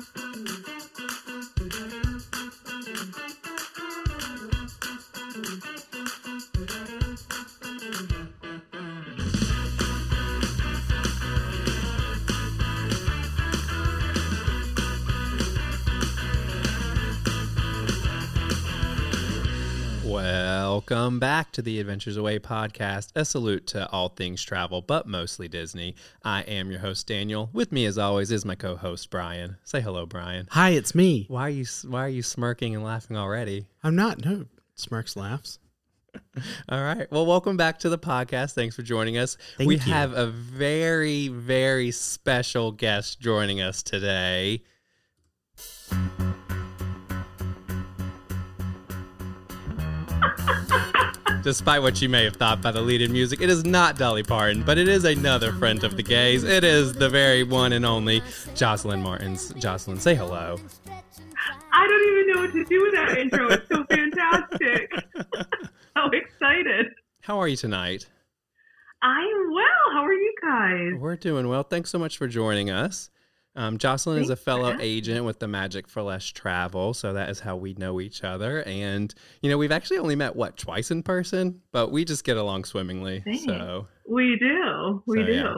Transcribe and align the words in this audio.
Thank 0.00 0.68
you. 0.68 0.77
Welcome 20.90 21.18
back 21.18 21.52
to 21.52 21.60
the 21.60 21.80
Adventures 21.80 22.16
Away 22.16 22.38
podcast. 22.38 23.10
A 23.14 23.22
salute 23.26 23.66
to 23.68 23.86
all 23.90 24.08
things 24.08 24.42
travel, 24.42 24.80
but 24.80 25.06
mostly 25.06 25.46
Disney. 25.46 25.94
I 26.24 26.40
am 26.42 26.70
your 26.70 26.80
host 26.80 27.06
Daniel. 27.06 27.50
With 27.52 27.72
me, 27.72 27.84
as 27.84 27.98
always, 27.98 28.30
is 28.30 28.46
my 28.46 28.54
co-host 28.54 29.10
Brian. 29.10 29.58
Say 29.64 29.82
hello, 29.82 30.06
Brian. 30.06 30.48
Hi, 30.52 30.70
it's 30.70 30.94
me. 30.94 31.26
Why 31.28 31.42
are 31.42 31.50
you 31.50 31.66
Why 31.86 32.06
are 32.06 32.08
you 32.08 32.22
smirking 32.22 32.74
and 32.74 32.82
laughing 32.82 33.18
already? 33.18 33.66
I'm 33.84 33.96
not. 33.96 34.24
No, 34.24 34.46
smirks 34.76 35.14
laughs. 35.14 35.58
All 36.70 36.82
right. 36.82 37.06
Well, 37.12 37.26
welcome 37.26 37.58
back 37.58 37.80
to 37.80 37.90
the 37.90 37.98
podcast. 37.98 38.54
Thanks 38.54 38.74
for 38.74 38.82
joining 38.82 39.18
us. 39.18 39.36
Thank 39.58 39.68
we 39.68 39.74
you. 39.74 39.92
have 39.92 40.14
a 40.14 40.26
very, 40.28 41.28
very 41.28 41.90
special 41.90 42.72
guest 42.72 43.20
joining 43.20 43.60
us 43.60 43.82
today. 43.82 44.62
Despite 51.48 51.80
what 51.80 52.02
you 52.02 52.10
may 52.10 52.24
have 52.24 52.36
thought 52.36 52.60
by 52.60 52.72
the 52.72 52.82
lead 52.82 53.00
in 53.00 53.10
music, 53.10 53.40
it 53.40 53.48
is 53.48 53.64
not 53.64 53.96
Dolly 53.96 54.22
Parton, 54.22 54.62
but 54.64 54.76
it 54.76 54.86
is 54.86 55.06
another 55.06 55.50
friend 55.54 55.82
of 55.82 55.96
the 55.96 56.02
gays. 56.02 56.44
It 56.44 56.62
is 56.62 56.92
the 56.92 57.08
very 57.08 57.42
one 57.42 57.72
and 57.72 57.86
only 57.86 58.20
Jocelyn 58.54 59.00
Martins. 59.00 59.54
Jocelyn, 59.54 59.98
say 59.98 60.14
hello. 60.14 60.58
I 61.72 61.86
don't 61.88 62.06
even 62.12 62.34
know 62.34 62.40
what 62.42 62.52
to 62.52 62.64
do 62.66 62.82
with 62.82 62.92
that 62.92 63.16
intro. 63.16 63.48
It's 63.48 63.66
so 63.66 63.82
fantastic. 63.84 64.92
so 65.96 66.10
excited. 66.12 66.88
How 67.22 67.38
are 67.38 67.48
you 67.48 67.56
tonight? 67.56 68.06
I'm 69.00 69.50
well. 69.50 69.94
How 69.94 70.04
are 70.04 70.12
you 70.12 70.34
guys? 70.42 71.00
We're 71.00 71.16
doing 71.16 71.48
well. 71.48 71.62
Thanks 71.62 71.88
so 71.88 71.98
much 71.98 72.18
for 72.18 72.28
joining 72.28 72.68
us. 72.68 73.08
Um, 73.58 73.76
Jocelyn 73.76 74.22
is 74.22 74.30
a 74.30 74.36
fellow 74.36 74.76
agent 74.80 75.24
with 75.24 75.40
the 75.40 75.48
Magic 75.48 75.88
for 75.88 76.00
Less 76.00 76.24
Travel, 76.26 76.94
so 76.94 77.12
that 77.12 77.28
is 77.28 77.40
how 77.40 77.56
we 77.56 77.74
know 77.74 78.00
each 78.00 78.22
other. 78.22 78.62
And 78.62 79.12
you 79.42 79.50
know, 79.50 79.58
we've 79.58 79.72
actually 79.72 79.98
only 79.98 80.14
met 80.14 80.36
what 80.36 80.56
twice 80.56 80.92
in 80.92 81.02
person, 81.02 81.60
but 81.72 81.90
we 81.90 82.04
just 82.04 82.22
get 82.22 82.36
along 82.36 82.64
swimmingly. 82.64 83.24
So, 83.44 83.88
We 84.06 84.36
do. 84.38 85.02
We 85.06 85.18
So, 85.18 85.26
do. 85.26 85.32
yeah. 85.32 85.54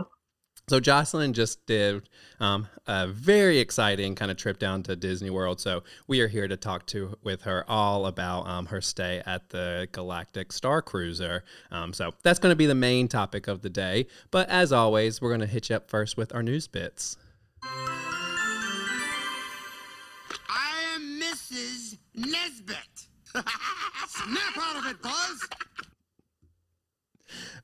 so 0.71 0.81
Jocelyn 0.81 1.35
just 1.35 1.67
did 1.67 2.09
um, 2.41 2.69
a 2.87 3.07
very 3.07 3.59
exciting 3.59 4.15
kind 4.15 4.31
of 4.31 4.39
trip 4.39 4.59
down 4.59 4.83
to 4.85 4.97
Disney 4.97 5.29
World. 5.29 5.61
So 5.61 5.83
we 6.09 6.23
are 6.23 6.29
here 6.29 6.49
to 6.49 6.57
talk 6.57 6.87
to 6.87 7.19
with 7.23 7.43
her 7.43 7.67
all 7.69 8.07
about 8.07 8.47
um, 8.47 8.65
her 8.67 8.81
stay 8.81 9.23
at 9.27 9.51
the 9.51 9.89
Galactic 9.93 10.53
Star 10.53 10.81
Cruiser. 10.81 11.45
Um, 11.71 11.93
so 11.93 12.13
that's 12.23 12.39
going 12.39 12.53
to 12.53 12.57
be 12.57 12.67
the 12.67 12.75
main 12.75 13.09
topic 13.09 13.47
of 13.47 13.61
the 13.61 13.69
day. 13.71 14.07
But 14.31 14.49
as 14.49 14.73
always, 14.73 15.21
we're 15.21 15.29
going 15.31 15.41
to 15.41 15.47
hit 15.47 15.69
you 15.69 15.77
up 15.77 15.91
first 15.91 16.17
with 16.17 16.35
our 16.35 16.43
news 16.43 16.67
bits. 16.67 17.19
I 20.49 20.95
am 20.95 21.21
Mrs. 21.21 21.99
Nesbit. 22.15 22.77
Snap 23.35 23.45
out 24.59 24.77
of 24.79 24.87
it, 24.91 25.01
Buzz. 25.03 25.49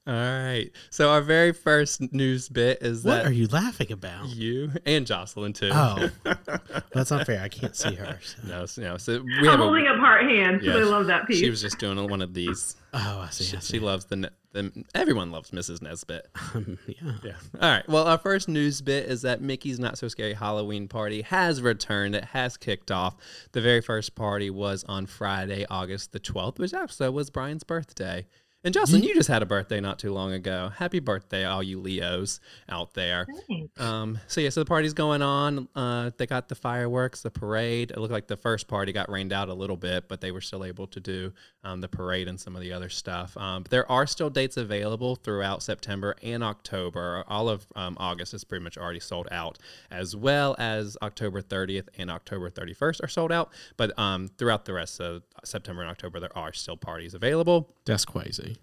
All 0.06 0.14
right. 0.14 0.70
So 0.90 1.10
our 1.10 1.20
very 1.20 1.52
first 1.52 2.12
news 2.12 2.48
bit 2.48 2.78
is 2.80 3.02
What 3.02 3.10
that 3.10 3.22
What 3.24 3.26
are 3.32 3.34
you 3.34 3.48
laughing 3.48 3.90
about? 3.90 4.28
you 4.28 4.70
and 4.84 5.04
Jocelyn 5.04 5.52
too. 5.52 5.70
Oh, 5.72 6.08
that's 6.92 7.10
unfair. 7.10 7.42
I 7.42 7.48
can't 7.48 7.74
see 7.74 7.94
her. 7.96 8.20
so- 8.22 8.42
no, 8.46 8.66
no. 8.90 8.96
So 8.98 9.20
we 9.22 9.38
I'm 9.40 9.44
have 9.46 9.54
a, 9.60 9.62
holding 9.64 9.88
up 9.88 9.96
heart 9.96 10.22
hands 10.22 10.62
because 10.62 10.80
Yeah, 10.80 10.86
I 10.86 10.88
love 10.88 11.06
that 11.08 11.26
piece. 11.26 11.38
She 11.38 11.50
was 11.50 11.60
just 11.60 11.78
doing 11.80 12.08
one 12.08 12.22
of 12.22 12.32
these. 12.34 12.76
Oh, 12.94 13.24
I 13.26 13.30
see. 13.30 13.42
She, 13.44 13.56
I 13.56 13.60
she 13.60 13.80
loves 13.80 14.04
the, 14.04 14.30
ne- 14.62 14.68
the. 14.70 14.84
Everyone 14.94 15.30
loves 15.30 15.50
Mrs. 15.50 15.82
Nesbit. 15.82 16.26
Um, 16.54 16.78
yeah. 16.86 17.12
Yeah. 17.22 17.32
All 17.60 17.70
right. 17.70 17.86
Well, 17.88 18.06
our 18.06 18.16
first 18.16 18.48
news 18.48 18.80
bit 18.80 19.06
is 19.10 19.22
that 19.22 19.42
Mickey's 19.42 19.78
Not 19.78 19.98
So 19.98 20.08
Scary 20.08 20.32
Halloween 20.32 20.88
Party 20.88 21.22
has 21.22 21.60
returned. 21.60 22.14
It 22.14 22.24
has 22.26 22.56
kicked 22.56 22.90
off. 22.90 23.16
The 23.52 23.60
very 23.60 23.80
first 23.82 24.14
party 24.14 24.48
was 24.48 24.84
on 24.84 25.06
Friday, 25.06 25.66
August 25.68 26.12
the 26.12 26.20
12th, 26.20 26.58
which 26.58 26.72
also 26.72 27.10
was 27.10 27.28
Brian's 27.30 27.64
birthday. 27.64 28.26
And 28.64 28.74
Jocelyn, 28.74 29.04
you 29.04 29.14
just 29.14 29.28
had 29.28 29.42
a 29.42 29.46
birthday 29.46 29.78
not 29.78 30.00
too 30.00 30.12
long 30.12 30.32
ago. 30.32 30.72
Happy 30.74 30.98
birthday, 30.98 31.44
all 31.44 31.62
you 31.62 31.78
Leos 31.78 32.40
out 32.68 32.94
there. 32.94 33.24
Um, 33.78 34.18
so 34.26 34.40
yeah, 34.40 34.48
so 34.48 34.58
the 34.60 34.66
party's 34.66 34.92
going 34.92 35.22
on. 35.22 35.68
Uh, 35.76 36.10
they 36.16 36.26
got 36.26 36.48
the 36.48 36.56
fireworks, 36.56 37.20
the 37.22 37.30
parade. 37.30 37.92
It 37.92 37.98
looked 37.98 38.12
like 38.12 38.26
the 38.26 38.36
first 38.36 38.66
party 38.66 38.90
got 38.92 39.08
rained 39.08 39.32
out 39.32 39.48
a 39.48 39.54
little 39.54 39.76
bit, 39.76 40.08
but 40.08 40.20
they 40.20 40.32
were 40.32 40.40
still 40.40 40.64
able 40.64 40.88
to 40.88 40.98
do 40.98 41.32
um, 41.62 41.80
the 41.80 41.86
parade 41.86 42.26
and 42.26 42.40
some 42.40 42.56
of 42.56 42.60
the 42.60 42.72
other 42.72 42.88
stuff. 42.88 43.36
Um, 43.36 43.62
but 43.62 43.70
there 43.70 43.88
are 43.90 44.04
still 44.04 44.30
dates 44.30 44.56
available 44.56 45.14
throughout 45.14 45.62
September 45.62 46.16
and 46.20 46.42
October. 46.42 47.22
All 47.28 47.48
of 47.48 47.66
um, 47.76 47.96
August 48.00 48.34
is 48.34 48.42
pretty 48.42 48.64
much 48.64 48.76
already 48.76 48.98
sold 48.98 49.28
out, 49.30 49.58
as 49.92 50.16
well 50.16 50.56
as 50.58 50.96
October 51.02 51.40
30th 51.40 51.86
and 51.98 52.10
October 52.10 52.50
31st 52.50 53.04
are 53.04 53.08
sold 53.08 53.30
out. 53.30 53.52
But 53.76 53.96
um, 53.96 54.26
throughout 54.38 54.64
the 54.64 54.72
rest 54.72 55.00
of 55.00 55.22
September 55.44 55.82
and 55.82 55.90
October, 55.90 56.18
there 56.18 56.36
are 56.36 56.52
still 56.52 56.76
parties 56.76 57.14
available. 57.14 57.72
That's 57.84 58.04
crazy. 58.04 58.55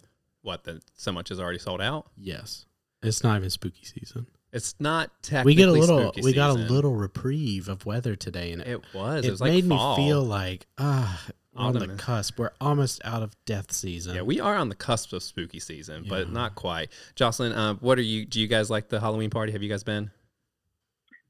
What 0.44 0.64
the 0.66 0.82
so 0.96 1.12
much 1.12 1.32
is 1.32 1.40
already 1.40 1.58
sold 1.60 1.82
out? 1.82 2.08
Yes. 2.18 2.66
It's 3.02 3.24
not 3.24 3.38
even 3.38 3.50
spooky 3.50 3.84
season. 3.86 4.28
It's 4.52 4.76
not 4.80 5.10
technically 5.24 5.52
We 5.54 5.56
get 5.56 5.70
a 5.70 5.72
little. 5.72 6.00
spooky 6.12 6.22
We 6.22 6.34
got 6.34 6.52
a 6.52 6.54
season. 6.54 6.68
little 6.76 6.94
reprieve 6.96 7.68
of 7.70 7.86
weather 7.88 8.16
today, 8.16 8.52
and 8.52 8.62
it, 8.62 8.68
It 8.68 8.82
was. 8.94 9.26
It, 9.26 9.30
it 9.30 9.32
was 9.32 9.42
like 9.42 9.52
made 9.52 9.66
fall. 9.68 9.98
me 9.98 10.06
feel 10.06 10.24
like 10.24 10.68
ah, 10.78 11.26
we're 11.56 11.62
on 11.64 11.74
the 11.74 11.80
Autumn. 11.86 11.98
cusp. 11.98 12.38
We're 12.38 12.52
almost 12.62 13.02
out 13.04 13.24
of 13.24 13.36
death 13.46 13.72
season. 13.72 14.16
Yeah, 14.16 14.22
we 14.22 14.40
are 14.40 14.56
on 14.56 14.70
the 14.70 14.76
cusp 14.76 15.12
of 15.14 15.24
spooky 15.24 15.60
season, 15.60 16.06
but 16.08 16.28
Yeah. 16.28 16.34
not 16.34 16.54
quite. 16.56 16.90
Jocelyn, 17.16 17.52
uh, 17.54 17.74
what 17.76 17.98
are 17.98 18.04
you? 18.04 18.26
Do 18.26 18.40
you 18.40 18.48
guys 18.48 18.70
like 18.70 18.90
the 18.90 19.00
Halloween 19.00 19.30
party? 19.32 19.52
Have 19.54 19.64
you 19.64 19.70
guys 19.70 19.84
been? 19.84 20.12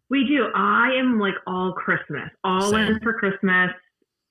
we 0.10 0.26
do. 0.28 0.48
I 0.56 0.92
am 1.00 1.20
like 1.20 1.34
all 1.48 1.74
Christmas, 1.74 2.30
all 2.44 2.70
Same. 2.72 2.88
in 2.88 3.00
for 3.00 3.14
Christmas. 3.14 3.72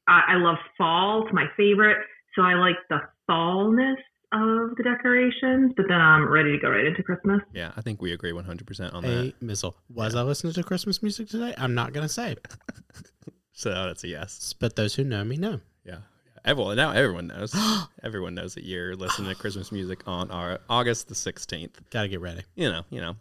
I, 0.06 0.22
I 0.28 0.36
love 0.36 0.58
fall. 0.78 1.24
It's 1.24 1.32
my 1.34 1.46
favorite. 1.56 1.96
So 2.36 2.42
I 2.42 2.54
like 2.54 2.76
the 2.88 3.00
fallness 3.28 3.96
of 4.32 4.76
the 4.76 4.82
decorations, 4.82 5.72
but 5.76 5.86
then 5.88 6.00
I'm 6.00 6.28
ready 6.30 6.52
to 6.52 6.58
go 6.58 6.70
right 6.70 6.84
into 6.86 7.02
Christmas. 7.02 7.40
Yeah, 7.52 7.72
I 7.76 7.80
think 7.82 8.00
we 8.00 8.12
agree 8.12 8.32
100% 8.32 8.94
on 8.94 9.04
a 9.04 9.08
that. 9.08 9.42
missile. 9.42 9.76
Was 9.92 10.14
I 10.14 10.22
listening 10.22 10.52
to 10.54 10.62
Christmas 10.62 11.02
music 11.02 11.28
today? 11.28 11.54
I'm 11.58 11.74
not 11.74 11.92
gonna 11.92 12.08
say, 12.08 12.36
So 13.52 13.70
that's 13.70 14.02
a 14.04 14.08
yes. 14.08 14.54
but 14.58 14.76
those 14.76 14.94
who 14.94 15.04
know 15.04 15.22
me 15.24 15.36
know. 15.36 15.60
Yeah. 15.84 15.98
Everyone 16.44 16.76
now 16.76 16.90
everyone 16.92 17.28
knows. 17.28 17.54
everyone 18.02 18.34
knows 18.34 18.54
that 18.54 18.64
you're 18.64 18.96
listening 18.96 19.28
to 19.28 19.36
Christmas 19.36 19.70
music 19.70 20.02
on 20.06 20.30
our 20.30 20.58
August 20.68 21.08
the 21.08 21.14
16th. 21.14 21.74
Got 21.90 22.02
to 22.02 22.08
get 22.08 22.20
ready. 22.20 22.42
You 22.56 22.70
know, 22.70 22.82
you 22.90 23.00
know. 23.00 23.14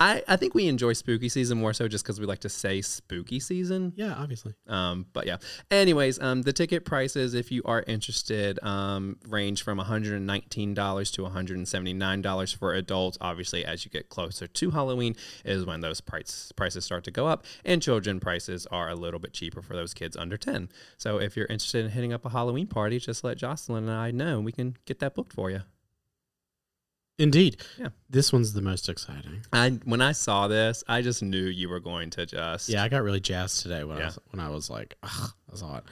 I, 0.00 0.22
I 0.28 0.36
think 0.36 0.54
we 0.54 0.68
enjoy 0.68 0.92
spooky 0.92 1.28
season 1.28 1.58
more 1.58 1.72
so 1.72 1.88
just 1.88 2.04
because 2.04 2.20
we 2.20 2.26
like 2.26 2.40
to 2.40 2.48
say 2.48 2.80
spooky 2.82 3.40
season. 3.40 3.92
Yeah, 3.96 4.14
obviously. 4.16 4.54
Um, 4.66 5.06
but 5.12 5.26
yeah. 5.26 5.38
Anyways, 5.70 6.20
um, 6.20 6.42
the 6.42 6.52
ticket 6.52 6.84
prices, 6.84 7.34
if 7.34 7.50
you 7.50 7.62
are 7.64 7.84
interested, 7.86 8.62
um, 8.62 9.16
range 9.28 9.62
from 9.62 9.78
$119 9.78 11.12
to 11.12 11.22
$179 11.22 12.56
for 12.56 12.74
adults. 12.74 13.18
Obviously, 13.20 13.64
as 13.64 13.84
you 13.84 13.90
get 13.90 14.08
closer 14.08 14.46
to 14.46 14.70
Halloween, 14.70 15.16
is 15.44 15.64
when 15.64 15.80
those 15.80 16.00
price, 16.00 16.52
prices 16.56 16.84
start 16.84 17.04
to 17.04 17.10
go 17.10 17.26
up, 17.26 17.44
and 17.64 17.82
children 17.82 18.20
prices 18.20 18.66
are 18.66 18.88
a 18.88 18.94
little 18.94 19.20
bit 19.20 19.32
cheaper 19.32 19.62
for 19.62 19.74
those 19.74 19.94
kids 19.94 20.16
under 20.16 20.36
10. 20.36 20.68
So 20.96 21.18
if 21.18 21.36
you're 21.36 21.46
interested 21.46 21.84
in 21.84 21.90
hitting 21.92 22.12
up 22.12 22.24
a 22.24 22.30
Halloween 22.30 22.66
party, 22.66 22.98
just 22.98 23.24
let 23.24 23.38
Jocelyn 23.38 23.84
and 23.84 23.92
I 23.92 24.10
know, 24.10 24.36
and 24.36 24.44
we 24.44 24.52
can 24.52 24.76
get 24.84 24.98
that 25.00 25.14
booked 25.14 25.32
for 25.32 25.50
you. 25.50 25.62
Indeed. 27.18 27.56
Yeah. 27.78 27.88
This 28.08 28.32
one's 28.32 28.52
the 28.52 28.62
most 28.62 28.88
exciting. 28.88 29.42
I 29.52 29.70
when 29.84 30.00
I 30.00 30.12
saw 30.12 30.46
this, 30.46 30.84
I 30.88 31.02
just 31.02 31.22
knew 31.22 31.44
you 31.44 31.68
were 31.68 31.80
going 31.80 32.10
to 32.10 32.26
just 32.26 32.68
Yeah, 32.68 32.84
I 32.84 32.88
got 32.88 33.02
really 33.02 33.20
jazzed 33.20 33.62
today 33.62 33.82
when 33.84 34.00
I 34.00 34.04
was 34.06 34.18
when 34.30 34.40
I 34.40 34.48
was 34.50 34.70
like, 34.70 34.96
Ugh, 35.02 35.30
I 35.52 35.56
saw 35.56 35.78
it. 35.78 35.84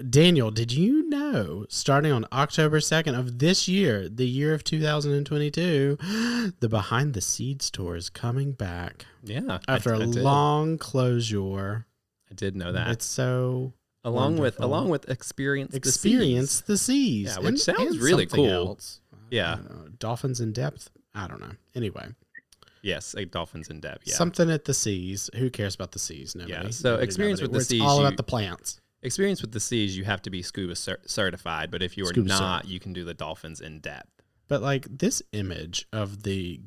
Daniel, 0.10 0.52
did 0.52 0.70
you 0.72 1.08
know 1.08 1.66
starting 1.68 2.12
on 2.12 2.24
October 2.32 2.78
2nd 2.78 3.18
of 3.18 3.40
this 3.40 3.66
year, 3.66 4.08
the 4.08 4.28
year 4.28 4.54
of 4.54 4.62
2022, 4.62 5.98
the 6.60 6.68
Behind 6.68 7.14
the 7.14 7.20
Seeds 7.20 7.68
tour 7.68 7.96
is 7.96 8.08
coming 8.08 8.52
back 8.52 9.06
yeah 9.24 9.58
after 9.66 9.92
a 9.92 9.96
I 9.98 10.06
did. 10.06 10.16
long 10.16 10.78
closure. 10.78 11.86
I 12.30 12.34
did 12.34 12.54
know 12.54 12.70
that. 12.70 12.90
It's 12.92 13.06
so 13.06 13.72
along 14.04 14.36
with 14.36 14.60
along 14.60 14.90
with 14.90 15.08
experience 15.10 15.72
the 15.72 15.78
experience 15.78 16.52
seas. 16.52 16.62
the 16.62 16.78
seas. 16.78 17.36
Yeah, 17.36 17.44
which 17.44 17.58
sounds 17.58 17.98
really 17.98 18.26
cool. 18.26 18.48
else. 18.48 19.00
Yeah. 19.30 19.56
Know. 19.68 19.88
Dolphins 19.98 20.40
in 20.40 20.52
depth. 20.52 20.90
I 21.14 21.26
don't 21.26 21.40
know. 21.40 21.52
Anyway, 21.74 22.08
Yes, 22.80 23.12
like 23.14 23.32
dolphins 23.32 23.68
in 23.70 23.80
depth. 23.80 24.04
Yeah. 24.06 24.14
something 24.14 24.48
at 24.50 24.64
the 24.64 24.72
seas. 24.74 25.28
Who 25.34 25.50
cares 25.50 25.74
about 25.74 25.90
the 25.92 25.98
seas? 25.98 26.34
Nobody. 26.36 26.52
Yeah, 26.52 26.70
so 26.70 26.90
Nobody, 26.90 27.04
experience 27.04 27.40
nobody. 27.40 27.58
with 27.58 27.68
the 27.68 27.74
It's 27.74 27.82
seas, 27.82 27.82
all 27.82 27.98
you- 28.00 28.06
about 28.06 28.16
the 28.16 28.22
plants. 28.22 28.80
Experience 29.02 29.42
with 29.42 29.52
the 29.52 29.60
seas, 29.60 29.96
you 29.96 30.04
have 30.04 30.22
to 30.22 30.30
be 30.30 30.42
scuba 30.42 30.74
cer- 30.76 31.00
certified, 31.06 31.70
but 31.70 31.82
if 31.82 31.96
you 31.96 32.04
are 32.04 32.08
Scuba 32.08 32.28
not, 32.28 32.64
cert. 32.64 32.68
you 32.68 32.80
can 32.80 32.92
do 32.92 33.04
the 33.04 33.14
dolphins 33.14 33.60
in 33.60 33.80
depth. 33.80 34.10
But 34.48 34.62
like 34.62 34.86
this 34.98 35.22
image 35.32 35.86
of 35.92 36.22
the 36.22 36.60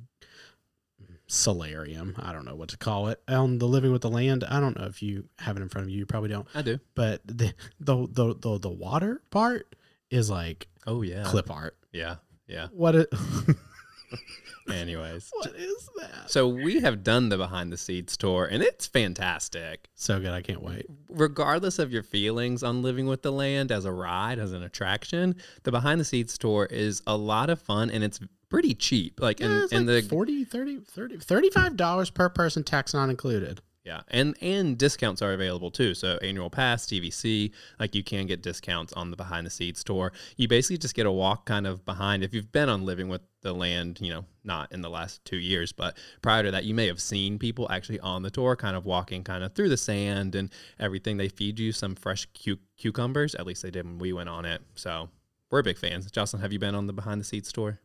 solarium. 1.28 2.16
I 2.20 2.32
don't 2.34 2.46
know 2.46 2.56
what 2.56 2.70
to 2.70 2.78
call 2.78 3.08
it. 3.08 3.22
On 3.28 3.58
the 3.58 3.68
Living 3.68 3.92
with 3.92 4.02
the 4.02 4.10
Land, 4.10 4.44
I 4.44 4.60
don't 4.60 4.78
know 4.78 4.86
if 4.86 5.02
you 5.02 5.30
have 5.40 5.58
it 5.58 5.62
in 5.62 5.70
front 5.70 5.86
of 5.88 5.90
you. 5.92 6.00
You 6.00 6.06
probably 6.06 6.30
don't. 6.30 6.48
I 6.54 6.62
do. 6.62 6.80
But 6.96 7.22
the 7.26 7.54
the 7.80 8.08
the 8.12 8.36
the, 8.36 8.60
the 8.60 8.70
water 8.70 9.22
part 9.30 9.76
is 10.10 10.30
like 10.30 10.68
Oh 10.86 11.02
yeah. 11.02 11.24
clip 11.24 11.50
art. 11.50 11.78
Yeah. 11.92 12.16
Yeah. 12.52 12.68
What 12.72 12.96
it, 12.96 13.10
Anyways. 14.72 15.32
what 15.34 15.56
is 15.56 15.90
that? 16.00 16.30
So 16.30 16.48
we 16.48 16.82
have 16.82 17.04
done 17.04 17.30
the 17.30 17.38
behind 17.38 17.72
the 17.72 17.78
scenes 17.78 18.16
tour 18.18 18.46
and 18.46 18.62
it's 18.62 18.88
fantastic. 18.88 19.88
So 19.96 20.20
good. 20.20 20.32
I 20.32 20.42
can't 20.42 20.62
wait. 20.62 20.86
Regardless 21.10 21.80
of 21.80 21.92
your 21.92 22.04
feelings 22.04 22.62
on 22.64 22.82
living 22.82 23.08
with 23.08 23.22
the 23.22 23.32
land 23.32 23.72
as 23.72 23.86
a 23.86 23.92
ride, 23.92 24.38
as 24.40 24.54
an 24.54 24.64
attraction, 24.64 25.36
the 25.64 25.72
behind 25.72 26.00
the 26.00 26.06
scenes 26.06 26.38
tour 26.38 26.66
is 26.70 27.02
a 27.08 27.16
lot 27.18 27.50
of 27.50 27.62
fun 27.62 27.90
and 27.90 28.04
it's 28.04 28.20
pretty 28.50 28.74
cheap. 28.76 29.20
Like 29.20 29.42
in, 29.42 29.50
Yeah, 29.50 29.64
it's 29.64 29.74
in 29.74 29.86
like 29.88 30.04
the 30.04 30.10
40 30.10 30.44
30 30.46 30.80
30 30.82 31.18
35 31.20 31.78
dollars 31.78 32.10
per 32.10 32.30
person 32.30 32.64
tax 32.64 32.94
not 32.94 33.10
included. 33.10 33.62
Yeah, 33.84 34.02
and 34.10 34.36
and 34.42 34.78
discounts 34.78 35.24
are 35.24 35.34
available 35.34 35.72
too. 35.72 35.96
So 35.96 36.20
annual 36.22 36.52
pass, 36.52 36.86
DVC, 36.86 37.52
like 37.80 37.96
you 37.96 38.04
can 38.04 38.28
get 38.28 38.44
discounts 38.44 38.94
on 38.94 39.10
the 39.10 39.18
behind 39.18 39.48
the 39.48 39.50
scenes 39.50 39.84
tour. 39.84 40.12
You 40.38 40.48
basically 40.48 40.78
just 40.78 40.94
get 40.94 41.08
a 41.08 41.12
walk 41.12 41.48
kind 41.48 41.66
of 41.66 41.84
behind. 41.84 42.24
If 42.24 42.32
you've 42.32 42.52
been 42.52 42.70
on 42.70 42.86
Living 42.86 43.10
with 43.10 43.22
the 43.42 43.54
Land, 43.54 44.00
you 44.00 44.14
know, 44.14 44.26
not 44.44 44.72
in 44.72 44.84
the 44.84 44.90
last 44.90 45.26
two 45.26 45.38
years, 45.38 45.72
but 45.72 45.98
prior 46.22 46.44
to 46.44 46.52
that, 46.52 46.64
you 46.64 46.76
may 46.76 46.86
have 46.86 47.02
seen 47.02 47.40
people 47.40 47.68
actually 47.72 48.00
on 48.02 48.22
the 48.22 48.30
tour, 48.30 48.56
kind 48.56 48.76
of 48.76 48.86
walking 48.86 49.24
kind 49.24 49.44
of 49.44 49.54
through 49.56 49.70
the 49.70 49.78
sand 49.78 50.36
and 50.36 50.52
everything. 50.80 51.18
They 51.18 51.30
feed 51.30 51.58
you 51.58 51.72
some 51.72 51.96
fresh 51.96 52.28
cu- 52.44 52.60
cucumbers. 52.78 53.34
At 53.34 53.48
least 53.48 53.64
they 53.64 53.72
did 53.72 53.86
when 53.86 53.98
we 53.98 54.14
went 54.14 54.30
on 54.30 54.46
it. 54.46 54.62
So 54.76 55.10
we're 55.50 55.64
big 55.64 55.80
fans. 55.80 56.10
Jocelyn, 56.12 56.44
have 56.44 56.54
you 56.54 56.60
been 56.60 56.76
on 56.76 56.86
the 56.86 56.94
behind 56.94 57.20
the 57.20 57.26
scenes 57.26 57.52
tour? 57.52 57.80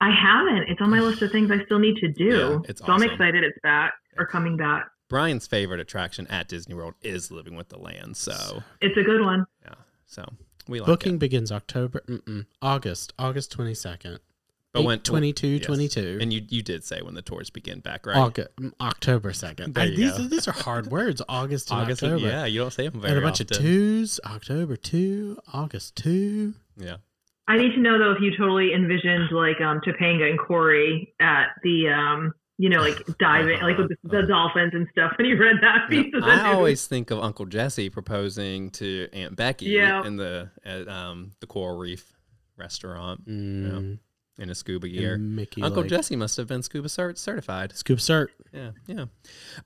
I 0.00 0.10
haven't. 0.10 0.70
It's 0.70 0.80
on 0.80 0.88
my 0.88 1.00
list 1.00 1.20
of 1.20 1.30
things 1.30 1.50
I 1.50 1.62
still 1.64 1.78
need 1.78 1.96
to 1.96 2.08
do. 2.08 2.24
Yeah, 2.64 2.70
it's 2.70 2.80
so 2.80 2.90
I'm 2.90 3.02
excited 3.02 3.44
it's 3.44 3.58
back 3.62 3.92
or 4.18 4.26
coming 4.26 4.56
back. 4.56 4.88
Brian's 5.08 5.46
favorite 5.46 5.80
attraction 5.80 6.26
at 6.28 6.48
Disney 6.48 6.74
World 6.74 6.94
is 7.02 7.30
Living 7.30 7.54
with 7.56 7.68
the 7.68 7.78
Land. 7.78 8.16
So 8.16 8.62
It's 8.80 8.96
a 8.96 9.02
good 9.02 9.20
one. 9.22 9.46
yeah, 9.64 9.74
so 10.06 10.24
we 10.68 10.80
like 10.80 10.86
Booking 10.86 11.14
it. 11.14 11.18
begins 11.20 11.52
October 11.52 12.02
mm-mm, 12.08 12.46
August 12.60 13.12
August 13.18 13.56
22nd. 13.56 14.18
But 14.72 14.84
when 14.84 14.98
22 15.00 15.46
yes. 15.46 15.64
22. 15.64 16.18
And 16.20 16.30
you 16.34 16.42
you 16.50 16.60
did 16.62 16.84
say 16.84 17.00
when 17.00 17.14
the 17.14 17.22
tours 17.22 17.48
begin 17.48 17.80
back, 17.80 18.04
right? 18.04 18.16
August, 18.16 18.48
October 18.78 19.30
2nd. 19.32 19.72
There 19.72 19.84
I- 19.84 19.86
you 19.86 19.96
these, 19.96 20.12
go. 20.18 20.24
these 20.24 20.48
are 20.48 20.52
hard 20.52 20.88
words. 20.88 21.22
August 21.30 21.70
and 21.70 21.80
August. 21.80 22.02
October. 22.02 22.26
Yeah, 22.26 22.44
you 22.44 22.60
don't 22.60 22.72
say 22.72 22.86
them 22.88 23.00
very 23.00 23.12
and 23.14 23.18
a 23.18 23.22
bunch 23.26 23.40
often. 23.40 23.56
of 23.56 23.62
twos. 23.62 24.20
October 24.26 24.76
2, 24.76 25.38
August 25.54 25.96
2. 25.96 26.52
Yeah. 26.76 26.96
I 27.48 27.56
need 27.56 27.72
to 27.74 27.80
know 27.80 27.96
though 27.98 28.12
if 28.12 28.20
you 28.20 28.36
totally 28.36 28.74
envisioned 28.74 29.30
like 29.32 29.60
um 29.62 29.80
Topanga 29.80 30.28
and 30.28 30.38
Corey 30.38 31.14
at 31.20 31.50
the 31.62 31.88
um 31.88 32.34
you 32.58 32.68
know 32.70 32.80
like 32.80 32.98
diving 33.18 33.60
like 33.60 33.76
with 33.76 33.88
the, 33.88 33.96
the 34.04 34.22
dolphins 34.26 34.72
and 34.74 34.86
stuff 34.90 35.12
when 35.18 35.26
you 35.26 35.38
read 35.38 35.56
that 35.60 35.88
piece 35.90 36.12
of 36.14 36.22
the 36.22 36.26
I 36.26 36.36
news. 36.36 36.54
always 36.56 36.86
think 36.86 37.10
of 37.10 37.18
Uncle 37.18 37.44
Jesse 37.46 37.90
proposing 37.90 38.70
to 38.70 39.08
Aunt 39.12 39.36
Becky 39.36 39.66
Yeah. 39.66 40.04
in 40.06 40.16
the 40.16 40.50
at 40.64 40.88
um 40.88 41.32
the 41.40 41.46
Coral 41.46 41.76
Reef 41.76 42.12
restaurant 42.56 43.26
Mm, 43.28 43.98
in 44.38 44.50
a 44.50 44.54
scuba 44.54 44.88
gear. 44.88 45.16
Mickey 45.16 45.62
Uncle 45.62 45.82
like, 45.82 45.90
Jesse 45.90 46.16
must 46.16 46.36
have 46.36 46.46
been 46.46 46.62
scuba 46.62 46.88
cert- 46.88 47.18
certified. 47.18 47.76
Scoop 47.76 47.98
Cert. 47.98 48.28
Yeah, 48.52 48.70
yeah. 48.86 49.00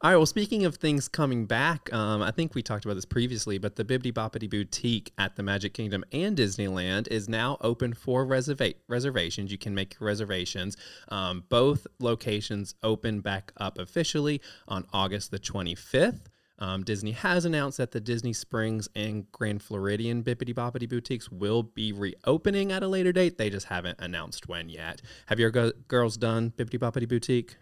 All 0.00 0.10
right. 0.10 0.16
Well, 0.16 0.26
speaking 0.26 0.64
of 0.64 0.76
things 0.76 1.08
coming 1.08 1.46
back, 1.46 1.92
um, 1.92 2.22
I 2.22 2.30
think 2.30 2.54
we 2.54 2.62
talked 2.62 2.84
about 2.84 2.94
this 2.94 3.04
previously, 3.04 3.58
but 3.58 3.76
the 3.76 3.84
Bibbidi 3.84 4.12
Bobbidi 4.12 4.48
Boutique 4.48 5.12
at 5.18 5.36
the 5.36 5.42
Magic 5.42 5.74
Kingdom 5.74 6.04
and 6.12 6.36
Disneyland 6.36 7.08
is 7.08 7.28
now 7.28 7.58
open 7.60 7.94
for 7.94 8.24
reserva- 8.24 8.76
reservations. 8.88 9.50
You 9.50 9.58
can 9.58 9.74
make 9.74 9.98
your 9.98 10.06
reservations. 10.06 10.76
Um, 11.08 11.44
both 11.48 11.86
locations 11.98 12.74
open 12.82 13.20
back 13.20 13.52
up 13.56 13.78
officially 13.78 14.40
on 14.68 14.86
August 14.92 15.30
the 15.30 15.38
25th. 15.38 16.26
Um, 16.60 16.84
Disney 16.84 17.12
has 17.12 17.44
announced 17.46 17.78
that 17.78 17.92
the 17.92 18.00
Disney 18.00 18.34
Springs 18.34 18.88
and 18.94 19.30
Grand 19.32 19.62
Floridian 19.62 20.22
Bibbidi 20.22 20.54
Bobbidi 20.54 20.88
boutiques 20.88 21.30
will 21.30 21.62
be 21.62 21.92
reopening 21.92 22.70
at 22.70 22.82
a 22.82 22.88
later 22.88 23.12
date. 23.12 23.38
They 23.38 23.48
just 23.48 23.66
haven't 23.66 23.98
announced 23.98 24.46
when 24.46 24.68
yet. 24.68 25.00
Have 25.26 25.40
your 25.40 25.50
go- 25.50 25.72
girls 25.88 26.16
done 26.18 26.52
Bibbidi 26.56 26.78
Bobbidi 26.78 27.08
Boutique? 27.08 27.56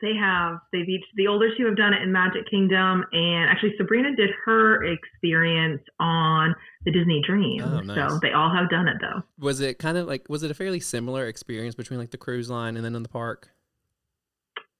They 0.00 0.14
have. 0.14 0.60
They've 0.72 0.88
each 0.88 1.04
the 1.16 1.26
older 1.26 1.48
two 1.56 1.66
have 1.66 1.76
done 1.76 1.92
it 1.92 2.02
in 2.02 2.12
Magic 2.12 2.48
Kingdom, 2.48 3.04
and 3.12 3.50
actually 3.50 3.74
Sabrina 3.76 4.14
did 4.14 4.30
her 4.44 4.84
experience 4.84 5.82
on 5.98 6.54
the 6.84 6.92
Disney 6.92 7.20
Dream. 7.26 7.62
Oh, 7.64 7.80
nice. 7.80 8.10
So 8.10 8.18
they 8.22 8.32
all 8.32 8.48
have 8.54 8.70
done 8.70 8.86
it 8.86 8.98
though. 9.00 9.22
Was 9.40 9.60
it 9.60 9.80
kind 9.80 9.98
of 9.98 10.06
like 10.06 10.28
was 10.28 10.44
it 10.44 10.52
a 10.52 10.54
fairly 10.54 10.78
similar 10.78 11.26
experience 11.26 11.74
between 11.74 11.98
like 11.98 12.12
the 12.12 12.16
cruise 12.16 12.48
line 12.48 12.76
and 12.76 12.84
then 12.84 12.94
in 12.94 13.02
the 13.02 13.08
park? 13.08 13.50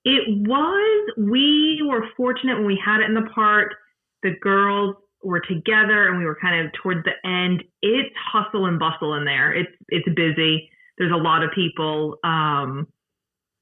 It 0.08 0.48
was. 0.48 1.12
We 1.18 1.84
were 1.86 2.00
fortunate 2.16 2.56
when 2.56 2.66
we 2.66 2.80
had 2.82 3.00
it 3.00 3.08
in 3.10 3.14
the 3.14 3.28
park. 3.34 3.74
The 4.22 4.30
girls 4.40 4.96
were 5.22 5.40
together, 5.40 6.08
and 6.08 6.18
we 6.18 6.24
were 6.24 6.38
kind 6.40 6.64
of 6.64 6.72
towards 6.82 7.04
the 7.04 7.28
end. 7.28 7.62
It's 7.82 8.14
hustle 8.32 8.64
and 8.64 8.78
bustle 8.78 9.14
in 9.14 9.26
there. 9.26 9.52
It's 9.52 9.70
it's 9.88 10.08
busy. 10.16 10.70
There's 10.96 11.12
a 11.12 11.16
lot 11.16 11.44
of 11.44 11.50
people. 11.54 12.16
Um, 12.24 12.86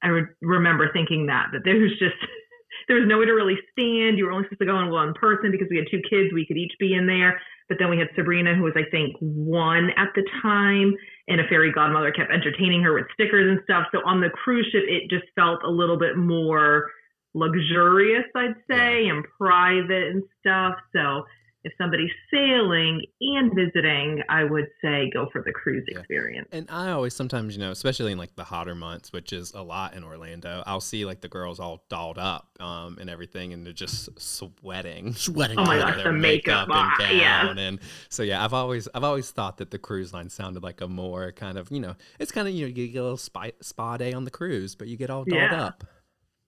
I 0.01 0.07
re- 0.07 0.33
remember 0.41 0.89
thinking 0.93 1.25
that 1.25 1.47
that 1.51 1.65
there 1.65 1.75
was 1.75 1.91
just 1.99 2.15
there 2.87 2.95
was 2.95 3.09
nowhere 3.09 3.25
to 3.25 3.33
really 3.33 3.59
stand. 3.73 4.17
You 4.17 4.27
were 4.27 4.31
only 4.31 4.45
supposed 4.45 4.61
to 4.61 4.67
go 4.67 4.79
in 4.79 4.89
one 4.89 5.13
person 5.15 5.51
because 5.51 5.67
we 5.69 5.75
had 5.75 5.87
two 5.91 6.01
kids. 6.09 6.33
We 6.33 6.45
could 6.45 6.57
each 6.57 6.73
be 6.79 6.93
in 6.93 7.07
there. 7.07 7.41
But 7.67 7.77
then 7.77 7.89
we 7.89 7.97
had 7.99 8.07
Sabrina, 8.15 8.55
who 8.55 8.63
was 8.63 8.73
I 8.77 8.89
think 8.89 9.17
one 9.19 9.89
at 9.97 10.15
the 10.15 10.23
time, 10.41 10.95
and 11.27 11.41
a 11.41 11.47
fairy 11.47 11.71
godmother 11.71 12.11
kept 12.11 12.31
entertaining 12.31 12.81
her 12.83 12.93
with 12.93 13.05
stickers 13.13 13.49
and 13.49 13.59
stuff. 13.63 13.87
So 13.91 13.99
on 14.05 14.21
the 14.21 14.29
cruise 14.29 14.67
ship, 14.71 14.83
it 14.87 15.09
just 15.09 15.25
felt 15.35 15.59
a 15.63 15.69
little 15.69 15.97
bit 15.97 16.17
more 16.17 16.89
luxurious, 17.33 18.25
I'd 18.35 18.55
say, 18.69 19.07
and 19.07 19.25
private 19.37 20.07
and 20.11 20.23
stuff. 20.39 20.75
So 20.93 21.25
if 21.67 21.73
somebody's 21.77 22.11
sailing 22.33 23.01
and 23.19 23.53
visiting, 23.53 24.23
I 24.29 24.43
would 24.45 24.67
say 24.81 25.09
go 25.13 25.27
for 25.31 25.41
the 25.41 25.51
cruise 25.51 25.83
Yeah. 25.91 25.99
experience. 25.99 26.47
And 26.51 26.65
I 26.71 26.91
always 26.91 27.13
sometimes, 27.13 27.55
you 27.55 27.59
know, 27.61 27.71
especially 27.71 28.13
in 28.13 28.17
like 28.17 28.35
the 28.35 28.45
hotter 28.45 28.73
months, 28.73 29.11
which 29.11 29.33
is 29.33 29.51
a 29.53 29.61
lot 29.61 29.93
in 29.95 30.03
Orlando, 30.03 30.63
I'll 30.65 30.81
see 30.81 31.03
like 31.05 31.21
the 31.21 31.27
girls 31.27 31.59
all 31.59 31.83
dolled 31.89 32.17
up 32.17 32.49
um, 32.61 32.97
and 32.99 33.09
everything, 33.09 33.51
and 33.53 33.65
they're 33.65 33.73
just 33.73 34.09
sweating. 34.19 35.13
Sweating. 35.27 35.59
Oh 35.59 35.65
my 35.65 35.77
gosh, 35.77 35.95
their 35.97 36.05
the 36.05 36.13
makeup, 36.13 36.69
and 36.69 36.77
ah, 36.77 37.11
yeah. 37.11 37.45
gown, 37.47 37.57
and 37.59 37.79
so 38.09 38.23
yeah, 38.23 38.43
I've 38.43 38.53
always 38.53 38.87
I've 38.95 39.03
always 39.03 39.29
thought 39.31 39.57
that 39.57 39.71
the 39.71 39.77
cruise 39.79 40.13
line 40.13 40.29
sounded 40.29 40.63
like 40.63 40.79
a 40.81 40.87
more 40.87 41.31
kind 41.33 41.57
of 41.57 41.69
you 41.71 41.79
know 41.81 41.95
it's 42.19 42.31
kind 42.31 42.47
of 42.47 42.53
you 42.53 42.61
know 42.65 42.73
you 42.73 42.87
get 42.87 42.99
a 42.99 43.03
little 43.03 43.17
spa, 43.17 43.47
spa 43.61 43.97
day 43.97 44.13
on 44.13 44.23
the 44.23 44.31
cruise, 44.31 44.73
but 44.75 44.87
you 44.87 44.95
get 44.97 45.09
all 45.09 45.25
dolled 45.25 45.51
Yeah. 45.51 45.61
up. 45.65 45.83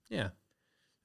Yeah. 0.10 0.30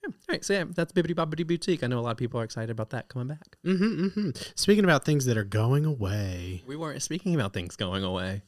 Yeah. 0.06 0.12
All 0.12 0.32
right, 0.32 0.44
so 0.44 0.52
yeah, 0.52 0.64
that's 0.68 0.92
Bibbidi 0.92 1.14
Bobbidi 1.14 1.46
Boutique. 1.46 1.82
I 1.82 1.86
know 1.86 1.98
a 1.98 2.02
lot 2.02 2.10
of 2.12 2.16
people 2.16 2.40
are 2.40 2.44
excited 2.44 2.70
about 2.70 2.90
that 2.90 3.08
coming 3.08 3.28
back. 3.28 3.56
hmm 3.64 4.08
hmm 4.08 4.30
Speaking 4.54 4.84
about 4.84 5.04
things 5.04 5.24
that 5.26 5.36
are 5.36 5.44
going 5.44 5.84
away. 5.84 6.62
We 6.66 6.76
weren't 6.76 7.02
speaking 7.02 7.34
about 7.34 7.52
things 7.52 7.76
going 7.76 8.04
away. 8.04 8.42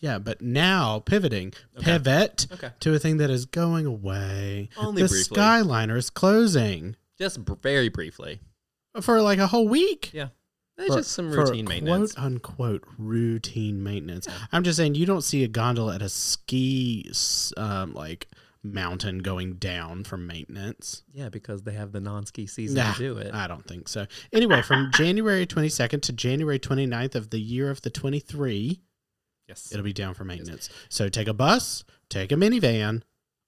Yeah, 0.00 0.18
but 0.18 0.40
now 0.40 1.00
pivoting, 1.00 1.52
Okay. 1.76 1.84
pivot 1.84 2.46
Okay. 2.52 2.70
to 2.80 2.94
a 2.94 2.98
thing 3.00 3.16
that 3.16 3.30
is 3.30 3.46
going 3.46 3.84
away. 3.84 4.68
Only 4.76 5.02
the 5.02 5.08
briefly. 5.08 5.36
Skyliner 5.36 5.96
is 5.96 6.08
closing 6.10 6.94
Just 7.18 7.44
br- 7.44 7.54
very 7.60 7.88
briefly. 7.88 8.40
for 9.00 9.20
like 9.20 9.38
a 9.40 9.48
whole 9.48 9.66
week. 9.68 10.10
Yeah. 10.12 10.28
It's 10.76 10.86
For- 10.86 11.00
just 11.00 11.10
some 11.10 11.32
for 11.32 11.38
routine 11.44 11.64
maintenance. 11.64 12.12
Quote 12.12 12.24
unquote 12.24 12.84
routine 12.96 13.82
maintenance. 13.82 14.28
I'm 14.52 14.62
just 14.62 14.76
saying 14.76 14.94
you 14.94 15.06
don't 15.06 15.22
see 15.22 15.42
a 15.42 15.48
gondola 15.48 15.96
at 15.96 16.02
a 16.02 16.08
ski 16.08 17.10
um, 17.56 17.92
like 17.94 18.28
mountain 18.62 19.18
going 19.18 19.54
down 19.54 20.04
for 20.04 20.16
maintenance. 20.16 21.02
Yeah, 21.12 21.28
because 21.28 21.62
they 21.62 21.72
have 21.72 21.92
the 21.92 22.00
non-ski 22.00 22.46
season 22.46 22.76
Nah, 22.76 22.92
to 22.94 22.98
do 22.98 23.18
it. 23.18 23.32
I 23.34 23.46
don't 23.46 23.66
think 23.66 23.88
so. 23.88 24.06
Anyway, 24.32 24.62
from 24.62 24.90
January 24.94 25.46
22nd 25.46 26.02
to 26.02 26.12
January 26.12 26.58
29th 26.58 27.14
of 27.14 27.30
the 27.30 27.38
year 27.40 27.70
of 27.70 27.82
the 27.82 27.90
23, 27.90 28.80
yes. 29.48 29.70
it'll 29.72 29.84
be 29.84 29.92
down 29.92 30.14
for 30.14 30.24
maintenance. 30.24 30.68
So 30.88 31.08
take 31.08 31.28
a 31.28 31.34
bus, 31.34 31.84
take 32.08 32.32
a 32.32 32.34
minivan, 32.36 33.02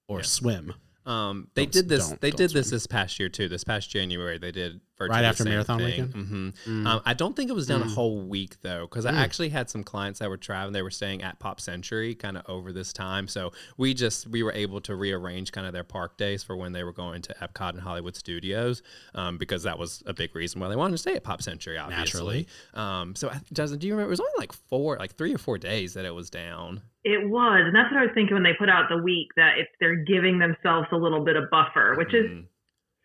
or 0.07 0.19
Yes. 0.19 0.29
swim. 0.29 0.73
Um, 1.05 1.47
they 1.55 1.65
Don't- 1.65 1.71
did 1.73 1.89
this. 1.89 2.09
don't- 2.09 2.21
they 2.21 2.29
don't 2.29 2.37
did 2.37 2.51
this 2.51 2.67
swim. 2.67 2.75
this 2.75 2.87
past 2.87 3.19
year 3.19 3.27
too. 3.29 3.47
This 3.49 3.63
past 3.63 3.89
January, 3.89 4.37
they 4.37 4.51
did 4.51 4.81
Right 4.99 5.25
after 5.25 5.43
Marathon 5.45 5.79
thing. 5.79 5.87
weekend? 5.87 6.13
hmm 6.13 6.49
Mm. 6.83 6.85
Um, 6.85 7.01
I 7.05 7.15
don't 7.15 7.35
think 7.35 7.49
it 7.49 7.53
was 7.53 7.65
down 7.65 7.81
a 7.81 7.85
Mm. 7.85 7.93
whole 7.95 8.21
week 8.21 8.61
though, 8.61 8.81
because 8.81 9.07
I 9.07 9.11
Mm. 9.11 9.15
actually 9.17 9.49
had 9.49 9.67
some 9.67 9.83
clients 9.83 10.19
that 10.19 10.29
were 10.29 10.37
traveling. 10.37 10.73
They 10.73 10.83
were 10.83 10.91
staying 10.91 11.23
at 11.23 11.39
Pop 11.39 11.59
Century 11.59 12.13
kind 12.13 12.37
of 12.37 12.43
over 12.47 12.71
this 12.71 12.93
time, 12.93 13.27
so 13.27 13.51
we 13.77 13.95
just 13.95 14.27
we 14.27 14.43
were 14.43 14.51
able 14.53 14.79
to 14.81 14.95
rearrange 14.95 15.51
kind 15.51 15.65
of 15.65 15.73
their 15.73 15.83
park 15.83 16.17
days 16.17 16.43
for 16.43 16.55
when 16.55 16.71
they 16.73 16.83
were 16.83 16.93
going 16.93 17.23
to 17.23 17.33
Epcot 17.41 17.71
and 17.71 17.79
Hollywood 17.81 18.15
Studios, 18.15 18.83
um, 19.15 19.39
because 19.39 19.63
that 19.63 19.79
was 19.79 20.03
a 20.05 20.13
big 20.13 20.35
reason 20.35 20.61
why 20.61 20.69
they 20.69 20.75
wanted 20.75 20.91
to 20.91 20.97
stay 20.99 21.15
at 21.15 21.23
Pop 21.23 21.41
Century. 21.41 21.79
Obviously, 21.79 22.47
um, 22.75 23.15
so 23.15 23.29
I- 23.29 23.41
Justin, 23.51 23.79
do 23.79 23.87
you 23.87 23.93
remember? 23.93 24.09
It 24.09 24.11
was 24.11 24.19
only 24.19 24.33
like 24.37 24.53
four, 24.53 24.97
like 24.97 25.15
three 25.15 25.33
or 25.33 25.39
four 25.39 25.57
days 25.57 25.95
that 25.95 26.05
it 26.05 26.13
was 26.13 26.29
down. 26.29 26.83
It 27.03 27.29
was, 27.29 27.61
and 27.65 27.75
that's 27.75 27.91
what 27.91 27.99
I 27.99 28.03
was 28.05 28.11
thinking 28.13 28.35
when 28.35 28.43
they 28.43 28.53
put 28.57 28.69
out 28.69 28.85
the 28.89 28.97
week 29.01 29.29
that 29.35 29.57
if 29.57 29.67
they're 29.79 29.95
giving 29.95 30.37
themselves 30.39 30.87
a 30.91 30.97
little 30.97 31.23
bit 31.25 31.35
of 31.35 31.49
buffer, 31.49 31.95
which 31.97 32.13
is 32.13 32.29
Mm. 32.29 32.45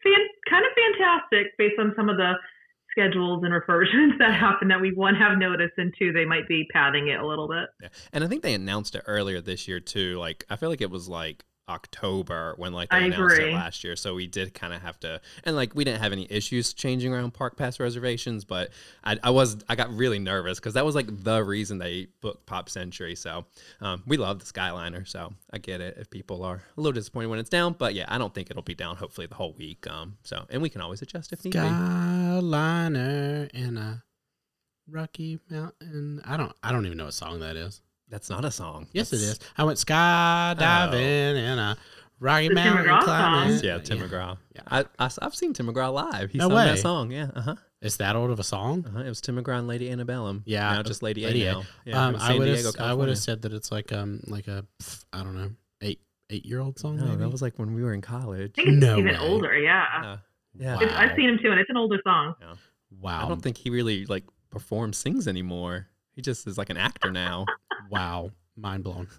fan- 0.03 0.29
kind 0.51 0.65
of 0.67 0.73
fantastic 0.75 1.57
based 1.57 1.79
on 1.79 1.93
some 1.97 2.09
of 2.11 2.17
the 2.19 2.35
schedules 2.91 3.43
and 3.45 3.53
reversions 3.53 4.15
that 4.19 4.35
happen 4.35 4.69
that 4.69 4.81
we 4.81 4.93
one 4.93 5.15
have 5.15 5.39
noticed 5.39 5.75
and 5.79 5.95
two 5.99 6.13
they 6.13 6.25
might 6.25 6.47
be 6.49 6.67
padding 6.73 7.09
it 7.09 7.19
a 7.21 7.27
little 7.27 7.49
bit. 7.49 7.69
Yeah. 7.83 7.89
And 8.13 8.23
I 8.25 8.27
think 8.29 8.43
they 8.43 8.55
announced 8.55 8.95
it 8.95 9.03
earlier 9.07 9.41
this 9.41 9.67
year 9.69 9.81
too. 9.81 10.19
Like 10.19 10.45
I 10.51 10.57
feel 10.57 10.69
like 10.69 10.81
it 10.81 10.91
was 10.91 11.09
like 11.09 11.45
October 11.69 12.55
when 12.57 12.73
like 12.73 12.91
they 12.91 12.97
I 12.97 13.01
announced 13.01 13.35
agree. 13.35 13.51
it 13.51 13.55
last 13.55 13.83
year. 13.83 13.97
So 13.97 14.15
we 14.15 14.27
did 14.27 14.55
kind 14.55 14.73
of 14.73 14.83
have 14.83 15.01
to, 15.01 15.21
and 15.45 15.57
like 15.57 15.75
we 15.75 15.85
didn't 15.85 16.01
have 16.01 16.13
any 16.13 16.27
issues 16.31 16.73
changing 16.73 17.13
around 17.13 17.35
park 17.35 17.57
pass 17.57 17.81
reservations, 17.81 18.45
but 18.45 18.71
I, 19.05 19.19
I 19.23 19.31
was 19.31 19.57
I 19.69 19.75
got 19.75 19.93
really 19.95 20.19
nervous 20.19 20.59
because 20.61 20.75
that 20.75 20.85
was 20.85 20.95
like 20.95 21.07
the 21.25 21.43
reason 21.43 21.79
they 21.79 22.07
booked 22.21 22.47
Pop 22.47 22.69
Century. 22.69 23.17
So 23.17 23.47
um, 23.81 24.03
we 24.07 24.17
love 24.17 24.39
the 24.39 24.45
Skyliner, 24.45 25.07
so 25.07 25.33
I 25.53 25.59
get 25.59 25.81
it 25.81 25.97
if 25.99 26.09
people 26.11 26.45
are 26.45 26.63
a 26.77 26.81
little 26.81 26.93
disappointed 26.93 27.29
when 27.29 27.39
it's 27.39 27.51
down, 27.51 27.75
but 27.79 27.95
yeah, 27.95 28.05
I 28.09 28.19
don't 28.19 28.33
think 28.35 28.51
it'll 28.51 28.63
be 28.63 28.75
down. 28.75 28.97
Hopefully 28.97 29.27
the 29.27 29.35
whole 29.35 29.55
week. 29.55 29.87
Um, 29.91 30.19
so 30.23 30.45
and 30.51 30.63
we 30.63 30.69
can 30.69 30.81
always 30.81 31.03
adjust 31.03 31.33
if 31.33 31.45
need 31.45 31.53
be. 31.53 31.59
Skyliner 31.59 33.51
in 33.53 33.77
a 33.77 34.05
Rocky 34.89 35.41
Mountain. 35.51 36.23
I 36.25 36.37
don't. 36.37 36.53
I 36.63 36.71
don't 36.71 36.87
even 36.87 36.99
know 36.99 37.07
what 37.07 37.15
song 37.15 37.41
that 37.41 37.57
is. 37.57 37.81
That's 38.09 38.31
not 38.31 38.45
a 38.45 38.51
song. 38.51 38.87
Yes, 38.93 39.13
it 39.13 39.17
That's- 39.17 39.33
is. 39.33 39.41
I 39.57 39.65
went 39.65 39.79
skydiving 39.79 41.37
in 41.37 41.59
a 41.59 41.77
Rocky 42.21 42.49
Mountain 42.51 43.01
climbing. 43.03 43.57
song. 43.59 43.65
Yeah, 43.65 43.79
Tim 43.79 43.99
McGraw. 43.99 44.39
Yeah. 44.55 44.63
I, 44.69 44.85
I 44.99 45.11
have 45.23 45.35
seen 45.35 45.53
Tim 45.53 45.67
McGraw 45.67 45.93
live. 45.93 46.31
He 46.31 46.39
No 46.39 46.49
sung 46.49 46.55
way. 46.57 46.65
that 46.67 46.79
song. 46.79 47.11
Yeah. 47.11 47.31
Uh 47.35 47.41
huh. 47.41 47.55
It's 47.83 47.97
that 47.97 48.17
old 48.17 48.31
of 48.31 48.41
a 48.41 48.45
song. 48.45 48.85
Uh-huh. 48.89 49.01
It 49.01 49.09
was 49.09 49.21
Tim 49.21 49.37
McGraw 49.37 49.59
and 49.59 49.69
Lady 49.69 49.91
Antebellum. 49.91 50.43
Yeah, 50.47 50.73
Now 50.73 50.83
just 50.83 51.03
Lady, 51.03 51.25
Lady 51.27 51.45
A 51.47 51.59
A. 51.59 51.63
Yeah, 51.85 52.07
um, 52.07 52.17
I 52.17 52.29
San 52.29 52.39
would 52.39 52.45
Diego, 52.47 52.73
have. 52.73 52.81
I 52.81 52.95
would 52.95 53.09
have 53.09 53.19
said 53.19 53.43
that 53.43 53.53
it's 53.53 53.71
like 53.71 53.93
um 53.93 54.21
like 54.27 54.49
a 54.49 54.65
pff, 54.83 55.05
I 55.13 55.23
don't 55.23 55.35
know 55.37 55.51
eight 55.83 56.01
eight 56.31 56.47
year 56.47 56.61
old 56.61 56.79
song. 56.79 56.97
No, 56.97 57.05
maybe? 57.05 57.17
that 57.19 57.29
was 57.29 57.43
like 57.43 57.59
when 57.59 57.75
we 57.75 57.83
were 57.83 57.93
in 57.93 58.01
college. 58.01 58.53
I 58.59 58.63
think 58.63 58.69
it's 58.77 58.87
No 58.87 58.99
even 58.99 59.13
way. 59.13 59.19
older. 59.19 59.57
Yeah, 59.57 59.85
Uh, 60.03 60.17
yeah. 60.55 60.79
It's, 60.81 60.93
I've 60.95 61.15
seen 61.17 61.29
him 61.29 61.39
too, 61.43 61.51
and 61.51 61.61
it's 61.61 61.71
an 61.71 61.77
older 61.77 61.99
song. 62.03 62.35
wow. 62.99 63.25
I 63.25 63.29
don't 63.29 63.43
think 63.43 63.59
he 63.59 63.69
really 63.71 64.07
like 64.07 64.25
performs, 64.51 64.97
sings 64.97 65.29
anymore. 65.29 65.89
He 66.15 66.23
just 66.23 66.47
is 66.47 66.57
like 66.57 66.71
an 66.71 66.79
actor 66.79 67.13
now. 67.13 67.45
Wow. 67.91 68.31
Mind 68.57 68.85
blown. 68.85 69.09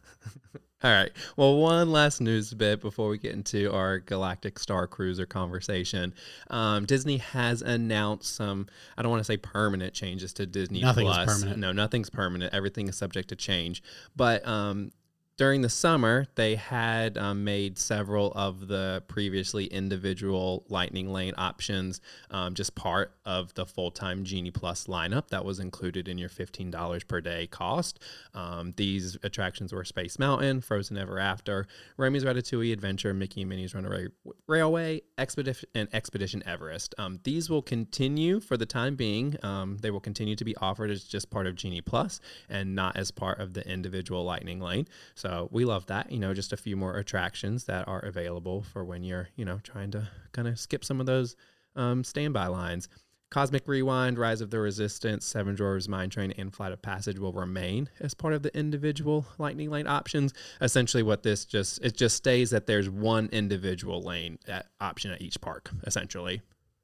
All 0.83 0.91
right. 0.91 1.11
Well, 1.35 1.57
one 1.57 1.91
last 1.91 2.21
news 2.21 2.53
bit 2.53 2.81
before 2.81 3.09
we 3.09 3.17
get 3.17 3.33
into 3.33 3.73
our 3.73 3.97
Galactic 3.97 4.59
Star 4.59 4.85
Cruiser 4.85 5.25
conversation. 5.25 6.13
Um, 6.51 6.85
Disney 6.85 7.17
has 7.17 7.63
announced 7.63 8.35
some, 8.35 8.67
I 8.95 9.01
don't 9.01 9.09
want 9.09 9.21
to 9.21 9.25
say 9.25 9.37
permanent 9.37 9.95
changes 9.95 10.33
to 10.33 10.45
Disney 10.45 10.81
Nothing 10.81 11.07
is 11.07 11.15
Plus. 11.15 11.33
permanent. 11.33 11.59
No, 11.59 11.71
nothing's 11.71 12.11
permanent. 12.11 12.53
Everything 12.53 12.87
is 12.89 12.95
subject 12.95 13.29
to 13.29 13.35
change. 13.35 13.81
But 14.15 14.47
um, 14.47 14.91
during 15.37 15.61
the 15.61 15.69
summer, 15.69 16.25
they 16.33 16.55
had 16.55 17.15
um, 17.15 17.43
made 17.43 17.77
several 17.77 18.31
of 18.33 18.67
the 18.67 19.03
previously 19.07 19.65
individual 19.65 20.65
Lightning 20.67 21.13
Lane 21.13 21.35
options 21.37 22.01
um, 22.31 22.55
just 22.55 22.73
part 22.73 23.11
of 23.23 23.53
the 23.53 23.65
full 23.65 23.91
time 23.91 24.23
Genie 24.23 24.49
Plus 24.49 24.87
lineup 24.87 25.27
that 25.27 25.45
was 25.45 25.59
included 25.59 26.07
in 26.07 26.17
your 26.17 26.29
$15 26.29 27.07
per 27.07 27.21
day 27.21 27.45
cost. 27.45 27.99
Um, 28.33 28.73
these 28.77 29.15
attractions 29.21 29.71
were 29.71 29.85
Space 29.85 30.17
Mountain, 30.17 30.61
Frozen 30.61 30.97
Ever 30.97 31.19
After, 31.19 31.67
Remy's 31.97 32.23
Ratatouille 32.23 32.73
Adventure, 32.73 33.13
Mickey 33.13 33.41
and 33.41 33.49
Minnie's 33.49 33.75
Runaway 33.75 34.07
Railway, 34.47 35.01
Expedition, 35.19 35.69
and 35.75 35.87
Expedition 35.93 36.41
Everest. 36.47 36.95
Um, 36.97 37.19
these 37.23 37.47
will 37.47 37.61
continue 37.61 38.39
for 38.39 38.57
the 38.57 38.65
time 38.65 38.95
being. 38.95 39.35
Um, 39.43 39.77
they 39.81 39.91
will 39.91 39.99
continue 39.99 40.35
to 40.35 40.45
be 40.45 40.55
offered 40.57 40.89
as 40.89 41.03
just 41.03 41.29
part 41.29 41.45
of 41.45 41.53
Genie 41.53 41.81
Plus 41.81 42.19
and 42.49 42.73
not 42.73 42.97
as 42.97 43.11
part 43.11 43.39
of 43.39 43.53
the 43.53 43.67
individual 43.69 44.23
Lightning 44.23 44.59
Lane. 44.59 44.87
So 45.13 45.26
we 45.51 45.65
love 45.65 45.85
that. 45.87 46.11
You 46.11 46.19
know, 46.19 46.33
just 46.33 46.53
a 46.53 46.57
few 46.57 46.75
more 46.75 46.97
attractions 46.97 47.65
that 47.65 47.87
are 47.87 47.99
available 47.99 48.61
for 48.61 48.83
when 48.83 49.03
you're, 49.03 49.29
you 49.35 49.45
know, 49.45 49.59
trying 49.63 49.91
to 49.91 50.09
kind 50.31 50.47
of 50.47 50.59
skip 50.59 50.83
some 50.83 50.99
of 50.99 51.05
those 51.05 51.35
um, 51.75 52.03
standby 52.03 52.47
lines. 52.47 52.87
Cosmic 53.29 53.67
Rewind, 53.67 54.17
Rise 54.17 54.39
of 54.39 54.51
the 54.51 54.59
Resistance, 54.59 55.25
Seven 55.25 55.55
Dwarfs 55.55 55.89
Mine 55.89 56.09
Train, 56.09 56.33
and 56.37 56.53
Flight 56.53 56.71
of 56.71 56.81
Passage 56.81 57.19
will 57.19 57.33
remain 57.33 57.89
as 57.99 58.13
part 58.13 58.33
of 58.33 58.41
the 58.41 58.57
individual 58.57 59.25
Lightning 59.37 59.69
Lane 59.69 59.87
options. 59.87 60.33
Essentially, 60.61 61.03
what 61.03 61.23
this 61.23 61.43
just 61.43 61.83
it 61.83 61.97
just 61.97 62.15
stays 62.15 62.51
that 62.51 62.67
there's 62.67 62.89
one 62.89 63.27
individual 63.33 64.01
lane 64.01 64.39
at, 64.47 64.67
option 64.79 65.11
at 65.11 65.21
each 65.21 65.41
park. 65.41 65.69
Essentially, 65.85 66.41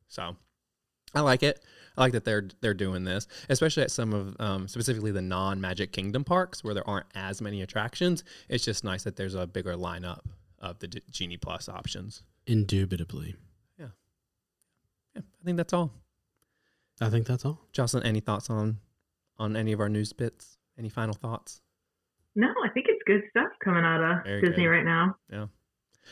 so 0.10 0.36
I 1.16 1.22
like 1.22 1.44
it. 1.44 1.64
I 1.98 2.02
like 2.02 2.14
that 2.14 2.26
they're 2.26 2.48
they're 2.62 2.74
doing 2.74 3.04
this, 3.04 3.28
especially 3.50 3.84
at 3.84 3.92
some 3.92 4.14
of 4.14 4.36
um, 4.40 4.68
specifically 4.68 5.12
the 5.12 5.22
non 5.22 5.62
Magic 5.62 5.92
Kingdom 5.92 6.24
parks 6.24 6.64
where 6.64 6.74
there 6.74 6.88
aren't 6.88 7.06
as 7.16 7.42
many 7.42 7.62
attractions. 7.62 8.24
It's 8.50 8.66
just 8.66 8.84
nice 8.84 9.04
that 9.04 9.16
there's 9.16 9.36
a 9.36 9.46
bigger 9.46 9.74
lineup 9.76 10.22
of 10.60 10.80
the 10.80 10.88
D- 10.88 11.02
Genie 11.12 11.38
Plus 11.38 11.70
options. 11.70 12.24
Indubitably. 12.48 13.36
Yeah, 13.80 13.88
Yeah. 15.16 15.22
I 15.42 15.46
think 15.46 15.58
that's 15.58 15.74
all. 15.74 15.92
I 17.02 17.10
think 17.10 17.28
that's 17.28 17.46
all. 17.46 17.60
Jocelyn, 17.74 18.04
any 18.04 18.20
thoughts 18.22 18.50
on 18.50 18.80
on 19.38 19.56
any 19.56 19.72
of 19.72 19.80
our 19.80 19.90
news 19.90 20.14
bits? 20.14 20.58
Any 20.78 20.90
final 20.90 21.14
thoughts? 21.14 21.62
No, 22.36 22.48
I 22.66 22.70
think 22.70 22.88
it's 22.90 23.02
good 23.06 23.22
stuff 23.30 23.50
coming 23.64 23.84
out 23.84 24.02
of 24.04 24.24
Very 24.24 24.42
Disney 24.42 24.64
good. 24.64 24.70
right 24.70 24.86
now. 24.86 25.16
Yeah. 25.32 25.46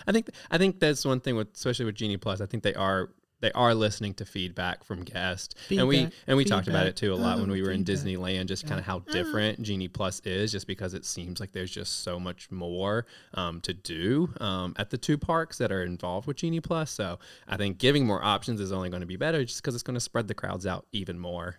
I 0.08 0.12
think 0.12 0.30
I 0.52 0.58
think 0.58 0.80
that's 0.80 1.04
one 1.06 1.20
thing 1.20 1.36
with 1.36 1.54
especially 1.56 1.86
with 1.86 1.96
Genie 1.96 2.18
Plus. 2.18 2.40
I 2.42 2.46
think 2.46 2.62
they 2.64 2.76
are 2.76 3.10
they 3.42 3.52
are 3.52 3.76
listening 3.76 4.14
to 4.16 4.26
feedback 4.26 4.84
from 4.84 5.04
guests, 5.04 5.56
and 5.70 5.88
we 5.88 6.10
and 6.28 6.38
we 6.38 6.46
talked 6.46 6.68
about 6.68 6.88
it 6.88 6.96
too 6.96 7.14
a 7.14 7.16
lot 7.16 7.40
when 7.40 7.50
oh, 7.50 7.54
we 7.54 7.62
were 7.62 7.72
in. 7.72 7.82
Disneyland. 7.84 8.46
Just 8.46 8.68
kind 8.68 8.80
of 8.80 8.86
how 8.86 9.00
different 9.00 9.62
Genie 9.62 9.88
Plus 9.88 10.22
is, 10.22 10.52
just 10.52 10.68
because 10.68 10.94
it 10.94 11.06
seems 11.06 11.40
like 11.40 11.52
there's 11.52 11.72
just 11.72 12.04
so 12.04 12.20
much 12.20 12.52
more 12.52 13.06
um, 13.34 13.60
to 13.62 13.74
do 13.74 14.30
um, 14.40 14.74
at 14.78 14.90
the 14.90 14.98
two 14.98 15.18
parks 15.18 15.58
that 15.58 15.72
are 15.72 15.84
involved 15.84 16.28
with 16.28 16.38
Genie 16.38 16.62
Plus. 16.62 16.92
So 16.92 17.20
I 17.48 17.58
think 17.58 17.78
giving 17.78 18.06
more 18.06 18.24
options 18.24 18.62
is 18.62 18.72
only 18.72 18.90
going 18.90 19.02
to 19.02 19.08
be 19.08 19.18
better, 19.18 19.44
just 19.44 19.62
because 19.62 19.74
it's 19.74 19.84
going 19.84 19.96
to 19.96 20.02
spread 20.02 20.28
the 20.28 20.34
crowds 20.34 20.66
out 20.66 20.86
even 20.92 21.20
more. 21.20 21.58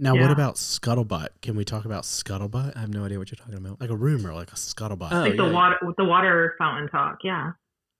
Now, 0.00 0.14
what 0.14 0.30
about 0.30 0.54
scuttlebutt? 0.54 1.28
Can 1.42 1.56
we 1.56 1.64
talk 1.64 1.84
about 1.84 2.04
scuttlebutt? 2.04 2.76
I 2.76 2.80
have 2.80 2.94
no 2.94 3.04
idea 3.04 3.18
what 3.18 3.32
you're 3.32 3.36
talking 3.36 3.56
about. 3.56 3.80
Like 3.80 3.90
a 3.90 3.96
rumor, 3.96 4.32
like 4.32 4.52
a 4.52 4.54
scuttlebutt. 4.54 5.08
Oh, 5.10 5.20
like 5.20 5.36
the 5.36 5.46
yeah. 5.46 5.52
water, 5.52 5.76
the 5.96 6.04
water 6.04 6.54
fountain 6.56 6.88
talk. 6.88 7.18
Yeah. 7.24 7.52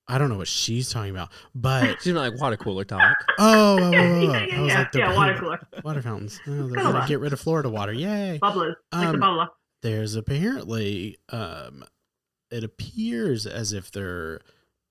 I 0.09 0.17
don't 0.19 0.31
know 0.31 0.39
what 0.39 0.49
she's 0.49 0.91
talking 0.91 1.11
about, 1.11 1.31
but 1.55 1.99
She's 2.03 2.15
not 2.15 2.31
like 2.33 2.41
water 2.41 2.57
cooler 2.57 2.85
talk. 2.85 3.17
oh, 3.39 3.79
oh, 3.79 3.91
Yeah, 3.91 4.01
oh, 4.01 4.21
yeah, 4.21 4.47
yeah, 4.47 4.57
I 4.57 4.61
was 4.61 4.73
yeah, 4.73 4.79
like 4.79 4.93
the 4.93 4.99
yeah, 5.01 5.15
water 5.15 5.39
cooler. 5.39 5.69
water 5.85 6.03
fountains. 6.03 6.41
Oh, 6.47 6.69
they're 6.69 6.83
gonna 6.83 7.07
get 7.07 7.21
rid 7.21 7.33
of 7.33 7.41
Florida 7.41 7.69
water. 7.69 7.93
Yay! 7.93 8.39
Bubblers. 8.43 8.75
like 8.93 9.13
the 9.13 9.23
Um. 9.23 9.49
There's 9.81 10.17
apparently, 10.17 11.19
um, 11.29 11.85
it 12.51 12.65
appears 12.65 13.47
as 13.47 13.73
if 13.73 13.93
they're 13.93 14.41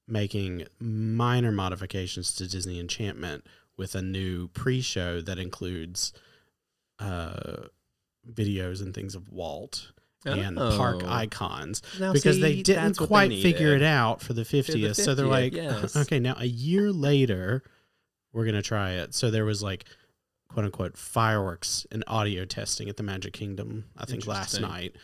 making 0.08 0.66
minor 0.80 1.52
modifications 1.52 2.34
to 2.36 2.48
Disney 2.48 2.80
Enchantment 2.80 3.46
with 3.76 3.96
a 3.96 4.02
new 4.02 4.48
pre-show 4.48 5.20
that 5.22 5.38
includes 5.40 6.14
uh, 7.00 7.66
videos 8.32 8.82
and 8.82 8.94
things 8.94 9.14
of 9.14 9.30
Walt 9.30 9.92
and 10.28 10.58
park 10.58 11.02
Oh. 11.04 11.10
icons 11.10 11.82
Now, 12.00 12.14
because 12.14 12.36
see, 12.36 12.42
they 12.42 12.62
didn't 12.62 13.00
what 13.00 13.00
they 13.00 13.06
quite 13.08 13.32
figure 13.42 13.76
it 13.76 13.84
out 13.84 14.22
for 14.22 14.34
the 14.34 14.44
50th. 14.44 14.96
so 14.96 15.16
they're 15.16 15.26
like, 15.26 15.54
yes. 15.54 15.96
okay, 15.96 16.20
now 16.20 16.36
a 16.38 16.46
year 16.46 16.92
later, 16.92 17.64
we're 18.34 18.44
going 18.46 18.56
to 18.56 18.62
try 18.62 18.92
it. 18.92 19.14
So 19.16 19.32
there 19.32 19.46
was 19.46 19.64
like, 19.64 19.86
quote 20.50 20.66
unquote, 20.66 20.98
fireworks 20.98 21.86
and 21.92 22.04
audio 22.08 22.46
testing 22.46 22.88
at 22.90 22.98
the 22.98 23.04
Magic 23.04 23.34
Kingdom, 23.34 23.86
I 23.98 24.06
think 24.06 24.28
last 24.28 24.60
night. 24.62 24.96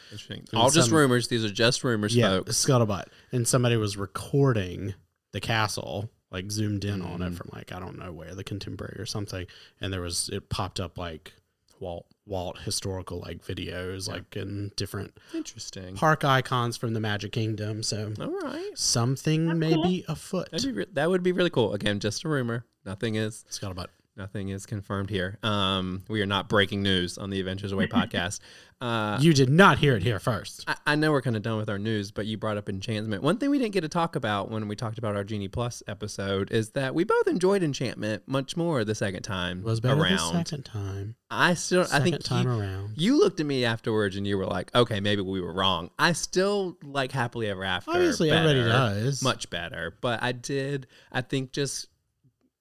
All 0.53 0.70
just 0.70 0.92
rumors. 0.92 1.27
These 1.27 1.44
are 1.44 1.50
just 1.51 1.84
rumors, 1.84 2.15
Yeah, 2.15 2.30
folks. 2.38 2.63
scuttlebutt. 2.65 3.06
And 3.32 3.48
somebody 3.48 3.75
was 3.77 3.98
recording 3.98 4.94
the 5.32 5.42
castle, 5.42 6.10
like 6.32 6.51
zoomed 6.51 6.86
in 6.86 7.01
on 7.01 7.22
it 7.22 7.32
Mm. 7.32 7.36
from 7.38 7.50
like, 7.53 7.72
I 7.72 7.80
don't 7.80 7.98
know 8.00 8.12
where, 8.12 8.34
the 8.36 8.44
contemporary 8.44 8.96
or 9.00 9.06
something. 9.06 9.46
And 9.82 9.92
there 9.92 10.01
was, 10.01 10.30
it 10.32 10.50
popped 10.50 10.80
up 10.80 10.98
like 10.98 11.34
Walt, 11.80 12.06
Walt 12.25 12.60
historical 12.60 13.20
like 13.20 13.44
videos, 13.46 14.08
Yeah. 14.08 14.13
like 14.15 14.36
in 14.36 14.72
different 14.75 15.18
Interesting. 15.34 15.96
park 15.96 16.24
icons 16.24 16.77
from 16.77 16.94
the 16.94 17.00
Magic 17.00 17.32
Kingdom. 17.32 17.84
So 17.84 18.13
All 18.20 18.27
right. 18.42 18.72
something 18.75 19.48
That's 19.48 19.60
may 19.60 19.74
cool. 19.74 19.84
be 19.84 20.06
afoot. 20.08 20.50
That'd 20.51 20.68
be 20.74 20.80
re- 20.80 20.88
that 20.94 21.10
would 21.10 21.24
be 21.24 21.32
really 21.32 21.50
cool. 21.50 21.74
Again, 21.74 22.00
just 22.00 22.24
a 22.24 22.30
rumor. 22.30 22.65
Nothing 22.86 23.15
is 23.15 23.44
Scuttlebutt. 23.50 23.88
Nothing 24.15 24.50
is 24.50 24.65
confirmed 24.65 25.10
here. 25.10 25.38
Um, 25.43 26.03
we 26.08 26.22
are 26.22 26.25
not 26.25 26.48
breaking 26.50 26.82
news 26.84 27.17
on 27.17 27.29
the 27.29 27.39
Adventures 27.39 27.72
Away 27.72 27.88
podcast. 27.88 28.39
Uh, 28.79 29.17
you 29.22 29.34
did 29.34 29.50
not 29.50 29.77
hear 29.77 29.96
it 29.96 30.03
here 30.03 30.20
first. 30.20 30.65
I, 30.67 30.75
I 30.88 30.96
know 30.96 31.12
we're 31.12 31.22
kind 31.22 31.38
of 31.38 31.41
done 31.41 31.58
with 31.58 31.70
our 31.70 31.79
news, 31.79 32.12
but 32.12 32.25
you 32.25 32.38
brought 32.38 32.58
up 32.58 32.67
enchantment. 32.67 33.24
One 33.24 33.38
thing 33.38 33.50
we 33.50 33.58
didn't 33.58 33.72
get 33.74 33.82
to 33.82 33.89
talk 33.89 34.15
about 34.17 34.51
when 34.51 34.67
we 34.67 34.75
talked 34.75 34.98
about 34.98 35.15
our 35.15 35.24
Genie 35.24 35.48
Plus 35.48 35.82
episode 35.88 36.51
is 36.51 36.72
that 36.72 36.93
we 36.93 37.05
both 37.05 37.27
enjoyed 37.27 37.63
enchantment 37.63 38.24
much 38.27 38.58
more 38.58 38.84
the 38.84 38.93
second 38.96 39.24
time 39.24 39.60
It 39.60 39.65
was 39.65 39.79
better 39.79 40.01
around. 40.01 40.17
the 40.17 40.43
second 40.43 40.65
time. 40.65 41.15
I 41.32 41.53
still, 41.53 41.86
Second 41.86 42.01
I 42.01 42.03
think 42.03 42.24
time 42.24 42.46
you, 42.46 42.60
around. 42.60 42.93
you 42.98 43.17
looked 43.20 43.39
at 43.39 43.46
me 43.46 43.63
afterwards 43.65 44.17
and 44.17 44.27
you 44.27 44.38
were 44.38 44.46
like, 44.46 44.70
okay, 44.75 45.00
maybe 45.00 45.22
we 45.22 45.39
were 45.41 45.53
wrong. 45.53 45.89
I 45.98 46.12
still 46.12 46.77
like 46.84 47.12
happily 47.12 47.48
ever 47.48 47.63
after. 47.63 47.89
Obviously, 47.91 48.29
everybody 48.32 48.63
does. 48.63 49.24
much 49.24 49.50
better. 49.50 49.98
But 50.01 50.22
I 50.22 50.34
did, 50.34 50.88
I 51.12 51.22
think 51.22 51.53
just 51.53 51.88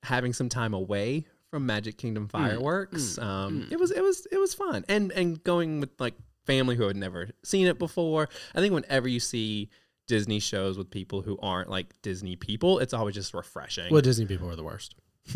having 0.04 0.32
some 0.32 0.48
time 0.48 0.72
away 0.74 1.26
from 1.52 1.66
Magic 1.66 1.98
Kingdom 1.98 2.28
fireworks, 2.28 3.18
mm, 3.18 3.22
um, 3.22 3.60
mm. 3.60 3.72
it 3.72 3.78
was 3.78 3.90
it 3.90 4.02
was 4.02 4.26
it 4.32 4.38
was 4.38 4.54
fun, 4.54 4.86
and 4.88 5.12
and 5.12 5.44
going 5.44 5.80
with 5.80 5.90
like 6.00 6.14
family 6.46 6.76
who 6.76 6.84
had 6.84 6.96
never 6.96 7.28
seen 7.44 7.66
it 7.66 7.78
before. 7.78 8.30
I 8.54 8.60
think 8.60 8.72
whenever 8.72 9.06
you 9.06 9.20
see 9.20 9.68
Disney 10.08 10.40
shows 10.40 10.78
with 10.78 10.90
people 10.90 11.20
who 11.20 11.38
aren't 11.42 11.68
like 11.68 11.92
Disney 12.00 12.36
people, 12.36 12.78
it's 12.78 12.94
always 12.94 13.14
just 13.14 13.34
refreshing. 13.34 13.92
Well, 13.92 14.00
Disney 14.00 14.24
people 14.24 14.48
are 14.48 14.56
the 14.56 14.64
worst. 14.64 14.94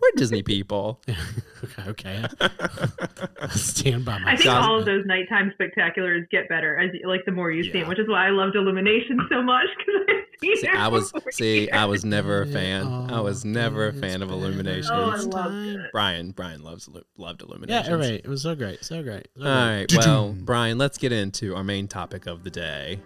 We're 0.00 0.10
Disney 0.16 0.42
people. 0.42 1.00
okay. 1.86 2.24
Stand 3.50 4.04
by 4.04 4.18
my 4.18 4.32
I 4.32 4.36
think 4.36 4.50
all 4.50 4.78
of 4.78 4.84
those 4.86 5.04
nighttime 5.06 5.52
spectaculars 5.58 6.28
get 6.30 6.48
better 6.48 6.78
as 6.78 6.90
you, 6.94 7.08
like 7.08 7.24
the 7.24 7.32
more 7.32 7.50
you 7.50 7.62
see 7.64 7.70
Yeah. 7.70 7.80
them, 7.80 7.88
which 7.88 7.98
is 7.98 8.08
why 8.08 8.26
I 8.26 8.30
loved 8.30 8.56
Illumination 8.56 9.18
so 9.30 9.42
much 9.42 9.66
because 9.78 9.94
I've 10.08 10.58
See, 10.58 10.68
I 10.68 10.88
was 10.88 11.12
see, 11.30 11.60
years. 11.60 11.70
I 11.72 11.86
was 11.86 12.04
never 12.04 12.42
a 12.42 12.46
Yeah, 12.46 12.52
fan. 12.52 12.86
I 12.86 13.18
oh, 13.18 13.22
was 13.22 13.44
oh, 13.44 13.48
never 13.48 13.88
a 13.88 13.92
fan 13.94 14.20
of 14.22 14.30
Illumination. 14.30 14.90
Oh, 14.92 15.10
I 15.10 15.16
loved 15.16 15.54
it. 15.54 15.80
Brian, 15.92 16.32
Brian 16.32 16.62
loves 16.62 16.88
Illu- 16.88 17.04
loved 17.16 17.40
Yeah, 17.40 17.46
Illuminations. 17.48 17.88
everybody. 17.88 18.14
It 18.16 18.28
was 18.28 18.42
so 18.42 18.54
great. 18.54 18.84
So 18.84 19.02
great. 19.02 19.28
So 19.36 19.44
All 19.46 19.48
right, 19.68 19.88
great. 19.88 20.04
well, 20.06 20.34
Brian, 20.38 20.76
let's 20.76 20.98
get 20.98 21.10
into 21.12 21.54
our 21.56 21.64
main 21.64 21.88
topic 21.88 22.26
of 22.26 22.44
the 22.44 22.50
day. 22.50 23.00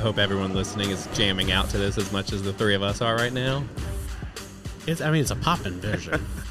Hope 0.00 0.18
everyone 0.18 0.54
listening 0.54 0.90
is 0.90 1.08
jamming 1.14 1.50
out 1.50 1.68
to 1.70 1.78
this 1.78 1.98
as 1.98 2.12
much 2.12 2.32
as 2.32 2.42
the 2.42 2.52
three 2.52 2.74
of 2.74 2.82
us 2.82 3.00
are 3.00 3.16
right 3.16 3.32
now. 3.32 3.64
It's, 4.86 5.00
I 5.00 5.10
mean, 5.10 5.20
it's 5.20 5.30
a 5.30 5.36
poppin' 5.36 5.80
version. 5.80 6.24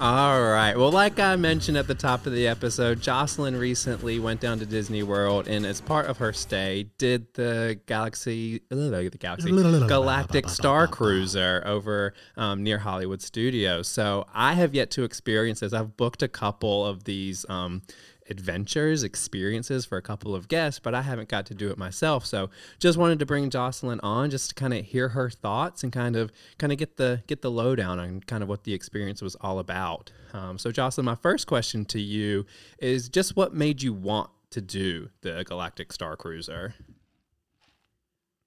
All 0.00 0.40
right. 0.40 0.78
Well, 0.78 0.90
like 0.90 1.18
I 1.18 1.36
mentioned 1.36 1.76
at 1.76 1.86
the 1.86 1.94
top 1.94 2.24
of 2.24 2.32
the 2.32 2.48
episode, 2.48 3.02
Jocelyn 3.02 3.54
recently 3.54 4.18
went 4.18 4.40
down 4.40 4.58
to 4.60 4.64
Disney 4.64 5.02
World 5.02 5.46
and, 5.46 5.66
as 5.66 5.82
part 5.82 6.06
of 6.06 6.16
her 6.16 6.32
stay, 6.32 6.86
did 6.96 7.26
the 7.34 7.78
Galaxy, 7.84 8.62
uh, 8.70 8.76
the 8.76 9.10
Galaxy 9.18 9.50
Galactic 9.86 10.48
Star 10.48 10.86
Cruiser 10.86 11.62
over 11.66 12.14
um, 12.38 12.62
near 12.62 12.78
Hollywood 12.78 13.20
Studios. 13.20 13.88
So 13.88 14.26
I 14.32 14.54
have 14.54 14.74
yet 14.74 14.90
to 14.92 15.04
experience 15.04 15.60
this. 15.60 15.74
I've 15.74 15.98
booked 15.98 16.22
a 16.22 16.28
couple 16.28 16.86
of 16.86 17.04
these 17.04 17.44
um, 17.50 17.82
adventures, 18.30 19.02
experiences 19.02 19.84
for 19.84 19.98
a 19.98 20.02
couple 20.02 20.34
of 20.34 20.48
guests, 20.48 20.78
but 20.78 20.94
I 20.94 21.02
haven't 21.02 21.28
got 21.28 21.46
to 21.46 21.54
do 21.54 21.70
it 21.70 21.78
myself. 21.78 22.24
So 22.24 22.50
just 22.78 22.96
wanted 22.96 23.18
to 23.18 23.26
bring 23.26 23.50
Jocelyn 23.50 24.00
on 24.00 24.30
just 24.30 24.50
to 24.50 24.54
kind 24.54 24.72
of 24.72 24.84
hear 24.84 25.10
her 25.10 25.28
thoughts 25.28 25.82
and 25.82 25.92
kind 25.92 26.16
of 26.16 26.32
kind 26.58 26.72
of 26.72 26.78
get 26.78 26.96
the 26.96 27.22
get 27.26 27.42
the 27.42 27.50
lowdown 27.50 27.98
on 27.98 28.20
kind 28.20 28.42
of 28.42 28.48
what 28.48 28.64
the 28.64 28.74
experience 28.74 29.20
was 29.20 29.34
all 29.36 29.58
about. 29.58 30.12
Um, 30.32 30.58
so 30.58 30.70
Jocelyn, 30.70 31.04
my 31.04 31.16
first 31.16 31.46
question 31.46 31.84
to 31.86 32.00
you 32.00 32.46
is 32.78 33.08
just 33.08 33.36
what 33.36 33.54
made 33.54 33.82
you 33.82 33.92
want 33.92 34.30
to 34.50 34.60
do 34.60 35.10
the 35.22 35.44
Galactic 35.44 35.92
Star 35.92 36.16
Cruiser? 36.16 36.74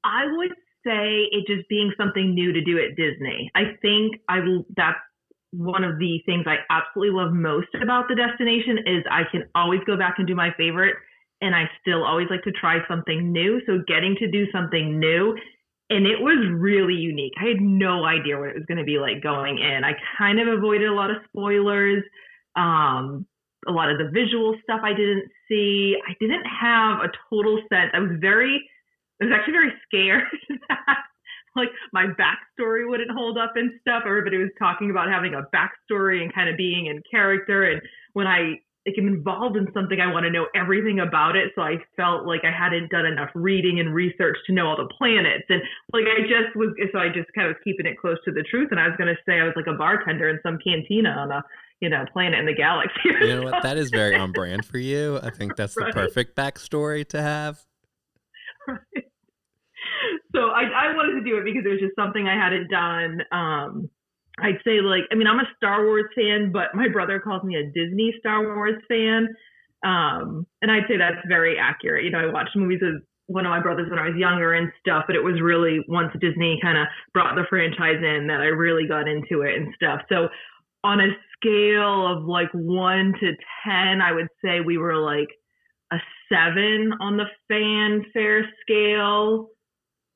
I 0.03 0.25
would 0.25 0.51
say 0.85 1.27
it 1.31 1.47
just 1.47 1.67
being 1.69 1.93
something 1.97 2.33
new 2.33 2.51
to 2.51 2.61
do 2.61 2.77
at 2.77 2.95
Disney. 2.95 3.49
I 3.55 3.77
think 3.81 4.19
I 4.27 4.39
that's 4.75 4.99
one 5.53 5.83
of 5.83 5.99
the 5.99 6.19
things 6.25 6.45
I 6.47 6.57
absolutely 6.69 7.15
love 7.15 7.31
most 7.31 7.67
about 7.81 8.07
the 8.09 8.15
destination 8.15 8.79
is 8.85 9.03
I 9.09 9.21
can 9.31 9.43
always 9.55 9.81
go 9.85 9.95
back 9.95 10.15
and 10.17 10.27
do 10.27 10.35
my 10.35 10.49
favorite 10.57 10.95
and 11.41 11.55
I 11.55 11.69
still 11.81 12.03
always 12.03 12.27
like 12.29 12.43
to 12.43 12.51
try 12.51 12.79
something 12.87 13.31
new. 13.31 13.61
So 13.67 13.79
getting 13.87 14.15
to 14.19 14.31
do 14.31 14.45
something 14.51 14.99
new 14.99 15.37
and 15.89 16.07
it 16.07 16.19
was 16.19 16.49
really 16.51 16.95
unique. 16.95 17.33
I 17.39 17.49
had 17.49 17.61
no 17.61 18.05
idea 18.05 18.39
what 18.39 18.49
it 18.49 18.55
was 18.55 18.65
going 18.67 18.79
to 18.79 18.83
be 18.83 18.97
like 18.97 19.21
going 19.21 19.59
in. 19.59 19.83
I 19.83 19.93
kind 20.17 20.39
of 20.39 20.47
avoided 20.47 20.87
a 20.89 20.93
lot 20.93 21.11
of 21.11 21.17
spoilers. 21.27 22.03
Um, 22.55 23.27
a 23.67 23.71
lot 23.71 23.89
of 23.89 23.97
the 23.97 24.09
visual 24.11 24.55
stuff 24.63 24.81
I 24.83 24.93
didn't 24.93 25.29
see. 25.47 25.95
I 26.07 26.13
didn't 26.19 26.45
have 26.45 26.99
a 26.99 27.09
total 27.29 27.59
sense. 27.69 27.91
I 27.93 27.99
was 27.99 28.17
very 28.19 28.61
I 29.21 29.25
was 29.25 29.33
actually 29.33 29.53
very 29.53 29.73
scared 29.85 30.23
that 30.69 30.97
like 31.55 31.69
my 31.91 32.05
backstory 32.05 32.87
wouldn't 32.87 33.11
hold 33.11 33.37
up 33.37 33.53
and 33.55 33.71
stuff. 33.81 34.03
Everybody 34.05 34.37
was 34.37 34.49
talking 34.59 34.89
about 34.89 35.09
having 35.09 35.33
a 35.33 35.43
backstory 35.55 36.21
and 36.21 36.33
kind 36.33 36.49
of 36.49 36.57
being 36.57 36.87
in 36.87 37.01
character. 37.09 37.63
And 37.63 37.81
when 38.13 38.27
I 38.27 38.59
like 38.85 38.97
am 38.97 39.07
involved 39.07 39.55
in 39.55 39.67
something, 39.73 39.99
I 40.01 40.11
want 40.11 40.25
to 40.25 40.29
know 40.29 40.47
everything 40.55 40.99
about 40.99 41.35
it. 41.35 41.51
So 41.55 41.61
I 41.61 41.77
felt 41.95 42.25
like 42.25 42.41
I 42.43 42.51
hadn't 42.51 42.91
done 42.91 43.05
enough 43.05 43.29
reading 43.33 43.79
and 43.79 43.93
research 43.93 44.37
to 44.47 44.53
know 44.53 44.67
all 44.67 44.75
the 44.75 44.91
planets. 44.97 45.45
And 45.47 45.61
like 45.93 46.03
I 46.05 46.21
just 46.21 46.55
was, 46.55 46.75
so 46.91 46.99
I 46.99 47.07
just 47.07 47.31
kind 47.33 47.47
of 47.47 47.55
was 47.55 47.61
keeping 47.63 47.85
it 47.85 47.97
close 47.97 48.17
to 48.25 48.31
the 48.31 48.43
truth. 48.43 48.69
And 48.71 48.79
I 48.79 48.87
was 48.87 48.97
going 48.97 49.07
to 49.07 49.15
say 49.25 49.39
I 49.39 49.43
was 49.43 49.53
like 49.55 49.67
a 49.67 49.77
bartender 49.77 50.27
in 50.29 50.39
some 50.43 50.59
cantina 50.63 51.09
on 51.09 51.31
a 51.31 51.43
you 51.79 51.89
know 51.89 52.05
planet 52.13 52.39
in 52.39 52.45
the 52.45 52.53
galaxy. 52.53 52.99
You 53.05 53.27
know 53.27 53.43
what? 53.43 53.63
That 53.63 53.77
is 53.77 53.89
very 53.89 54.15
on 54.15 54.31
brand 54.33 54.65
for 54.65 54.77
you. 54.77 55.19
I 55.21 55.29
think 55.29 55.55
that's 55.55 55.75
the 55.75 55.91
perfect 55.93 56.35
backstory 56.35 57.07
to 57.09 57.21
have. 57.21 57.59
Right. 58.67 59.05
I, 60.53 60.89
I 60.89 60.95
wanted 60.95 61.19
to 61.19 61.29
do 61.29 61.37
it 61.37 61.45
because 61.45 61.63
it 61.65 61.69
was 61.69 61.79
just 61.79 61.95
something 61.95 62.27
I 62.27 62.35
hadn't 62.35 62.69
done. 62.69 63.21
Um, 63.31 63.89
I'd 64.39 64.61
say 64.65 64.81
like, 64.81 65.03
I 65.11 65.15
mean, 65.15 65.27
I'm 65.27 65.39
a 65.39 65.49
Star 65.57 65.85
Wars 65.85 66.05
fan, 66.15 66.51
but 66.51 66.73
my 66.73 66.87
brother 66.87 67.19
calls 67.19 67.43
me 67.43 67.55
a 67.55 67.65
Disney 67.65 68.13
Star 68.19 68.41
Wars 68.43 68.81
fan. 68.87 69.27
Um, 69.85 70.47
and 70.61 70.71
I'd 70.71 70.87
say 70.87 70.97
that's 70.97 71.21
very 71.27 71.57
accurate. 71.59 72.05
You 72.05 72.11
know, 72.11 72.19
I 72.19 72.31
watched 72.31 72.55
movies 72.55 72.79
with 72.81 73.03
one 73.27 73.45
of 73.45 73.49
my 73.49 73.61
brothers 73.61 73.89
when 73.89 73.99
I 73.99 74.07
was 74.07 74.17
younger 74.17 74.53
and 74.53 74.71
stuff, 74.79 75.05
but 75.07 75.15
it 75.15 75.23
was 75.23 75.41
really 75.41 75.79
once 75.87 76.11
Disney 76.19 76.59
kind 76.61 76.77
of 76.77 76.87
brought 77.13 77.35
the 77.35 77.45
franchise 77.49 78.01
in 78.01 78.27
that 78.27 78.41
I 78.41 78.47
really 78.47 78.87
got 78.87 79.07
into 79.07 79.41
it 79.41 79.55
and 79.55 79.73
stuff. 79.75 80.01
So 80.09 80.29
on 80.83 80.99
a 80.99 81.09
scale 81.37 82.07
of 82.07 82.25
like 82.25 82.49
one 82.53 83.13
to 83.19 83.31
10, 83.65 84.01
I 84.01 84.11
would 84.11 84.27
say 84.43 84.59
we 84.59 84.77
were 84.77 84.97
like 84.97 85.29
a 85.91 85.97
seven 86.29 86.93
on 86.99 87.17
the 87.17 87.25
fanfare 87.47 88.49
scale 88.61 89.49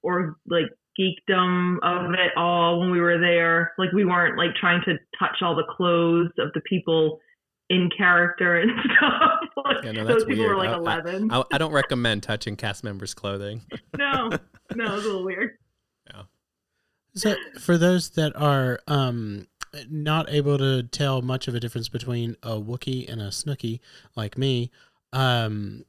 or 0.03 0.37
like 0.47 0.65
geekdom 0.99 1.77
of 1.83 2.11
it 2.13 2.31
all 2.35 2.79
when 2.79 2.91
we 2.91 2.99
were 2.99 3.19
there. 3.19 3.73
Like 3.77 3.91
we 3.93 4.05
weren't 4.05 4.37
like 4.37 4.55
trying 4.55 4.81
to 4.85 4.95
touch 5.19 5.37
all 5.41 5.55
the 5.55 5.63
clothes 5.69 6.31
of 6.39 6.51
the 6.53 6.61
people 6.61 7.19
in 7.69 7.89
character 7.95 8.57
and 8.59 8.71
stuff. 8.97 9.39
like, 9.65 9.83
Yeah, 9.83 9.91
no, 9.91 10.05
that's 10.05 10.19
those 10.19 10.25
people 10.25 10.45
weird. 10.45 10.55
were 10.57 10.63
like 10.63 10.69
I- 10.69 10.73
I- 10.73 10.77
11. 10.77 11.31
I, 11.31 11.43
I 11.51 11.57
don't 11.57 11.73
recommend 11.73 12.23
touching 12.23 12.55
cast 12.55 12.83
members' 12.83 13.13
clothing. 13.13 13.61
no, 13.97 14.29
no, 14.75 14.85
it 14.85 14.91
was 14.91 15.03
a 15.03 15.07
little 15.07 15.25
weird. 15.25 15.51
Yeah. 16.09 16.23
So, 17.15 17.35
for 17.59 17.77
those 17.77 18.11
that 18.11 18.35
are 18.35 18.79
um, 18.87 19.47
not 19.89 20.29
able 20.29 20.57
to 20.59 20.83
tell 20.83 21.21
much 21.21 21.47
of 21.47 21.55
a 21.55 21.59
difference 21.59 21.89
between 21.89 22.35
a 22.43 22.51
Wookiee 22.59 23.11
and 23.11 23.19
a 23.21 23.27
Snookie, 23.29 23.79
like 24.15 24.37
me, 24.37 24.71
um, 25.13 25.83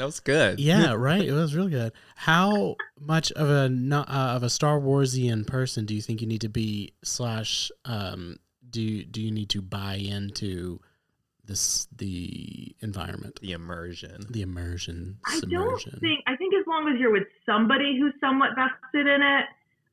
That 0.00 0.06
was 0.06 0.20
good. 0.20 0.58
yeah, 0.58 0.92
right. 0.96 1.22
It 1.22 1.32
was 1.32 1.54
real 1.54 1.68
good. 1.68 1.92
How 2.16 2.76
much 2.98 3.30
of 3.32 3.50
a 3.50 3.70
uh, 3.92 4.04
of 4.34 4.42
a 4.42 4.48
Star 4.48 4.80
Warsian 4.80 5.46
person 5.46 5.84
do 5.84 5.94
you 5.94 6.00
think 6.00 6.22
you 6.22 6.26
need 6.26 6.40
to 6.40 6.48
be? 6.48 6.94
Slash, 7.04 7.70
um, 7.84 8.38
do 8.70 8.80
you, 8.80 9.04
do 9.04 9.20
you 9.20 9.30
need 9.30 9.50
to 9.50 9.60
buy 9.60 9.96
into 9.96 10.80
this 11.44 11.86
the 11.94 12.74
environment, 12.80 13.40
The 13.42 13.52
immersion. 13.52 14.24
the 14.30 14.40
immersion, 14.40 15.18
I 15.26 15.38
submersion? 15.40 15.92
don't 15.92 16.00
think. 16.00 16.24
I 16.26 16.34
think 16.36 16.54
as 16.54 16.66
long 16.66 16.90
as 16.90 16.98
you're 16.98 17.12
with 17.12 17.28
somebody 17.44 17.98
who's 18.00 18.14
somewhat 18.20 18.52
vested 18.56 19.06
in 19.06 19.20
it, 19.20 19.44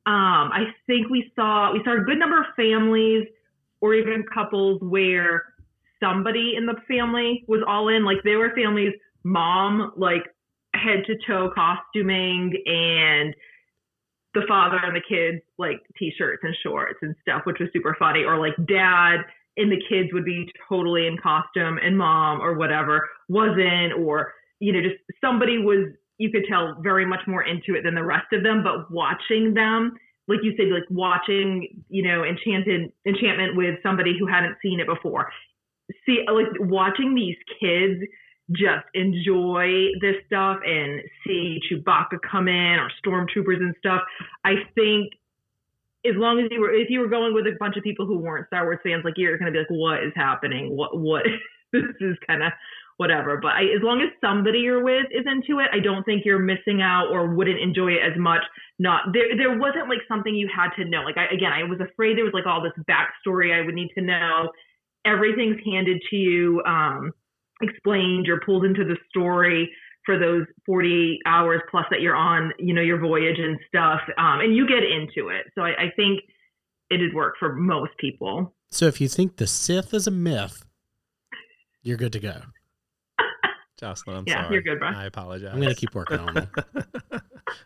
um, 0.06 0.52
I 0.56 0.68
think 0.86 1.10
we 1.10 1.30
saw 1.36 1.74
we 1.74 1.82
saw 1.84 1.98
a 1.98 2.00
good 2.00 2.18
number 2.18 2.40
of 2.40 2.46
families 2.56 3.28
or 3.82 3.94
even 3.94 4.24
couples 4.34 4.80
where 4.82 5.44
somebody 6.00 6.54
in 6.56 6.66
the 6.66 6.76
family 6.88 7.44
was 7.48 7.62
all 7.68 7.90
in. 7.90 8.06
Like 8.06 8.24
there 8.24 8.38
were 8.40 8.52
families, 8.56 8.94
mom 9.28 9.92
like 9.98 10.24
head 10.74 11.04
to 11.08 11.16
toe 11.28 11.52
costuming, 11.54 12.54
and 12.66 13.36
the 14.34 14.42
father 14.48 14.80
and 14.84 14.96
the 14.96 15.02
kids 15.08 15.42
like 15.58 15.80
t-shirts 15.98 16.42
and 16.44 16.56
shorts 16.64 17.00
and 17.02 17.16
stuff, 17.22 17.42
which 17.46 17.58
was 17.60 17.70
super 17.74 17.96
funny. 18.00 18.24
Or 18.24 18.40
like 18.40 18.56
dad 18.68 19.18
and 19.58 19.72
the 19.72 19.82
kids 19.90 20.10
would 20.14 20.26
be 20.26 20.50
totally 20.70 21.08
in 21.08 21.18
costume, 21.18 21.78
and 21.84 21.98
mom 21.98 22.42
or 22.42 22.54
whatever 22.54 23.10
wasn't, 23.28 23.94
or 23.98 24.34
you 24.60 24.72
know, 24.72 24.82
just 24.82 24.96
somebody 25.20 25.58
was 25.58 25.90
you 26.18 26.32
could 26.32 26.46
tell 26.50 26.78
very 26.82 27.06
much 27.06 27.22
more 27.28 27.44
into 27.44 27.76
it 27.76 27.84
than 27.84 27.96
the 27.96 28.04
rest 28.04 28.28
of 28.34 28.44
them. 28.44 28.64
But 28.64 28.90
watching 28.92 29.54
them, 29.54 29.94
like 30.28 30.40
you 30.42 30.54
said, 30.58 30.68
like 30.72 30.90
watching, 30.90 31.84
you 31.90 32.04
know, 32.04 32.24
enchanted 32.24 32.92
enchantment 33.06 33.56
with 33.56 33.76
somebody 33.84 34.16
who 34.18 34.26
hadn't 34.26 34.56
seen 34.62 34.80
it 34.80 34.88
before. 34.88 35.30
See, 36.06 36.24
like 36.32 36.48
watching 36.60 37.16
these 37.16 37.38
kids 37.60 38.02
just 38.52 38.86
enjoy 38.94 39.88
this 40.00 40.16
stuff 40.26 40.60
and 40.66 41.02
see 41.26 41.60
Chewbacca 41.70 42.20
come 42.30 42.48
in 42.48 42.80
or 42.80 42.90
stormtroopers 43.06 43.60
and 43.60 43.76
stuff. 43.80 44.02
I 44.46 44.54
think 44.74 45.14
as 46.06 46.16
long 46.16 46.40
as 46.40 46.46
you 46.52 46.62
were, 46.62 46.72
if 46.72 46.90
you 46.90 47.00
were 47.00 47.10
going 47.10 47.34
with 47.34 47.46
a 47.48 47.58
bunch 47.60 47.76
of 47.76 47.84
people 47.84 48.06
who 48.06 48.18
weren't 48.18 48.48
Star 48.48 48.64
Wars 48.64 48.80
fans, 48.84 49.04
like 49.04 49.16
you're 49.18 49.38
to 49.38 49.52
be 49.52 49.58
like, 49.58 49.68
what 49.70 50.04
is 50.04 50.14
happening? 50.16 50.76
What, 50.76 50.98
what, 50.98 51.24
this 51.74 51.84
is 52.00 52.16
kind 52.26 52.44
of 52.44 52.52
whatever. 52.98 53.38
But 53.38 53.54
I, 53.54 53.64
as 53.76 53.82
long 53.82 54.02
as 54.02 54.10
somebody 54.22 54.60
you're 54.60 54.84
with 54.84 55.06
is 55.12 55.26
into 55.26 55.60
it, 55.60 55.68
I 55.72 55.80
don't 55.80 56.04
think 56.04 56.24
you're 56.26 56.40
missing 56.40 56.82
out 56.82 57.08
or 57.12 57.34
wouldn't 57.34 57.60
enjoy 57.60 57.92
it 57.94 58.02
as 58.04 58.18
much. 58.18 58.42
Not 58.80 59.14
there, 59.14 59.36
there 59.38 59.58
wasn't 59.58 59.90
like 59.90 60.00
something 60.08 60.34
you 60.36 60.50
had 60.54 60.70
to 60.78 60.86
know. 60.86 61.02
Like 61.02 61.18
I, 61.18 61.26
again, 61.34 61.52
I 61.52 61.64
was 61.64 61.80
afraid 61.80 62.18
there 62.18 62.26
was 62.26 62.34
like 62.34 62.46
all 62.46 62.62
this 62.62 62.74
backstory 62.90 63.54
I 63.54 63.66
would 63.66 63.76
need 63.76 63.90
to 63.96 64.02
know. 64.02 64.52
Everything's 65.06 65.58
handed 65.66 66.02
to 66.10 66.16
you, 66.16 66.62
um, 66.66 67.12
explained. 67.62 68.26
You're 68.26 68.42
pulled 68.42 68.66
into 68.66 68.84
the 68.84 68.98
story 69.10 69.70
for 70.06 70.18
those 70.18 70.46
48 70.66 71.20
hours 71.26 71.62
plus 71.70 71.86
that 71.92 72.02
you're 72.02 72.16
on, 72.16 72.54
you 72.60 72.74
know, 72.74 72.82
your 72.82 73.00
voyage 73.00 73.40
and 73.40 73.60
stuff. 73.68 74.02
Um, 74.18 74.40
and 74.40 74.56
you 74.56 74.68
get 74.68 74.84
into 74.84 75.30
it. 75.30 75.46
So 75.54 75.62
I, 75.64 75.70
I 75.70 75.92
think 75.96 76.22
it'd 76.90 77.14
work 77.14 77.36
for 77.40 77.54
most 77.54 77.92
people. 78.00 78.54
So, 78.70 78.86
if 78.86 79.00
you 79.00 79.08
think 79.08 79.38
the 79.38 79.48
Sith 79.48 79.94
is 79.94 80.08
a 80.08 80.12
myth, 80.12 80.66
you're 81.84 81.98
good 81.98 82.14
to 82.14 82.20
go. 82.20 82.42
Jocelyn, 83.80 84.18
I'm 84.18 84.28
sorry. 84.28 84.38
Yeah, 84.38 84.44
sorry. 84.44 84.54
you're 84.54 84.62
good, 84.64 84.80
bro. 84.80 84.90
I 84.90 85.06
apologize. 85.06 85.52
I'm 85.54 85.62
gonna 85.62 85.76
keep 85.76 85.96
working 85.96 86.20
on 86.20 86.34
them. 86.34 86.52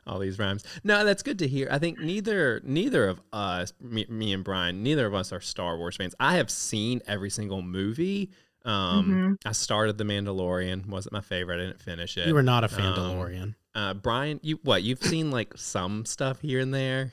all 0.07 0.19
these 0.19 0.37
rhymes. 0.37 0.63
No, 0.83 1.03
that's 1.03 1.23
good 1.23 1.39
to 1.39 1.47
hear. 1.47 1.67
I 1.71 1.79
think 1.79 1.99
neither 1.99 2.61
neither 2.63 3.07
of 3.07 3.19
us, 3.33 3.73
me, 3.79 4.05
me 4.09 4.33
and 4.33 4.43
Brian, 4.43 4.83
neither 4.83 5.07
of 5.07 5.15
us 5.15 5.31
are 5.31 5.41
Star 5.41 5.77
Wars 5.77 5.97
fans. 5.97 6.13
I 6.19 6.37
have 6.37 6.49
seen 6.49 7.01
every 7.07 7.29
single 7.29 7.61
movie. 7.61 8.29
Um, 8.63 9.37
I 9.45 9.53
started 9.53 9.97
The 9.97 10.03
Mandalorian, 10.03 10.85
wasn't 10.87 11.13
my 11.13 11.21
favorite. 11.21 11.61
I 11.61 11.65
didn't 11.67 11.81
finish 11.81 12.17
it. 12.17 12.27
You 12.27 12.33
were 12.33 12.43
not 12.43 12.63
a 12.63 12.67
Um, 12.67 12.81
Fandalorian. 12.81 13.55
uh, 13.75 13.93
Brian, 13.95 14.39
you 14.43 14.59
what? 14.63 14.83
You've 14.83 15.01
seen 15.03 15.31
like 15.31 15.53
some 15.57 16.05
stuff 16.05 16.41
here 16.41 16.59
and 16.59 16.73
there. 16.73 17.11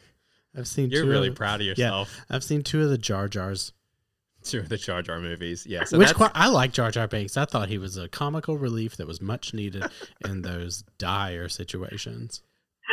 I've 0.57 0.69
seen. 0.69 0.91
You're 0.91 1.05
two 1.05 1.09
really 1.11 1.29
of, 1.29 1.35
proud 1.37 1.61
of 1.61 1.67
Yeah, 1.67 1.71
yourself. 1.71 2.21
I've 2.29 2.45
seen 2.45 2.63
two 2.63 2.83
of 2.83 2.91
the 2.91 2.99
Jar 2.99 3.29
Jars. 3.29 3.73
Two 4.43 4.61
of 4.61 4.69
the 4.69 4.77
Jar 4.77 5.03
Jar 5.03 5.21
movies. 5.21 5.67
Yeah. 5.67 5.85
So 5.85 5.99
Which 5.99 6.15
quite, 6.15 6.31
I 6.35 6.49
like 6.49 6.73
Jar 6.73 6.91
Jar 6.91 7.07
Binks. 7.09 7.37
I 7.37 7.45
thought 7.45 7.69
he 7.69 7.77
was 7.79 7.97
a 7.97 8.09
comical 8.09 8.57
relief 8.57 8.97
that 8.97 9.07
was 9.07 9.21
much 9.21 9.53
needed 9.53 9.85
in 10.25 10.43
those 10.43 10.85
dire 10.97 11.49
situations. 11.49 12.43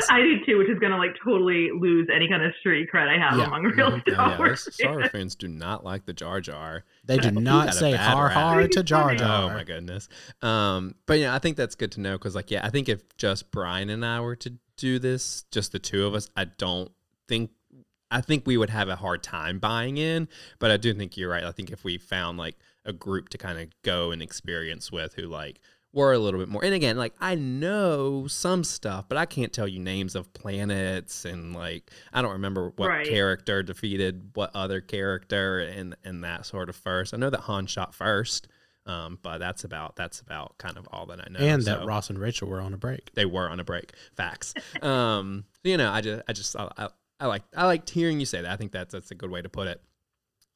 I 0.10 0.22
do 0.22 0.46
too, 0.46 0.58
which 0.58 0.70
is 0.70 0.78
gonna 0.80 0.98
like 0.98 1.16
totally 1.24 1.70
lose 1.72 2.08
any 2.14 2.28
kind 2.28 2.44
of 2.44 2.54
street 2.60 2.90
cred 2.94 3.08
I 3.08 3.18
have 3.18 3.38
Yeah. 3.40 3.46
among 3.48 3.64
real 3.64 3.92
yeah, 4.08 4.14
Star 4.14 4.30
yeah, 4.32 4.38
Wars. 4.38 4.66
those 4.66 4.74
Star 4.76 4.92
Wars 4.94 5.10
fans 5.10 5.36
do 5.36 5.48
not 5.48 5.84
like 5.86 6.06
the 6.06 6.14
Jar 6.14 6.42
Jar. 6.42 6.84
They 7.06 7.18
do 7.18 7.32
not 7.32 7.74
say 7.74 7.94
har 7.94 8.30
har 8.30 8.68
to 8.68 8.84
Jar 8.84 9.16
Jar. 9.16 9.44
Oh 9.52 9.54
my 9.54 9.64
goodness. 9.64 10.10
Um, 10.42 10.96
but 11.06 11.20
yeah, 11.20 11.34
I 11.34 11.40
think 11.40 11.58
that's 11.58 11.76
good 11.76 11.92
to 11.94 12.02
know 12.02 12.14
because, 12.18 12.36
like, 12.36 12.52
yeah, 12.52 12.66
I 12.66 12.70
think 12.70 12.90
if 12.90 13.02
just 13.18 13.52
Brian 13.52 13.90
and 13.90 14.06
I 14.06 14.20
were 14.20 14.36
to 14.38 14.54
do 14.78 15.00
this, 15.00 15.46
just 15.52 15.72
the 15.72 15.80
two 15.80 16.06
of 16.06 16.14
us, 16.14 16.30
I 16.36 16.46
don't 16.46 16.92
think. 17.28 17.52
I 18.12 18.22
think 18.22 18.46
we 18.46 18.56
would 18.56 18.70
have 18.70 18.88
a 18.88 18.96
hard 18.96 19.24
time 19.24 19.58
buying 19.60 19.98
in, 19.98 20.28
but 20.60 20.70
I 20.72 20.78
do 20.78 20.94
think 20.94 21.18
you're 21.18 21.30
right. 21.30 21.44
I 21.44 21.52
think 21.52 21.72
if 21.72 21.84
we 21.84 21.98
found 21.98 22.38
like 22.38 22.56
a 22.86 22.94
group 22.94 23.30
to 23.30 23.38
kind 23.38 23.58
of 23.60 23.68
go 23.82 24.12
and 24.12 24.22
experience 24.22 24.92
with 24.92 25.16
who 25.16 25.24
like 25.24 25.60
were 25.96 26.14
a 26.14 26.20
little 26.20 26.40
bit 26.40 26.50
more, 26.50 26.64
and 26.64 26.74
again, 26.76 26.98
like 26.98 27.14
I 27.20 27.34
know 27.34 28.28
some 28.28 28.64
stuff, 28.64 29.06
but 29.10 29.18
I 29.18 29.26
can't 29.26 29.52
tell 29.52 29.68
you 29.68 29.80
names 29.80 30.14
of 30.14 30.32
planets 30.34 31.26
and 31.26 31.56
like 31.56 31.90
I 32.14 32.22
don't 32.22 32.34
remember 32.34 32.72
what 32.76 32.88
Right. 32.90 33.08
character 33.08 33.64
defeated 33.64 34.32
what 34.36 34.52
other 34.54 34.82
character 34.82 35.60
and 35.62 35.96
and 36.04 36.24
that 36.24 36.46
sort 36.46 36.70
of 36.70 36.76
first. 36.76 37.14
I 37.14 37.18
know 37.18 37.30
that 37.32 37.40
Han 37.42 37.66
shot 37.66 37.96
first, 37.96 38.48
um, 38.86 39.18
but 39.24 39.38
that's 39.40 39.64
about 39.64 39.96
that's 39.96 40.20
about 40.20 40.58
kind 40.60 40.78
of 40.78 40.88
all 40.92 41.06
that 41.08 41.20
I 41.22 41.30
know. 41.32 41.40
And 41.40 41.64
that 41.64 41.86
Ross 41.86 42.10
and 42.10 42.20
Rachel 42.20 42.48
were 42.50 42.62
on 42.62 42.74
a 42.74 42.78
break. 42.78 43.12
they 43.16 43.26
were 43.26 43.50
on 43.50 43.60
a 43.60 43.64
break. 43.64 43.94
Facts. 44.16 44.54
um, 44.82 45.46
you 45.64 45.78
know, 45.78 45.90
I 45.92 46.02
just 46.02 46.22
I 46.28 46.34
just 46.34 46.56
I, 46.56 46.70
I, 46.78 46.90
I 47.22 47.26
like 47.28 47.44
I 47.56 47.66
liked 47.66 47.90
hearing 47.90 48.20
you 48.20 48.26
say 48.26 48.42
that. 48.42 48.52
I 48.52 48.58
think 48.58 48.72
that's 48.74 48.92
that's 48.94 49.12
a 49.12 49.16
good 49.16 49.32
way 49.32 49.42
to 49.42 49.50
put 49.50 49.68
it. 49.68 49.82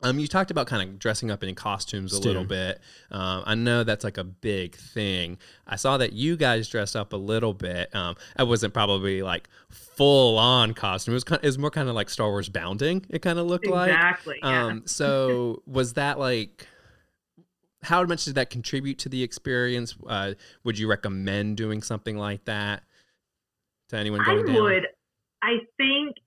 Um, 0.02 0.18
you 0.18 0.28
talked 0.28 0.50
about 0.50 0.68
kind 0.68 0.88
of 0.88 0.98
dressing 0.98 1.30
up 1.30 1.44
in 1.44 1.54
costumes 1.56 2.14
a 2.14 2.18
Stu. 2.18 2.30
little 2.30 2.46
bit. 2.46 2.80
Um, 3.12 3.44
I 3.46 3.56
know 3.56 3.84
that's 3.84 4.06
like 4.06 4.18
a 4.18 4.24
big 4.24 4.76
thing. 4.76 5.38
I 5.68 5.76
saw 5.76 5.98
that 5.98 6.14
you 6.14 6.38
guys 6.38 6.70
dressed 6.70 6.96
up 6.96 7.12
a 7.12 7.18
little 7.18 7.54
bit. 7.54 7.94
Um, 7.94 8.16
I 8.38 8.44
wasn't 8.44 8.74
probably 8.74 9.22
like 9.22 9.50
full 9.70 10.38
on 10.38 10.74
costume. 10.74 11.14
It 11.14 11.16
was 11.16 11.24
kind. 11.26 11.42
It 11.44 11.48
was 11.48 11.58
more 11.58 11.72
kind 11.72 11.90
of 11.90 11.96
like 11.96 12.10
Star 12.10 12.30
Wars 12.30 12.48
bounding. 12.48 13.06
It 13.10 13.22
kind 13.22 13.40
of 13.40 13.48
looked 13.48 13.68
like. 13.68 13.90
Exactly. 13.90 14.38
Yeah. 14.42 14.66
Um, 14.66 14.84
so 14.86 15.62
was 15.68 15.94
that 15.94 16.18
like 16.18 16.66
how 17.82 18.04
much 18.04 18.26
did 18.26 18.36
that 18.36 18.50
contribute 18.50 19.00
to 19.00 19.10
the 19.10 19.24
experience? 19.24 19.96
Uh, 20.08 20.34
would 20.64 20.78
you 20.78 20.90
recommend 20.90 21.58
doing 21.58 21.82
something 21.82 22.18
like 22.18 22.46
that 22.46 22.84
to 23.90 23.98
anyone 23.98 24.22
I 24.22 24.26
going 24.26 24.46
down? 24.46 24.64
would. 24.64 24.88
I 25.42 25.58
think 25.78 26.18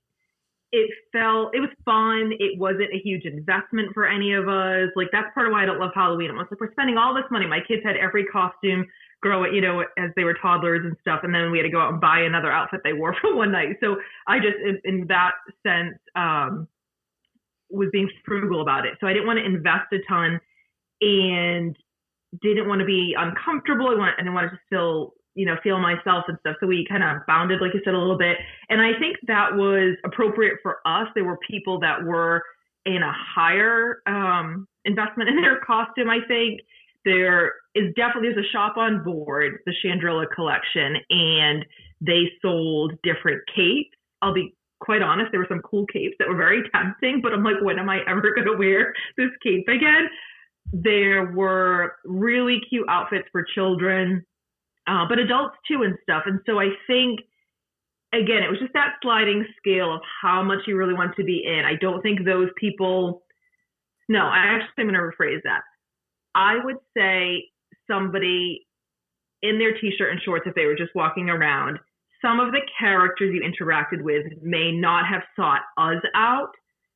it 0.73 0.89
felt 1.11 1.55
it 1.55 1.59
was 1.59 1.69
fun. 1.85 2.33
It 2.39 2.57
wasn't 2.57 2.91
a 2.91 2.97
huge 2.97 3.25
investment 3.25 3.93
for 3.93 4.07
any 4.07 4.33
of 4.33 4.49
us. 4.49 4.89
Like 4.95 5.09
that's 5.11 5.31
part 5.35 5.45
of 5.45 5.53
why 5.53 5.61
I 5.61 5.65
don't 5.65 5.79
love 5.79 5.91
Halloween. 5.93 6.31
I'm 6.31 6.37
like, 6.37 6.49
we're 6.59 6.71
spending 6.71 6.97
all 6.97 7.13
this 7.13 7.29
money. 7.29 7.45
My 7.45 7.59
kids 7.65 7.83
had 7.85 7.95
every 7.95 8.25
costume 8.25 8.87
grow 9.21 9.43
it, 9.43 9.53
you 9.53 9.61
know, 9.61 9.81
as 9.97 10.09
they 10.15 10.23
were 10.23 10.33
toddlers 10.33 10.81
and 10.83 10.97
stuff, 10.99 11.21
and 11.23 11.33
then 11.33 11.51
we 11.51 11.59
had 11.59 11.63
to 11.63 11.69
go 11.69 11.79
out 11.79 11.91
and 11.91 12.01
buy 12.01 12.21
another 12.21 12.51
outfit 12.51 12.81
they 12.83 12.91
wore 12.91 13.15
for 13.21 13.35
one 13.35 13.51
night. 13.51 13.77
So 13.81 13.97
I 14.27 14.39
just, 14.39 14.57
in, 14.65 14.81
in 14.83 15.07
that 15.07 15.33
sense, 15.65 15.95
um, 16.15 16.67
was 17.69 17.89
being 17.91 18.09
frugal 18.25 18.61
about 18.61 18.85
it. 18.85 18.93
So 18.99 19.07
I 19.07 19.13
didn't 19.13 19.27
want 19.27 19.39
to 19.39 19.45
invest 19.45 19.93
a 19.93 19.99
ton, 20.09 20.39
and 21.01 21.77
didn't 22.41 22.67
want 22.67 22.79
to 22.79 22.85
be 22.85 23.15
uncomfortable. 23.17 23.89
I 23.89 23.95
want, 23.95 24.15
and 24.17 24.27
I 24.27 24.33
wanted 24.33 24.49
to 24.49 24.59
still, 24.65 25.13
you 25.35 25.45
know, 25.45 25.55
feel 25.63 25.79
myself 25.79 26.25
and 26.27 26.37
stuff. 26.39 26.55
So 26.59 26.67
we 26.67 26.85
kind 26.89 27.03
of 27.03 27.25
bounded, 27.27 27.61
like 27.61 27.73
you 27.73 27.81
said, 27.83 27.93
a 27.93 27.97
little 27.97 28.17
bit. 28.17 28.37
And 28.69 28.81
I 28.81 28.97
think 28.99 29.17
that 29.27 29.55
was 29.55 29.95
appropriate 30.05 30.57
for 30.61 30.77
us. 30.85 31.07
There 31.15 31.23
were 31.23 31.37
people 31.49 31.79
that 31.79 32.03
were 32.03 32.43
in 32.85 33.01
a 33.01 33.13
higher 33.13 34.01
um, 34.05 34.67
investment 34.85 35.29
in 35.29 35.41
their 35.41 35.59
costume. 35.59 36.09
I 36.09 36.19
think 36.27 36.61
there 37.05 37.53
is 37.75 37.93
definitely 37.95 38.29
there's 38.33 38.45
a 38.45 38.51
shop 38.51 38.77
on 38.77 39.03
board, 39.03 39.59
the 39.65 39.73
Chandrila 39.83 40.25
collection, 40.33 40.95
and 41.09 41.65
they 42.01 42.31
sold 42.41 42.93
different 43.03 43.41
capes. 43.53 43.95
I'll 44.21 44.33
be 44.33 44.55
quite 44.79 45.01
honest, 45.01 45.31
there 45.31 45.39
were 45.39 45.47
some 45.49 45.61
cool 45.61 45.85
capes 45.87 46.15
that 46.19 46.27
were 46.27 46.35
very 46.35 46.61
tempting, 46.75 47.21
but 47.21 47.33
I'm 47.33 47.43
like, 47.43 47.61
when 47.61 47.79
am 47.79 47.89
I 47.89 47.99
ever 48.07 48.33
going 48.35 48.47
to 48.47 48.57
wear 48.57 48.93
this 49.17 49.29
cape 49.41 49.67
again? 49.67 50.09
There 50.71 51.31
were 51.31 51.95
really 52.05 52.59
cute 52.69 52.87
outfits 52.89 53.27
for 53.31 53.45
children, 53.55 54.25
uh, 54.87 55.05
but 55.07 55.19
adults 55.19 55.55
too 55.67 55.83
and 55.83 55.95
stuff. 56.03 56.23
And 56.25 56.39
so 56.45 56.59
I 56.59 56.69
think, 56.87 57.19
again, 58.13 58.43
it 58.43 58.49
was 58.49 58.59
just 58.59 58.73
that 58.73 58.95
sliding 59.01 59.45
scale 59.57 59.93
of 59.93 60.01
how 60.21 60.43
much 60.43 60.59
you 60.67 60.77
really 60.77 60.93
want 60.93 61.15
to 61.15 61.23
be 61.23 61.43
in. 61.45 61.63
I 61.65 61.75
don't 61.79 62.01
think 62.01 62.25
those 62.25 62.49
people, 62.57 63.23
no, 64.09 64.25
I 64.25 64.57
actually 64.57 64.83
am 64.83 64.89
going 64.89 64.95
to 64.95 64.99
rephrase 64.99 65.41
that. 65.43 65.61
I 66.35 66.55
would 66.63 66.77
say 66.97 67.45
somebody 67.89 68.65
in 69.41 69.59
their 69.59 69.77
t-shirt 69.79 70.11
and 70.11 70.21
shorts, 70.21 70.45
if 70.47 70.55
they 70.55 70.65
were 70.65 70.75
just 70.75 70.95
walking 70.95 71.29
around, 71.29 71.77
some 72.21 72.39
of 72.39 72.51
the 72.51 72.61
characters 72.79 73.33
you 73.33 73.41
interacted 73.41 74.01
with 74.01 74.25
may 74.41 74.71
not 74.71 75.05
have 75.05 75.21
sought 75.35 75.61
us 75.77 76.01
out 76.15 76.51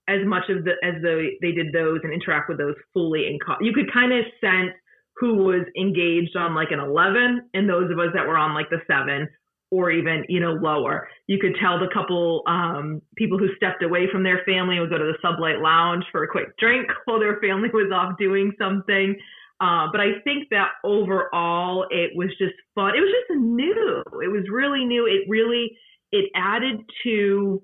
as 0.08 0.26
much 0.26 0.50
of 0.50 0.64
the 0.64 0.72
as 0.84 0.96
though 1.04 1.22
they 1.42 1.52
did 1.52 1.74
those 1.74 2.00
and 2.04 2.14
interact 2.14 2.48
with 2.48 2.58
those 2.58 2.76
fully 2.94 3.28
and 3.28 3.44
co- 3.44 3.58
you 3.60 3.74
could 3.74 3.92
kind 3.92 4.14
of 4.14 4.24
sense 4.40 4.72
who 5.20 5.36
was 5.36 5.66
engaged 5.78 6.36
on 6.36 6.56
like 6.56 6.72
an 6.72 6.80
11 6.80 7.50
and 7.54 7.70
those 7.70 7.92
of 7.92 8.00
us 8.00 8.10
that 8.14 8.28
were 8.28 8.38
on 8.38 8.54
like 8.54 8.70
the 8.70 8.80
7 8.88 9.28
or 9.70 9.92
even 9.92 10.24
you 10.30 10.40
know 10.40 10.54
lower 10.54 11.10
you 11.28 11.38
could 11.40 11.56
tell 11.60 11.78
the 11.80 11.90
couple 11.94 12.44
um, 12.48 13.02
people 13.16 13.38
who 13.38 13.50
stepped 13.56 13.84
away 13.84 14.08
from 14.12 14.24
their 14.24 14.42
family 14.46 14.80
would 14.80 14.90
go 14.90 14.98
to 14.98 15.12
the 15.12 15.28
sublight 15.28 15.62
lounge 15.62 16.06
for 16.12 16.24
a 16.24 16.28
quick 16.28 16.56
drink 16.58 16.88
while 17.06 17.20
their 17.20 17.40
family 17.40 17.70
was 17.74 17.92
off 17.94 18.18
doing 18.18 18.52
something 18.60 19.16
uh, 19.60 19.88
but 19.92 20.00
I 20.00 20.20
think 20.24 20.50
that 20.52 20.70
overall 20.84 21.88
it 21.90 22.12
was 22.16 22.30
just 22.38 22.54
fun. 22.76 22.96
It 22.96 23.00
was 23.00 23.10
just 23.10 23.40
new. 23.40 24.04
It 24.24 24.32
was 24.32 24.44
really 24.52 24.86
new. 24.86 25.08
It 25.08 25.28
really 25.28 25.76
it 26.12 26.30
added 26.36 26.82
to 27.04 27.64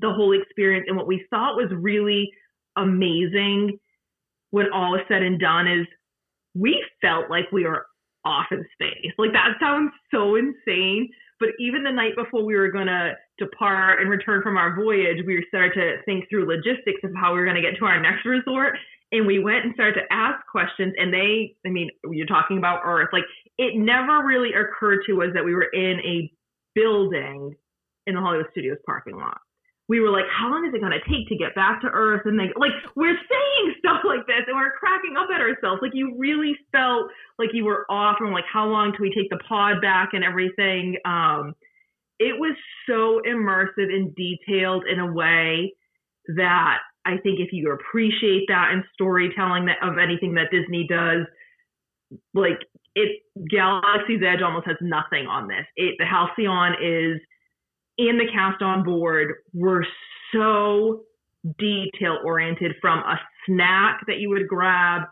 the 0.00 0.12
whole 0.12 0.38
experience. 0.38 0.86
And 0.88 0.96
what 0.96 1.06
we 1.06 1.26
thought 1.30 1.56
was 1.56 1.70
really 1.72 2.30
amazing 2.76 3.78
when 4.50 4.66
all 4.72 4.94
is 4.94 5.00
said 5.08 5.22
and 5.22 5.40
done 5.40 5.66
is 5.66 5.86
we 6.54 6.84
felt 7.00 7.30
like 7.30 7.50
we 7.52 7.64
were 7.64 7.86
off 8.24 8.46
in 8.50 8.64
space. 8.74 9.12
Like 9.18 9.32
that 9.32 9.54
sounds 9.60 9.92
so 10.10 10.36
insane. 10.36 11.08
But 11.40 11.50
even 11.60 11.84
the 11.84 11.92
night 11.92 12.16
before 12.16 12.44
we 12.44 12.56
were 12.56 12.70
gonna 12.70 13.14
depart 13.38 14.00
and 14.00 14.10
return 14.10 14.42
from 14.42 14.56
our 14.56 14.74
voyage, 14.74 15.18
we 15.26 15.44
started 15.48 15.74
to 15.74 16.02
think 16.04 16.28
through 16.28 16.48
logistics 16.48 17.00
of 17.04 17.14
how 17.14 17.32
we 17.32 17.40
were 17.40 17.46
gonna 17.46 17.62
get 17.62 17.76
to 17.78 17.84
our 17.84 18.00
next 18.00 18.24
resort. 18.24 18.76
And 19.12 19.26
we 19.26 19.38
went 19.38 19.64
and 19.64 19.72
started 19.74 20.00
to 20.00 20.12
ask 20.12 20.44
questions. 20.50 20.94
And 20.98 21.12
they, 21.12 21.54
I 21.64 21.70
mean, 21.70 21.90
you're 22.10 22.26
talking 22.26 22.58
about 22.58 22.80
Earth. 22.84 23.08
Like 23.12 23.24
it 23.56 23.76
never 23.76 24.26
really 24.26 24.50
occurred 24.52 25.00
to 25.06 25.22
us 25.22 25.28
that 25.34 25.44
we 25.44 25.54
were 25.54 25.70
in 25.72 26.00
a 26.00 26.30
building 26.74 27.54
in 28.06 28.14
the 28.14 28.20
Hollywood 28.20 28.46
Studios 28.52 28.78
parking 28.86 29.16
lot 29.16 29.40
we 29.88 30.00
were 30.00 30.10
like, 30.10 30.26
how 30.30 30.50
long 30.50 30.66
is 30.68 30.74
it 30.74 30.80
going 30.80 30.92
to 30.92 31.00
take 31.08 31.26
to 31.28 31.36
get 31.36 31.54
back 31.54 31.80
to 31.80 31.88
Earth? 31.88 32.22
And 32.26 32.38
they 32.38 32.52
like, 32.56 32.72
we're 32.94 33.16
saying 33.16 33.74
stuff 33.78 34.04
like 34.04 34.26
this 34.26 34.44
and 34.46 34.56
we're 34.56 34.76
cracking 34.78 35.16
up 35.18 35.28
at 35.34 35.40
ourselves. 35.40 35.80
Like 35.82 35.92
you 35.94 36.14
really 36.16 36.54
felt 36.72 37.08
like 37.38 37.50
you 37.54 37.64
were 37.64 37.86
off 37.90 38.16
and 38.20 38.32
like, 38.32 38.44
how 38.52 38.66
long 38.66 38.92
do 38.92 38.98
we 39.00 39.12
take 39.14 39.30
the 39.30 39.38
pod 39.48 39.80
back 39.80 40.10
and 40.12 40.22
everything? 40.22 40.96
Um, 41.06 41.54
it 42.18 42.38
was 42.38 42.54
so 42.86 43.22
immersive 43.26 43.92
and 43.92 44.14
detailed 44.14 44.84
in 44.86 45.00
a 45.00 45.10
way 45.10 45.72
that 46.36 46.78
I 47.06 47.16
think 47.22 47.40
if 47.40 47.52
you 47.52 47.72
appreciate 47.72 48.44
that 48.48 48.72
in 48.72 48.84
storytelling 48.92 49.66
that 49.66 49.78
of 49.82 49.96
anything 49.96 50.34
that 50.34 50.50
Disney 50.50 50.86
does, 50.86 51.24
like 52.34 52.58
it, 52.94 53.22
Galaxy's 53.48 54.20
Edge 54.26 54.42
almost 54.42 54.66
has 54.66 54.76
nothing 54.82 55.26
on 55.26 55.48
this. 55.48 55.64
It, 55.76 55.94
the 55.98 56.04
Halcyon 56.04 56.74
is 56.82 57.20
and 57.98 58.18
the 58.18 58.30
cast 58.32 58.62
on 58.62 58.84
board 58.84 59.34
were 59.52 59.86
so 60.32 61.02
detail 61.58 62.18
oriented 62.24 62.74
from 62.80 62.98
a 63.00 63.18
snack 63.46 64.00
that 64.06 64.18
you 64.18 64.28
would 64.30 64.46
grab 64.48 65.02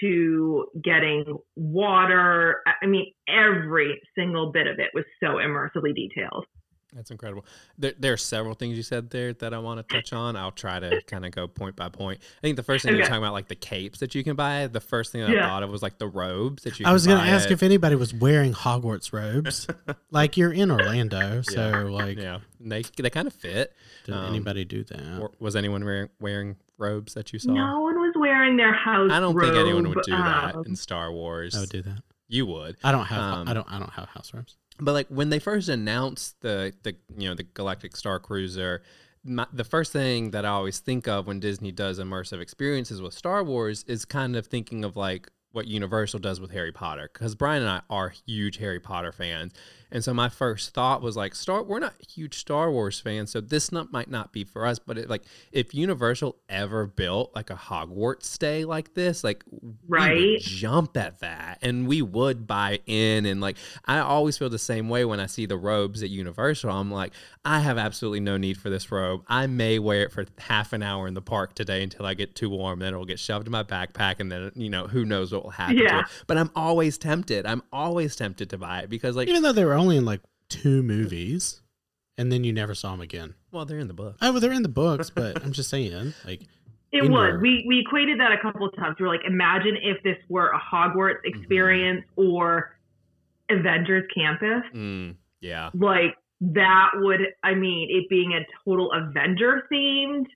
to 0.00 0.66
getting 0.82 1.24
water. 1.56 2.62
I 2.82 2.86
mean, 2.86 3.12
every 3.28 4.00
single 4.16 4.52
bit 4.52 4.66
of 4.66 4.78
it 4.78 4.90
was 4.94 5.04
so 5.20 5.36
immersively 5.36 5.94
detailed. 5.94 6.46
That's 6.92 7.10
incredible. 7.12 7.44
There, 7.78 7.92
there 7.98 8.12
are 8.12 8.16
several 8.16 8.54
things 8.54 8.76
you 8.76 8.82
said 8.82 9.10
there 9.10 9.32
that 9.34 9.54
I 9.54 9.58
want 9.58 9.86
to 9.86 9.94
touch 9.94 10.12
on. 10.12 10.34
I'll 10.34 10.50
try 10.50 10.80
to 10.80 11.00
kind 11.02 11.24
of 11.24 11.30
go 11.30 11.46
point 11.46 11.76
by 11.76 11.88
point. 11.88 12.18
I 12.38 12.40
think 12.40 12.56
the 12.56 12.62
first 12.64 12.84
thing 12.84 12.96
you're 12.96 13.06
talking 13.06 13.22
about, 13.22 13.32
like 13.32 13.46
the 13.48 13.54
capes 13.54 14.00
that 14.00 14.14
you 14.14 14.24
can 14.24 14.34
buy. 14.34 14.66
The 14.66 14.80
first 14.80 15.12
thing 15.12 15.20
that 15.20 15.30
Yeah. 15.30 15.46
I 15.46 15.48
thought 15.50 15.62
of 15.62 15.70
was 15.70 15.82
like 15.82 15.98
the 15.98 16.08
robes 16.08 16.64
that 16.64 16.80
you. 16.80 16.86
I 16.86 16.92
was 16.92 17.06
going 17.06 17.18
going 17.18 17.26
to 17.26 17.30
to 17.30 17.36
ask 17.36 17.50
if 17.52 17.62
anybody 17.62 17.94
was 17.94 18.12
wearing 18.12 18.52
Hogwarts 18.54 19.12
robes. 19.12 19.68
like 20.10 20.36
you're 20.36 20.52
in 20.52 20.70
Orlando, 20.70 21.42
so 21.42 21.60
Yeah. 21.70 21.82
like, 21.90 22.18
Yeah, 22.18 22.38
they 22.58 22.82
they 22.96 23.10
kind 23.10 23.28
of 23.28 23.34
fit. 23.34 23.72
did 24.04 24.14
Um, 24.14 24.26
anybody 24.26 24.64
do 24.64 24.82
that? 24.84 25.20
Or 25.20 25.30
was 25.38 25.54
anyone 25.54 25.84
wearing, 25.84 26.08
wearing 26.18 26.56
robes 26.76 27.14
that 27.14 27.32
you 27.32 27.38
saw? 27.38 27.52
No 27.52 27.80
one 27.82 28.00
was 28.00 28.14
wearing 28.16 28.56
their 28.56 28.72
house. 28.74 29.10
I 29.12 29.20
don't 29.20 29.38
think 29.38 29.54
anyone 29.54 29.86
would 29.88 29.96
robe, 29.98 30.04
do 30.06 30.12
that 30.12 30.56
um, 30.56 30.64
in 30.66 30.74
Star 30.74 31.12
Wars. 31.12 31.54
I 31.54 31.60
would 31.60 31.68
do 31.68 31.82
that. 31.82 32.02
You 32.26 32.46
would. 32.46 32.76
I 32.82 32.90
don't 32.92 33.06
have. 33.06 33.20
Um, 33.20 33.48
I 33.48 33.54
don't. 33.54 33.66
I 33.72 33.78
don't 33.78 33.90
have 33.92 34.08
house 34.08 34.32
robes. 34.34 34.56
But 34.80 34.92
like 34.92 35.08
when 35.08 35.30
they 35.30 35.38
first 35.38 35.68
announced 35.68 36.40
the 36.40 36.72
the 36.82 36.96
you 37.16 37.28
know 37.28 37.34
the 37.34 37.42
Galactic 37.42 37.96
Star 37.96 38.18
Cruiser, 38.18 38.82
my, 39.24 39.46
the 39.52 39.64
first 39.64 39.92
thing 39.92 40.30
that 40.30 40.44
I 40.44 40.48
always 40.48 40.78
think 40.78 41.06
of 41.06 41.26
when 41.26 41.40
Disney 41.40 41.72
does 41.72 41.98
immersive 41.98 42.40
experiences 42.40 43.02
with 43.02 43.14
Star 43.14 43.44
Wars 43.44 43.84
is 43.86 44.04
kind 44.04 44.36
of 44.36 44.46
thinking 44.46 44.84
of 44.84 44.96
like 44.96 45.30
what 45.52 45.66
Universal 45.66 46.20
does 46.20 46.40
with 46.40 46.52
Harry 46.52 46.72
Potter 46.72 47.10
because 47.12 47.34
Brian 47.34 47.62
and 47.62 47.70
I 47.70 47.82
are 47.90 48.12
huge 48.26 48.58
Harry 48.58 48.80
Potter 48.80 49.12
fans, 49.12 49.52
and 49.92 50.02
so 50.04 50.12
my 50.14 50.28
first 50.28 50.72
thought 50.74 51.02
was 51.02 51.16
like 51.16 51.34
Star. 51.34 51.62
We're 51.62 51.78
not 51.80 51.94
huge 52.08 52.36
Star 52.38 52.70
Wars 52.70 53.00
fans, 53.00 53.30
so 53.30 53.40
this 53.40 53.72
not 53.72 53.92
might 53.92 54.10
not 54.10 54.32
be 54.32 54.44
for 54.44 54.66
us. 54.66 54.78
But 54.78 54.98
it, 54.98 55.10
like 55.10 55.22
if 55.52 55.74
Universal 55.74 56.36
ever 56.48 56.86
built 56.86 57.34
like 57.34 57.50
a 57.50 57.54
Hogwarts 57.56 58.24
stay 58.24 58.64
like 58.64 58.94
this, 58.94 59.22
like 59.24 59.44
we 59.50 59.58
would 59.68 59.76
Right. 59.88 60.40
jump 60.40 60.96
at 60.96 61.18
that 61.20 61.58
and 61.62 61.86
we 61.88 62.02
would 62.02 62.46
buy 62.46 62.78
in 62.86 63.26
and 63.26 63.40
like 63.40 63.56
i 63.84 63.98
always 63.98 64.38
feel 64.38 64.48
the 64.48 64.58
same 64.58 64.88
way 64.88 65.04
when 65.04 65.18
i 65.20 65.26
see 65.26 65.46
the 65.46 65.56
robes 65.56 66.02
at 66.02 66.10
universal 66.10 66.70
i'm 66.70 66.90
like 66.90 67.12
i 67.44 67.58
have 67.60 67.76
absolutely 67.76 68.20
no 68.20 68.36
need 68.36 68.56
for 68.56 68.70
this 68.70 68.90
robe 68.92 69.22
i 69.28 69.46
may 69.46 69.78
wear 69.78 70.02
it 70.04 70.12
for 70.12 70.24
half 70.38 70.72
an 70.72 70.82
hour 70.82 71.06
in 71.08 71.14
the 71.14 71.20
park 71.22 71.54
today 71.54 71.82
until 71.82 72.06
i 72.06 72.14
get 72.14 72.34
too 72.34 72.48
warm 72.48 72.78
then 72.78 72.92
it'll 72.92 73.04
get 73.04 73.18
shoved 73.18 73.46
in 73.46 73.52
my 73.52 73.62
backpack 73.64 74.16
and 74.20 74.30
then 74.30 74.50
you 74.54 74.70
know 74.70 74.86
who 74.86 75.04
knows 75.04 75.32
what 75.32 75.42
will 75.42 75.50
happen 75.50 75.76
to 75.76 75.82
Yeah. 75.82 76.00
it 76.00 76.06
but 76.26 76.36
i'm 76.36 76.50
always 76.54 76.96
tempted 76.98 77.46
i'm 77.46 77.62
always 77.72 78.14
tempted 78.16 78.48
to 78.50 78.58
buy 78.58 78.80
it 78.80 78.90
because 78.90 79.16
like 79.16 79.28
Even 79.28 79.42
though 79.42 79.52
they 79.52 79.64
were 79.64 79.74
only 79.80 79.96
in 79.96 80.04
like 80.04 80.20
two 80.48 80.82
movies, 80.82 81.60
and 82.18 82.30
then 82.30 82.44
you 82.44 82.52
never 82.52 82.74
saw 82.74 82.90
them 82.92 83.00
again. 83.00 83.34
well 83.52 83.64
they're 83.64 83.78
in 83.78 83.88
the 83.88 83.94
book 83.94 84.16
Oh, 84.22 84.32
well, 84.32 84.40
they're 84.40 84.52
in 84.52 84.62
the 84.62 84.68
books, 84.68 85.10
but 85.10 85.42
I'm 85.42 85.52
just 85.52 85.70
saying, 85.70 86.14
like, 86.24 86.42
It 86.92 87.04
indoor. 87.04 87.32
would. 87.32 87.40
We 87.40 87.64
we 87.68 87.78
equated 87.80 88.18
that 88.20 88.32
a 88.32 88.38
couple 88.42 88.66
of 88.66 88.74
times. 88.76 88.96
We 88.98 89.06
were 89.06 89.12
like, 89.12 89.24
imagine 89.24 89.76
if 89.80 90.02
this 90.02 90.16
were 90.28 90.48
a 90.48 90.58
Hogwarts 90.60 91.18
Mm-hmm. 91.24 91.38
experience 91.40 92.04
or 92.16 92.76
Avengers 93.48 94.04
Campus. 94.14 94.62
mm, 94.74 95.14
yeah 95.40 95.70
Like 95.74 96.16
that 96.40 96.88
would, 96.96 97.20
I 97.44 97.54
mean, 97.54 97.88
it 97.90 98.08
being 98.08 98.32
a 98.32 98.40
total 98.64 98.90
Avenger 98.92 99.62
themed 99.72 100.26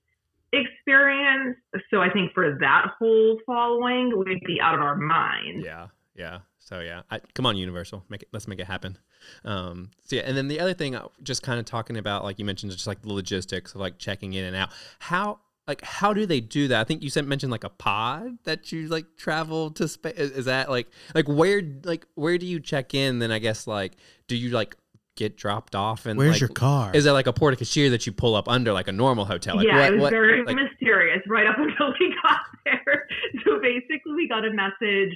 experience. 0.53 1.57
So 1.91 2.01
I 2.01 2.09
think 2.09 2.31
for 2.33 2.57
that 2.61 2.85
whole 2.99 3.39
following, 3.45 4.17
we'd 4.17 4.43
be 4.45 4.59
out 4.61 4.75
of 4.75 4.81
our 4.81 4.95
minds. 4.95 5.65
Yeah, 5.65 5.87
yeah. 6.15 6.39
So 6.65 6.79
yeah, 6.79 7.03
I, 7.11 7.19
come 7.35 7.45
on, 7.45 7.57
Universal, 7.57 8.03
make 8.09 8.23
it. 8.23 8.29
Let's 8.31 8.47
make 8.47 8.59
it 8.59 8.65
happen. 8.65 8.97
Um, 9.43 9.91
so 10.03 10.15
yeah, 10.15 10.23
and 10.23 10.35
then 10.35 10.47
the 10.47 10.59
other 10.59 10.73
thing, 10.73 10.95
uh, 10.95 11.07
just 11.21 11.43
kind 11.43 11.59
of 11.59 11.65
talking 11.65 11.95
about, 11.95 12.23
like 12.23 12.39
you 12.39 12.45
mentioned, 12.45 12.71
just 12.71 12.87
like 12.87 13.03
the 13.03 13.13
logistics 13.13 13.75
of 13.75 13.81
like 13.81 13.99
checking 13.99 14.33
in 14.33 14.45
and 14.45 14.55
out. 14.55 14.69
How 14.97 15.39
like 15.67 15.83
how 15.83 16.11
do 16.11 16.25
they 16.25 16.41
do 16.41 16.67
that? 16.69 16.81
I 16.81 16.83
think 16.83 17.03
you 17.03 17.11
said 17.11 17.25
mentioned 17.27 17.51
like 17.51 17.63
a 17.63 17.69
pod 17.69 18.39
that 18.45 18.71
you 18.71 18.87
like 18.87 19.05
travel 19.15 19.69
to 19.71 19.87
space. 19.87 20.15
Is, 20.17 20.31
is 20.31 20.45
that 20.45 20.69
like 20.69 20.87
like 21.13 21.27
where 21.27 21.61
like 21.83 22.07
where 22.15 22.39
do 22.39 22.47
you 22.47 22.59
check 22.59 22.95
in? 22.95 23.19
Then 23.19 23.31
I 23.31 23.37
guess 23.37 23.67
like 23.67 23.93
do 24.27 24.35
you 24.35 24.49
like 24.49 24.75
get 25.15 25.37
dropped 25.37 25.75
off 25.75 26.07
and 26.07 26.17
where's 26.17 26.33
like, 26.33 26.41
your 26.41 26.49
car? 26.49 26.91
Is 26.95 27.05
it 27.05 27.11
like 27.11 27.27
a 27.27 27.33
porte 27.33 27.59
cochere 27.59 27.91
that 27.91 28.07
you 28.07 28.11
pull 28.11 28.35
up 28.35 28.49
under 28.49 28.73
like 28.73 28.87
a 28.87 28.91
normal 28.91 29.25
hotel? 29.25 29.57
Like 29.57 29.67
yeah, 29.67 29.77
what, 29.77 29.87
it 29.87 29.91
was 29.93 30.01
what- 30.01 30.11
very 30.11 30.43
like- 30.43 30.55
mysterious 30.55 31.21
right 31.27 31.45
up 31.45 31.57
until 31.59 31.93
we 31.99 32.15
got 32.23 32.39
there. 32.65 33.07
So 33.45 33.59
basically, 33.59 34.13
we 34.15 34.27
got 34.27 34.45
a 34.45 34.51
message 34.51 35.15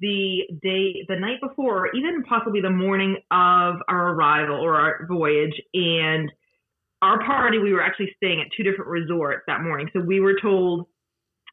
the 0.00 0.42
day, 0.62 1.04
the 1.08 1.18
night 1.18 1.40
before, 1.40 1.86
or 1.86 1.96
even 1.96 2.22
possibly 2.24 2.60
the 2.60 2.70
morning 2.70 3.16
of 3.30 3.76
our 3.88 4.14
arrival 4.14 4.56
or 4.56 4.76
our 4.76 5.06
voyage. 5.06 5.60
And 5.74 6.30
our 7.00 7.24
party, 7.24 7.58
we 7.58 7.72
were 7.72 7.82
actually 7.82 8.12
staying 8.16 8.40
at 8.40 8.48
two 8.56 8.62
different 8.62 8.90
resorts 8.90 9.44
that 9.46 9.62
morning. 9.62 9.88
So 9.92 10.00
we 10.00 10.20
were 10.20 10.38
told 10.40 10.86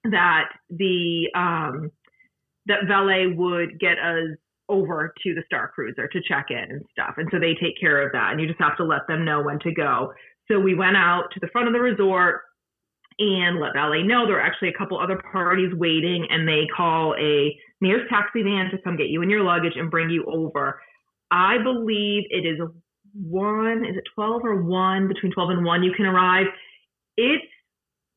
that 0.05 0.49
the 0.69 1.29
um, 1.35 1.91
that 2.67 2.87
valet 2.87 3.27
would 3.27 3.79
get 3.79 3.97
us 3.99 4.37
over 4.67 5.13
to 5.23 5.35
the 5.35 5.43
Star 5.45 5.71
Cruiser 5.73 6.07
to 6.07 6.21
check 6.27 6.47
in 6.49 6.57
and 6.57 6.81
stuff. 6.91 7.15
And 7.17 7.29
so 7.31 7.39
they 7.39 7.53
take 7.53 7.79
care 7.79 8.05
of 8.05 8.11
that. 8.13 8.31
And 8.31 8.41
you 8.41 8.47
just 8.47 8.59
have 8.59 8.77
to 8.77 8.83
let 8.83 9.01
them 9.07 9.23
know 9.23 9.43
when 9.43 9.59
to 9.59 9.71
go. 9.71 10.11
So 10.49 10.59
we 10.59 10.73
went 10.73 10.97
out 10.97 11.25
to 11.33 11.39
the 11.39 11.47
front 11.51 11.67
of 11.67 11.73
the 11.73 11.79
resort 11.79 12.41
and 13.19 13.59
let 13.59 13.73
valet 13.73 14.03
know 14.03 14.25
there 14.25 14.37
are 14.37 14.41
actually 14.41 14.69
a 14.69 14.77
couple 14.77 14.99
other 14.99 15.21
parties 15.31 15.71
waiting 15.73 16.27
and 16.29 16.47
they 16.47 16.67
call 16.75 17.15
a 17.19 17.55
nearest 17.85 18.09
taxi 18.09 18.43
van 18.43 18.69
to 18.71 18.77
come 18.83 18.97
get 18.97 19.07
you 19.07 19.21
and 19.21 19.31
your 19.31 19.43
luggage 19.43 19.73
and 19.75 19.91
bring 19.91 20.09
you 20.09 20.25
over. 20.25 20.81
I 21.31 21.57
believe 21.63 22.23
it 22.29 22.45
is 22.45 22.59
one, 23.13 23.85
is 23.85 23.95
it 23.95 24.03
12 24.15 24.41
or 24.43 24.61
one? 24.63 25.07
Between 25.07 25.31
12 25.31 25.49
and 25.51 25.65
one, 25.65 25.83
you 25.83 25.93
can 25.95 26.05
arrive. 26.05 26.47
It's 27.17 27.45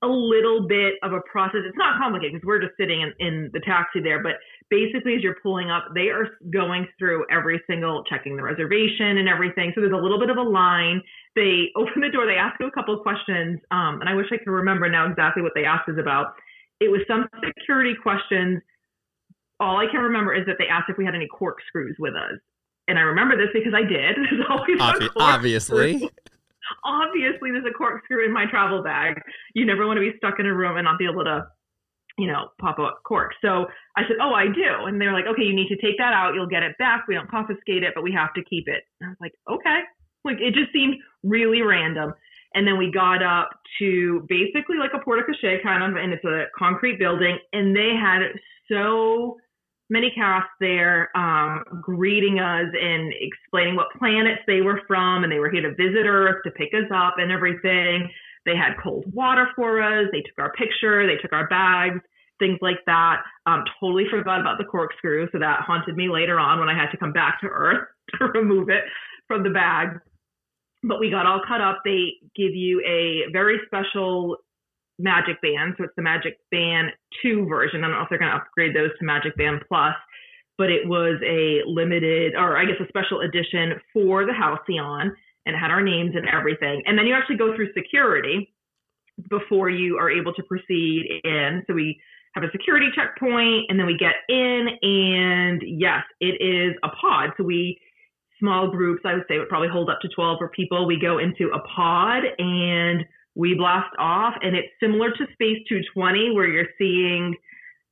a 0.02 0.06
little 0.06 0.66
bit 0.68 0.94
of 1.02 1.12
a 1.12 1.20
process. 1.30 1.60
It's 1.66 1.76
not 1.76 1.98
complicated 1.98 2.34
because 2.34 2.46
we're 2.46 2.62
just 2.62 2.76
sitting 2.78 3.02
in, 3.02 3.12
in 3.18 3.50
the 3.52 3.60
taxi 3.60 4.00
there, 4.00 4.22
but 4.22 4.38
basically 4.70 5.14
as 5.14 5.22
you're 5.22 5.38
pulling 5.42 5.70
up, 5.70 5.86
they 5.94 6.08
are 6.08 6.38
going 6.52 6.86
through 6.98 7.26
every 7.30 7.60
single, 7.68 8.04
checking 8.04 8.36
the 8.36 8.42
reservation 8.42 9.18
and 9.18 9.28
everything. 9.28 9.72
So 9.74 9.80
there's 9.80 9.92
a 9.92 9.96
little 9.96 10.20
bit 10.20 10.30
of 10.30 10.36
a 10.36 10.42
line. 10.42 11.02
They 11.34 11.70
open 11.76 12.00
the 12.00 12.10
door, 12.10 12.26
they 12.26 12.38
ask 12.38 12.60
you 12.60 12.66
a 12.66 12.70
couple 12.70 12.94
of 12.94 13.02
questions, 13.02 13.58
um, 13.70 14.00
and 14.00 14.08
I 14.08 14.14
wish 14.14 14.26
I 14.30 14.38
could 14.38 14.50
remember 14.50 14.88
now 14.88 15.10
exactly 15.10 15.42
what 15.42 15.52
they 15.54 15.64
asked 15.64 15.88
us 15.88 15.98
about. 15.98 16.34
It 16.80 16.90
was 16.90 17.00
some 17.08 17.26
security 17.44 17.94
questions. 18.00 18.62
All 19.60 19.78
I 19.78 19.86
can 19.90 20.00
remember 20.00 20.34
is 20.34 20.46
that 20.46 20.56
they 20.58 20.66
asked 20.68 20.88
if 20.88 20.96
we 20.96 21.04
had 21.04 21.14
any 21.14 21.26
corkscrews 21.26 21.96
with 21.98 22.14
us. 22.14 22.38
And 22.86 22.98
I 22.98 23.02
remember 23.02 23.36
this 23.36 23.48
because 23.52 23.74
I 23.74 23.82
did. 23.82 24.16
There's 24.30 24.44
always 24.48 24.78
Obvi- 24.78 25.10
obviously. 25.16 26.10
obviously 26.84 27.50
there's 27.50 27.64
a 27.68 27.72
corkscrew 27.72 28.24
in 28.24 28.32
my 28.32 28.46
travel 28.46 28.82
bag. 28.82 29.20
You 29.54 29.66
never 29.66 29.86
want 29.86 29.96
to 29.96 30.00
be 30.00 30.16
stuck 30.16 30.38
in 30.38 30.46
a 30.46 30.54
room 30.54 30.76
and 30.76 30.84
not 30.84 30.98
be 30.98 31.06
able 31.06 31.24
to, 31.24 31.46
you 32.18 32.26
know, 32.26 32.48
pop 32.60 32.78
a 32.78 32.90
cork. 33.04 33.32
So 33.42 33.66
I 33.96 34.02
said, 34.02 34.16
Oh, 34.20 34.34
I 34.34 34.46
do. 34.46 34.86
And 34.86 35.00
they're 35.00 35.12
like, 35.12 35.26
Okay, 35.26 35.42
you 35.42 35.54
need 35.54 35.68
to 35.68 35.76
take 35.76 35.98
that 35.98 36.12
out. 36.12 36.34
You'll 36.34 36.46
get 36.48 36.62
it 36.62 36.76
back. 36.78 37.06
We 37.08 37.14
don't 37.14 37.30
confiscate 37.30 37.82
it, 37.82 37.92
but 37.94 38.02
we 38.02 38.12
have 38.12 38.34
to 38.34 38.44
keep 38.44 38.68
it. 38.68 38.84
And 39.00 39.08
I 39.08 39.10
was 39.10 39.18
like, 39.20 39.32
Okay. 39.50 39.80
Like 40.24 40.38
it 40.40 40.54
just 40.54 40.72
seemed 40.72 40.96
really 41.22 41.62
random. 41.62 42.12
And 42.54 42.66
then 42.66 42.78
we 42.78 42.90
got 42.90 43.22
up 43.22 43.50
to 43.78 44.24
basically 44.28 44.78
like 44.78 44.90
a 44.94 44.98
porte 45.04 45.24
cochere 45.26 45.62
kind 45.62 45.82
of, 45.82 46.02
and 46.02 46.12
it's 46.12 46.24
a 46.24 46.46
concrete 46.58 46.98
building. 46.98 47.38
And 47.52 47.76
they 47.76 47.94
had 47.94 48.20
so 48.70 49.36
many 49.90 50.10
casts 50.14 50.50
there 50.60 51.16
um, 51.16 51.64
greeting 51.80 52.38
us 52.38 52.66
and 52.80 53.12
explaining 53.20 53.76
what 53.76 53.86
planets 53.98 54.42
they 54.46 54.60
were 54.60 54.82
from, 54.86 55.24
and 55.24 55.32
they 55.32 55.38
were 55.38 55.50
here 55.50 55.62
to 55.62 55.74
visit 55.74 56.06
Earth 56.06 56.42
to 56.44 56.50
pick 56.50 56.70
us 56.74 56.90
up 56.94 57.14
and 57.18 57.32
everything. 57.32 58.08
They 58.44 58.56
had 58.56 58.74
cold 58.82 59.04
water 59.12 59.48
for 59.56 59.82
us. 59.82 60.06
They 60.12 60.20
took 60.20 60.38
our 60.38 60.52
picture. 60.52 61.06
They 61.06 61.20
took 61.20 61.32
our 61.32 61.48
bags, 61.48 62.00
things 62.38 62.58
like 62.60 62.78
that. 62.86 63.22
Um, 63.46 63.64
totally 63.80 64.04
forgot 64.10 64.40
about 64.40 64.58
the 64.58 64.64
corkscrew, 64.64 65.28
so 65.32 65.38
that 65.38 65.60
haunted 65.62 65.96
me 65.96 66.08
later 66.08 66.38
on 66.38 66.58
when 66.58 66.68
I 66.68 66.74
had 66.74 66.90
to 66.90 66.96
come 66.96 67.12
back 67.12 67.40
to 67.40 67.48
Earth 67.48 67.88
to 68.18 68.26
remove 68.26 68.68
it 68.68 68.84
from 69.26 69.42
the 69.42 69.50
bag. 69.50 69.98
But 70.82 71.00
we 71.00 71.10
got 71.10 71.26
all 71.26 71.40
cut 71.46 71.60
up. 71.60 71.80
They 71.84 72.12
give 72.36 72.54
you 72.54 72.80
a 72.86 73.32
very 73.32 73.58
special 73.66 74.36
Magic 74.98 75.40
Band. 75.42 75.74
So 75.78 75.84
it's 75.84 75.92
the 75.96 76.02
Magic 76.02 76.38
Band 76.50 76.90
2 77.22 77.46
version. 77.46 77.84
I 77.84 77.88
don't 77.88 77.96
know 77.96 78.02
if 78.02 78.08
they're 78.08 78.18
going 78.18 78.30
to 78.30 78.36
upgrade 78.36 78.74
those 78.74 78.90
to 78.98 79.04
Magic 79.04 79.36
Band 79.36 79.62
Plus, 79.68 79.94
but 80.56 80.70
it 80.70 80.86
was 80.86 81.20
a 81.24 81.62
limited, 81.66 82.34
or 82.34 82.56
I 82.56 82.64
guess 82.64 82.80
a 82.80 82.88
special 82.88 83.20
edition 83.20 83.74
for 83.92 84.26
the 84.26 84.34
Halcyon, 84.34 85.14
and 85.46 85.56
it 85.56 85.58
had 85.58 85.70
our 85.70 85.82
names 85.82 86.12
and 86.14 86.28
everything. 86.28 86.82
And 86.86 86.98
then 86.98 87.06
you 87.06 87.14
actually 87.14 87.36
go 87.36 87.54
through 87.54 87.72
security 87.72 88.52
before 89.30 89.70
you 89.70 89.98
are 89.98 90.10
able 90.10 90.32
to 90.34 90.42
proceed 90.44 91.20
in. 91.24 91.62
So 91.66 91.74
we 91.74 92.00
have 92.34 92.44
a 92.44 92.50
security 92.50 92.88
checkpoint, 92.94 93.66
and 93.68 93.78
then 93.78 93.86
we 93.86 93.96
get 93.96 94.14
in, 94.28 94.68
and 94.82 95.62
yes, 95.64 96.02
it 96.20 96.40
is 96.40 96.74
a 96.82 96.88
pod. 96.88 97.30
So 97.36 97.44
we 97.44 97.78
small 98.38 98.70
groups, 98.70 99.02
I 99.04 99.14
would 99.14 99.24
say, 99.28 99.38
would 99.38 99.48
probably 99.48 99.68
hold 99.68 99.90
up 99.90 100.00
to 100.02 100.08
12 100.08 100.38
or 100.40 100.48
people. 100.50 100.86
We 100.86 100.98
go 101.00 101.18
into 101.18 101.50
a 101.52 101.60
pod 101.60 102.22
and 102.38 103.04
we 103.38 103.54
blast 103.54 103.94
off 103.98 104.34
and 104.42 104.54
it's 104.56 104.68
similar 104.80 105.10
to 105.12 105.24
space 105.32 105.62
220 105.68 106.32
where 106.32 106.48
you're 106.48 106.66
seeing 106.76 107.34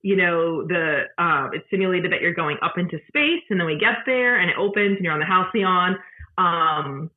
you 0.03 0.17
know 0.17 0.67
the 0.67 1.05
uh, 1.19 1.49
it's 1.53 1.65
simulated 1.71 2.13
that 2.13 2.21
you're 2.21 2.35
going 2.35 2.59
up 2.63 2.75
into 2.77 2.99
space 3.09 3.43
and 3.49 3.59
then 3.59 3.67
we 3.67 3.79
get 3.79 3.99
there 4.05 4.41
and 4.41 4.51
it 4.51 4.57
opens 4.59 4.97
and 4.97 5.05
you're 5.05 5.15
on 5.15 5.21
the 5.21 5.25
halcyon. 5.25 5.97
Um, 6.37 7.11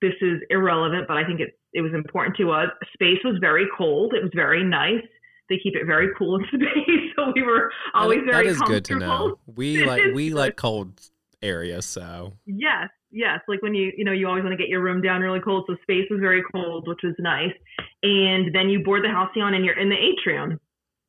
this 0.00 0.14
is 0.22 0.40
irrelevant 0.48 1.08
but 1.08 1.16
i 1.16 1.24
think 1.24 1.40
it, 1.40 1.58
it 1.72 1.80
was 1.80 1.92
important 1.94 2.36
to 2.36 2.50
us. 2.50 2.68
Space 2.94 3.18
was 3.24 3.36
very 3.40 3.66
cold. 3.76 4.12
It 4.14 4.22
was 4.22 4.32
very 4.34 4.62
nice. 4.62 5.04
They 5.48 5.58
keep 5.58 5.74
it 5.74 5.86
very 5.86 6.08
cool 6.16 6.36
in 6.36 6.44
space 6.48 7.12
so 7.16 7.32
we 7.34 7.42
were 7.42 7.72
always 7.94 8.20
that 8.26 8.32
very 8.32 8.48
is 8.48 8.60
good 8.60 8.84
to 8.86 8.98
know. 8.98 9.38
We 9.46 9.82
It 9.82 9.86
like 9.86 10.02
we 10.14 10.30
like 10.34 10.56
cold 10.56 11.00
areas 11.42 11.86
So. 11.86 12.34
Yes, 12.44 12.90
yes. 13.10 13.40
Like 13.48 13.62
when 13.62 13.74
you, 13.74 13.92
you 13.96 14.04
know, 14.04 14.12
you 14.12 14.26
always 14.28 14.44
want 14.44 14.52
to 14.52 14.58
get 14.58 14.68
your 14.68 14.82
room 14.82 15.00
down 15.02 15.20
really 15.20 15.40
cold. 15.40 15.64
So 15.66 15.76
space 15.82 16.06
was 16.10 16.20
very 16.20 16.42
cold, 16.52 16.88
which 16.88 17.00
was 17.02 17.14
nice. 17.18 17.52
And 18.02 18.54
then 18.54 18.70
you 18.70 18.82
board 18.82 19.04
the 19.04 19.08
Halcyon 19.08 19.54
and 19.54 19.64
you're 19.64 19.78
in 19.78 19.88
the 19.88 19.96
atrium. 19.96 20.58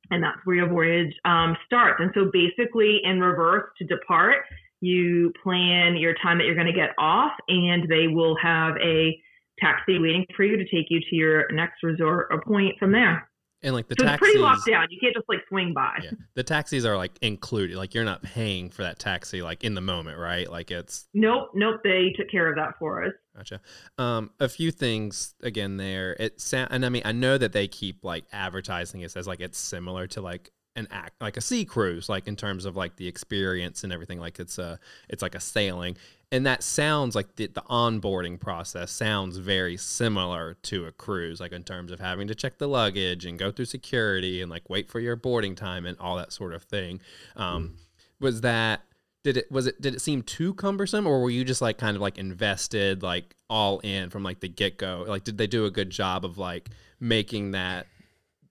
And 0.10 0.22
that's 0.22 0.40
where 0.44 0.58
your 0.58 0.68
voyage 0.68 1.14
um, 1.24 1.56
starts. 1.66 2.02
And 2.02 2.12
so 2.14 2.30
basically, 2.34 3.00
in 3.04 3.22
reverse 3.22 3.70
to 3.78 3.86
depart, 3.86 4.44
you 4.82 5.32
plan 5.42 5.96
your 5.96 6.16
time 6.22 6.38
that 6.38 6.46
you're 6.46 6.56
going 6.56 6.68
to 6.68 6.74
get 6.74 6.90
off, 6.98 7.32
and 7.48 7.88
they 7.88 8.08
will 8.08 8.36
have 8.42 8.76
a 8.78 9.18
taxi 9.60 10.00
waiting 10.00 10.26
for 10.36 10.44
you 10.44 10.58
to 10.58 10.66
take 10.66 10.88
you 10.90 11.00
to 11.00 11.16
your 11.16 11.50
next 11.52 11.84
resort 11.84 12.28
or 12.32 12.42
point 12.42 12.78
from 12.80 12.92
there. 12.92 13.30
And 13.64 13.74
like 13.76 13.88
the 13.88 13.96
so 13.98 14.04
it's 14.04 14.12
taxis, 14.12 14.28
pretty 14.28 14.40
locked 14.40 14.66
down. 14.68 14.88
You 14.90 15.00
can't 15.00 15.14
just 15.14 15.28
like 15.30 15.40
swing 15.48 15.74
by. 15.74 16.00
yeah, 16.04 16.12
the 16.34 16.44
taxis 16.44 16.86
are 16.86 16.98
like 16.98 17.12
included. 17.22 17.78
Like 17.78 17.94
you're 17.94 18.06
not 18.06 18.24
paying 18.24 18.70
for 18.70 18.84
that 18.84 19.00
taxi 19.00 19.42
like 19.42 19.64
in 19.64 19.76
the 19.76 19.82
moment, 19.82 20.18
right? 20.18 20.50
Like 20.50 20.72
it's 20.72 21.08
Nope, 21.14 21.52
nope. 21.54 21.82
They 21.84 22.14
took 22.18 22.30
care 22.30 22.50
of 22.50 22.56
that 22.56 22.78
for 22.80 23.04
us. 23.04 23.14
Gotcha. 23.36 23.62
Um, 23.98 24.32
a 24.40 24.50
few 24.50 24.72
things 24.72 25.36
again 25.42 25.78
there. 25.78 26.16
It 26.20 26.42
sound, 26.42 26.70
and 26.72 26.86
I 26.86 26.90
mean, 26.90 27.04
I 27.06 27.12
know 27.12 27.38
that 27.38 27.54
they 27.54 27.68
keep 27.68 28.04
like 28.04 28.26
advertising 28.34 29.02
it 29.02 29.16
as 29.16 29.28
like 29.28 29.40
it's 29.40 29.58
similar 29.58 30.08
to 30.08 30.22
like 30.22 30.52
an 30.76 30.88
act, 30.92 31.14
like 31.22 31.38
a 31.38 31.42
sea 31.42 31.66
cruise, 31.66 32.10
like 32.10 32.28
in 32.28 32.36
terms 32.36 32.66
of 32.66 32.76
like 32.76 32.96
the 32.96 33.08
experience 33.08 33.84
and 33.84 33.92
everything. 33.92 34.20
Like 34.20 34.40
it's 34.40 34.58
a, 34.58 34.80
it's 35.10 35.22
like 35.22 35.36
a 35.36 35.40
sailing, 35.40 35.98
and 36.32 36.46
that 36.46 36.64
sounds 36.64 37.16
like 37.16 37.36
the, 37.36 37.48
the 37.48 37.62
onboarding 37.64 38.40
process 38.40 38.92
sounds 38.92 39.38
very 39.38 39.76
similar 39.76 40.56
to 40.64 40.86
a 40.86 40.92
cruise, 40.92 41.40
like 41.42 41.52
in 41.52 41.64
terms 41.64 41.92
of 41.92 42.00
having 42.00 42.28
to 42.28 42.36
check 42.36 42.58
the 42.58 42.68
luggage 42.68 43.26
and 43.26 43.38
go 43.38 43.52
through 43.52 43.66
security 43.66 44.42
and 44.42 44.50
like 44.50 44.70
wait 44.70 44.90
for 44.90 45.00
your 45.00 45.16
boarding 45.16 45.56
time 45.56 45.86
and 45.86 45.98
all 46.00 46.16
that 46.16 46.32
sort 46.32 46.54
of 46.54 46.64
thing. 46.64 47.02
Um, 47.36 47.76
Was 48.22 48.42
that 48.42 48.82
did 49.24 49.38
it 49.38 49.52
was 49.52 49.68
it 49.68 49.80
did 49.82 49.94
it 49.94 50.00
seem 50.00 50.24
too 50.24 50.54
cumbersome 50.56 51.06
or 51.06 51.22
were 51.22 51.30
you 51.30 51.44
just 51.44 51.62
like 51.62 51.78
kind 51.78 51.96
of 51.96 52.02
like 52.02 52.18
invested 52.18 53.04
like 53.04 53.36
all 53.50 53.80
in 53.80 54.10
from 54.10 54.24
like 54.24 54.40
the 54.40 54.48
get-go 54.48 55.06
like 55.08 55.24
did 55.24 55.38
they 55.38 55.46
do 55.48 55.66
a 55.66 55.72
good 55.72 55.90
job 55.90 56.26
of 56.26 56.38
like 56.40 56.70
making 57.00 57.52
that 57.52 57.86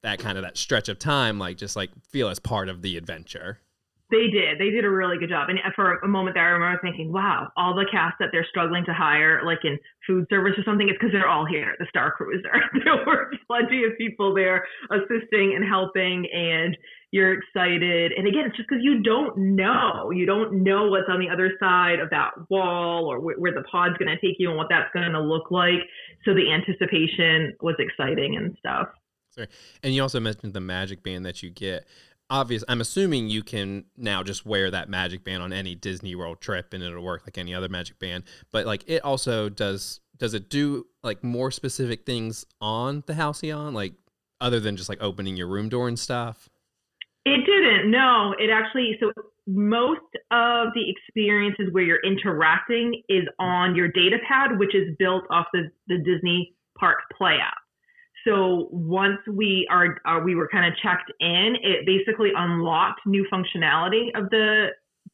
that 0.03 0.19
kind 0.19 0.39
of 0.39 0.45
that 0.45 0.57
stretch 0.57 0.89
of 0.89 0.99
time 0.99 1.39
like 1.39 1.57
just 1.57 1.77
like 1.77 1.91
feel 2.11 2.29
as 2.29 2.39
part 2.39 2.69
of 2.69 2.83
the 2.83 2.97
adventure 2.97 3.59
They 4.11 4.27
did. 4.27 4.59
They 4.59 4.71
did 4.71 4.85
a 4.85 4.91
really 4.91 5.19
good 5.19 5.29
job. 5.29 5.49
And 5.51 5.59
for 5.77 5.99
a 5.99 6.09
moment 6.09 6.35
there, 6.35 6.45
I 6.45 6.51
remember 6.51 6.81
thinking, 6.83 7.13
wow, 7.13 7.47
all 7.57 7.75
the 7.75 7.87
cast 7.91 8.17
that 8.19 8.31
they're 8.33 8.47
struggling 8.51 8.85
to 8.87 8.93
hire, 8.93 9.43
like 9.45 9.61
in 9.65 9.79
food 10.07 10.27
service 10.29 10.55
or 10.59 10.65
something, 10.65 10.89
it's 10.89 10.99
because 10.99 11.13
they're 11.13 11.29
all 11.29 11.47
here 11.47 11.77
the 11.79 11.87
Star 11.89 12.11
Cruiser. 12.11 12.51
there 12.85 13.07
were 13.07 13.31
plenty 13.47 13.85
of 13.85 13.97
people 13.99 14.35
there 14.35 14.67
assisting 14.91 15.55
and 15.55 15.65
helping, 15.65 16.27
and 16.33 16.77
you're 17.13 17.35
excited. 17.35 18.13
And 18.17 18.27
again, 18.27 18.45
it's 18.47 18.57
just 18.57 18.69
because 18.69 18.83
you 18.83 19.03
don't 19.03 19.37
know. 19.55 20.11
You 20.11 20.27
don't 20.27 20.65
know 20.65 20.89
what's 20.89 21.09
on 21.09 21.21
the 21.21 21.29
other 21.29 21.53
side 21.61 22.01
of 22.01 22.11
that 22.11 22.31
wall 22.49 23.07
or 23.07 23.19
wh- 23.21 23.41
where 23.41 23.53
the 23.53 23.65
pod's 23.71 23.97
going 23.99 24.11
to 24.11 24.21
take 24.21 24.37
you 24.39 24.49
and 24.49 24.57
what 24.57 24.69
that's 24.71 24.91
going 24.93 25.13
to 25.13 25.21
look 25.21 25.51
like. 25.51 25.87
So 26.25 26.35
the 26.35 26.51
anticipation 26.51 27.55
was 27.61 27.77
exciting 27.79 28.37
and 28.37 28.57
stuff. 28.59 28.89
Sorry. 29.31 29.49
And 29.83 29.95
you 29.95 30.03
also 30.03 30.21
mentioned 30.21 30.53
the 30.53 30.61
magic 30.61 31.03
band 31.03 31.25
that 31.27 31.43
you 31.43 31.51
get. 31.51 31.87
Obvious. 32.29 32.63
I'm 32.69 32.81
assuming 32.81 33.29
you 33.29 33.43
can 33.43 33.85
now 33.97 34.23
just 34.23 34.47
wear 34.47 34.71
that 34.71 34.89
magic 34.89 35.25
band 35.25 35.43
on 35.43 35.53
any 35.53 35.75
Disney 35.75 36.15
World 36.15 36.41
trip, 36.41 36.73
and 36.73 36.83
it'll 36.83 37.03
work 37.03 37.23
like 37.27 37.39
any 37.39 37.55
other 37.55 37.69
magic 37.69 37.99
band. 37.99 38.25
But 38.53 38.67
like, 38.67 38.85
it 38.87 39.05
also 39.05 39.49
does. 39.49 40.01
Does 40.17 40.35
it 40.35 40.51
do 40.51 40.87
like 41.03 41.25
more 41.25 41.51
specific 41.51 42.05
things 42.05 42.45
on 42.61 43.03
the 43.07 43.15
Halcyon, 43.15 43.73
like 43.75 43.95
other 44.41 44.61
than 44.61 44.77
just 44.77 44.89
like 44.89 45.03
opening 45.03 45.37
your 45.37 45.49
room 45.49 45.69
door 45.69 45.89
and 45.89 45.99
stuff? 45.99 46.49
It 47.25 47.45
didn't. 47.45 47.91
No, 47.91 48.35
it 48.39 48.51
actually. 48.51 48.97
So 49.01 49.13
most 49.47 50.01
of 50.31 50.69
the 50.75 50.85
experiences 50.89 51.67
where 51.73 51.83
you're 51.83 52.03
interacting 52.05 53.03
is 53.09 53.25
on 53.39 53.75
your 53.75 53.89
data 53.89 54.19
pad, 54.29 54.59
which 54.59 54.75
is 54.75 54.95
built 54.99 55.25
off 55.31 55.47
the, 55.53 55.71
the 55.89 55.99
Disney 55.99 56.55
Park 56.79 56.99
Play 57.17 57.37
app. 57.43 57.59
So 58.27 58.69
once 58.71 59.19
we 59.27 59.67
are, 59.71 60.01
are 60.05 60.23
we 60.23 60.35
were 60.35 60.49
kind 60.49 60.71
of 60.71 60.79
checked 60.83 61.11
in, 61.21 61.57
it 61.63 61.87
basically 61.87 62.31
unlocked 62.37 63.01
new 63.07 63.27
functionality 63.33 64.09
of 64.15 64.29
the 64.31 64.69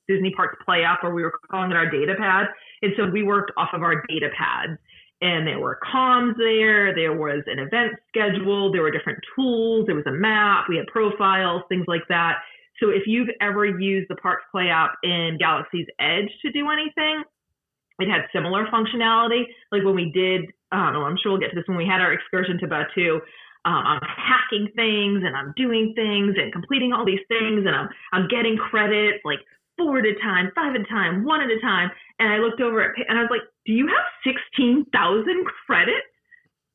Disney 0.09 0.33
Parks 0.35 0.59
Play 0.65 0.83
app, 0.83 1.05
or 1.05 1.15
we 1.15 1.23
were 1.23 1.39
calling 1.51 1.71
it 1.71 1.77
our 1.77 1.91
data 1.91 2.15
pad. 2.19 2.47
And 2.83 2.93
so 2.97 3.07
we 3.07 3.23
worked 3.23 3.53
off 3.57 3.71
of 3.73 3.83
our 3.83 4.03
data 4.09 4.29
pad. 4.37 4.79
And 5.23 5.47
there 5.47 5.59
were 5.59 5.79
comms 5.95 6.37
there, 6.37 6.95
there 6.95 7.17
was 7.17 7.43
an 7.47 7.59
event 7.59 7.95
schedule, 8.09 8.71
there 8.71 8.83
were 8.83 8.91
different 8.91 9.19
tools, 9.35 9.87
there 9.87 9.95
was 9.95 10.05
a 10.07 10.13
map, 10.13 10.67
we 10.69 10.77
had 10.77 10.87
profiles, 10.89 11.63
things 11.71 11.87
like 11.89 12.03
that. 12.11 12.35
So 12.81 12.91
if 12.91 13.05
you've 13.07 13.31
ever 13.41 13.65
used 13.65 14.11
the 14.11 14.17
Parks 14.17 14.45
Play 14.53 14.69
app 14.69 14.93
in 15.03 15.39
Galaxy's 15.41 15.87
Edge 15.99 16.29
to 16.43 16.53
do 16.53 16.69
anything, 16.71 17.23
it 17.99 18.11
had 18.11 18.27
similar 18.31 18.67
functionality. 18.67 19.45
Like 19.73 19.85
when 19.85 19.95
we 19.95 20.11
did, 20.13 20.53
I'm 20.73 21.17
sure 21.23 21.33
we'll 21.33 21.41
get 21.41 21.51
to 21.51 21.57
this 21.57 21.69
when 21.69 21.77
we 21.77 21.87
had 21.87 22.01
our 22.01 22.13
excursion 22.13 22.59
to 22.59 22.67
Batuu. 22.67 23.21
Um, 23.67 23.83
I'm 23.99 24.01
hacking 24.03 24.71
things 24.77 25.23
and 25.27 25.35
I'm 25.37 25.53
doing 25.57 25.93
things 25.97 26.35
and 26.39 26.53
completing 26.53 26.93
all 26.93 27.05
these 27.05 27.25
things 27.27 27.67
and 27.67 27.75
I'm 27.75 27.89
I'm 28.13 28.29
getting 28.29 28.57
credits 28.57 29.19
like 29.25 29.41
four 29.77 29.99
at 29.99 30.07
a 30.07 30.15
time, 30.23 30.53
five 30.55 30.75
at 30.75 30.81
a 30.81 30.85
time, 30.85 31.25
one 31.25 31.41
at 31.41 31.51
a 31.51 31.61
time. 31.61 31.91
And 32.19 32.33
I 32.33 32.39
looked 32.39 32.61
over 32.61 32.81
at 32.83 32.95
and 33.09 33.19
I 33.19 33.23
was 33.23 33.31
like, 33.31 33.43
"Do 33.67 33.73
you 33.73 33.87
have 33.89 34.07
sixteen 34.23 34.87
thousand 34.93 35.45
credits?" 35.67 36.07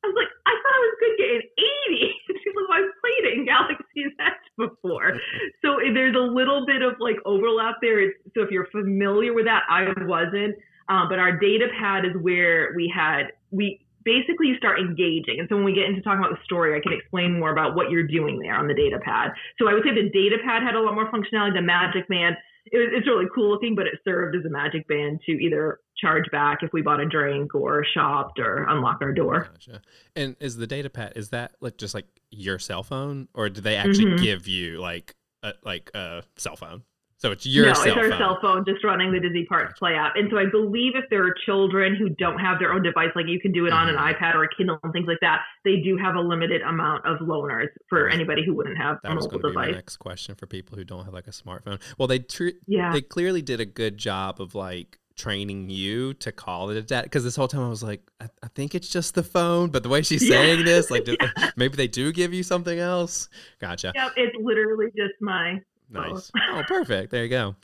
I 0.04 0.08
was 0.08 0.16
like, 0.16 0.28
"I 0.46 0.52
thought 0.52 0.76
I 0.76 0.82
was 0.84 0.96
good 1.00 1.16
getting 1.16 1.42
eighty. 1.58 2.12
She's 2.44 2.54
like, 2.54 2.70
"I've 2.76 2.92
played 3.00 3.24
in 3.32 3.46
Galaxy's 3.46 4.12
Edge 4.20 4.46
before." 4.58 5.16
so 5.64 5.78
eh, 5.80 5.92
there's 5.94 6.16
a 6.16 6.26
little 6.28 6.66
bit 6.66 6.82
of 6.82 7.00
like 7.00 7.16
overlap 7.24 7.76
there. 7.80 8.00
It's, 8.00 8.18
so 8.34 8.42
if 8.42 8.50
you're 8.50 8.68
familiar 8.68 9.32
with 9.32 9.46
that, 9.46 9.62
I 9.68 9.88
wasn't. 10.04 10.56
Um, 10.88 11.08
but 11.08 11.18
our 11.18 11.38
data 11.38 11.68
pad 11.78 12.04
is 12.04 12.12
where 12.20 12.74
we 12.76 12.92
had 12.92 13.32
we 13.52 13.86
basically 14.04 14.48
you 14.48 14.56
start 14.56 14.80
engaging. 14.80 15.38
And 15.38 15.48
so 15.48 15.54
when 15.54 15.64
we 15.64 15.72
get 15.72 15.84
into 15.84 16.02
talking 16.02 16.18
about 16.18 16.36
the 16.36 16.42
story, 16.44 16.76
I 16.76 16.80
can 16.82 16.92
explain 16.92 17.38
more 17.38 17.52
about 17.52 17.76
what 17.76 17.90
you're 17.90 18.06
doing 18.06 18.40
there 18.40 18.56
on 18.56 18.66
the 18.66 18.74
data 18.74 18.98
pad. 18.98 19.30
So 19.60 19.68
I 19.68 19.74
would 19.74 19.84
say 19.84 19.94
the 19.94 20.10
data 20.10 20.38
pad 20.44 20.62
had 20.64 20.74
a 20.74 20.80
lot 20.80 20.94
more 20.94 21.08
functionality. 21.12 21.54
The 21.54 21.62
Magic 21.62 22.08
Band, 22.08 22.34
it 22.66 22.78
was, 22.78 22.88
it's 22.92 23.06
really 23.06 23.26
cool 23.32 23.48
looking, 23.50 23.76
but 23.76 23.86
it 23.86 23.94
served 24.04 24.34
as 24.34 24.44
a 24.44 24.50
Magic 24.50 24.88
Band 24.88 25.20
to 25.26 25.32
either 25.32 25.78
charge 25.96 26.24
back 26.32 26.58
if 26.62 26.70
we 26.72 26.82
bought 26.82 26.98
a 26.98 27.06
drink 27.06 27.54
or 27.54 27.84
shopped 27.94 28.40
or 28.40 28.64
unlock 28.68 28.98
our 29.02 29.12
door. 29.12 29.48
Gotcha. 29.52 29.80
And 30.16 30.34
is 30.40 30.56
the 30.56 30.66
data 30.66 30.90
pad 30.90 31.12
is 31.14 31.28
that 31.28 31.52
like 31.60 31.76
just 31.76 31.94
like 31.94 32.06
your 32.32 32.58
cell 32.58 32.82
phone, 32.82 33.28
or 33.34 33.48
do 33.48 33.60
they 33.60 33.76
actually 33.76 34.06
Mhm. 34.06 34.20
give 34.22 34.48
you 34.48 34.80
like 34.80 35.14
a 35.44 35.52
like 35.62 35.92
a 35.94 36.24
cell 36.36 36.56
phone? 36.56 36.82
So 37.22 37.30
it's 37.30 37.46
your 37.46 37.66
no, 37.68 37.74
cell 37.74 37.86
it's 37.86 37.96
our 37.96 38.10
phone. 38.10 38.18
cell 38.18 38.38
phone 38.42 38.64
just 38.66 38.82
running 38.82 39.12
the 39.12 39.20
Disney 39.20 39.44
Parks 39.44 39.78
Play 39.78 39.94
app. 39.94 40.14
And 40.16 40.28
so 40.28 40.38
I 40.38 40.46
believe 40.46 40.96
if 40.96 41.04
there 41.08 41.22
are 41.24 41.32
children 41.46 41.94
who 41.94 42.08
don't 42.08 42.40
have 42.40 42.58
their 42.58 42.72
own 42.72 42.82
device, 42.82 43.10
like 43.14 43.26
you 43.28 43.38
can 43.38 43.52
do 43.52 43.64
it 43.66 43.72
on 43.72 43.88
an 43.88 43.94
Mhm. 43.94 44.12
iPad 44.18 44.34
or 44.34 44.42
a 44.42 44.48
Kindle 44.56 44.80
and 44.82 44.92
things 44.92 45.06
like 45.06 45.20
that, 45.20 45.42
they 45.64 45.76
do 45.76 45.96
have 45.96 46.16
a 46.16 46.20
limited 46.20 46.62
amount 46.62 47.06
of 47.06 47.20
loaners 47.20 47.68
for 47.88 48.08
anybody 48.08 48.44
who 48.44 48.54
wouldn't 48.54 48.76
have 48.76 48.96
a 48.96 49.00
That 49.04 49.14
was 49.14 49.26
mobile 49.26 49.38
going 49.38 49.42
to 49.42 49.48
be 49.50 49.54
my 49.54 49.64
device. 49.66 49.76
next 49.76 49.96
question 49.98 50.34
for 50.34 50.48
people 50.48 50.76
who 50.76 50.82
don't 50.82 51.04
have 51.04 51.14
like 51.14 51.28
a 51.28 51.30
smartphone. 51.30 51.80
Well, 51.96 52.08
they 52.08 52.18
tr- 52.18 52.58
Yeah. 52.66 52.92
they 52.92 53.00
clearly 53.02 53.40
did 53.40 53.60
a 53.60 53.66
good 53.66 53.98
job 53.98 54.40
of 54.40 54.56
like 54.56 54.98
training 55.14 55.70
you 55.70 56.14
to 56.14 56.32
call 56.32 56.70
it 56.70 56.76
a 56.76 56.82
data 56.82 57.04
because 57.04 57.22
this 57.22 57.36
whole 57.36 57.46
time 57.46 57.60
I 57.62 57.68
was 57.68 57.84
like, 57.84 58.02
I, 58.20 58.24
I 58.42 58.48
think 58.48 58.74
it's 58.74 58.88
just 58.88 59.14
the 59.14 59.22
phone, 59.22 59.70
but 59.70 59.84
the 59.84 59.88
way 59.88 60.02
she's 60.02 60.28
Yeah. 60.28 60.38
saying 60.38 60.64
this, 60.64 60.90
like, 60.90 61.04
did- 61.04 61.20
maybe 61.56 61.76
they 61.76 61.86
do 61.86 62.10
give 62.12 62.34
you 62.34 62.42
something 62.42 62.80
else. 62.80 63.28
Gotcha. 63.60 63.92
Yep, 63.94 64.12
it's 64.16 64.36
literally 64.42 64.86
just 64.96 65.14
my 65.20 65.60
Nice. 65.92 66.30
Oh, 66.50 66.62
perfect. 66.66 67.10
There 67.10 67.22
you 67.22 67.30
go. 67.30 67.54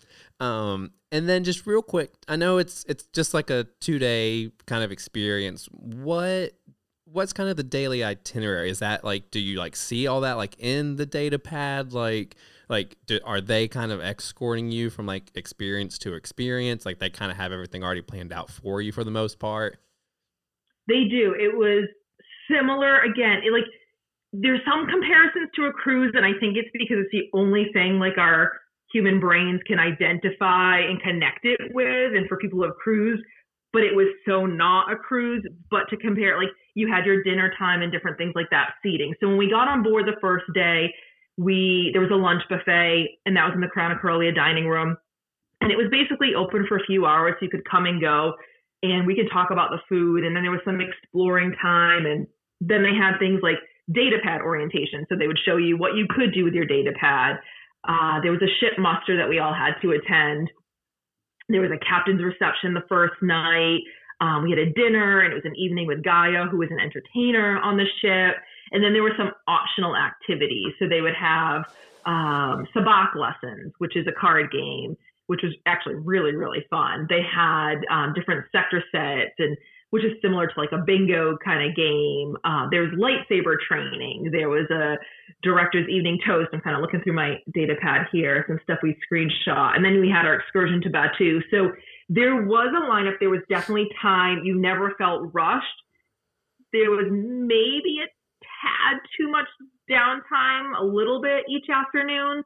Um, 0.41 0.93
and 1.11 1.29
then 1.29 1.45
just 1.45 1.67
real 1.67 1.83
quick, 1.83 2.12
I 2.27 2.37
know 2.37 2.59
it's 2.59 2.85
it's 2.88 3.05
just 3.12 3.35
like 3.35 3.51
a 3.51 3.67
two 3.81 3.99
day 3.99 4.53
kind 4.67 4.85
of 4.85 4.93
experience. 4.93 5.69
What 5.73 6.53
what's 7.05 7.33
kind 7.33 7.49
of 7.49 7.57
the 7.57 7.62
daily 7.62 8.05
itinerary? 8.05 8.71
Is 8.71 8.79
that 8.81 9.05
like 9.05 9.31
do 9.31 9.41
you 9.41 9.59
like 9.59 9.77
see 9.77 10.07
all 10.07 10.23
that 10.23 10.37
like 10.37 10.57
in 10.59 10.97
the 10.97 11.07
data 11.07 11.38
pad? 11.38 11.93
Like 11.93 12.37
like 12.69 12.97
do, 13.07 13.19
are 13.25 13.41
they 13.41 13.69
kind 13.69 13.93
of 13.93 14.01
escorting 14.01 14.71
you 14.71 14.91
from 14.91 15.07
like 15.07 15.31
experience 15.35 15.99
to 15.99 16.14
experience? 16.14 16.85
Like 16.85 16.99
they 16.99 17.11
kind 17.11 17.31
of 17.31 17.37
have 17.37 17.53
everything 17.53 17.83
already 17.83 18.03
planned 18.03 18.33
out 18.33 18.51
for 18.51 18.81
you 18.81 18.93
for 18.93 19.05
the 19.05 19.11
most 19.11 19.38
part. 19.38 19.79
They 20.87 21.05
do. 21.05 21.35
It 21.38 21.57
was 21.57 21.88
similar 22.51 23.01
again. 23.01 23.43
It, 23.45 23.53
like 23.53 23.64
there's 24.33 24.61
some 24.64 24.87
comparisons 24.87 25.51
to 25.57 25.64
a 25.64 25.73
cruise, 25.73 26.12
and 26.14 26.25
I 26.25 26.33
think 26.38 26.57
it's 26.57 26.69
because 26.73 26.99
it's 27.01 27.12
the 27.12 27.29
only 27.33 27.71
thing 27.73 27.99
like 27.99 28.19
our 28.19 28.53
human 28.93 29.21
brains 29.21 29.61
can 29.67 29.79
identify 29.79 30.79
and 30.81 31.01
connect 31.03 31.45
it 31.45 31.61
with. 31.73 32.14
And 32.14 32.29
for 32.29 32.37
people 32.37 32.59
who 32.59 32.64
have 32.64 32.77
cruised, 32.77 33.23
but 33.73 33.83
it 33.83 33.95
was 33.95 34.09
so 34.27 34.47
not 34.47 34.93
a 34.93 34.97
cruise. 34.97 35.45
But 35.71 35.88
to 35.91 35.97
compare, 35.97 36.38
like 36.38 36.51
you 36.75 36.91
had 36.93 37.07
your 37.07 37.23
dinner 37.23 37.53
time 37.59 37.83
and 37.83 37.93
different 37.93 38.19
things 38.19 38.33
like 38.35 38.51
that, 38.51 38.75
seating. 38.83 39.14
So 39.21 39.29
when 39.29 39.38
we 39.38 39.51
got 39.51 39.69
on 39.69 39.83
board 39.83 40.07
the 40.07 40.21
first 40.21 40.45
day, 40.55 40.93
we 41.37 41.91
there 41.93 42.03
was 42.03 42.11
a 42.11 42.17
lunch 42.17 42.43
buffet, 42.49 43.09
and 43.24 43.37
that 43.37 43.45
was 43.45 43.55
in 43.55 43.61
the 43.61 43.68
Crown 43.68 43.93
of 43.93 43.99
Corellia 43.99 44.33
dining 44.33 44.66
room, 44.66 44.97
and 45.61 45.70
it 45.70 45.76
was 45.76 45.87
basically 45.91 46.35
open 46.35 46.66
for 46.68 46.76
a 46.76 46.85
few 46.85 47.07
hours, 47.07 47.35
so 47.39 47.45
you 47.45 47.51
could 47.51 47.68
come 47.68 47.87
and 47.87 48.01
go 48.01 48.35
and 48.83 49.07
we 49.07 49.14
could 49.14 49.31
talk 49.33 49.51
about 49.51 49.70
the 49.70 49.79
food 49.89 50.24
and 50.24 50.35
then 50.35 50.43
there 50.43 50.53
was 50.53 50.61
some 50.64 50.81
exploring 50.81 51.55
time 51.61 52.07
and 52.07 52.26
then 52.61 52.83
they 52.83 52.95
had 52.95 53.18
things 53.18 53.41
like 53.43 53.59
data 53.93 54.18
pad 54.22 54.41
orientation 54.41 55.07
so 55.09 55.16
they 55.16 55.26
would 55.26 55.39
show 55.45 55.57
you 55.57 55.76
what 55.76 55.95
you 55.97 56.07
could 56.11 56.32
do 56.34 56.45
with 56.45 56.55
your 56.55 56.66
data 56.66 56.93
pad 56.99 57.36
uh, 57.89 58.20
there 58.22 58.32
was 58.32 58.43
a 58.43 58.53
ship 58.61 58.78
muster 58.78 59.16
that 59.16 59.28
we 59.28 59.39
all 59.39 59.55
had 59.55 59.74
to 59.82 59.93
attend 59.93 60.51
There 61.49 61.62
was 61.62 61.70
a 61.70 61.78
captain's 61.78 62.22
reception 62.22 62.74
the 62.74 62.84
first 62.89 63.14
night. 63.22 63.80
Um, 64.20 64.43
we 64.43 64.51
had 64.51 64.59
a 64.59 64.70
dinner, 64.70 65.20
and 65.20 65.32
it 65.32 65.36
was 65.36 65.45
an 65.47 65.57
evening 65.57 65.86
with 65.86 66.03
Gaya, 66.03 66.47
who 66.51 66.59
was 66.59 66.70
an 66.70 66.80
entertainer 66.80 67.59
on 67.61 67.76
the 67.76 67.86
ship. 68.03 68.36
And 68.72 68.84
then 68.84 68.93
there 68.93 69.03
were 69.03 69.14
some 69.16 69.30
optional 69.47 69.97
activities. 69.97 70.74
So 70.78 70.89
they 70.89 71.01
would 71.01 71.14
have 71.14 71.64
um, 72.05 72.66
sabacc 72.74 73.14
lessons, 73.16 73.72
which 73.78 73.97
is 73.97 74.07
a 74.07 74.12
card 74.12 74.51
game, 74.51 74.97
which 75.28 75.41
was 75.43 75.55
actually 75.66 75.97
really, 75.97 76.34
really 76.34 76.66
fun. 76.68 77.07
They 77.09 77.22
had 77.22 77.76
um, 77.91 78.12
different 78.14 78.45
sector 78.53 78.82
sets 78.93 79.36
and 79.39 79.57
which 79.91 80.05
is 80.05 80.12
similar 80.20 80.47
to 80.47 80.53
like 80.57 80.72
a 80.72 80.78
bingo 80.78 81.36
kind 81.43 81.68
of 81.68 81.74
game. 81.74 82.36
Uh, 82.45 82.66
there 82.70 82.82
was 82.82 82.93
lightsaber 82.93 83.57
training. 83.66 84.28
There 84.32 84.49
was 84.49 84.68
a 84.70 84.97
director's 85.43 85.89
evening 85.89 86.18
toast. 86.26 86.51
I'm 86.53 86.61
kind 86.61 86.76
of 86.76 86.82
looking 86.82 87.01
through 87.01 87.14
my 87.14 87.36
data 87.55 87.74
pad 87.80 88.07
here, 88.12 88.45
some 88.47 88.59
stuff 88.64 88.80
we 88.82 88.97
screenshot. 89.11 89.74
And 89.74 89.84
then 89.84 90.01
we 90.01 90.11
had 90.11 90.26
our 90.26 90.34
excursion 90.34 90.82
to 90.82 90.91
Batuu. 90.91 91.41
So 91.51 91.72
there 92.09 92.43
was 92.43 92.72
a 92.76 92.91
lineup. 92.91 93.18
There 93.18 93.30
was 93.30 93.41
definitely 93.49 93.89
time. 94.01 94.41
You 94.45 94.61
never 94.61 94.95
felt 94.99 95.32
rushed. 95.32 95.66
There 96.72 96.91
was 96.91 97.07
maybe 97.11 98.01
a 98.05 98.09
tad 98.43 99.01
too 99.18 99.30
much 99.30 99.47
downtime, 99.91 100.78
a 100.78 100.84
little 100.84 101.22
bit 101.22 101.45
each 101.49 101.66
afternoon. 101.70 102.43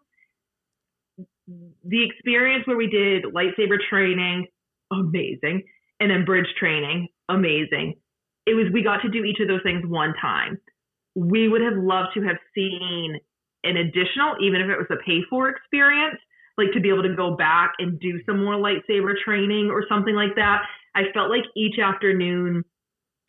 The 1.85 2.05
experience 2.05 2.67
where 2.69 2.77
we 2.77 2.87
did 2.87 3.25
lightsaber 3.25 3.79
training, 3.91 4.47
amazing. 4.93 5.65
And 5.99 6.11
then 6.11 6.25
bridge 6.25 6.47
training, 6.59 7.09
amazing. 7.33 7.95
It 8.47 8.55
was, 8.55 8.67
we 8.73 8.83
got 8.83 9.03
to 9.03 9.09
do 9.09 9.25
each 9.25 9.41
of 9.41 9.49
those 9.49 9.63
things 9.63 9.85
one 9.87 10.15
time. 10.21 10.59
We 11.15 11.49
would 11.49 11.61
have 11.61 11.77
loved 11.77 12.09
to 12.15 12.23
have 12.23 12.37
seen 12.55 13.19
an 13.65 13.77
additional, 13.77 14.37
even 14.41 14.61
if 14.61 14.69
it 14.69 14.77
was 14.77 14.87
a 14.91 14.97
pay 15.05 15.21
for 15.31 15.49
experience, 15.49 16.19
like 16.59 16.73
to 16.73 16.81
be 16.81 16.89
able 16.89 17.03
to 17.05 17.15
go 17.15 17.37
back 17.37 17.75
and 17.79 18.01
do 18.01 18.21
some 18.27 18.45
more 18.45 18.55
lightsaber 18.55 19.15
training 19.25 19.71
or 19.71 19.85
something 19.89 20.15
like 20.15 20.35
that. 20.37 20.63
I 20.95 21.05
felt 21.15 21.31
like 21.31 21.45
each 21.57 21.79
afternoon 21.79 22.65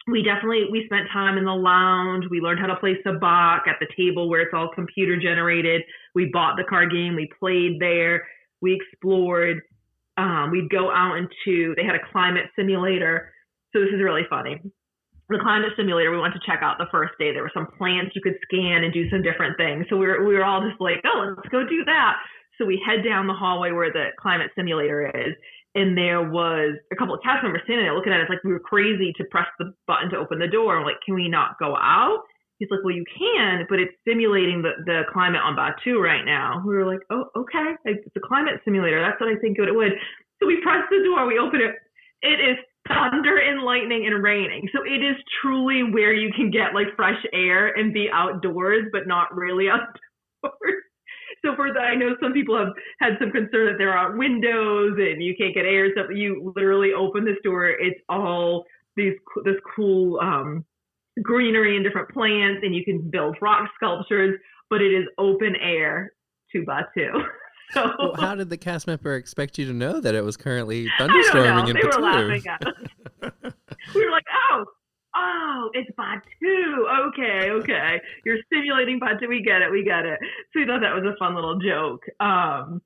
we 0.08 0.22
definitely 0.22 0.66
we 0.72 0.86
spent 0.86 1.08
time 1.12 1.38
in 1.38 1.46
the 1.46 1.54
lounge. 1.54 2.26
We 2.30 2.42
learned 2.42 2.60
how 2.60 2.68
to 2.68 2.76
play 2.76 2.98
sabacc 3.06 3.68
at 3.68 3.78
the 3.80 3.88
table 3.96 4.30
where 4.30 4.42
it's 4.42 4.54
all 4.54 4.70
computer 4.74 5.18
generated. 5.20 5.82
We 6.14 6.30
bought 6.32 6.58
the 6.58 6.66
card 6.66 6.92
game. 6.92 7.16
We 7.16 7.30
played 7.40 7.80
there. 7.80 8.28
We 8.62 8.76
explored. 8.76 9.62
Um, 10.18 10.52
we'd 10.52 10.70
go 10.70 10.92
out 10.92 11.18
into 11.18 11.74
they 11.76 11.84
had 11.84 11.96
a 11.96 12.12
climate 12.12 12.46
simulator. 12.56 13.32
So 13.74 13.82
this 13.82 13.90
is 13.90 14.02
really 14.02 14.24
funny. 14.30 14.62
The 15.30 15.40
climate 15.42 15.74
simulator 15.76 16.12
we 16.12 16.20
went 16.20 16.34
to 16.36 16.46
check 16.46 16.62
out 16.62 16.78
the 16.78 16.92
first 16.92 17.14
day. 17.18 17.34
There 17.34 17.42
were 17.42 17.54
some 17.54 17.68
plants 17.78 18.14
you 18.14 18.22
could 18.22 18.38
scan 18.46 18.84
and 18.84 18.94
do 18.94 19.10
some 19.10 19.24
different 19.24 19.58
things. 19.58 19.86
So 19.90 19.98
we 19.98 20.06
were 20.06 20.24
we 20.24 20.36
were 20.36 20.46
all 20.46 20.62
just 20.62 20.80
like, 20.80 21.02
oh, 21.06 21.34
let's 21.36 21.50
go 21.50 21.66
do 21.66 21.84
that. 21.86 22.18
So 22.58 22.66
we 22.66 22.82
head 22.86 23.04
down 23.04 23.26
the 23.26 23.34
hallway 23.34 23.72
where 23.72 23.92
the 23.92 24.14
climate 24.22 24.52
simulator 24.56 25.10
is, 25.10 25.34
and 25.74 25.98
there 25.98 26.22
was 26.22 26.78
a 26.92 26.96
couple 26.96 27.16
of 27.16 27.22
cast 27.24 27.42
members 27.42 27.62
standing 27.66 27.86
there 27.86 27.96
looking 27.96 28.14
at 28.14 28.22
us 28.22 28.30
like 28.30 28.44
we 28.44 28.54
were 28.54 28.60
crazy 28.60 29.12
to 29.18 29.24
press 29.32 29.48
the 29.58 29.74
button 29.88 30.12
to 30.12 30.18
open 30.18 30.38
the 30.38 30.48
door. 30.48 30.78
I'm 30.78 30.86
like, 30.86 31.02
can 31.04 31.16
we 31.16 31.30
not 31.30 31.58
go 31.58 31.76
out? 31.76 32.22
He's 32.60 32.70
like, 32.70 32.86
well, 32.86 32.94
you 32.94 33.04
can, 33.10 33.66
but 33.68 33.80
it's 33.80 33.92
simulating 34.08 34.62
the, 34.62 34.78
the 34.86 35.02
climate 35.12 35.42
on 35.44 35.58
Batuu 35.58 36.00
right 36.00 36.24
now. 36.24 36.62
We 36.66 36.76
were 36.76 36.86
like, 36.86 37.02
oh, 37.10 37.26
okay. 37.36 37.74
It's 37.86 38.06
a 38.16 38.20
climate 38.22 38.62
simulator. 38.64 39.02
That's 39.02 39.20
what 39.20 39.34
I 39.34 39.36
think 39.42 39.58
it 39.58 39.74
would. 39.74 39.94
So 40.40 40.46
we 40.46 40.62
press 40.62 40.86
the 40.92 41.02
door, 41.04 41.26
we 41.26 41.40
open 41.40 41.60
it. 41.60 41.76
It 42.22 42.40
is 42.40 42.58
thunder 42.88 43.38
and 43.38 43.62
lightning 43.64 44.06
and 44.08 44.24
raining. 44.24 44.68
So 44.74 44.84
it 44.84 45.04
is 45.04 45.16
truly 45.42 45.84
where 45.84 46.14
you 46.14 46.32
can 46.36 46.52
get 46.52 46.74
like 46.74 46.96
fresh 46.96 47.22
air 47.34 47.68
and 47.68 47.94
be 47.94 48.10
outdoors, 48.12 48.86
but 48.92 49.08
not 49.08 49.34
really 49.36 49.68
outdoors. 49.70 50.84
So 51.46 51.56
for 51.56 51.74
that, 51.74 51.80
I 51.80 51.96
know 51.96 52.16
some 52.22 52.32
people 52.32 52.58
have 52.58 52.74
had 53.00 53.18
some 53.20 53.32
concern 53.32 53.68
that 53.68 53.76
there 53.78 53.96
aren't 53.98 54.18
windows 54.18 54.94
and 54.98 55.22
you 55.22 55.36
can't 55.38 55.54
get 55.54 55.66
air. 55.66 55.90
So 55.96 56.10
you 56.10 56.54
literally 56.56 56.92
open 56.94 57.26
this 57.26 57.38
door. 57.44 57.68
It's 57.68 58.00
all 58.08 58.66
these 58.96 59.14
this 59.44 59.56
cool 59.76 60.20
um, 60.22 60.64
greenery 61.22 61.76
and 61.76 61.84
different 61.84 62.10
plants, 62.10 62.62
and 62.64 62.74
you 62.74 62.86
can 62.86 63.10
build 63.10 63.38
rock 63.42 63.70
sculptures. 63.76 64.40
But 64.70 64.82
it 64.82 64.94
is 64.94 65.06
open 65.18 65.56
air 65.62 66.14
to 66.54 66.64
Batuu. 66.64 67.12
So 67.74 67.94
Well, 67.98 68.16
how 68.16 68.36
did 68.36 68.50
the 68.50 68.58
cast 68.58 68.88
member 68.88 69.16
expect 69.16 69.58
you 69.58 69.66
to 69.66 69.74
know 69.74 70.00
that 70.00 70.16
it 70.16 70.24
was 70.24 70.38
currently 70.38 70.88
I 71.00 71.08
don't 71.08 71.10
know. 71.10 71.24
thunderstorming 71.24 71.70
in 71.70 71.76
They 71.76 71.84
were 71.84 72.02
laughing 72.04 72.44
at 72.48 72.68
us. 72.68 73.54
we 73.96 74.06
were 74.06 74.12
like, 74.12 74.26
oh, 74.52 74.66
oh, 75.16 75.70
it's 75.74 75.90
Batuu. 75.98 77.08
Okay, 77.10 77.50
okay. 77.52 78.02
You're 78.26 78.38
simulating 78.52 79.00
Batuu. 79.00 79.28
We 79.30 79.42
get 79.42 79.62
it. 79.62 79.72
We 79.72 79.84
get 79.84 80.06
it. 80.06 80.20
So 80.54 80.60
we 80.60 80.66
thought 80.66 80.82
that 80.82 80.94
was 80.94 81.04
a 81.06 81.16
fun 81.18 81.36
little 81.36 81.60
joke. 81.60 82.02
Um, 82.20 82.82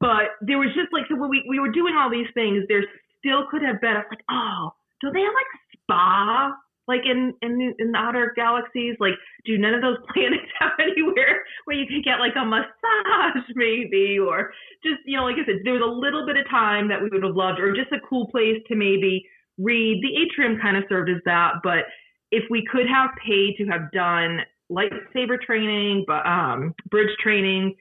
but 0.00 0.36
there 0.42 0.58
was 0.58 0.68
just 0.74 0.92
like, 0.92 1.04
so 1.08 1.16
when 1.16 1.30
we, 1.30 1.44
we 1.48 1.58
were 1.60 1.70
doing 1.72 1.94
all 1.96 2.10
these 2.10 2.26
things, 2.34 2.64
there 2.68 2.84
still 3.20 3.46
could 3.50 3.62
have 3.62 3.80
been, 3.80 3.90
I 3.90 3.98
was 3.98 4.06
like, 4.10 4.24
oh, 4.30 4.70
do 5.00 5.10
they 5.12 5.20
have 5.20 5.32
like 5.34 5.46
a 5.54 5.78
spa? 5.78 6.52
Like 6.88 7.02
in, 7.04 7.34
in 7.42 7.74
in 7.78 7.92
the 7.92 7.98
outer 7.98 8.32
galaxies, 8.34 8.96
like 8.98 9.12
do 9.44 9.58
none 9.58 9.74
of 9.74 9.82
those 9.82 9.98
planets 10.14 10.50
have 10.58 10.72
anywhere 10.80 11.44
where 11.64 11.76
you 11.76 11.86
could 11.86 12.02
get 12.02 12.18
like 12.18 12.34
a 12.34 12.44
massage 12.44 13.44
maybe, 13.54 14.18
or 14.18 14.52
just 14.82 15.00
you 15.04 15.16
know, 15.16 15.24
like 15.24 15.36
I 15.36 15.46
said, 15.46 15.60
there 15.64 15.74
was 15.74 15.82
a 15.84 15.86
little 15.86 16.26
bit 16.26 16.36
of 16.36 16.48
time 16.48 16.88
that 16.88 17.00
we 17.00 17.10
would 17.10 17.22
have 17.22 17.36
loved, 17.36 17.60
or 17.60 17.74
just 17.74 17.92
a 17.92 18.00
cool 18.08 18.26
place 18.28 18.58
to 18.68 18.74
maybe 18.74 19.24
read. 19.58 20.02
The 20.02 20.16
atrium 20.24 20.58
kind 20.60 20.76
of 20.76 20.84
served 20.88 21.10
as 21.10 21.22
that, 21.26 21.60
but 21.62 21.84
if 22.30 22.44
we 22.50 22.66
could 22.70 22.86
have 22.88 23.10
paid 23.24 23.56
to 23.58 23.66
have 23.66 23.92
done 23.92 24.40
lightsaber 24.70 25.40
training, 25.40 26.04
but 26.06 26.26
um, 26.26 26.74
bridge 26.90 27.14
training, 27.22 27.74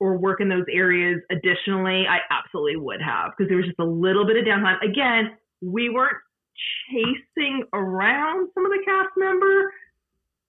or 0.00 0.16
work 0.16 0.40
in 0.40 0.48
those 0.48 0.64
areas 0.72 1.20
additionally, 1.30 2.04
I 2.06 2.18
absolutely 2.30 2.76
would 2.76 3.00
have 3.00 3.32
because 3.36 3.48
there 3.48 3.56
was 3.56 3.66
just 3.66 3.78
a 3.78 3.84
little 3.84 4.26
bit 4.26 4.36
of 4.36 4.44
downtime. 4.44 4.76
Again, 4.82 5.36
we 5.62 5.88
weren't 5.88 6.18
chasing 6.90 7.64
around 7.72 8.48
some 8.54 8.64
of 8.64 8.72
the 8.72 8.82
cast 8.84 9.10
member, 9.16 9.72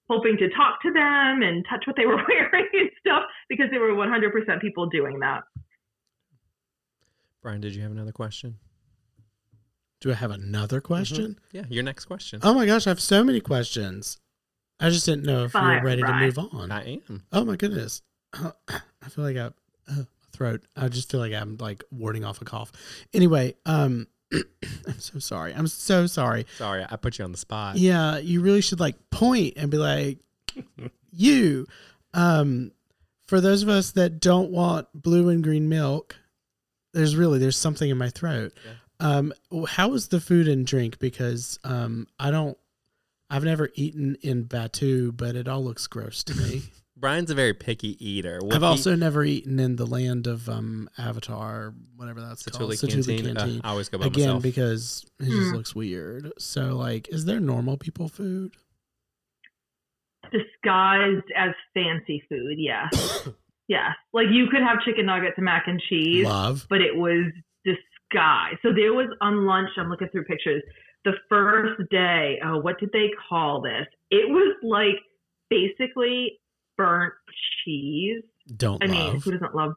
hoping 0.09 0.37
to 0.37 0.49
talk 0.49 0.81
to 0.81 0.91
them 0.91 1.41
and 1.41 1.65
touch 1.69 1.83
what 1.87 1.95
they 1.95 2.05
were 2.05 2.15
wearing 2.29 2.67
and 2.73 2.89
stuff 2.99 3.23
because 3.49 3.67
there 3.71 3.81
were 3.81 3.93
100% 3.93 4.61
people 4.61 4.87
doing 4.87 5.19
that. 5.19 5.43
Brian, 7.41 7.61
did 7.61 7.75
you 7.75 7.83
have 7.83 7.91
another 7.91 8.11
question? 8.11 8.57
Do 10.01 10.11
I 10.11 10.15
have 10.15 10.31
another 10.31 10.81
question? 10.81 11.39
Yeah, 11.51 11.63
your 11.69 11.83
next 11.83 12.05
question. 12.05 12.39
Oh 12.43 12.53
my 12.53 12.65
gosh, 12.65 12.85
I 12.85 12.89
have 12.91 13.01
so 13.01 13.23
many 13.23 13.39
questions. 13.39 14.17
I 14.79 14.89
just 14.89 15.05
didn't 15.05 15.23
know 15.25 15.45
if 15.45 15.53
you 15.53 15.59
were 15.61 15.81
ready 15.81 16.01
Brian. 16.01 16.19
to 16.19 16.25
move 16.25 16.53
on. 16.53 16.71
I 16.71 16.99
am. 17.09 17.23
Oh 17.31 17.45
my 17.45 17.55
goodness. 17.55 18.01
I 18.33 19.09
feel 19.09 19.23
like 19.23 19.37
I 19.37 19.51
uh, 19.91 20.03
throat. 20.33 20.63
I 20.75 20.89
just 20.89 21.09
feel 21.09 21.19
like 21.21 21.33
I'm 21.33 21.57
like 21.59 21.83
warding 21.91 22.25
off 22.25 22.41
a 22.41 22.45
cough. 22.45 22.71
Anyway, 23.13 23.55
um 23.65 24.07
I'm 24.87 24.99
so 24.99 25.19
sorry. 25.19 25.53
I'm 25.53 25.67
so 25.67 26.07
sorry. 26.07 26.45
Sorry, 26.57 26.85
I 26.89 26.95
put 26.95 27.19
you 27.19 27.25
on 27.25 27.31
the 27.31 27.37
spot. 27.37 27.77
Yeah, 27.77 28.17
you 28.17 28.41
really 28.41 28.61
should 28.61 28.79
like 28.79 29.09
point 29.09 29.53
and 29.57 29.69
be 29.69 29.77
like 29.77 30.19
you 31.11 31.67
um 32.13 32.71
for 33.27 33.41
those 33.41 33.63
of 33.63 33.69
us 33.69 33.91
that 33.91 34.19
don't 34.19 34.51
want 34.51 34.87
blue 34.93 35.29
and 35.29 35.43
green 35.43 35.67
milk, 35.69 36.15
there's 36.93 37.15
really 37.15 37.39
there's 37.39 37.57
something 37.57 37.89
in 37.89 37.97
my 37.97 38.09
throat. 38.09 38.53
Um 38.99 39.33
how 39.67 39.93
is 39.93 40.07
the 40.07 40.19
food 40.19 40.47
and 40.47 40.65
drink 40.65 40.99
because 40.99 41.59
um 41.63 42.07
I 42.19 42.31
don't 42.31 42.57
I've 43.29 43.43
never 43.43 43.69
eaten 43.73 44.17
in 44.21 44.45
Batuu, 44.45 45.15
but 45.15 45.35
it 45.35 45.47
all 45.47 45.63
looks 45.63 45.87
gross 45.87 46.23
to 46.25 46.35
me. 46.35 46.63
Brian's 46.97 47.29
a 47.29 47.35
very 47.35 47.53
picky 47.53 47.97
eater. 48.05 48.39
What 48.41 48.55
I've 48.55 48.61
he- 48.61 48.67
also 48.67 48.95
never 48.95 49.23
eaten 49.25 49.59
in 49.59 49.75
the 49.75 49.85
land 49.85 50.27
of 50.27 50.47
um 50.47 50.89
Avatar, 50.97 51.73
whatever 51.97 52.21
that's 52.21 52.43
called. 52.45 52.71
Satu'li 52.71 53.21
Canteen. 53.21 53.37
Uh, 53.37 53.67
I 53.67 53.69
always 53.71 53.89
go 53.89 53.97
by 53.97 54.05
Again, 54.05 54.27
myself. 54.27 54.43
because 54.43 55.05
it 55.19 55.25
just 55.25 55.51
Mm. 55.51 55.53
looks 55.55 55.75
weird. 55.75 56.31
So, 56.37 56.75
like, 56.77 57.09
is 57.09 57.25
there 57.25 57.39
normal 57.41 57.75
people 57.77 58.07
food? 58.07 58.53
Disguised 60.31 61.25
as 61.35 61.51
fancy 61.73 62.23
food, 62.29 62.55
yeah. 62.57 62.89
yeah. 63.67 63.93
Like 64.11 64.27
you 64.31 64.47
could 64.49 64.61
have 64.61 64.81
chicken 64.83 65.05
nuggets 65.05 65.33
and 65.37 65.45
mac 65.45 65.65
and 65.67 65.79
cheese. 65.89 66.25
Love. 66.25 66.65
but 66.69 66.81
it 66.81 66.95
was 66.95 67.31
disguised. 67.63 68.57
So 68.63 68.69
there 68.73 68.93
was 68.93 69.07
on 69.21 69.45
lunch, 69.45 69.69
I'm 69.77 69.89
looking 69.89 70.07
through 70.11 70.25
pictures. 70.25 70.63
The 71.03 71.13
first 71.29 71.79
day, 71.91 72.39
oh, 72.43 72.57
what 72.57 72.79
did 72.79 72.89
they 72.91 73.11
call 73.29 73.61
this? 73.61 73.85
It 74.09 74.27
was 74.29 74.55
like 74.63 74.95
basically 75.51 76.39
burnt 76.77 77.13
cheese. 77.63 78.23
Don't 78.57 78.83
I 78.83 78.85
love. 78.87 79.13
mean, 79.13 79.21
who 79.21 79.31
doesn't 79.31 79.55
love? 79.55 79.73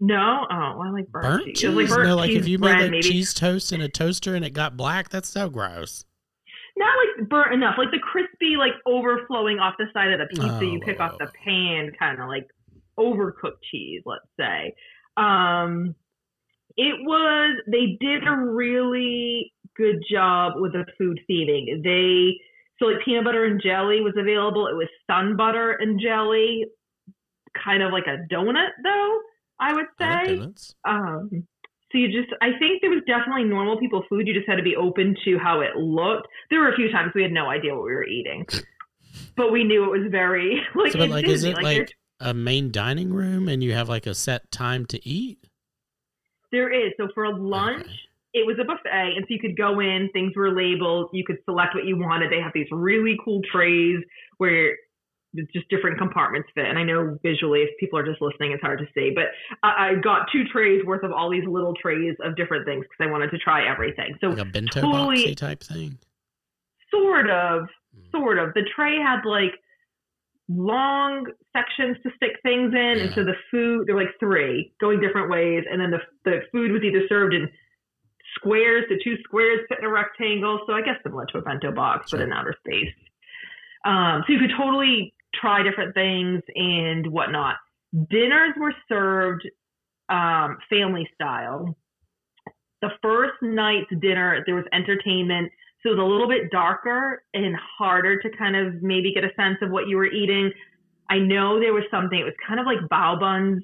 No, 0.00 0.46
oh, 0.50 0.80
I 0.80 0.90
like 0.90 1.08
burnt, 1.08 1.24
burnt 1.24 1.44
cheese. 1.46 1.60
cheese? 1.60 1.70
Like 1.76 1.88
burnt 1.88 2.08
no, 2.08 2.16
like 2.16 2.30
cheese 2.30 2.38
if 2.40 2.48
you 2.48 2.58
bread, 2.58 2.76
made 2.76 2.82
like 2.82 2.90
maybe. 2.90 3.02
cheese 3.08 3.34
toast 3.34 3.72
in 3.72 3.80
a 3.80 3.88
toaster 3.88 4.34
and 4.34 4.44
it 4.44 4.50
got 4.50 4.76
black, 4.76 5.08
that's 5.10 5.28
so 5.28 5.48
gross. 5.48 6.04
not 6.76 6.94
like 7.18 7.28
burnt 7.28 7.54
enough, 7.54 7.76
like 7.78 7.90
the 7.90 7.98
crispy, 8.00 8.56
like 8.58 8.72
overflowing 8.86 9.58
off 9.58 9.74
the 9.78 9.86
side 9.92 10.12
of 10.12 10.18
the 10.18 10.26
pizza 10.26 10.56
Oh, 10.56 10.60
you 10.60 10.80
pick 10.80 10.98
off 11.00 11.18
the 11.18 11.30
pan, 11.44 11.92
kind 11.98 12.20
of 12.20 12.28
like 12.28 12.48
overcooked 12.98 13.62
cheese, 13.70 14.02
let's 14.04 14.26
say. 14.38 14.74
Um, 15.16 15.94
it 16.76 16.96
was 17.02 17.58
they 17.66 17.96
did 18.00 18.26
a 18.26 18.36
really 18.36 19.52
good 19.76 20.02
job 20.10 20.54
with 20.56 20.72
the 20.72 20.84
food 20.98 21.20
theming. 21.30 21.82
They 21.82 22.40
so 22.82 22.86
like 22.90 23.04
peanut 23.04 23.24
butter 23.24 23.44
and 23.44 23.60
jelly 23.62 24.00
was 24.00 24.14
available. 24.18 24.66
It 24.66 24.74
was 24.74 24.88
sun 25.08 25.36
butter 25.36 25.72
and 25.72 26.00
jelly, 26.00 26.66
kind 27.62 27.82
of 27.82 27.92
like 27.92 28.04
a 28.06 28.18
donut 28.32 28.70
though. 28.82 29.18
I 29.60 29.72
would 29.74 29.86
I 30.00 30.24
say 30.26 30.36
donuts. 30.36 30.74
um, 30.84 31.30
So 31.92 31.98
you 31.98 32.08
just, 32.08 32.32
I 32.42 32.58
think 32.58 32.80
there 32.80 32.90
was 32.90 33.02
definitely 33.06 33.44
normal 33.44 33.78
people 33.78 34.02
food. 34.08 34.26
You 34.26 34.34
just 34.34 34.48
had 34.48 34.56
to 34.56 34.62
be 34.62 34.74
open 34.74 35.14
to 35.24 35.38
how 35.38 35.60
it 35.60 35.76
looked. 35.76 36.26
There 36.50 36.60
were 36.60 36.72
a 36.72 36.76
few 36.76 36.90
times 36.90 37.12
we 37.14 37.22
had 37.22 37.30
no 37.32 37.48
idea 37.48 37.74
what 37.74 37.84
we 37.84 37.92
were 37.92 38.06
eating, 38.06 38.44
but 39.36 39.52
we 39.52 39.62
knew 39.62 39.84
it 39.84 39.98
was 40.00 40.10
very 40.10 40.60
like. 40.74 40.92
So, 40.92 40.98
but 40.98 41.10
like, 41.10 41.26
is 41.28 41.44
it 41.44 41.54
there's- 41.54 41.62
like 41.78 41.94
a 42.20 42.34
main 42.34 42.70
dining 42.72 43.12
room 43.12 43.48
and 43.48 43.62
you 43.62 43.72
have 43.72 43.88
like 43.88 44.06
a 44.06 44.14
set 44.14 44.50
time 44.50 44.86
to 44.86 45.08
eat? 45.08 45.38
there 46.50 46.70
is? 46.70 46.92
So 46.98 47.08
for 47.14 47.32
lunch, 47.36 47.84
Okay. 47.86 47.96
It 48.34 48.46
was 48.46 48.56
a 48.60 48.64
buffet, 48.64 49.16
and 49.16 49.24
so 49.24 49.26
you 49.28 49.38
could 49.38 49.56
go 49.56 49.80
in. 49.80 50.08
Things 50.12 50.32
were 50.36 50.50
labeled. 50.54 51.10
You 51.12 51.24
could 51.24 51.38
select 51.44 51.74
what 51.74 51.84
you 51.84 51.96
wanted. 51.98 52.30
They 52.32 52.40
have 52.40 52.52
these 52.54 52.66
really 52.70 53.16
cool 53.24 53.40
trays 53.52 53.98
where 54.38 54.76
just 55.54 55.66
different 55.70 55.96
compartments 55.98 56.48
fit. 56.54 56.66
And 56.66 56.78
I 56.78 56.82
know 56.82 57.18
visually, 57.22 57.60
if 57.60 57.70
people 57.80 57.98
are 57.98 58.04
just 58.04 58.20
listening, 58.20 58.52
it's 58.52 58.60
hard 58.62 58.78
to 58.80 58.86
see. 58.94 59.12
But 59.14 59.26
I, 59.62 59.90
I 59.90 59.94
got 59.94 60.26
two 60.30 60.44
trays 60.52 60.84
worth 60.84 61.02
of 61.04 61.12
all 61.12 61.30
these 61.30 61.46
little 61.46 61.74
trays 61.74 62.14
of 62.22 62.36
different 62.36 62.66
things 62.66 62.84
because 62.84 63.08
I 63.08 63.10
wanted 63.10 63.30
to 63.30 63.38
try 63.38 63.66
everything. 63.66 64.14
So 64.20 64.28
Like 64.28 64.38
a 64.38 64.44
bento 64.44 64.80
totally- 64.82 65.24
boxy 65.26 65.36
type 65.36 65.62
thing. 65.62 65.98
sort 66.90 67.30
of, 67.30 67.68
Mm. 67.94 68.10
sort 68.10 68.38
of. 68.38 68.54
The 68.54 68.62
tray 68.74 68.96
had 68.96 69.24
like 69.26 69.52
long 70.48 71.26
sections 71.52 71.96
to 72.02 72.10
stick 72.16 72.32
things 72.42 72.72
in, 72.74 72.98
and 73.00 73.12
so 73.14 73.22
the 73.24 73.34
food 73.50 73.86
there 73.86 73.94
were 73.94 74.02
like 74.04 74.18
three 74.18 74.72
going 74.80 75.00
different 75.00 75.30
ways, 75.30 75.64
and 75.70 75.80
then 75.80 75.90
the 75.90 75.98
the 76.24 76.40
food 76.52 76.72
was 76.72 76.82
either 76.82 77.06
served 77.08 77.34
in 77.34 77.48
squares, 78.34 78.84
the 78.88 79.00
two 79.02 79.16
squares 79.24 79.60
fit 79.68 79.78
in 79.78 79.84
a 79.84 79.88
rectangle. 79.88 80.60
So 80.66 80.72
I 80.72 80.82
guess 80.82 80.96
similar 81.02 81.26
to 81.26 81.38
a 81.38 81.42
bento 81.42 81.72
box, 81.72 82.10
but 82.10 82.20
in 82.20 82.32
outer 82.32 82.54
space. 82.64 82.92
Um, 83.84 84.22
so 84.26 84.32
you 84.32 84.38
could 84.38 84.52
totally 84.56 85.14
try 85.34 85.62
different 85.62 85.94
things 85.94 86.42
and 86.54 87.06
whatnot. 87.06 87.56
Dinners 88.10 88.54
were 88.58 88.74
served 88.88 89.48
um, 90.08 90.58
family 90.70 91.08
style. 91.14 91.76
The 92.80 92.90
first 93.00 93.34
night's 93.42 93.90
dinner, 94.00 94.42
there 94.46 94.54
was 94.54 94.64
entertainment. 94.72 95.50
So 95.82 95.90
it 95.90 95.96
was 95.96 96.00
a 96.00 96.08
little 96.08 96.28
bit 96.28 96.50
darker 96.50 97.24
and 97.34 97.56
harder 97.78 98.20
to 98.20 98.30
kind 98.36 98.56
of 98.56 98.82
maybe 98.82 99.12
get 99.12 99.24
a 99.24 99.34
sense 99.36 99.58
of 99.62 99.70
what 99.70 99.88
you 99.88 99.96
were 99.96 100.06
eating. 100.06 100.52
I 101.10 101.18
know 101.18 101.60
there 101.60 101.72
was 101.72 101.84
something, 101.90 102.18
it 102.18 102.24
was 102.24 102.34
kind 102.46 102.60
of 102.60 102.66
like 102.66 102.78
bao 102.90 103.18
buns 103.18 103.62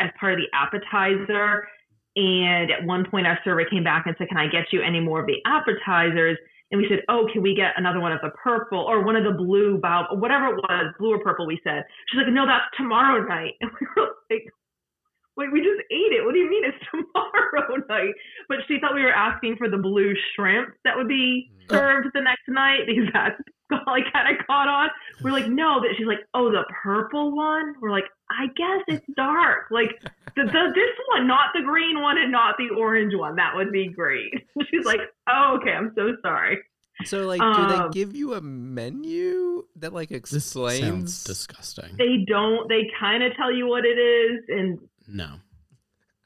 as 0.00 0.10
part 0.18 0.34
of 0.34 0.38
the 0.40 0.48
appetizer. 0.52 1.66
And 2.16 2.70
at 2.70 2.84
one 2.84 3.04
point, 3.10 3.26
our 3.26 3.38
server 3.44 3.64
came 3.64 3.82
back 3.82 4.06
and 4.06 4.14
said, 4.18 4.28
Can 4.28 4.38
I 4.38 4.46
get 4.46 4.72
you 4.72 4.82
any 4.82 5.00
more 5.00 5.20
of 5.20 5.26
the 5.26 5.38
appetizers? 5.46 6.38
And 6.70 6.80
we 6.80 6.88
said, 6.88 7.00
Oh, 7.08 7.28
can 7.32 7.42
we 7.42 7.54
get 7.54 7.72
another 7.76 8.00
one 8.00 8.12
of 8.12 8.20
the 8.22 8.30
purple 8.30 8.78
or 8.78 9.04
one 9.04 9.16
of 9.16 9.24
the 9.24 9.32
blue 9.32 9.80
whatever 10.12 10.46
it 10.46 10.56
was, 10.56 10.94
blue 10.98 11.14
or 11.14 11.18
purple? 11.18 11.46
We 11.46 11.60
said, 11.64 11.84
She's 12.08 12.18
like, 12.18 12.32
No, 12.32 12.46
that's 12.46 12.64
tomorrow 12.76 13.26
night. 13.26 13.54
And 13.60 13.70
we 13.80 13.86
were 13.96 14.10
like, 14.30 14.46
Wait, 15.36 15.52
we 15.52 15.58
just 15.58 15.82
ate 15.90 16.14
it. 16.14 16.24
What 16.24 16.32
do 16.32 16.38
you 16.38 16.48
mean 16.48 16.62
it's 16.64 16.78
tomorrow 16.90 17.82
night? 17.88 18.14
But 18.48 18.58
she 18.68 18.78
thought 18.78 18.94
we 18.94 19.02
were 19.02 19.12
asking 19.12 19.56
for 19.56 19.68
the 19.68 19.78
blue 19.78 20.14
shrimp 20.34 20.74
that 20.84 20.96
would 20.96 21.08
be 21.08 21.50
mm. 21.50 21.70
served 21.70 22.08
the 22.14 22.20
next 22.20 22.46
night 22.46 22.86
because 22.86 23.10
that's 23.12 23.42
like 23.86 24.04
kind 24.12 24.36
of 24.38 24.46
caught 24.46 24.68
on. 24.68 24.88
We're 25.22 25.30
like, 25.32 25.48
no, 25.48 25.80
that 25.80 25.90
she's 25.96 26.06
like, 26.06 26.20
oh, 26.34 26.50
the 26.50 26.64
purple 26.82 27.34
one. 27.34 27.74
We're 27.80 27.90
like, 27.90 28.04
I 28.30 28.46
guess 28.56 28.82
it's 28.88 29.06
dark. 29.16 29.66
Like 29.70 29.90
the, 30.36 30.44
the 30.44 30.72
this 30.74 30.90
one, 31.12 31.26
not 31.26 31.50
the 31.54 31.62
green 31.62 32.00
one 32.00 32.18
and 32.18 32.32
not 32.32 32.56
the 32.58 32.70
orange 32.76 33.14
one. 33.14 33.36
That 33.36 33.54
would 33.54 33.70
be 33.72 33.88
great. 33.88 34.32
She's 34.70 34.84
like, 34.84 35.00
oh, 35.28 35.58
okay, 35.60 35.72
I'm 35.72 35.92
so 35.94 36.16
sorry. 36.22 36.58
So, 37.06 37.26
like, 37.26 37.40
do 37.40 37.66
they 37.66 37.74
Um, 37.74 37.90
give 37.90 38.14
you 38.14 38.34
a 38.34 38.40
menu 38.40 39.64
that 39.76 39.92
like 39.92 40.08
This 40.10 40.34
explains? 40.34 40.80
sounds 40.80 41.24
disgusting. 41.24 41.96
They 41.96 42.24
don't. 42.26 42.68
They 42.68 42.90
kind 42.98 43.22
of 43.22 43.34
tell 43.36 43.52
you 43.52 43.66
what 43.66 43.84
it 43.84 43.98
is, 43.98 44.40
and 44.48 44.78
No. 45.08 45.34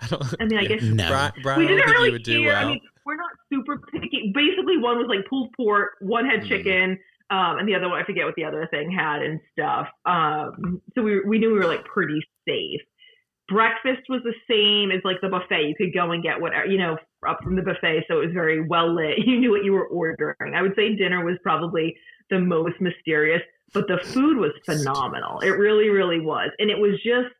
I 0.00 0.06
don't. 0.08 0.34
I 0.40 0.44
mean, 0.44 0.58
I 0.58 0.64
guess 0.66 0.82
No. 0.82 1.08
Brian, 1.08 1.32
Brian 1.42 1.60
we 1.60 1.66
didn't 1.66 1.90
really 1.90 2.06
you 2.06 2.12
would 2.12 2.22
do 2.22 2.42
care. 2.42 2.52
well. 2.52 2.66
I 2.66 2.70
mean, 2.70 2.80
we're 3.04 3.16
not 3.16 3.30
super 3.52 3.78
picky. 3.92 4.30
Basically, 4.34 4.76
one 4.78 4.98
was 4.98 5.06
like 5.08 5.26
pulled 5.28 5.50
pork, 5.56 5.92
one 6.00 6.26
had 6.26 6.42
Mhm. 6.42 6.48
chicken, 6.48 6.98
um, 7.30 7.58
and 7.58 7.68
the 7.68 7.74
other 7.74 7.88
one 7.88 8.00
I 8.00 8.04
forget 8.04 8.24
what 8.24 8.34
the 8.36 8.44
other 8.44 8.66
thing 8.70 8.90
had 8.90 9.22
and 9.22 9.40
stuff. 9.52 9.86
Um, 10.06 10.80
so 10.94 11.02
we 11.02 11.20
we 11.20 11.38
knew 11.38 11.52
we 11.52 11.58
were 11.58 11.66
like 11.66 11.84
pretty 11.84 12.20
safe. 12.48 12.80
Breakfast 13.48 14.02
was 14.08 14.20
the 14.24 14.34
same 14.48 14.90
as 14.90 15.00
like 15.04 15.20
the 15.22 15.28
buffet. 15.28 15.68
You 15.68 15.74
could 15.76 15.94
go 15.94 16.10
and 16.10 16.22
get 16.22 16.40
whatever 16.40 16.66
you 16.66 16.78
know 16.78 16.96
up 17.26 17.38
from 17.42 17.56
the 17.56 17.62
buffet, 17.62 18.04
so 18.08 18.20
it 18.20 18.26
was 18.26 18.34
very 18.34 18.66
well 18.66 18.94
lit. 18.94 19.18
You 19.26 19.40
knew 19.40 19.50
what 19.50 19.64
you 19.64 19.72
were 19.72 19.86
ordering. 19.86 20.54
I 20.54 20.62
would 20.62 20.74
say 20.76 20.94
dinner 20.94 21.24
was 21.24 21.36
probably 21.42 21.96
the 22.30 22.40
most 22.40 22.80
mysterious, 22.80 23.42
but 23.74 23.88
the 23.88 23.98
food 23.98 24.36
was 24.38 24.52
phenomenal. 24.64 25.40
It 25.40 25.50
really, 25.50 25.88
really 25.88 26.20
was, 26.20 26.50
and 26.58 26.70
it 26.70 26.78
was 26.78 27.00
just 27.04 27.34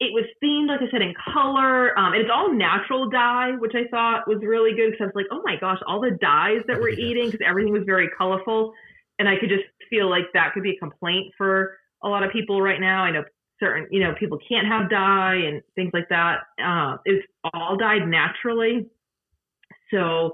it 0.00 0.12
was 0.12 0.24
themed, 0.44 0.68
like 0.68 0.80
I 0.82 0.90
said, 0.90 1.02
in 1.02 1.14
color. 1.32 1.98
Um, 1.98 2.12
and 2.12 2.22
it's 2.22 2.30
all 2.32 2.52
natural 2.52 3.08
dye, 3.08 3.52
which 3.58 3.72
I 3.74 3.88
thought 3.90 4.28
was 4.28 4.38
really 4.42 4.72
good 4.74 4.90
because 4.92 5.04
I 5.04 5.06
was 5.06 5.14
like, 5.14 5.26
oh 5.30 5.42
my 5.44 5.56
gosh, 5.56 5.78
all 5.86 6.00
the 6.00 6.10
dyes 6.20 6.60
that 6.68 6.78
we're 6.78 6.90
Yeah. 6.98 7.06
eating 7.08 7.30
because 7.30 7.44
everything 7.46 7.72
was 7.72 7.82
very 7.86 8.08
colorful. 8.16 8.72
And 9.18 9.28
I 9.28 9.36
could 9.38 9.48
just 9.48 9.64
feel 9.88 10.10
like 10.10 10.24
that 10.34 10.52
could 10.52 10.62
be 10.62 10.72
a 10.72 10.78
complaint 10.78 11.32
for 11.38 11.78
a 12.02 12.08
lot 12.08 12.22
of 12.22 12.30
people 12.32 12.60
right 12.60 12.80
now. 12.80 13.04
I 13.04 13.10
know 13.10 13.24
certain, 13.58 13.88
you 13.90 14.00
know, 14.00 14.14
people 14.20 14.38
can't 14.46 14.66
have 14.66 14.90
dye 14.90 15.36
and 15.36 15.62
things 15.74 15.90
like 15.94 16.08
that. 16.10 16.40
Uh, 16.62 16.98
it's 17.06 17.26
all 17.54 17.76
dyed 17.78 18.06
naturally. 18.06 18.86
So 19.90 20.32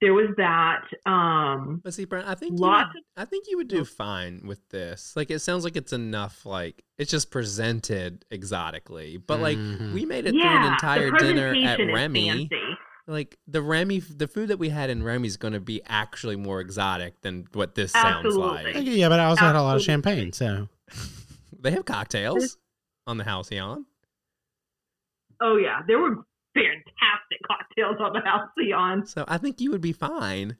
there 0.00 0.14
was 0.14 0.28
that. 0.36 0.82
Um, 1.06 1.80
But 1.82 1.94
see, 1.94 2.04
Brian, 2.04 2.26
I 2.26 2.34
think 2.34 2.58
Lots 2.60 2.90
you 2.94 3.00
would, 3.16 3.22
I 3.22 3.24
think 3.24 3.46
you 3.48 3.56
would 3.56 3.68
do 3.68 3.84
fine 3.84 4.42
with 4.44 4.60
this. 4.68 5.14
Like, 5.16 5.30
it 5.30 5.40
sounds 5.40 5.64
like 5.64 5.76
it's 5.76 5.92
enough. 5.92 6.46
Like, 6.46 6.82
it's 6.98 7.10
just 7.10 7.30
presented 7.30 8.24
exotically, 8.30 9.16
but 9.16 9.40
like 9.40 9.58
Mhm. 9.58 9.92
we 9.92 10.04
made 10.04 10.26
it 10.26 10.32
through 10.32 10.42
an 10.42 10.72
entire 10.72 11.10
dinner 11.12 11.54
at 11.64 11.78
Remy. 11.78 12.48
fancy. 12.48 12.76
Like 13.06 13.38
the 13.46 13.62
Remy, 13.62 14.00
the 14.00 14.28
food 14.28 14.48
that 14.48 14.58
we 14.58 14.68
had 14.68 14.90
in 14.90 15.02
Remy 15.02 15.26
is 15.28 15.36
going 15.38 15.54
to 15.54 15.60
be 15.60 15.80
actually 15.86 16.36
more 16.36 16.60
exotic 16.60 17.20
than 17.22 17.48
what 17.54 17.74
this 17.74 17.92
sounds 17.92 18.26
Absolutely. 18.26 18.74
like. 18.74 18.84
Yeah, 18.84 19.08
but 19.08 19.18
I 19.18 19.24
also 19.24 19.44
had 19.46 19.56
a 19.56 19.62
lot 19.62 19.76
of 19.76 19.82
champagne, 19.82 20.32
so 20.32 20.68
They 21.60 21.70
have 21.72 21.84
cocktails 21.86 22.58
on 23.06 23.16
the 23.16 23.24
Halcyon. 23.24 23.86
Oh 25.40 25.56
yeah, 25.56 25.80
there 25.86 25.98
were 25.98 26.16
fantastic 26.54 26.92
cocktails 27.46 27.96
on 28.00 28.12
the 28.12 28.20
Halcyon. 28.24 29.06
So 29.06 29.24
I 29.28 29.38
think 29.38 29.60
you 29.60 29.70
would 29.70 29.80
be 29.80 29.92
fine. 29.92 30.56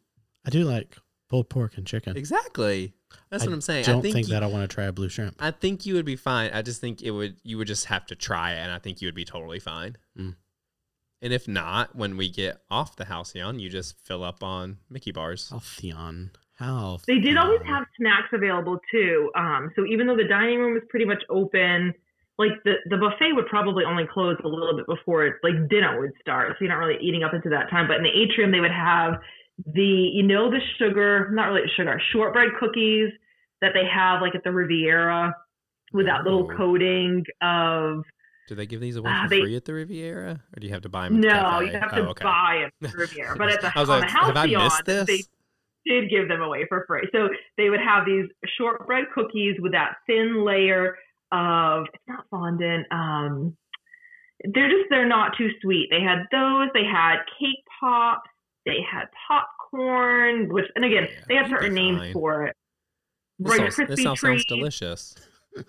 I 0.46 0.50
do 0.50 0.64
like 0.64 0.96
pulled 1.28 1.48
pork 1.48 1.76
and 1.76 1.86
chicken. 1.86 2.16
Exactly. 2.16 2.94
That's 3.30 3.44
I 3.44 3.46
what 3.46 3.52
I'm 3.54 3.60
saying. 3.60 3.84
I 3.84 3.86
don't 3.86 3.98
I 3.98 4.02
think, 4.02 4.14
think, 4.14 4.28
you, 4.28 4.34
that 4.34 4.42
I 4.42 4.46
want 4.46 4.68
to 4.68 4.74
try 4.74 4.84
a 4.84 4.92
blue 4.92 5.08
shrimp. 5.08 5.36
I 5.38 5.50
think 5.50 5.86
you 5.86 5.94
would 5.94 6.04
be 6.04 6.16
fine. 6.16 6.50
I 6.52 6.62
just 6.62 6.80
think 6.80 7.02
it 7.02 7.10
would. 7.10 7.36
You 7.42 7.58
would 7.58 7.66
just 7.66 7.86
have 7.86 8.06
to 8.06 8.14
try 8.14 8.52
it, 8.52 8.58
and 8.58 8.72
I 8.72 8.78
think 8.78 9.00
you 9.00 9.08
would 9.08 9.14
be 9.14 9.24
totally 9.24 9.60
fine. 9.60 9.96
Mm. 10.18 10.36
And 11.20 11.32
if 11.32 11.48
not, 11.48 11.96
when 11.96 12.16
we 12.16 12.30
get 12.30 12.58
off 12.70 12.96
the 12.96 13.04
Halcyon, 13.04 13.58
you 13.58 13.70
just 13.70 13.96
fill 14.04 14.22
up 14.22 14.42
on 14.42 14.78
Mickey 14.88 15.10
bars. 15.10 15.50
Halcyon. 15.50 16.30
Halcyon. 16.58 17.00
They 17.06 17.18
did 17.20 17.36
always 17.36 17.60
have 17.66 17.84
snacks 17.96 18.28
available 18.32 18.78
too. 18.90 19.30
Um, 19.34 19.70
so 19.74 19.84
even 19.86 20.06
though 20.06 20.16
the 20.16 20.28
dining 20.28 20.58
room 20.60 20.74
was 20.74 20.82
pretty 20.88 21.06
much 21.06 21.22
open, 21.28 21.94
like 22.38 22.52
the, 22.64 22.74
the 22.88 22.96
buffet 22.96 23.32
would 23.34 23.46
probably 23.46 23.84
only 23.84 24.04
close 24.12 24.36
a 24.44 24.48
little 24.48 24.76
bit 24.76 24.86
before 24.86 25.26
it, 25.26 25.34
like 25.42 25.54
dinner 25.68 26.00
would 26.00 26.12
start. 26.20 26.50
So 26.52 26.56
you're 26.60 26.68
not 26.68 26.78
really 26.78 26.98
eating 27.02 27.24
up 27.24 27.34
into 27.34 27.48
that 27.50 27.68
time. 27.70 27.88
But 27.88 27.96
in 27.98 28.04
the 28.04 28.10
atrium, 28.14 28.52
they 28.52 28.60
would 28.60 28.70
have 28.70 29.14
the, 29.74 29.82
you 30.14 30.22
know, 30.22 30.48
the 30.50 30.60
sugar, 30.78 31.30
not 31.32 31.46
really 31.46 31.68
sugar, 31.76 32.00
shortbread 32.12 32.50
cookies 32.60 33.10
that 33.60 33.72
they 33.74 33.84
have 33.92 34.22
like 34.22 34.34
at 34.36 34.44
the 34.44 34.52
Riviera 34.52 35.34
with 35.92 36.06
that 36.06 36.22
little 36.22 36.48
Oh. 36.52 36.56
coating 36.56 37.24
of, 37.42 38.04
Do 38.48 38.54
they 38.54 38.66
give 38.66 38.80
these 38.80 38.94
away 38.96 39.10
Ah, 39.12 39.24
for 39.24 39.30
they- 39.30 39.40
free 39.40 39.56
at 39.56 39.64
the 39.64 39.74
Riviera, 39.74 40.30
or 40.56 40.60
do 40.60 40.66
you 40.66 40.72
have 40.72 40.82
to 40.82 40.88
buy 40.88 41.08
them? 41.08 41.20
The 41.20 41.26
no, 41.28 41.32
cafe? 41.34 41.64
you 41.66 41.72
have 41.72 41.90
Oh, 41.92 41.96
to 41.96 42.08
okay. 42.10 42.24
buy 42.24 42.54
it 42.66 42.72
at 42.86 42.92
the 42.92 42.98
Riviera. 42.98 43.36
But 43.36 43.48
at 43.50 43.60
the, 43.62 43.72
I 43.76 43.80
was 43.80 43.88
like, 43.88 44.02
the 44.02 44.06
have 44.16 44.36
I 44.36 44.46
missed 44.46 44.84
this? 44.84 45.06
they 45.06 45.22
did 45.86 46.08
give 46.10 46.28
them 46.28 46.40
away 46.42 46.66
for 46.68 46.84
free. 46.86 47.08
So 47.12 47.28
they 47.56 47.68
would 47.70 47.80
have 47.80 48.04
these 48.06 48.26
shortbread 48.56 49.06
cookies 49.14 49.56
with 49.58 49.72
that 49.72 49.94
thin 50.06 50.44
layer 50.44 50.96
of 51.32 51.86
it's 51.92 52.02
not 52.06 52.24
fondant. 52.30 52.86
Um, 52.90 53.56
they're 54.44 54.68
just 54.68 54.84
they're 54.90 55.08
not 55.08 55.36
too 55.36 55.50
sweet. 55.62 55.88
They 55.90 56.00
had 56.00 56.24
those. 56.30 56.68
They 56.74 56.84
had 56.84 57.16
cake 57.38 57.64
pops. 57.80 58.28
They 58.66 58.78
had 58.90 59.06
popcorn, 59.26 60.48
which 60.52 60.66
and 60.74 60.84
again 60.84 61.08
Yeah, 61.10 61.20
they 61.28 61.34
have 61.36 61.48
certain 61.48 61.74
names 61.74 61.98
fine. 61.98 62.12
for 62.12 62.46
it. 62.46 62.56
This, 63.38 63.78
all, 63.78 63.86
this 63.86 64.06
all 64.06 64.16
sounds 64.16 64.44
delicious. 64.46 65.14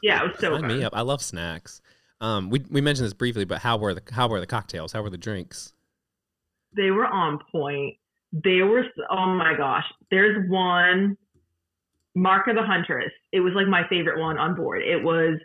Yeah, 0.01 0.23
it 0.23 0.27
was 0.27 0.39
so 0.39 0.55
Sign 0.59 0.67
me 0.67 0.83
up. 0.83 0.93
I 0.95 1.01
love 1.01 1.21
snacks. 1.21 1.81
Um, 2.21 2.49
we 2.49 2.63
we 2.69 2.81
mentioned 2.81 3.05
this 3.05 3.13
briefly, 3.13 3.45
but 3.45 3.59
how 3.59 3.77
were 3.77 3.93
the 3.93 4.01
how 4.11 4.27
were 4.27 4.39
the 4.39 4.47
cocktails? 4.47 4.91
How 4.91 5.01
were 5.01 5.09
the 5.09 5.17
drinks? 5.17 5.73
They 6.75 6.91
were 6.91 7.07
on 7.07 7.39
point. 7.51 7.95
They 8.31 8.61
were 8.61 8.83
oh 9.09 9.33
my 9.33 9.55
gosh. 9.57 9.85
There's 10.11 10.49
one 10.49 11.17
Mark 12.15 12.47
of 12.47 12.55
the 12.55 12.63
Huntress. 12.63 13.11
It 13.31 13.39
was 13.41 13.53
like 13.55 13.67
my 13.67 13.83
favorite 13.89 14.19
one 14.19 14.37
on 14.37 14.55
board. 14.55 14.81
It 14.81 15.03
was 15.03 15.39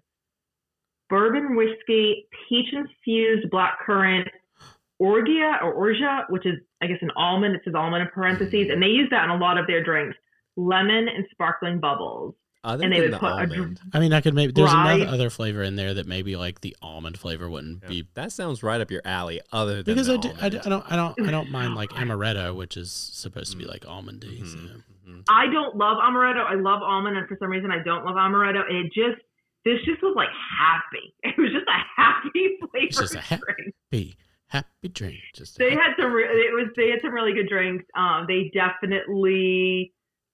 bourbon 1.09 1.57
whiskey, 1.57 2.27
peach 2.49 2.73
infused 2.73 3.51
black 3.51 3.79
currant, 3.85 4.29
orgia 5.01 5.63
or 5.63 5.75
orgia, 5.75 6.25
which 6.31 6.47
is 6.47 6.55
I 6.83 6.87
guess 6.87 6.99
an 7.03 7.11
almond. 7.17 7.55
It 7.55 7.63
says 7.65 7.75
almond 7.77 8.03
in 8.03 8.09
parentheses, 8.09 8.69
and 8.71 8.83
they 8.83 8.89
use 8.89 9.09
that 9.11 9.25
in 9.25 9.31
a 9.31 9.37
lot 9.37 9.59
of 9.59 9.67
their 9.67 9.83
drinks. 9.83 10.17
Lemon 10.57 11.09
and 11.09 11.27
sparkling 11.33 11.81
bubbles. 11.81 12.35
Other 12.63 12.85
and 12.85 12.93
they 12.95 13.01
than 13.01 13.11
would 13.11 13.15
the 13.15 13.19
put 13.19 13.43
a 13.43 13.47
dr- 13.47 13.59
almond, 13.59 13.81
I 13.93 14.01
mean, 14.01 14.13
I 14.15 14.23
could 14.23 14.33
maybe 14.35 14.53
there's 14.53 14.73
Rye. 14.73 14.95
another 14.95 15.11
other 15.11 15.29
flavor 15.31 15.63
in 15.63 15.77
there 15.77 15.93
that 15.95 16.07
maybe 16.07 16.35
like 16.37 16.63
the 16.63 16.75
almond 16.81 17.19
flavor 17.19 17.51
wouldn't 17.51 17.83
yeah. 17.83 17.89
be 17.89 18.09
that 18.15 18.33
sounds 18.33 18.63
right 18.63 18.81
up 18.81 18.91
your 18.91 19.03
alley. 19.05 19.43
Other 19.53 19.83
than 19.83 19.95
because 19.95 20.07
the 20.07 20.15
I, 20.15 20.17
do, 20.17 20.33
I, 20.41 20.49
do, 20.49 20.61
I, 20.65 20.69
don't 20.71 20.93
I 20.93 20.97
don't 20.97 21.29
I 21.29 21.31
don't 21.31 21.51
mind 21.51 21.75
like 21.75 21.91
amaretto, 21.91 22.55
which 22.57 22.79
is 22.79 22.91
supposed 22.91 23.53
to 23.53 23.59
be 23.59 23.67
like 23.67 23.83
almondy. 23.83 24.41
Mhm, 24.41 24.47
So. 24.47 24.81
Mhm. 25.09 25.23
I 25.29 25.47
don't 25.47 25.77
love 25.77 25.99
amaretto. 25.99 26.45
I 26.45 26.55
love 26.55 26.83
almond, 26.83 27.17
and 27.17 27.29
for 27.29 27.37
some 27.39 27.49
reason, 27.51 27.71
I 27.71 27.83
don't 27.83 28.05
love 28.05 28.17
amaretto. 28.17 28.63
And 28.69 28.87
it 28.87 28.93
just 28.93 29.21
this 29.65 29.79
just 29.85 30.03
was 30.03 30.15
like 30.17 30.29
happy. 30.59 31.15
It 31.23 31.39
was 31.39 31.53
just 31.53 31.67
a 31.69 32.01
happy 32.01 32.59
flavor 32.71 32.89
just 33.03 33.15
a 33.15 33.21
ha- 33.21 33.39
drink. 33.45 33.75
Be 33.91 34.17
happy 34.49 34.89
drink. 34.89 35.17
Just 35.35 35.59
They 35.59 35.71
had 35.71 35.93
some. 35.99 36.13
Re- 36.13 36.25
it 36.25 36.53
was 36.55 36.69
they 36.77 36.91
had 36.91 37.01
some 37.03 37.13
really 37.13 37.33
good 37.35 37.49
drinks. 37.49 37.85
Um, 37.97 38.27
they 38.29 38.51
definitely. 38.55 39.93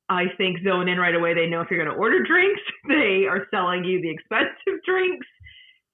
I 0.09 0.25
think 0.37 0.59
zone 0.67 0.89
in 0.89 0.99
right 0.99 1.15
away. 1.15 1.35
They 1.35 1.47
know 1.47 1.61
if 1.61 1.71
you're 1.71 1.79
going 1.83 1.95
to 1.95 2.01
order 2.01 2.21
drinks, 2.25 2.61
they 2.89 3.27
are 3.31 3.47
selling 3.53 3.85
you 3.85 4.01
the 4.03 4.11
expensive 4.11 4.83
drinks. 4.85 5.27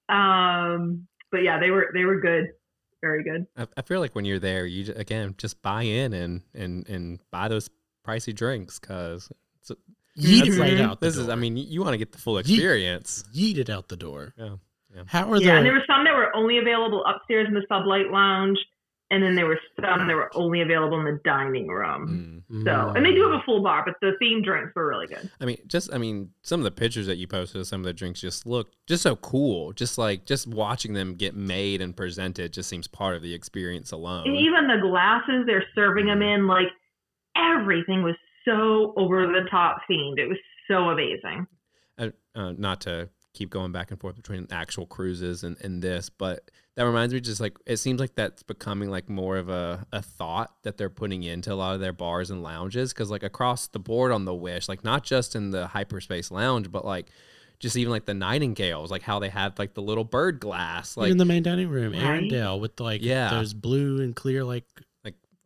Um, 0.09 1.07
but 1.31 1.43
yeah, 1.43 1.59
they 1.59 1.69
were 1.69 1.91
they 1.93 2.05
were 2.05 2.19
good, 2.19 2.47
very 3.01 3.23
good. 3.23 3.45
I, 3.55 3.67
I 3.77 3.81
feel 3.83 3.99
like 3.99 4.15
when 4.15 4.25
you're 4.25 4.39
there, 4.39 4.65
you 4.65 4.85
ju- 4.85 4.93
again 4.95 5.35
just 5.37 5.61
buy 5.61 5.83
in 5.83 6.13
and 6.13 6.41
and 6.55 6.87
and 6.89 7.19
buy 7.31 7.47
those 7.47 7.69
pricey 8.07 8.33
drinks 8.33 8.79
because 8.79 9.29
yeet 10.17 10.47
it 10.47 10.59
right 10.59 10.79
out. 10.79 10.99
The 10.99 11.07
this 11.07 11.17
is. 11.17 11.29
I 11.29 11.35
mean, 11.35 11.57
you, 11.57 11.81
want 11.81 11.93
to 11.93 11.97
get 11.97 12.11
the 12.11 12.17
full 12.17 12.37
experience. 12.37 13.23
yeet 13.33 13.57
it 13.57 13.69
out 13.69 13.87
the 13.87 13.97
door. 13.97 14.33
Yeah, 14.37 14.55
yeah. 14.95 15.03
How 15.07 15.31
are 15.31 15.39
they? 15.39 15.45
Yeah, 15.45 15.57
and 15.57 15.65
there 15.65 15.73
were 15.73 15.85
some 15.87 16.03
that 16.05 16.13
were 16.13 16.35
only 16.35 16.57
available 16.57 17.03
upstairs 17.05 17.47
in 17.47 17.53
the 17.53 17.65
sublight 17.69 18.11
lounge, 18.11 18.57
and 19.11 19.23
then 19.23 19.35
there 19.35 19.45
were 19.45 19.59
some 19.79 20.07
that 20.07 20.13
were 20.15 20.31
only 20.35 20.61
available 20.61 20.99
in 20.99 21.05
the 21.05 21.19
dining 21.23 21.67
room. 21.67 22.43
Mm. 22.51 22.65
So, 22.65 22.93
and 22.95 23.05
they 23.05 23.11
do 23.11 23.29
have 23.29 23.39
a 23.39 23.43
full 23.45 23.61
bar, 23.61 23.83
but 23.85 23.95
the 24.01 24.13
themed 24.21 24.43
drinks 24.43 24.73
were 24.75 24.87
really 24.87 25.07
good. 25.07 25.29
I 25.39 25.45
mean, 25.45 25.57
just 25.67 25.93
I 25.93 25.97
mean, 25.97 26.31
some 26.41 26.59
of 26.59 26.63
the 26.63 26.71
pictures 26.71 27.05
that 27.07 27.17
you 27.17 27.27
posted, 27.27 27.61
of 27.61 27.67
some 27.67 27.81
of 27.81 27.85
the 27.85 27.93
drinks 27.93 28.19
just 28.19 28.45
look 28.45 28.71
just 28.87 29.03
so 29.03 29.15
cool. 29.17 29.71
Just 29.73 29.97
like 29.97 30.25
just 30.25 30.47
watching 30.47 30.93
them 30.93 31.15
get 31.15 31.35
made 31.35 31.81
and 31.81 31.95
presented 31.95 32.53
just 32.53 32.69
seems 32.69 32.87
part 32.87 33.15
of 33.15 33.21
the 33.21 33.33
experience 33.33 33.91
alone. 33.91 34.27
And 34.27 34.35
even 34.35 34.67
the 34.67 34.81
glasses 34.81 35.45
they're 35.45 35.65
serving 35.75 36.07
them 36.07 36.21
in, 36.21 36.47
like 36.47 36.67
everything 37.37 38.03
was 38.03 38.15
so 38.45 38.93
over 38.97 39.27
the 39.27 39.47
top 39.49 39.81
themed. 39.89 40.17
It 40.19 40.27
was 40.27 40.37
so 40.69 40.89
amazing. 40.89 41.47
uh, 41.97 42.09
uh, 42.35 42.53
not 42.57 42.81
to 42.81 43.09
keep 43.33 43.49
going 43.49 43.71
back 43.71 43.91
and 43.91 43.99
forth 43.99 44.15
between 44.15 44.47
actual 44.51 44.85
cruises 44.85 45.43
and, 45.43 45.57
and 45.61 45.81
this, 45.81 46.09
but 46.09 46.49
that 46.75 46.83
reminds 46.85 47.13
me 47.13 47.19
just 47.19 47.39
like 47.39 47.55
it 47.65 47.77
seems 47.77 47.99
like 47.99 48.15
that's 48.15 48.41
becoming 48.43 48.89
like 48.89 49.09
more 49.09 49.37
of 49.37 49.47
a, 49.49 49.85
a 49.91 50.01
thought 50.01 50.53
that 50.63 50.77
they're 50.77 50.89
putting 50.89 51.23
into 51.23 51.51
a 51.53 51.55
lot 51.55 51.73
of 51.75 51.79
their 51.81 51.93
bars 51.93 52.31
and 52.31 52.41
lounges 52.43 52.93
because 52.93 53.11
like 53.11 53.23
across 53.23 53.67
the 53.67 53.79
board 53.79 54.11
on 54.11 54.25
the 54.25 54.33
wish 54.33 54.67
like 54.69 54.83
not 54.83 55.03
just 55.03 55.35
in 55.35 55.49
the 55.51 55.67
hyperspace 55.67 56.29
lounge 56.31 56.71
but 56.71 56.85
like 56.85 57.07
just 57.59 57.75
even 57.77 57.91
like 57.91 58.05
the 58.05 58.13
nightingales 58.13 58.91
like 58.91 59.01
how 59.01 59.17
they 59.17 59.29
had 59.29 59.57
like 59.57 59.73
the 59.73 59.81
little 59.81 60.03
bird 60.03 60.39
glass 60.39 60.95
like 60.97 61.09
in 61.11 61.17
the 61.17 61.25
main 61.25 61.41
dining 61.43 61.69
room, 61.69 61.93
Right. 61.93 62.21
Arendelle 62.21 62.59
with 62.59 62.79
like 62.79 63.01
Yeah. 63.03 63.29
those 63.31 63.53
blue 63.53 63.99
and 64.01 64.15
clear 64.15 64.43
like 64.43 64.65
Like, 64.77 64.85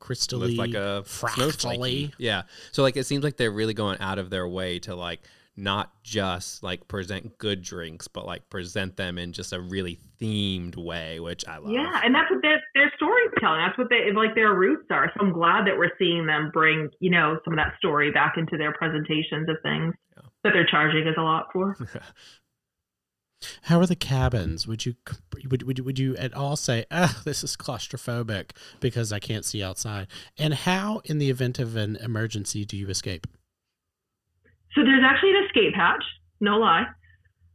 crystally 0.01 0.41
with 0.41 0.57
like 0.57 0.73
a 0.73 1.03
snowflake 1.05 1.51
fractally. 1.53 2.13
yeah 2.17 2.41
so 2.71 2.81
like 2.83 2.97
it 2.97 3.05
seems 3.05 3.23
like 3.23 3.37
they're 3.37 3.51
really 3.51 3.73
going 3.73 3.97
out 3.99 4.17
of 4.19 4.29
their 4.29 4.47
way 4.47 4.79
to 4.79 4.95
like 4.95 5.21
not 5.57 5.91
just 6.01 6.63
like 6.63 6.87
present 6.87 7.37
good 7.37 7.61
drinks 7.61 8.07
but 8.07 8.25
like 8.25 8.49
present 8.49 8.95
them 8.97 9.17
in 9.17 9.31
just 9.33 9.53
a 9.53 9.59
really 9.59 9.99
themed 10.19 10.75
way 10.77 11.19
which 11.19 11.45
i 11.47 11.57
love 11.57 11.69
Yeah, 11.71 12.01
and 12.03 12.15
that's 12.15 12.31
what 12.31 12.41
their 12.41 12.59
their 12.73 12.91
storytelling. 12.95 13.59
That's 13.65 13.77
what 13.77 13.89
they 13.89 14.11
like 14.15 14.33
their 14.33 14.53
roots 14.53 14.87
are. 14.91 15.11
So 15.13 15.25
I'm 15.25 15.33
glad 15.33 15.67
that 15.67 15.77
we're 15.77 15.91
seeing 15.99 16.25
them 16.25 16.51
bring 16.53 16.89
you 16.99 17.11
know 17.11 17.37
some 17.43 17.53
of 17.53 17.57
that 17.57 17.73
story 17.77 18.11
back 18.11 18.35
into 18.37 18.57
their 18.57 18.71
presentations 18.73 19.47
of 19.49 19.57
things 19.61 19.93
Yeah. 20.15 20.23
that 20.43 20.53
they're 20.53 20.65
charging 20.67 21.05
us 21.07 21.15
a 21.17 21.21
lot 21.21 21.47
for. 21.53 21.75
How 23.63 23.79
are 23.79 23.85
the 23.85 23.95
cabins? 23.95 24.67
Would 24.67 24.85
you 24.85 24.95
would, 25.49 25.63
would, 25.63 25.79
would 25.79 25.99
you 25.99 26.15
at 26.17 26.33
all 26.33 26.55
say, 26.55 26.85
ah, 26.91 27.21
this 27.25 27.43
is 27.43 27.55
claustrophobic 27.57 28.51
because 28.79 29.11
I 29.11 29.19
can't 29.19 29.45
see 29.45 29.63
outside? 29.63 30.07
And 30.37 30.53
how, 30.53 31.01
in 31.05 31.17
the 31.17 31.29
event 31.29 31.59
of 31.59 31.75
an 31.75 31.95
emergency, 31.97 32.65
do 32.65 32.77
you 32.77 32.87
escape? 32.89 33.27
So 34.75 34.83
there's 34.83 35.03
actually 35.03 35.31
an 35.31 35.43
escape 35.45 35.75
hatch. 35.75 36.03
No 36.39 36.57
lie. 36.57 36.85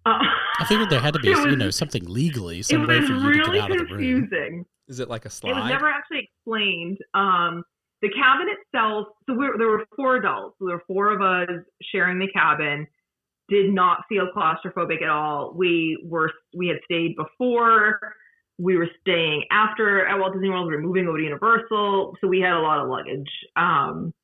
Uh, 0.04 0.18
I 0.60 0.64
figured 0.66 0.90
there 0.90 1.00
had 1.00 1.14
to 1.14 1.20
be, 1.20 1.30
it 1.30 1.50
you 1.50 1.56
know, 1.56 1.70
something 1.70 2.04
legally, 2.04 2.60
It 2.60 2.66
some 2.66 2.86
way 2.86 3.00
was 3.00 3.08
for 3.08 3.14
you 3.14 3.20
to 3.20 3.28
really 3.28 3.58
get 3.58 3.62
out 3.64 3.70
of 3.72 3.78
the 3.78 3.84
room. 3.84 3.88
confusing. 3.88 4.66
is 4.88 5.00
it 5.00 5.08
like 5.08 5.24
a 5.24 5.30
slide? 5.30 5.50
It 5.50 5.54
was 5.54 5.68
never 5.70 5.88
actually 5.88 6.28
explained. 6.30 6.98
Um, 7.14 7.64
the 8.02 8.10
cabin 8.10 8.46
itself. 8.48 9.08
So 9.26 9.34
we 9.34 9.48
were, 9.48 9.58
there 9.58 9.68
were 9.68 9.84
four 9.96 10.16
adults. 10.16 10.56
There 10.60 10.76
were 10.76 10.82
four 10.86 11.12
of 11.12 11.22
us 11.22 11.48
sharing 11.82 12.18
the 12.18 12.28
cabin. 12.28 12.86
Did 13.48 13.72
not 13.72 14.04
feel 14.08 14.28
claustrophobic 14.36 15.02
at 15.02 15.08
all. 15.08 15.52
We 15.54 16.02
were 16.04 16.32
we 16.56 16.68
had 16.68 16.78
stayed 16.84 17.14
before. 17.16 18.00
We 18.58 18.76
were 18.76 18.88
staying 19.00 19.44
after 19.50 20.06
at 20.06 20.18
Walt 20.18 20.32
Disney 20.32 20.48
World. 20.48 20.66
We 20.66 20.76
were 20.76 20.82
moving 20.82 21.06
over 21.06 21.18
to 21.18 21.24
Universal, 21.24 22.16
so 22.20 22.26
we 22.26 22.40
had 22.40 22.54
a 22.54 22.60
lot 22.60 22.80
of 22.80 22.88
luggage. 22.88 23.30
Um, 23.54 24.14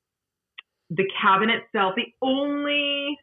the 0.90 1.04
cabin 1.20 1.50
itself, 1.50 1.94
the 1.96 2.12
only 2.22 3.16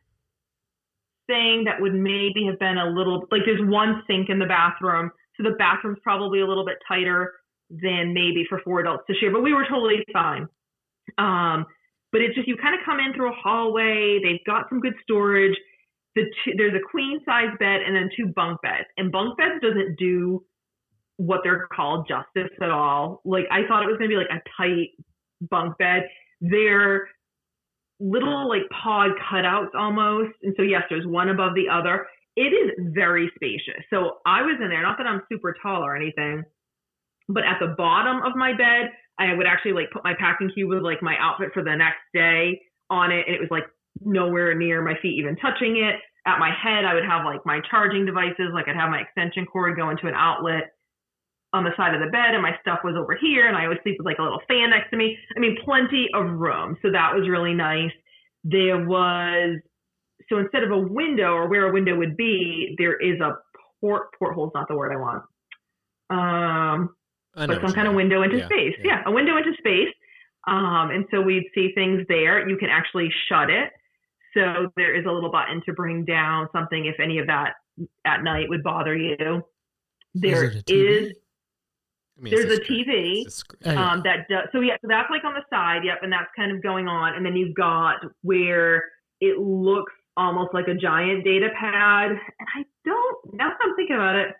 thing 1.27 1.63
that 1.65 1.81
would 1.81 1.93
maybe 1.93 2.45
have 2.47 2.59
been 2.59 2.77
a 2.77 2.89
little 2.89 3.27
like 3.31 3.41
there's 3.45 3.61
one 3.69 4.03
sink 4.07 4.29
in 4.29 4.39
the 4.39 4.45
bathroom, 4.45 5.11
so 5.35 5.43
the 5.43 5.55
bathroom's 5.57 5.99
probably 6.03 6.41
a 6.41 6.47
little 6.47 6.65
bit 6.65 6.77
tighter 6.87 7.33
than 7.69 8.13
maybe 8.13 8.45
for 8.49 8.61
four 8.63 8.79
adults 8.79 9.03
to 9.07 9.13
share, 9.15 9.31
but 9.31 9.41
we 9.41 9.53
were 9.53 9.65
totally 9.69 10.03
fine. 10.11 10.47
Um, 11.17 11.65
but 12.11 12.21
it's 12.21 12.35
just 12.35 12.47
you 12.47 12.57
kind 12.57 12.73
of 12.73 12.81
come 12.85 12.99
in 12.99 13.13
through 13.13 13.29
a 13.29 13.35
hallway. 13.35 14.19
They've 14.23 14.43
got 14.45 14.67
some 14.69 14.79
good 14.79 14.95
storage. 15.03 15.55
The 16.19 16.25
two, 16.43 16.51
there's 16.57 16.73
a 16.73 16.83
queen 16.91 17.19
size 17.25 17.55
bed 17.59 17.81
and 17.85 17.95
then 17.95 18.09
two 18.15 18.27
bunk 18.35 18.61
beds. 18.61 18.87
And 18.97 19.11
bunk 19.11 19.37
beds 19.37 19.61
doesn't 19.61 19.97
do 19.97 20.43
what 21.17 21.41
they're 21.43 21.67
called 21.73 22.07
justice 22.07 22.51
at 22.61 22.69
all. 22.69 23.21
Like 23.23 23.45
I 23.51 23.67
thought 23.67 23.83
it 23.83 23.87
was 23.87 23.97
gonna 23.97 24.09
be 24.09 24.17
like 24.17 24.27
a 24.31 24.41
tight 24.57 24.89
bunk 25.41 25.77
bed. 25.77 26.03
They're 26.41 27.07
little 27.99 28.47
like 28.47 28.63
pod 28.69 29.11
cutouts 29.31 29.75
almost. 29.77 30.31
And 30.43 30.53
so 30.57 30.63
yes, 30.63 30.83
there's 30.89 31.05
one 31.05 31.29
above 31.29 31.55
the 31.55 31.69
other. 31.69 32.07
It 32.35 32.53
is 32.53 32.71
very 32.93 33.31
spacious. 33.35 33.83
So 33.89 34.17
I 34.25 34.41
was 34.41 34.57
in 34.61 34.69
there, 34.69 34.81
not 34.81 34.97
that 34.97 35.07
I'm 35.07 35.21
super 35.31 35.55
tall 35.61 35.83
or 35.83 35.95
anything, 35.95 36.43
but 37.27 37.43
at 37.43 37.59
the 37.59 37.75
bottom 37.77 38.21
of 38.23 38.35
my 38.35 38.53
bed, 38.53 38.91
I 39.19 39.33
would 39.33 39.47
actually 39.47 39.73
like 39.73 39.91
put 39.91 40.03
my 40.03 40.13
packing 40.17 40.49
cube 40.53 40.69
with 40.69 40.81
like 40.83 41.01
my 41.01 41.15
outfit 41.19 41.49
for 41.53 41.63
the 41.63 41.75
next 41.75 41.99
day 42.13 42.61
on 42.89 43.11
it. 43.11 43.25
And 43.27 43.35
it 43.35 43.41
was 43.41 43.51
like 43.51 43.65
nowhere 44.01 44.55
near 44.55 44.81
my 44.81 44.93
feet 45.01 45.19
even 45.19 45.35
touching 45.35 45.77
it. 45.77 45.95
At 46.25 46.37
my 46.39 46.51
head, 46.51 46.85
I 46.85 46.93
would 46.93 47.05
have 47.05 47.25
like 47.25 47.45
my 47.45 47.59
charging 47.69 48.05
devices, 48.05 48.51
like 48.53 48.67
I'd 48.67 48.75
have 48.75 48.89
my 48.89 48.99
extension 48.99 49.45
cord 49.45 49.75
go 49.77 49.89
into 49.89 50.07
an 50.07 50.13
outlet 50.15 50.73
on 51.53 51.63
the 51.63 51.71
side 51.75 51.95
of 51.95 51.99
the 52.01 52.11
bed 52.11 52.35
and 52.35 52.43
my 52.43 52.51
stuff 52.61 52.79
was 52.83 52.95
over 52.95 53.17
here 53.19 53.47
and 53.47 53.57
I 53.57 53.67
would 53.67 53.79
sleep 53.81 53.95
with 53.97 54.05
like 54.05 54.19
a 54.19 54.21
little 54.21 54.41
fan 54.47 54.69
next 54.69 54.91
to 54.91 54.97
me. 54.97 55.17
I 55.35 55.39
mean, 55.39 55.57
plenty 55.65 56.07
of 56.13 56.27
room. 56.29 56.77
So 56.83 56.91
that 56.91 57.15
was 57.15 57.27
really 57.27 57.53
nice. 57.55 57.89
There 58.43 58.85
was 58.85 59.57
so 60.29 60.37
instead 60.37 60.63
of 60.63 60.71
a 60.71 60.77
window 60.77 61.31
or 61.33 61.47
where 61.49 61.67
a 61.67 61.73
window 61.73 61.95
would 61.97 62.15
be, 62.15 62.75
there 62.77 62.95
is 62.97 63.19
a 63.19 63.31
port 63.81 64.09
porthole's 64.19 64.51
not 64.53 64.67
the 64.67 64.75
word 64.75 64.91
I 64.93 64.97
want. 64.97 65.23
Um 66.09 66.95
but 67.35 67.61
some 67.61 67.73
kind 67.73 67.87
of 67.87 67.95
window 67.95 68.21
into 68.23 68.37
Yeah, 68.37 68.45
space. 68.45 68.75
yeah. 68.83 68.97
Yeah. 68.97 69.03
a 69.07 69.11
window 69.11 69.37
into 69.37 69.53
space. 69.57 69.93
Um, 70.47 70.89
and 70.91 71.05
so 71.11 71.21
we'd 71.21 71.45
see 71.53 71.71
things 71.75 72.05
there. 72.07 72.47
You 72.47 72.57
can 72.57 72.69
actually 72.69 73.09
shut 73.27 73.49
it. 73.49 73.71
So 74.33 74.71
there 74.75 74.95
is 74.95 75.05
a 75.05 75.11
little 75.11 75.31
button 75.31 75.61
to 75.65 75.73
bring 75.73 76.05
down 76.05 76.47
something 76.53 76.85
if 76.85 76.99
any 76.99 77.19
of 77.19 77.27
that 77.27 77.53
at 78.05 78.23
night 78.23 78.49
would 78.49 78.63
bother 78.63 78.95
you. 78.95 79.43
There 80.13 80.45
Is 80.45 80.55
it 80.55 80.69
a 80.69 80.73
TV? 80.73 81.07
is 81.09 81.13
I 82.17 82.21
mean, 82.21 82.33
there's 82.35 82.59
a 82.59 82.63
screen. 82.63 82.85
TV. 82.85 83.25
A. 83.25 83.69
Oh, 83.69 83.71
yeah. 83.73 83.91
um, 83.91 84.01
that 84.03 84.27
does, 84.29 84.47
so 84.51 84.59
yeah, 84.59 84.75
so 84.81 84.87
that's 84.89 85.09
like 85.09 85.23
on 85.23 85.33
the 85.33 85.43
side, 85.49 85.83
yep, 85.85 85.99
and 86.01 86.11
that's 86.11 86.29
kind 86.35 86.51
of 86.51 86.61
going 86.61 86.87
on, 86.87 87.15
and 87.15 87.25
then 87.25 87.35
you've 87.35 87.55
got 87.55 87.95
where 88.23 88.83
it 89.21 89.39
looks 89.39 89.93
almost 90.17 90.53
like 90.53 90.67
a 90.67 90.73
giant 90.73 91.23
data 91.23 91.49
pad, 91.57 92.11
and 92.11 92.47
I 92.55 92.63
don't. 92.85 93.33
Now 93.33 93.49
that 93.49 93.57
I'm 93.61 93.75
thinking 93.75 93.95
about 93.95 94.15
it, 94.15 94.35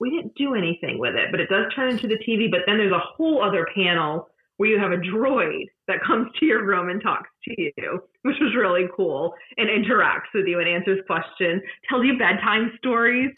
we 0.00 0.10
didn't 0.10 0.34
do 0.34 0.54
anything 0.54 0.98
with 0.98 1.14
it, 1.14 1.30
but 1.30 1.40
it 1.40 1.48
does 1.48 1.72
turn 1.74 1.90
into 1.90 2.08
the 2.08 2.18
TV. 2.18 2.50
But 2.50 2.60
then 2.66 2.78
there's 2.78 2.92
a 2.92 2.98
whole 2.98 3.42
other 3.42 3.66
panel 3.74 4.28
where 4.56 4.68
you 4.68 4.78
have 4.78 4.92
a 4.92 4.96
droid 4.96 5.66
that 5.88 5.98
comes 6.06 6.28
to 6.38 6.46
your 6.46 6.64
room 6.64 6.88
and 6.88 7.02
talks 7.02 7.28
to 7.44 7.54
you, 7.58 8.00
which 8.22 8.36
was 8.40 8.54
really 8.56 8.88
cool, 8.96 9.34
and 9.56 9.68
interacts 9.68 10.32
with 10.34 10.46
you 10.46 10.60
and 10.60 10.68
answers 10.68 11.00
questions, 11.06 11.62
tells 11.88 12.04
you 12.04 12.18
bedtime 12.18 12.72
stories. 12.78 13.30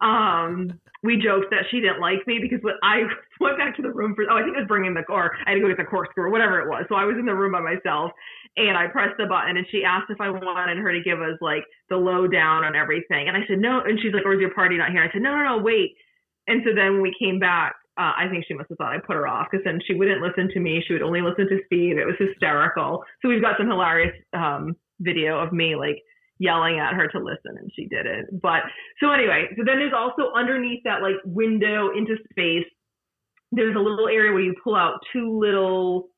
Um, 0.00 0.78
we 1.02 1.16
joked 1.16 1.50
that 1.50 1.64
she 1.70 1.80
didn't 1.80 2.00
like 2.00 2.26
me 2.26 2.38
because 2.40 2.58
when 2.62 2.74
I 2.82 3.04
went 3.40 3.58
back 3.58 3.76
to 3.76 3.82
the 3.82 3.90
room 3.90 4.14
for, 4.14 4.24
oh, 4.30 4.36
I 4.36 4.42
think 4.42 4.56
I 4.56 4.60
was 4.60 4.68
bringing 4.68 4.92
the, 4.92 5.04
car, 5.04 5.32
I 5.46 5.50
had 5.50 5.54
to 5.56 5.60
go 5.60 5.68
get 5.68 5.78
the 5.78 5.84
corkscrew 5.84 6.24
or 6.24 6.30
whatever 6.30 6.60
it 6.60 6.68
was. 6.68 6.84
So 6.88 6.96
I 6.96 7.04
was 7.04 7.16
in 7.18 7.24
the 7.24 7.34
room 7.34 7.52
by 7.52 7.60
myself 7.60 8.12
and 8.56 8.76
I 8.76 8.88
pressed 8.88 9.16
the 9.16 9.26
button 9.26 9.56
and 9.56 9.66
she 9.70 9.84
asked 9.84 10.10
if 10.10 10.20
I 10.20 10.28
wanted 10.28 10.78
her 10.78 10.92
to 10.92 11.00
give 11.00 11.20
us 11.20 11.38
like 11.40 11.64
the 11.88 11.96
lowdown 11.96 12.64
on 12.64 12.74
everything. 12.74 13.28
And 13.28 13.36
I 13.36 13.46
said, 13.48 13.58
no. 13.58 13.80
And 13.80 13.98
she's 14.00 14.12
like, 14.12 14.26
or 14.26 14.34
is 14.34 14.40
your 14.40 14.52
party 14.52 14.76
not 14.76 14.90
here? 14.90 15.02
I 15.02 15.12
said, 15.12 15.22
no, 15.22 15.30
no, 15.30 15.56
no, 15.56 15.58
wait. 15.62 15.96
And 16.46 16.62
so 16.64 16.74
then 16.74 17.00
we 17.00 17.14
came 17.18 17.38
back, 17.38 17.74
uh, 17.98 18.12
I 18.16 18.28
think 18.30 18.44
she 18.46 18.54
must 18.54 18.68
have 18.68 18.78
thought 18.78 18.92
I 18.92 18.98
put 18.98 19.16
her 19.16 19.26
off 19.26 19.48
because 19.50 19.64
then 19.64 19.80
she 19.86 19.94
wouldn't 19.94 20.20
listen 20.20 20.48
to 20.52 20.60
me. 20.60 20.82
She 20.86 20.92
would 20.92 21.02
only 21.02 21.22
listen 21.22 21.48
to 21.48 21.60
Steve. 21.66 21.96
It 21.96 22.06
was 22.06 22.16
hysterical. 22.18 23.02
So 23.22 23.28
we've 23.28 23.40
got 23.40 23.56
some 23.58 23.68
hilarious 23.68 24.14
um, 24.32 24.76
video 25.00 25.38
of 25.38 25.52
me 25.52 25.76
like 25.76 26.02
yelling 26.38 26.78
at 26.78 26.92
her 26.92 27.08
to 27.08 27.18
listen 27.18 27.56
and 27.56 27.70
she 27.74 27.86
didn't. 27.86 28.40
But 28.42 28.60
so 29.00 29.10
anyway, 29.10 29.48
so 29.56 29.64
then 29.64 29.78
there's 29.78 29.96
also 29.96 30.32
underneath 30.36 30.82
that 30.84 31.00
like 31.00 31.16
window 31.24 31.90
into 31.96 32.16
space, 32.30 32.66
there's 33.52 33.76
a 33.76 33.80
little 33.80 34.08
area 34.08 34.32
where 34.32 34.42
you 34.42 34.54
pull 34.62 34.76
out 34.76 35.00
two 35.12 35.38
little 35.38 36.08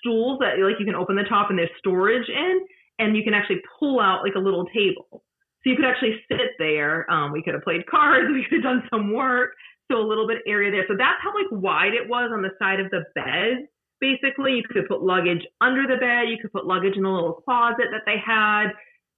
stools 0.00 0.38
that 0.40 0.58
like 0.58 0.80
you 0.80 0.86
can 0.86 0.94
open 0.94 1.16
the 1.16 1.24
top 1.28 1.50
and 1.50 1.58
there's 1.58 1.70
storage 1.78 2.28
in 2.28 2.60
and 2.98 3.16
you 3.16 3.22
can 3.22 3.34
actually 3.34 3.60
pull 3.78 4.00
out 4.00 4.22
like 4.22 4.34
a 4.36 4.40
little 4.40 4.64
table. 4.66 5.24
So 5.62 5.70
you 5.70 5.76
could 5.76 5.84
actually 5.84 6.16
sit 6.30 6.54
there. 6.58 7.10
Um, 7.10 7.32
we 7.32 7.42
could 7.42 7.54
have 7.54 7.62
played 7.62 7.86
cards. 7.86 8.28
We 8.32 8.46
could 8.48 8.62
have 8.64 8.80
done 8.80 8.88
some 8.90 9.12
work. 9.12 9.50
So 9.90 9.98
a 9.98 10.06
little 10.06 10.26
bit 10.26 10.38
area 10.46 10.70
there. 10.70 10.84
So 10.88 10.94
that's 10.96 11.18
how 11.22 11.30
like 11.34 11.50
wide 11.50 11.94
it 11.94 12.08
was 12.08 12.30
on 12.32 12.42
the 12.42 12.50
side 12.58 12.80
of 12.80 12.90
the 12.90 13.04
bed. 13.14 13.68
Basically, 14.00 14.52
you 14.52 14.62
could 14.68 14.88
put 14.88 15.02
luggage 15.02 15.46
under 15.60 15.82
the 15.82 15.96
bed. 15.96 16.28
You 16.28 16.36
could 16.40 16.52
put 16.52 16.66
luggage 16.66 16.96
in 16.96 17.04
a 17.04 17.14
little 17.14 17.34
closet 17.34 17.86
that 17.92 18.02
they 18.04 18.16
had. 18.24 18.72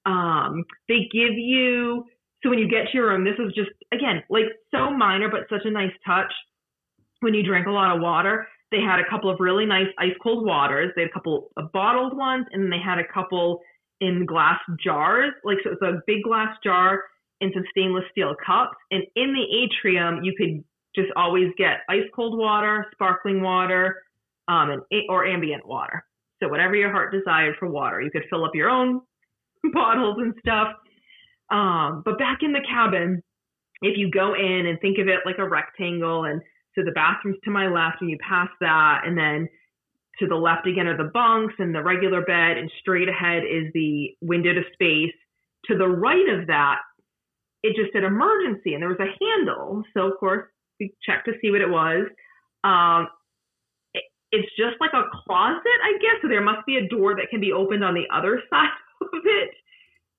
Um, 0.07 0.64
they 0.89 1.09
give 1.12 1.35
you 1.35 2.05
so 2.43 2.51
when 2.51 2.59
you 2.59 2.69
get 2.69 2.87
to 2.87 2.95
your 2.95 3.09
room, 3.09 3.25
this 3.25 3.35
is 3.39 3.53
just 3.55 3.71
again 3.93 4.23
like 4.31 4.45
so 4.71 4.91
minor 4.91 5.29
but 5.29 5.49
such 5.51 5.64
a 5.64 5.71
nice 5.71 5.93
touch. 6.07 6.33
When 7.21 7.35
you 7.35 7.43
drink 7.43 7.66
a 7.66 7.71
lot 7.71 7.95
of 7.97 8.01
water, 8.01 8.47
they 8.71 8.81
had 8.81 9.01
a 9.01 9.11
couple 9.11 9.31
of 9.31 9.41
really 9.41 9.66
nice 9.66 9.89
ice 9.99 10.14
cold 10.23 10.47
waters. 10.47 10.93
They 10.95 11.03
had 11.03 11.11
a 11.11 11.14
couple 11.14 11.51
of 11.57 11.73
bottled 11.73 12.16
ones, 12.16 12.47
and 12.53 12.73
they 12.73 12.79
had 12.79 12.99
a 12.99 13.12
couple 13.12 13.61
in 14.01 14.27
glass 14.27 14.61
jars. 14.83 15.33
Like 15.43 15.59
so, 15.64 15.73
it's 15.73 15.83
a 15.83 16.01
big 16.07 16.23
glass 16.23 16.57
jar 16.62 17.03
and 17.41 17.53
some 17.55 17.64
stainless 17.70 18.05
steel 18.11 18.34
cups. 18.45 18.76
And 18.91 19.05
in 19.16 19.32
the 19.32 19.45
atrium, 19.64 20.24
you 20.24 20.34
could 20.36 20.64
just 20.95 21.12
always 21.16 21.49
get 21.57 21.80
ice 21.89 22.09
cold 22.14 22.39
water, 22.39 22.86
sparkling 22.93 23.43
water, 23.43 24.03
um, 24.49 24.70
and 24.70 24.82
or 25.09 25.26
ambient 25.26 25.66
water. 25.66 26.05
So 26.43 26.49
whatever 26.49 26.74
your 26.74 26.91
heart 26.91 27.12
desired 27.12 27.57
for 27.59 27.68
water, 27.68 28.01
you 28.01 28.11
could 28.11 28.24
fill 28.30 28.45
up 28.45 28.55
your 28.55 28.68
own 28.68 29.01
bottles 29.72 30.16
and 30.18 30.34
stuff. 30.41 30.68
Um, 31.51 32.03
but 32.05 32.18
back 32.18 32.39
in 32.43 32.53
the 32.53 32.61
cabin, 32.68 33.22
if 33.82 33.97
you 33.97 34.11
go 34.11 34.34
in 34.34 34.66
and 34.66 34.78
think 34.80 34.99
of 34.99 35.09
it 35.09 35.20
like 35.24 35.39
a 35.39 35.49
rectangle, 35.49 36.24
and 36.24 36.41
so 36.74 36.82
the 36.84 36.93
bathroom's 36.93 37.39
to 37.45 37.51
my 37.51 37.68
left, 37.68 37.99
and 38.01 38.11
you 38.11 38.18
pass 38.26 38.49
that, 38.61 39.03
and 39.05 39.16
then 39.16 39.49
to 40.18 40.26
the 40.26 40.34
left 40.34 40.66
again 40.66 40.86
are 40.86 40.97
the 40.97 41.11
bunks 41.12 41.55
and 41.59 41.74
the 41.74 41.82
regular 41.82 42.22
bed, 42.22 42.59
and 42.59 42.70
straight 42.80 43.09
ahead 43.09 43.45
is 43.45 43.72
the 43.74 44.11
window 44.20 44.53
to 44.53 44.62
space. 44.72 45.14
To 45.66 45.76
the 45.76 45.89
right 45.89 46.28
of 46.28 46.47
that, 46.49 46.78
it 47.63 47.77
just 47.77 47.93
said 47.93 48.05
emergency, 48.05 48.75
and 48.75 48.83
there 48.83 48.89
was 48.89 49.01
a 49.01 49.25
handle. 49.25 49.83
So 49.95 50.11
of 50.11 50.19
course 50.19 50.47
we 50.79 50.95
checked 51.05 51.27
to 51.27 51.33
see 51.43 51.51
what 51.51 51.61
it 51.61 51.69
was. 51.69 52.07
Um, 52.65 53.09
it, 53.95 54.05
it's 54.33 54.49
just 54.57 54.77
like 54.81 54.93
a 54.93 55.09
closet, 55.25 55.79
I 55.85 55.93
guess. 56.01 56.23
So 56.23 56.29
there 56.29 56.43
must 56.43 56.67
be 56.67 56.77
a 56.77 56.89
door 56.89 57.17
that 57.17 57.31
can 57.31 57.41
be 57.41 57.53
opened 57.53 57.85
on 57.85 57.95
the 57.95 58.07
other 58.15 58.43
side 58.51 58.69
of 59.03 59.21
it. 59.25 59.51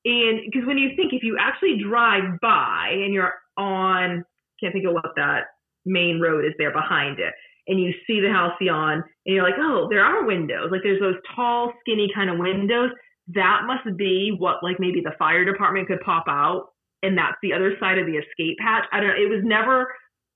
And 0.06 0.42
because 0.46 0.66
when 0.66 0.78
you 0.78 0.96
think, 0.96 1.14
if 1.14 1.24
you 1.24 1.38
actually 1.40 1.82
drive 1.84 2.40
by 2.42 2.90
and 2.92 3.14
you're 3.14 3.34
on, 3.58 4.24
can't 4.60 4.74
think 4.74 4.86
of 4.86 4.94
what 4.94 5.12
that 5.16 5.48
main 5.86 6.20
road 6.22 6.46
is 6.46 6.54
there 6.58 6.72
behind 6.72 7.20
it, 7.20 7.34
and 7.68 7.80
you 7.80 7.94
see 8.08 8.20
the 8.20 8.30
Halcyon, 8.30 9.04
and 9.26 9.36
you're 9.36 9.44
like, 9.44 9.60
oh, 9.60 9.88
there 9.90 10.04
are 10.04 10.26
windows. 10.26 10.70
Like 10.72 10.82
there's 10.84 11.00
those 11.00 11.22
tall, 11.36 11.74
skinny 11.82 12.10
kind 12.14 12.30
of 12.30 12.38
windows. 12.38 12.92
That 13.36 13.62
must 13.68 13.96
be 13.98 14.36
what, 14.38 14.64
like 14.64 14.80
maybe 14.80 15.02
the 15.02 15.16
fire 15.20 15.46
department 15.46 15.88
could 15.88 16.00
pop 16.02 16.26
out, 16.28 16.70
and 17.04 17.18
that's 17.18 17.38
the 17.42 17.54
other 17.54 17.76
side 17.80 17.98
of 17.98 18.06
the 18.06 18.18
escape 18.18 18.58
hatch. 18.60 18.86
I 18.92 19.00
don't 19.00 19.10
know. 19.10 19.16
It 19.16 19.30
was 19.30 19.44
never 19.44 19.88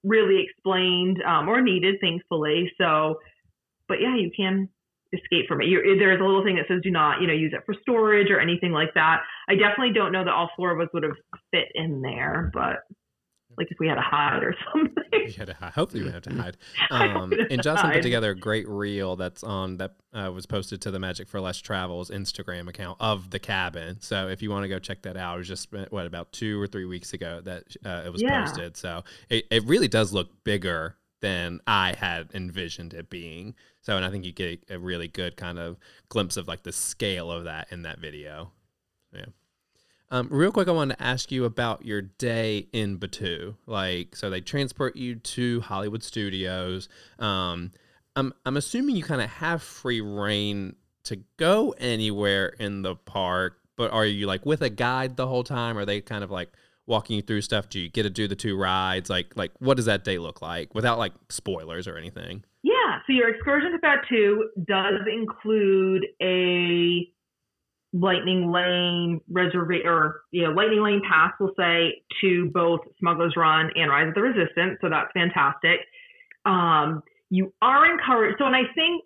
really 0.03 0.43
explained 0.43 1.21
um, 1.23 1.47
or 1.47 1.61
needed, 1.61 1.95
thankfully. 2.01 2.71
So, 2.77 3.19
but 3.87 4.01
yeah, 4.01 4.15
you 4.15 4.31
can 4.35 4.69
escape 5.13 5.47
from 5.47 5.61
it. 5.61 5.67
You're, 5.67 5.97
there's 5.97 6.19
a 6.19 6.23
little 6.23 6.43
thing 6.43 6.55
that 6.55 6.65
says 6.67 6.81
do 6.83 6.91
not, 6.91 7.21
you 7.21 7.27
know, 7.27 7.33
use 7.33 7.53
it 7.53 7.61
for 7.65 7.75
storage 7.81 8.31
or 8.31 8.39
anything 8.39 8.71
like 8.71 8.93
that. 8.95 9.21
I 9.47 9.55
definitely 9.55 9.93
don't 9.93 10.11
know 10.11 10.23
that 10.23 10.33
all 10.33 10.49
four 10.57 10.71
of 10.71 10.79
us 10.79 10.91
would 10.93 11.03
have 11.03 11.17
fit 11.51 11.67
in 11.75 12.01
there, 12.01 12.51
but 12.53 12.83
like 13.57 13.71
if 13.71 13.77
we 13.79 13.87
had 13.87 13.95
to 13.95 14.01
hide 14.01 14.43
or 14.43 14.55
something. 14.73 14.93
We 15.25 15.31
had 15.31 15.47
to 15.47 15.53
hide. 15.53 15.71
Hopefully, 15.73 16.03
we 16.03 16.11
have 16.11 16.23
to 16.23 16.33
hide. 16.33 16.57
Um, 16.91 17.33
and 17.49 17.61
Jocelyn 17.63 17.93
put 17.93 18.03
together 18.03 18.31
a 18.31 18.35
great 18.35 18.67
reel 18.67 19.15
that's 19.15 19.43
on 19.43 19.77
that 19.77 19.95
uh, 20.13 20.31
was 20.33 20.45
posted 20.45 20.81
to 20.81 20.91
the 20.91 20.99
Magic 20.99 21.27
for 21.27 21.39
Less 21.39 21.59
Travels 21.59 22.09
Instagram 22.11 22.67
account 22.67 22.97
of 22.99 23.29
the 23.29 23.39
cabin. 23.39 23.97
So 24.01 24.27
if 24.27 24.41
you 24.41 24.49
want 24.51 24.63
to 24.63 24.67
go 24.67 24.79
check 24.79 25.01
that 25.03 25.15
out, 25.17 25.35
it 25.35 25.37
was 25.39 25.47
just 25.47 25.69
what 25.89 26.05
about 26.05 26.31
two 26.33 26.59
or 26.61 26.67
three 26.67 26.85
weeks 26.85 27.13
ago 27.13 27.41
that 27.43 27.63
uh, 27.85 28.03
it 28.05 28.11
was 28.11 28.21
Yeah. 28.21 28.43
posted. 28.45 28.75
So 28.77 29.03
it, 29.29 29.45
it 29.49 29.63
really 29.65 29.87
does 29.87 30.13
look 30.13 30.43
bigger 30.43 30.97
than 31.21 31.61
I 31.65 31.93
had 31.97 32.29
envisioned 32.33 32.93
it 32.93 33.09
being. 33.09 33.55
So 33.81 33.95
and 33.95 34.05
I 34.05 34.09
think 34.09 34.25
you 34.25 34.33
get 34.33 34.63
a 34.69 34.77
really 34.77 35.07
good 35.07 35.37
kind 35.37 35.57
of 35.57 35.77
glimpse 36.09 36.37
of 36.37 36.47
like 36.47 36.63
the 36.63 36.73
scale 36.73 37.31
of 37.31 37.45
that 37.45 37.67
in 37.71 37.83
that 37.83 37.99
video. 37.99 38.51
Yeah. 39.13 39.25
Um, 40.13 40.27
real 40.29 40.51
quick, 40.51 40.67
I 40.67 40.71
wanted 40.71 40.97
to 40.97 41.03
ask 41.03 41.31
you 41.31 41.43
about 41.43 41.85
your 41.87 42.03
day 42.03 42.67
in 42.71 42.99
Batuu. 42.99 43.55
Like, 43.65 44.15
so 44.15 44.29
they 44.29 44.41
transport 44.41 44.95
you 44.95 45.15
to 45.15 45.61
Hollywood 45.61 46.03
Studios. 46.03 46.87
Um, 47.17 47.71
I'm 48.15 48.31
I'm 48.45 48.55
assuming 48.55 48.95
you 48.95 49.03
kind 49.03 49.23
of 49.23 49.29
have 49.31 49.63
free 49.63 50.01
reign 50.01 50.75
to 51.05 51.15
go 51.37 51.73
anywhere 51.79 52.49
in 52.59 52.83
the 52.83 52.95
park, 52.95 53.57
but 53.75 53.89
are 53.89 54.05
you 54.05 54.27
like 54.27 54.45
with 54.45 54.61
a 54.61 54.69
guide 54.69 55.17
the 55.17 55.25
whole 55.25 55.43
time? 55.43 55.79
Are 55.79 55.85
they 55.85 55.99
kind 55.99 56.23
of 56.23 56.29
like 56.29 56.51
walking 56.85 57.15
you 57.15 57.23
through 57.23 57.41
stuff? 57.41 57.69
Do 57.69 57.79
you 57.79 57.89
get 57.89 58.03
to 58.03 58.11
do 58.11 58.27
the 58.27 58.35
two 58.35 58.55
rides? 58.55 59.09
Like, 59.09 59.35
like 59.35 59.51
what 59.57 59.77
does 59.77 59.85
that 59.85 60.03
day 60.03 60.19
look 60.19 60.43
like 60.43 60.75
without 60.75 60.99
like 60.99 61.13
spoilers 61.29 61.87
or 61.87 61.97
anything? 61.97 62.43
Yeah, 62.61 62.99
so 63.07 63.13
your 63.13 63.33
excursion 63.33 63.71
to 63.71 63.79
Batuu 63.79 64.41
does 64.67 65.01
include 65.11 66.05
a 66.21 67.11
Lightning 67.93 68.51
Lane 68.51 69.21
reservation, 69.29 69.87
or 69.87 70.21
you 70.31 70.43
know, 70.43 70.49
Lightning 70.49 70.81
Lane 70.81 71.01
pass, 71.07 71.31
we'll 71.39 71.53
say, 71.57 72.01
to 72.21 72.49
both 72.51 72.81
Smuggler's 72.99 73.35
Run 73.37 73.69
and 73.75 73.89
Rise 73.89 74.07
of 74.07 74.15
the 74.15 74.21
Resistance. 74.21 74.79
So 74.81 74.89
that's 74.89 75.11
fantastic. 75.13 75.79
Um, 76.45 77.03
you 77.29 77.53
are 77.61 77.85
encouraged. 77.85 78.37
So, 78.39 78.45
and 78.45 78.55
I 78.55 78.63
think 78.75 79.03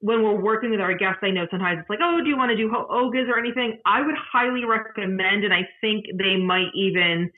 when 0.00 0.22
we're 0.22 0.40
working 0.40 0.70
with 0.70 0.80
our 0.80 0.94
guests, 0.94 1.20
I 1.22 1.30
know 1.30 1.46
sometimes 1.50 1.80
it's 1.80 1.90
like, 1.90 2.00
oh, 2.02 2.20
do 2.22 2.28
you 2.28 2.36
want 2.36 2.50
to 2.50 2.56
do 2.56 2.70
Ogas 2.70 3.28
or 3.28 3.38
anything? 3.38 3.78
I 3.86 4.02
would 4.02 4.16
highly 4.16 4.64
recommend, 4.64 5.44
and 5.44 5.52
I 5.52 5.68
think 5.80 6.06
they 6.18 6.36
might 6.36 6.68
even 6.74 7.30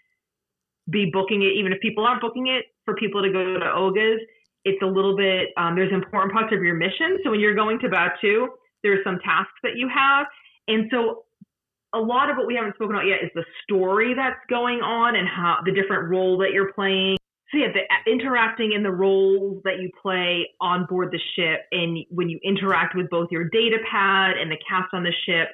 be 0.91 1.11
booking 1.13 1.43
it, 1.43 1.53
even 1.59 1.73
if 1.73 1.81
people 1.81 2.07
aren't 2.07 2.21
booking 2.21 2.47
it, 2.47 2.67
for 2.85 2.95
people 2.95 3.23
to 3.23 3.31
go 3.31 3.59
to 3.59 3.67
Ogas. 3.67 4.19
It's 4.65 4.81
a 4.83 4.87
little 4.87 5.17
bit, 5.17 5.49
um, 5.57 5.75
there's 5.75 5.93
important 5.93 6.33
parts 6.33 6.53
of 6.53 6.63
your 6.63 6.75
mission. 6.75 7.19
So 7.25 7.31
when 7.31 7.41
you're 7.41 7.55
going 7.55 7.79
to 7.81 7.89
Batuu, 7.89 8.47
there's 8.83 9.03
some 9.05 9.19
tasks 9.25 9.59
that 9.63 9.77
you 9.77 9.89
have. 9.89 10.27
And 10.69 10.89
so 10.91 11.25
a 11.95 11.99
lot 11.99 12.31
of 12.31 12.37
what 12.37 12.47
we 12.47 12.55
haven't 12.55 12.75
spoken 12.75 12.97
about 12.97 13.07
yet 13.07 13.23
is 13.23 13.31
the 13.35 13.45
story 13.63 14.15
that's 14.15 14.41
going 14.49 14.81
on 14.81 15.17
and 15.17 15.29
how 15.29 15.59
the 15.65 15.73
different 15.73 16.09
role 16.09 16.39
that 16.39 16.53
you're 16.53 16.73
playing. 16.73 17.17
So 17.51 17.59
yeah, 17.59 17.69
the 17.73 17.81
uh, 17.81 18.11
interacting 18.11 18.73
in 18.73 18.83
the 18.83 18.91
roles 18.91 19.63
that 19.65 19.79
you 19.81 19.91
play 20.01 20.49
on 20.61 20.87
board 20.87 21.11
the 21.13 21.21
ship, 21.37 21.61
and 21.71 21.99
when 22.09 22.31
you 22.31 22.41
interact 22.43 22.97
with 22.97 23.11
both 23.11 23.29
your 23.31 23.45
data 23.51 23.77
pad 23.91 24.39
and 24.39 24.51
the 24.51 24.57
cast 24.67 24.89
on 24.95 25.03
the 25.03 25.13
ship, 25.27 25.49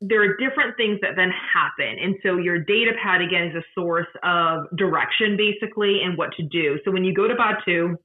there 0.00 0.22
are 0.22 0.36
different 0.36 0.76
things 0.76 1.00
that 1.02 1.16
then 1.16 1.30
happen. 1.30 1.98
And 2.00 2.14
so 2.22 2.36
your 2.36 2.60
data 2.60 2.92
pad 3.02 3.20
again 3.20 3.48
is 3.48 3.56
a 3.56 3.64
source 3.74 4.06
of 4.22 4.66
direction 4.76 5.36
basically 5.36 6.02
and 6.04 6.16
what 6.16 6.30
to 6.36 6.44
do. 6.44 6.78
So 6.84 6.92
when 6.92 7.02
you 7.02 7.12
go 7.12 7.26
to 7.26 7.34
Batuu, 7.34 7.96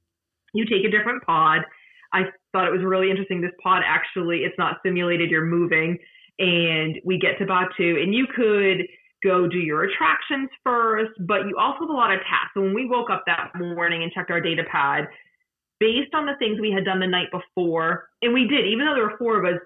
you 0.52 0.64
take 0.64 0.84
a 0.84 0.90
different 0.90 1.22
pod. 1.24 1.60
I 2.12 2.22
thought 2.54 2.68
it 2.68 2.72
was 2.72 2.84
really 2.84 3.10
interesting. 3.10 3.40
This 3.40 3.50
pod 3.60 3.82
actually, 3.84 4.44
it's 4.44 4.56
not 4.56 4.78
simulated, 4.86 5.28
you're 5.28 5.44
moving. 5.44 5.98
And 6.38 7.00
we 7.04 7.18
get 7.18 7.36
to 7.38 7.44
Batuu, 7.44 8.02
and 8.02 8.14
you 8.14 8.26
could 8.34 8.86
go 9.24 9.48
do 9.48 9.58
your 9.58 9.84
attractions 9.84 10.48
first, 10.62 11.12
but 11.26 11.46
you 11.48 11.56
also 11.58 11.80
have 11.80 11.90
a 11.90 11.92
lot 11.92 12.12
of 12.12 12.20
tasks. 12.20 12.52
So 12.54 12.60
when 12.60 12.74
we 12.74 12.86
woke 12.86 13.10
up 13.10 13.24
that 13.26 13.50
morning 13.58 14.04
and 14.04 14.12
checked 14.12 14.30
our 14.30 14.40
data 14.40 14.62
pad, 14.70 15.08
based 15.80 16.14
on 16.14 16.26
the 16.26 16.36
things 16.38 16.60
we 16.60 16.70
had 16.70 16.84
done 16.84 17.00
the 17.00 17.06
night 17.06 17.28
before, 17.32 18.08
and 18.22 18.32
we 18.32 18.46
did, 18.46 18.66
even 18.66 18.86
though 18.86 18.94
there 18.94 19.04
were 19.04 19.18
four 19.18 19.38
of 19.38 19.44
us, 19.44 19.60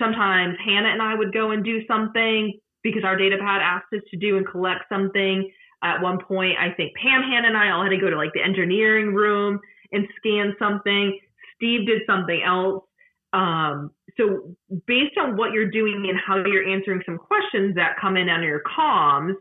sometimes 0.00 0.56
Hannah 0.64 0.90
and 0.90 1.00
I 1.00 1.14
would 1.14 1.32
go 1.32 1.52
and 1.52 1.64
do 1.64 1.86
something 1.86 2.58
because 2.82 3.04
our 3.04 3.16
data 3.16 3.36
pad 3.38 3.62
asked 3.62 3.92
us 3.94 4.02
to 4.10 4.16
do 4.16 4.36
and 4.36 4.46
collect 4.46 4.84
something. 4.88 5.50
At 5.82 6.00
one 6.00 6.18
point, 6.18 6.56
I 6.58 6.70
think 6.70 6.94
Pam, 6.96 7.22
Hannah, 7.22 7.48
and 7.48 7.56
I 7.56 7.70
all 7.70 7.82
had 7.82 7.90
to 7.90 7.98
go 7.98 8.10
to 8.10 8.16
like 8.16 8.32
the 8.32 8.42
engineering 8.42 9.14
room 9.14 9.60
and 9.92 10.08
scan 10.16 10.54
something. 10.58 11.18
Steve 11.56 11.86
did 11.86 12.02
something 12.06 12.42
else. 12.44 12.84
Um, 13.32 13.90
so 14.16 14.54
based 14.86 15.18
on 15.18 15.36
what 15.36 15.52
you're 15.52 15.70
doing 15.70 16.06
and 16.08 16.18
how 16.24 16.44
you're 16.44 16.68
answering 16.68 17.02
some 17.04 17.18
questions 17.18 17.74
that 17.74 17.96
come 18.00 18.16
in 18.16 18.28
on 18.28 18.42
your 18.42 18.62
comms, 18.62 19.34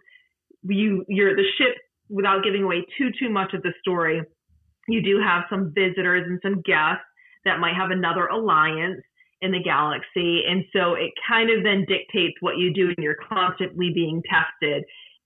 you 0.63 1.05
you're 1.07 1.35
the 1.35 1.45
ship 1.57 1.75
without 2.09 2.43
giving 2.43 2.63
away 2.63 2.85
too 2.97 3.09
too 3.19 3.29
much 3.29 3.53
of 3.53 3.61
the 3.61 3.73
story. 3.81 4.21
You 4.87 5.01
do 5.01 5.19
have 5.19 5.43
some 5.49 5.71
visitors 5.73 6.23
and 6.27 6.39
some 6.41 6.61
guests 6.61 7.05
that 7.45 7.59
might 7.59 7.75
have 7.75 7.91
another 7.91 8.27
alliance 8.27 9.01
in 9.41 9.51
the 9.51 9.61
galaxy, 9.61 10.43
and 10.47 10.63
so 10.73 10.93
it 10.93 11.11
kind 11.27 11.49
of 11.49 11.63
then 11.63 11.85
dictates 11.87 12.35
what 12.39 12.57
you 12.57 12.73
do, 12.73 12.87
and 12.87 12.97
you're 12.97 13.17
constantly 13.29 13.91
being 13.93 14.23
tested. 14.29 14.83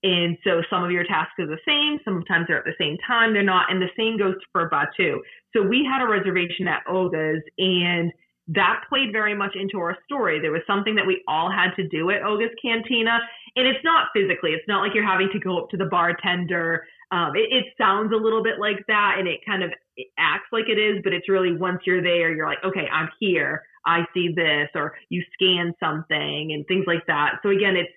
And 0.08 0.38
so 0.42 0.62
some 0.70 0.84
of 0.84 0.90
your 0.90 1.04
tasks 1.04 1.34
are 1.38 1.46
the 1.46 1.58
same, 1.66 1.98
sometimes 2.04 2.46
they're 2.46 2.58
at 2.58 2.64
the 2.64 2.78
same 2.80 2.96
time, 3.06 3.34
they're 3.34 3.42
not, 3.42 3.70
and 3.70 3.82
the 3.82 3.92
same 3.96 4.16
goes 4.16 4.36
for 4.52 4.70
Batuu. 4.70 5.18
So 5.54 5.62
we 5.62 5.84
had 5.84 6.02
a 6.02 6.08
reservation 6.08 6.66
at 6.66 6.82
Oga's, 6.88 7.42
and 7.58 8.10
that 8.48 8.84
played 8.88 9.12
very 9.12 9.34
much 9.34 9.54
into 9.54 9.78
our 9.78 9.96
story. 10.06 10.40
There 10.40 10.52
was 10.52 10.62
something 10.66 10.94
that 10.94 11.06
we 11.06 11.22
all 11.28 11.50
had 11.50 11.76
to 11.76 11.86
do 11.86 12.08
at 12.10 12.22
Oga's 12.22 12.54
Cantina, 12.62 13.18
and 13.56 13.66
it's 13.66 13.84
not 13.84 14.08
physically. 14.14 14.52
It's 14.52 14.66
not 14.66 14.80
like 14.80 14.94
you're 14.94 15.06
having 15.06 15.28
to 15.32 15.38
go 15.38 15.58
up 15.58 15.68
to 15.70 15.76
the 15.76 15.84
bartender. 15.84 16.84
Um, 17.10 17.32
it, 17.36 17.52
it 17.52 17.64
sounds 17.76 18.12
a 18.12 18.16
little 18.16 18.42
bit 18.42 18.58
like 18.58 18.80
that, 18.88 19.16
and 19.18 19.28
it 19.28 19.40
kind 19.44 19.62
of 19.62 19.70
it 19.96 20.06
acts 20.18 20.48
like 20.52 20.68
it 20.68 20.78
is, 20.78 21.02
but 21.04 21.12
it's 21.12 21.28
really 21.28 21.52
once 21.52 21.80
you're 21.84 22.02
there, 22.02 22.32
you're 22.34 22.48
like, 22.48 22.64
okay, 22.64 22.86
I'm 22.90 23.10
here. 23.20 23.62
I 23.84 24.04
see 24.14 24.32
this, 24.34 24.68
or 24.74 24.94
you 25.10 25.22
scan 25.34 25.74
something 25.80 26.52
and 26.52 26.64
things 26.66 26.84
like 26.86 27.04
that. 27.06 27.40
So 27.42 27.50
again, 27.50 27.76
it's 27.76 27.92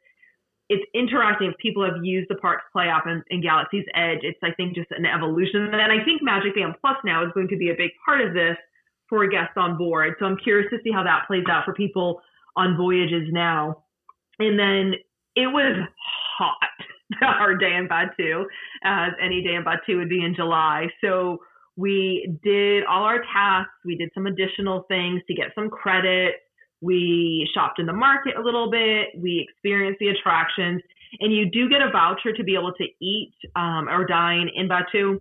it's 0.71 0.85
interesting 0.93 1.51
if 1.51 1.57
people 1.57 1.83
have 1.83 2.01
used 2.01 2.29
the 2.29 2.35
Parks 2.35 2.63
Play 2.71 2.87
App 2.87 3.05
in, 3.05 3.21
in 3.29 3.41
Galaxy's 3.41 3.83
Edge. 3.93 4.19
It's 4.23 4.39
I 4.41 4.51
think 4.55 4.73
just 4.73 4.89
an 4.91 5.05
evolution, 5.05 5.67
and 5.73 5.91
I 5.91 6.03
think 6.05 6.23
Magic 6.23 6.55
Band 6.55 6.75
Plus 6.79 6.95
now 7.03 7.25
is 7.25 7.31
going 7.33 7.49
to 7.49 7.57
be 7.57 7.71
a 7.71 7.75
big 7.75 7.91
part 8.05 8.21
of 8.21 8.33
this 8.33 8.55
for 9.09 9.27
guests 9.27 9.55
on 9.57 9.77
board. 9.77 10.15
So 10.17 10.25
I'm 10.25 10.37
curious 10.37 10.69
to 10.71 10.77
see 10.81 10.91
how 10.91 11.03
that 11.03 11.27
plays 11.27 11.43
out 11.51 11.65
for 11.65 11.73
people 11.73 12.21
on 12.55 12.77
voyages 12.77 13.27
now. 13.31 13.83
And 14.39 14.57
then 14.57 14.93
it 15.35 15.47
was 15.47 15.75
hot 16.37 16.55
our 17.21 17.55
day 17.57 17.75
in 17.75 17.89
Batuu, 17.89 18.45
as 18.85 19.11
any 19.21 19.43
day 19.43 19.55
in 19.55 19.65
Batuu 19.65 19.97
would 19.97 20.09
be 20.09 20.23
in 20.23 20.33
July. 20.33 20.87
So 21.03 21.39
we 21.75 22.37
did 22.43 22.85
all 22.85 23.03
our 23.03 23.21
tasks. 23.33 23.73
We 23.83 23.97
did 23.97 24.09
some 24.13 24.25
additional 24.25 24.85
things 24.87 25.21
to 25.27 25.33
get 25.33 25.47
some 25.53 25.69
credit. 25.69 26.35
We 26.81 27.49
shopped 27.53 27.79
in 27.79 27.85
the 27.85 27.93
market 27.93 28.35
a 28.37 28.41
little 28.41 28.69
bit. 28.69 29.09
We 29.17 29.47
experienced 29.47 29.99
the 29.99 30.09
attractions. 30.09 30.81
And 31.19 31.33
you 31.33 31.49
do 31.49 31.69
get 31.69 31.81
a 31.81 31.91
voucher 31.91 32.33
to 32.33 32.43
be 32.43 32.55
able 32.55 32.73
to 32.73 32.85
eat 33.01 33.33
um, 33.55 33.87
or 33.89 34.05
dine 34.05 34.49
in 34.55 34.67
Batuu 34.67 35.19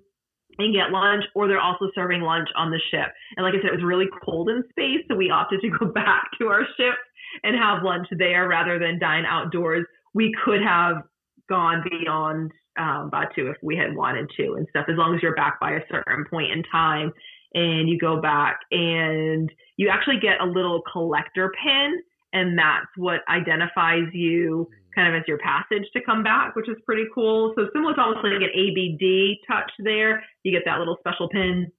and 0.58 0.74
get 0.74 0.90
lunch, 0.90 1.24
or 1.34 1.48
they're 1.48 1.60
also 1.60 1.90
serving 1.94 2.20
lunch 2.20 2.48
on 2.56 2.70
the 2.70 2.80
ship. 2.90 3.08
And 3.36 3.44
like 3.44 3.54
I 3.54 3.58
said, 3.58 3.72
it 3.72 3.76
was 3.76 3.84
really 3.84 4.06
cold 4.24 4.48
in 4.50 4.62
space, 4.70 5.04
so 5.08 5.16
we 5.16 5.30
opted 5.30 5.60
to 5.62 5.70
go 5.70 5.86
back 5.94 6.30
to 6.38 6.48
our 6.48 6.62
ship 6.76 6.94
and 7.42 7.56
have 7.56 7.82
lunch 7.82 8.08
there 8.18 8.48
rather 8.48 8.78
than 8.78 8.98
dine 8.98 9.24
outdoors. 9.24 9.86
We 10.14 10.34
could 10.44 10.62
have 10.62 11.02
gone 11.48 11.84
beyond 11.88 12.52
um, 12.78 13.10
Batuu 13.10 13.50
if 13.50 13.56
we 13.62 13.76
had 13.76 13.94
wanted 13.94 14.30
to 14.36 14.54
and 14.54 14.66
stuff, 14.70 14.86
as 14.88 14.96
long 14.96 15.14
as 15.14 15.22
you're 15.22 15.34
back 15.34 15.58
by 15.60 15.72
a 15.72 15.80
certain 15.90 16.24
point 16.30 16.52
in 16.52 16.62
time 16.64 17.12
and 17.54 17.88
you 17.88 17.98
go 17.98 18.20
back 18.20 18.60
and 18.70 19.50
you 19.76 19.88
actually 19.88 20.20
get 20.20 20.40
a 20.40 20.46
little 20.46 20.82
collector 20.92 21.52
pin 21.62 22.00
and 22.32 22.58
that's 22.58 22.86
what 22.96 23.20
identifies 23.28 24.06
you 24.12 24.68
kind 24.94 25.14
of 25.14 25.20
as 25.20 25.26
your 25.26 25.38
passage 25.38 25.84
to 25.92 26.00
come 26.04 26.22
back, 26.22 26.56
which 26.56 26.68
is 26.68 26.76
pretty 26.84 27.04
cool. 27.14 27.52
So 27.56 27.66
similar 27.72 27.94
to 27.94 28.00
almost 28.00 28.24
like 28.24 28.42
an 28.42 28.50
ABD 28.54 29.38
touch 29.48 29.70
there. 29.78 30.22
You 30.42 30.52
get 30.52 30.62
that 30.66 30.78
little 30.78 30.96
special 31.00 31.28
pin. 31.28 31.70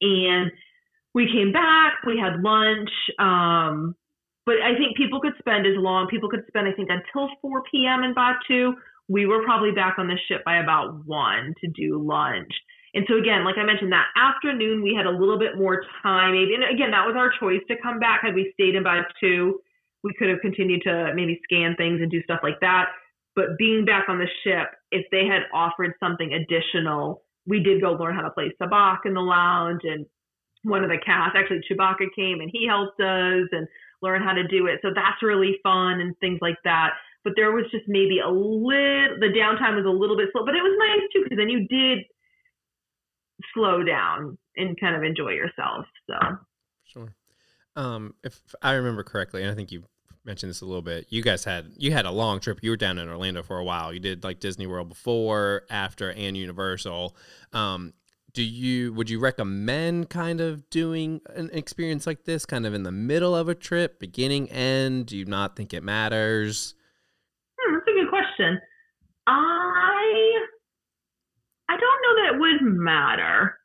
And 0.00 0.50
we 1.14 1.26
came 1.32 1.52
back, 1.52 1.98
we 2.06 2.18
had 2.18 2.42
lunch. 2.42 2.90
Um, 3.18 3.94
but 4.46 4.56
I 4.64 4.76
think 4.76 4.96
people 4.96 5.20
could 5.20 5.34
spend 5.38 5.66
as 5.66 5.74
long, 5.76 6.08
people 6.08 6.30
could 6.30 6.44
spend, 6.48 6.66
I 6.66 6.72
think, 6.72 6.88
until 6.90 7.28
4 7.42 7.62
p.m. 7.70 8.02
in 8.02 8.14
Batuu. 8.14 8.72
We 9.08 9.26
were 9.26 9.42
probably 9.44 9.72
back 9.72 9.96
on 9.98 10.06
the 10.06 10.16
ship 10.28 10.44
by 10.44 10.58
about 10.58 11.04
1 11.04 11.54
to 11.60 11.68
do 11.68 12.02
lunch. 12.02 12.52
And 12.94 13.06
so 13.08 13.18
again, 13.18 13.44
like 13.44 13.56
I 13.56 13.64
mentioned, 13.64 13.92
that 13.92 14.08
afternoon 14.16 14.82
we 14.82 14.94
had 14.94 15.06
a 15.06 15.10
little 15.10 15.38
bit 15.38 15.56
more 15.56 15.82
time. 16.02 16.32
Maybe, 16.32 16.54
and 16.54 16.64
again, 16.64 16.90
that 16.90 17.06
was 17.06 17.14
our 17.16 17.30
choice 17.38 17.62
to 17.68 17.76
come 17.82 17.98
back. 18.00 18.22
Had 18.22 18.34
we 18.34 18.50
stayed 18.54 18.74
in 18.74 18.82
Batuu, 18.82 19.52
we 20.02 20.12
could 20.18 20.28
have 20.28 20.40
continued 20.40 20.82
to 20.82 21.12
maybe 21.14 21.40
scan 21.44 21.76
things 21.76 22.00
and 22.00 22.10
do 22.10 22.22
stuff 22.22 22.40
like 22.42 22.58
that. 22.60 22.86
But 23.36 23.58
being 23.58 23.84
back 23.84 24.08
on 24.08 24.18
the 24.18 24.26
ship, 24.42 24.68
if 24.90 25.06
they 25.12 25.26
had 25.26 25.42
offered 25.54 25.92
something 26.00 26.32
additional, 26.32 27.22
we 27.46 27.62
did 27.62 27.80
go 27.80 27.92
learn 27.92 28.14
how 28.14 28.22
to 28.22 28.30
play 28.30 28.52
sabacc 28.60 29.06
in 29.06 29.14
the 29.14 29.20
lounge. 29.20 29.82
And 29.84 30.04
one 30.62 30.82
of 30.82 30.90
the 30.90 30.98
cast, 30.98 31.36
actually 31.36 31.60
Chewbacca 31.70 32.08
came 32.16 32.40
and 32.40 32.50
he 32.52 32.66
helped 32.66 33.00
us 33.00 33.48
and 33.52 33.68
learn 34.02 34.22
how 34.22 34.32
to 34.32 34.46
do 34.48 34.66
it. 34.66 34.80
So 34.82 34.88
that's 34.94 35.22
really 35.22 35.58
fun 35.62 36.00
and 36.00 36.16
things 36.18 36.38
like 36.42 36.58
that. 36.64 36.90
But 37.22 37.34
there 37.36 37.52
was 37.52 37.64
just 37.70 37.84
maybe 37.86 38.18
a 38.18 38.30
little, 38.30 39.20
the 39.20 39.30
downtime 39.36 39.76
was 39.76 39.86
a 39.86 39.92
little 39.92 40.16
bit 40.16 40.28
slow, 40.32 40.44
but 40.44 40.56
it 40.56 40.64
was 40.64 40.74
nice 40.78 41.06
too 41.12 41.22
because 41.22 41.38
then 41.38 41.50
you 41.50 41.68
did 41.68 42.04
slow 43.54 43.82
down 43.82 44.38
and 44.56 44.78
kind 44.80 44.96
of 44.96 45.02
enjoy 45.02 45.30
yourself. 45.30 45.86
So 46.08 46.16
sure. 46.84 47.14
Um, 47.76 48.14
if 48.24 48.40
I 48.62 48.72
remember 48.72 49.02
correctly, 49.02 49.42
and 49.42 49.50
I 49.50 49.54
think 49.54 49.70
you 49.70 49.84
mentioned 50.24 50.50
this 50.50 50.60
a 50.60 50.66
little 50.66 50.82
bit, 50.82 51.06
you 51.08 51.22
guys 51.22 51.44
had 51.44 51.72
you 51.76 51.92
had 51.92 52.06
a 52.06 52.10
long 52.10 52.40
trip. 52.40 52.58
You 52.62 52.70
were 52.70 52.76
down 52.76 52.98
in 52.98 53.08
Orlando 53.08 53.42
for 53.42 53.58
a 53.58 53.64
while. 53.64 53.92
You 53.92 54.00
did 54.00 54.24
like 54.24 54.40
Disney 54.40 54.66
World 54.66 54.88
before, 54.88 55.62
after, 55.70 56.10
and 56.10 56.36
Universal. 56.36 57.16
Um, 57.52 57.94
do 58.32 58.42
you 58.42 58.92
would 58.92 59.10
you 59.10 59.18
recommend 59.18 60.10
kind 60.10 60.40
of 60.40 60.68
doing 60.70 61.20
an 61.34 61.50
experience 61.52 62.06
like 62.06 62.24
this, 62.24 62.46
kind 62.46 62.66
of 62.66 62.74
in 62.74 62.82
the 62.82 62.92
middle 62.92 63.34
of 63.34 63.48
a 63.48 63.54
trip, 63.54 63.98
beginning 63.98 64.50
end? 64.50 65.06
Do 65.06 65.16
you 65.16 65.24
not 65.24 65.56
think 65.56 65.72
it 65.74 65.82
matters? 65.82 66.74
Hmm, 67.58 67.74
that's 67.74 67.86
a 67.88 67.92
good 67.92 68.08
question. 68.08 68.60
I 69.26 70.46
I 71.70 71.78
don't 71.78 72.02
know 72.02 72.14
that 72.18 72.34
it 72.34 72.40
would 72.40 72.60
matter 72.66 73.60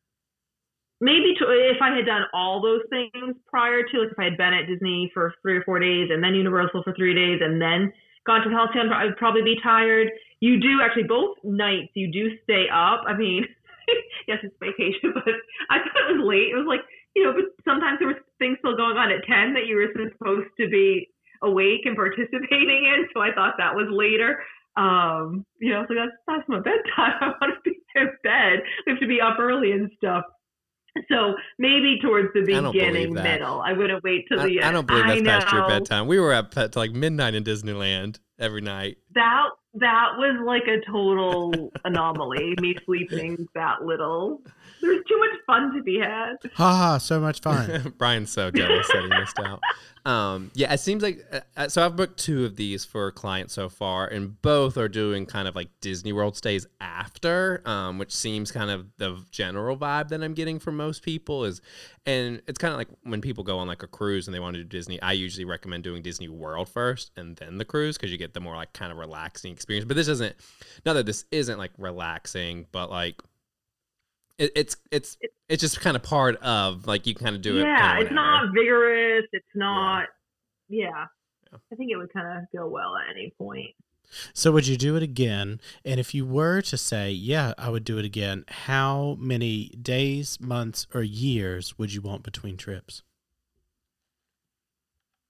maybe 1.01 1.35
to, 1.39 1.45
if 1.49 1.81
I 1.81 1.95
had 1.95 2.05
done 2.05 2.23
all 2.33 2.61
those 2.61 2.81
things 2.89 3.35
prior 3.47 3.83
to, 3.83 3.95
like 3.99 4.11
if 4.11 4.19
I 4.19 4.25
had 4.25 4.37
been 4.37 4.53
at 4.53 4.67
Disney 4.67 5.11
for 5.13 5.33
three 5.41 5.57
or 5.57 5.63
four 5.63 5.79
days 5.79 6.09
and 6.11 6.23
then 6.23 6.35
Universal 6.35 6.83
for 6.83 6.93
three 6.93 7.13
days 7.13 7.41
and 7.43 7.61
then 7.61 7.91
gone 8.25 8.41
to 8.41 8.49
Coliseum, 8.49 8.93
I'd 8.93 9.17
probably 9.17 9.43
be 9.43 9.57
tired. 9.61 10.09
You 10.39 10.59
do 10.59 10.79
actually 10.81 11.03
both 11.09 11.37
nights. 11.43 11.91
You 11.95 12.11
do 12.11 12.37
stay 12.43 12.65
up. 12.71 13.03
I 13.07 13.17
mean, 13.17 13.45
yes, 14.27 14.39
it's 14.43 14.55
vacation, 14.59 15.11
but 15.13 15.33
I 15.69 15.79
thought 15.79 16.09
it 16.09 16.17
was 16.17 16.25
late. 16.25 16.53
It 16.53 16.57
was 16.57 16.67
like 16.67 16.81
you 17.15 17.23
know, 17.23 17.31
but 17.31 17.47
sometimes 17.63 17.99
there 17.99 18.09
was 18.09 18.19
things 18.39 18.57
still 18.59 18.75
going 18.75 18.97
on 18.97 19.11
at 19.11 19.23
ten 19.23 19.53
that 19.53 19.67
you 19.67 19.77
were 19.77 19.87
supposed 19.93 20.51
to 20.59 20.67
be 20.67 21.07
awake 21.41 21.85
and 21.85 21.95
participating 21.95 22.91
in. 22.91 23.07
So 23.13 23.21
I 23.21 23.31
thought 23.31 23.55
that 23.57 23.75
was 23.75 23.87
later. 23.89 24.43
Um, 24.77 25.45
you 25.59 25.71
know, 25.71 25.85
so 25.87 25.95
that's 25.95 26.11
that's 26.27 26.47
my 26.49 26.59
bedtime. 26.59 26.83
I 27.21 27.33
want 27.41 27.55
to 27.63 27.69
be 27.69 27.77
in 27.95 28.09
bed. 28.23 28.59
We 28.85 28.91
have 28.93 28.99
to 28.99 29.07
be 29.07 29.21
up 29.21 29.39
early 29.39 29.71
and 29.71 29.89
stuff. 29.97 30.23
So 31.11 31.35
maybe 31.59 31.99
towards 32.01 32.29
the 32.33 32.41
beginning, 32.41 33.17
I 33.17 33.21
middle. 33.21 33.61
I 33.61 33.73
wouldn't 33.73 34.03
wait 34.03 34.25
till 34.29 34.37
the 34.37 34.59
end. 34.59 34.63
I 34.63 34.71
don't 34.71 34.87
believe 34.87 35.25
that's 35.25 35.43
past 35.43 35.53
your 35.53 35.67
bedtime. 35.67 36.07
We 36.07 36.19
were 36.19 36.33
up 36.33 36.51
to 36.51 36.69
like 36.75 36.91
midnight 36.91 37.35
in 37.35 37.43
Disneyland 37.43 38.19
every 38.39 38.61
night. 38.61 38.97
That 39.13 39.49
that 39.73 40.11
was 40.17 40.41
like 40.45 40.63
a 40.67 40.79
total 40.89 41.71
anomaly. 41.83 42.55
me 42.61 42.75
sleeping 42.85 43.47
that 43.55 43.83
little. 43.83 44.41
There's 44.85 45.03
too 45.07 45.17
much 45.17 45.39
fun 45.47 45.73
to 45.73 45.81
be 45.81 45.99
had. 45.99 46.35
Ha 46.53 46.75
ha! 46.75 46.97
So 46.97 47.19
much 47.19 47.41
fun. 47.41 47.93
Brian's 47.97 48.31
so 48.31 48.51
jealous 48.51 48.87
that 48.87 49.03
he 49.03 49.09
missed 49.19 49.39
out. 49.39 49.61
Um, 50.05 50.51
yeah, 50.53 50.71
it 50.71 50.79
seems 50.79 51.01
like 51.01 51.25
uh, 51.31 51.39
uh, 51.57 51.67
so. 51.67 51.83
I've 51.83 51.95
booked 51.95 52.19
two 52.19 52.45
of 52.45 52.55
these 52.55 52.85
for 52.85 53.11
clients 53.11 53.55
so 53.55 53.69
far, 53.69 54.05
and 54.07 54.39
both 54.43 54.77
are 54.77 54.87
doing 54.87 55.25
kind 55.25 55.47
of 55.47 55.55
like 55.55 55.69
Disney 55.81 56.13
World 56.13 56.37
stays 56.37 56.67
after, 56.79 57.63
um, 57.65 57.97
which 57.97 58.15
seems 58.15 58.51
kind 58.51 58.69
of 58.69 58.85
the 58.97 59.23
general 59.31 59.75
vibe 59.75 60.09
that 60.09 60.21
I'm 60.21 60.35
getting 60.35 60.59
from 60.59 60.77
most 60.77 61.01
people. 61.01 61.45
Is 61.45 61.59
and 62.05 62.41
it's 62.47 62.59
kind 62.59 62.71
of 62.71 62.77
like 62.77 62.89
when 63.01 63.19
people 63.21 63.43
go 63.43 63.57
on 63.57 63.67
like 63.67 63.81
a 63.81 63.87
cruise 63.87 64.27
and 64.27 64.35
they 64.35 64.39
want 64.39 64.55
to 64.55 64.63
do 64.63 64.69
Disney. 64.69 65.01
I 65.01 65.13
usually 65.13 65.45
recommend 65.45 65.83
doing 65.83 66.03
Disney 66.03 66.29
World 66.29 66.69
first 66.69 67.11
and 67.17 67.35
then 67.37 67.57
the 67.57 67.65
cruise 67.65 67.97
because 67.97 68.11
you 68.11 68.19
get 68.19 68.35
the 68.35 68.39
more 68.39 68.55
like 68.55 68.73
kind 68.73 68.91
of 68.91 68.99
relaxing 68.99 69.51
experience. 69.51 69.85
But 69.85 69.97
this 69.97 70.07
isn't. 70.07 70.35
Not 70.85 70.93
that 70.93 71.07
this 71.07 71.25
isn't 71.31 71.57
like 71.57 71.71
relaxing, 71.79 72.67
but 72.71 72.91
like 72.91 73.19
it, 74.37 74.51
it's 74.55 74.77
it's 74.91 75.17
it's 75.49 75.61
just 75.61 75.79
kind 75.81 75.95
of 75.95 76.03
part 76.03 76.37
of 76.37 76.87
like 76.87 77.07
you 77.07 77.15
kind 77.15 77.35
of 77.35 77.41
do 77.41 77.57
it. 77.57 77.61
Yeah, 77.61 77.99
it's 77.99 78.11
not 78.11 78.53
vigorous. 78.53 79.25
It's 79.31 79.45
not. 79.55 80.07
Yeah. 80.67 80.85
yeah. 80.85 81.05
yeah. 81.51 81.57
I 81.71 81.75
think 81.75 81.91
it 81.91 81.97
would 81.97 82.11
kind 82.11 82.37
of 82.37 82.43
go 82.55 82.67
well 82.67 82.95
at 82.97 83.15
any 83.15 83.33
point. 83.37 83.71
So 84.33 84.51
would 84.51 84.67
you 84.67 84.77
do 84.77 84.95
it 84.95 85.03
again? 85.03 85.59
And 85.83 85.99
if 85.99 86.13
you 86.13 86.25
were 86.25 86.61
to 86.61 86.77
say, 86.77 87.09
yeah, 87.11 87.53
I 87.57 87.69
would 87.69 87.83
do 87.83 87.97
it 87.97 88.05
again, 88.05 88.45
how 88.47 89.17
many 89.19 89.69
days, 89.81 90.39
months, 90.39 90.85
or 90.93 91.01
years 91.01 91.77
would 91.77 91.93
you 91.93 92.01
want 92.01 92.23
between 92.23 92.55
trips? 92.55 93.03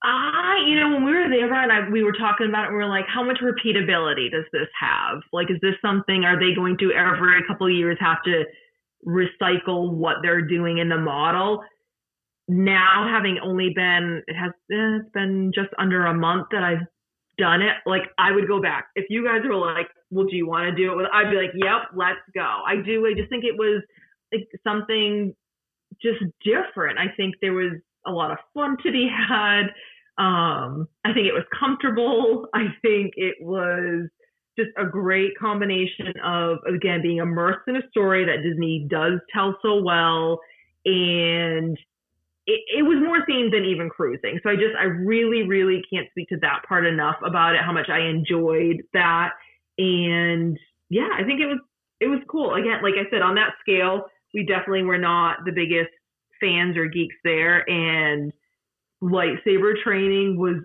I, 0.04 0.62
you 0.68 0.78
know, 0.78 0.90
when 0.90 1.04
we 1.04 1.12
were 1.12 1.28
there, 1.28 1.48
Brian, 1.48 1.70
I, 1.70 1.88
we 1.90 2.04
were 2.04 2.12
talking 2.12 2.48
about 2.48 2.66
it. 2.66 2.70
We 2.70 2.76
were 2.76 2.86
like, 2.86 3.06
how 3.08 3.24
much 3.24 3.38
repeatability 3.42 4.30
does 4.30 4.44
this 4.52 4.68
have? 4.78 5.22
Like, 5.32 5.50
is 5.50 5.58
this 5.62 5.74
something? 5.82 6.24
Are 6.24 6.38
they 6.38 6.54
going 6.54 6.76
to 6.78 6.92
every 6.92 7.42
couple 7.48 7.66
of 7.66 7.72
years 7.72 7.96
have 8.00 8.22
to 8.24 8.44
recycle 9.06 9.92
what 9.92 10.16
they're 10.22 10.42
doing 10.42 10.78
in 10.78 10.88
the 10.88 10.98
model? 10.98 11.62
Now, 12.48 13.08
having 13.10 13.38
only 13.42 13.72
been, 13.74 14.22
it 14.26 14.34
has 14.34 14.52
eh, 14.70 15.00
it's 15.00 15.10
been 15.12 15.52
just 15.54 15.70
under 15.78 16.06
a 16.06 16.14
month 16.14 16.46
that 16.52 16.62
I've 16.62 16.86
done 17.38 17.60
it. 17.60 17.76
Like, 17.86 18.04
I 18.18 18.32
would 18.32 18.46
go 18.46 18.62
back. 18.62 18.86
If 18.94 19.06
you 19.08 19.24
guys 19.24 19.40
were 19.44 19.56
like, 19.56 19.88
well, 20.10 20.26
do 20.26 20.36
you 20.36 20.46
want 20.46 20.70
to 20.70 20.74
do 20.76 20.92
it 20.92 20.96
with? 20.96 21.06
I'd 21.12 21.30
be 21.30 21.36
like, 21.36 21.50
yep, 21.54 21.90
let's 21.94 22.20
go. 22.34 22.62
I 22.66 22.76
do. 22.76 23.06
I 23.06 23.14
just 23.14 23.30
think 23.30 23.44
it 23.44 23.56
was 23.56 23.82
like, 24.32 24.46
something 24.64 25.34
just 26.00 26.22
different. 26.44 26.98
I 26.98 27.06
think 27.16 27.34
there 27.40 27.52
was 27.52 27.72
a 28.06 28.12
lot 28.12 28.30
of 28.30 28.38
fun 28.54 28.76
to 28.84 28.92
be 28.92 29.08
had. 29.08 29.64
Um, 30.18 30.88
I 31.04 31.12
think 31.12 31.26
it 31.26 31.34
was 31.34 31.44
comfortable. 31.58 32.46
I 32.54 32.66
think 32.82 33.14
it 33.16 33.36
was 33.40 34.08
just 34.58 34.70
a 34.78 34.84
great 34.84 35.36
combination 35.38 36.12
of, 36.24 36.58
again, 36.72 37.02
being 37.02 37.18
immersed 37.18 37.68
in 37.68 37.76
a 37.76 37.88
story 37.90 38.24
that 38.24 38.42
Disney 38.42 38.86
does 38.88 39.20
tell 39.32 39.56
so 39.62 39.82
well 39.82 40.40
and 40.86 41.76
it, 42.46 42.60
it 42.78 42.82
was 42.82 43.02
more 43.02 43.26
themed 43.26 43.50
than 43.50 43.64
even 43.64 43.90
cruising. 43.90 44.38
So 44.42 44.50
I 44.50 44.54
just 44.54 44.74
I 44.78 44.84
really 44.84 45.42
really 45.46 45.82
can't 45.92 46.08
speak 46.10 46.28
to 46.28 46.38
that 46.38 46.62
part 46.66 46.86
enough 46.86 47.16
about 47.24 47.54
it. 47.54 47.60
How 47.62 47.72
much 47.72 47.88
I 47.90 48.00
enjoyed 48.00 48.82
that, 48.94 49.30
and 49.78 50.58
yeah, 50.88 51.08
I 51.12 51.24
think 51.24 51.40
it 51.40 51.46
was 51.46 51.58
it 52.00 52.06
was 52.06 52.20
cool. 52.28 52.54
Again, 52.54 52.82
like 52.82 52.94
I 52.94 53.10
said, 53.10 53.22
on 53.22 53.34
that 53.34 53.54
scale, 53.60 54.06
we 54.32 54.46
definitely 54.46 54.84
were 54.84 54.98
not 54.98 55.38
the 55.44 55.52
biggest 55.52 55.90
fans 56.40 56.76
or 56.76 56.86
geeks 56.86 57.16
there, 57.24 57.68
and 57.68 58.32
lightsaber 59.02 59.74
training 59.82 60.38
was 60.38 60.56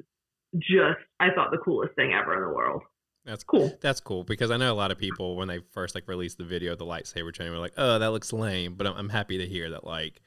just 0.57 0.99
I 1.19 1.31
thought 1.33 1.49
the 1.51 1.57
coolest 1.57 1.95
thing 1.95 2.13
ever 2.13 2.35
in 2.35 2.41
the 2.41 2.55
world. 2.55 2.83
That's 3.25 3.43
Cool. 3.43 3.71
That's 3.81 3.99
cool 3.99 4.23
because 4.23 4.49
I 4.51 4.57
know 4.57 4.71
a 4.71 4.75
lot 4.75 4.91
of 4.91 4.97
people 4.97 5.35
when 5.35 5.47
they 5.47 5.59
first 5.71 5.93
like 5.95 6.07
released 6.07 6.37
the 6.37 6.43
video 6.43 6.73
of 6.73 6.79
the 6.79 6.85
lightsaber 6.85 7.31
training 7.33 7.53
were 7.53 7.59
like, 7.59 7.73
"Oh, 7.77 7.99
that 7.99 8.07
looks 8.11 8.33
lame," 8.33 8.73
but 8.75 8.87
I'm, 8.87 8.93
I'm 8.95 9.09
happy 9.09 9.37
to 9.37 9.45
hear 9.45 9.69
that 9.71 9.83
like 9.85 10.21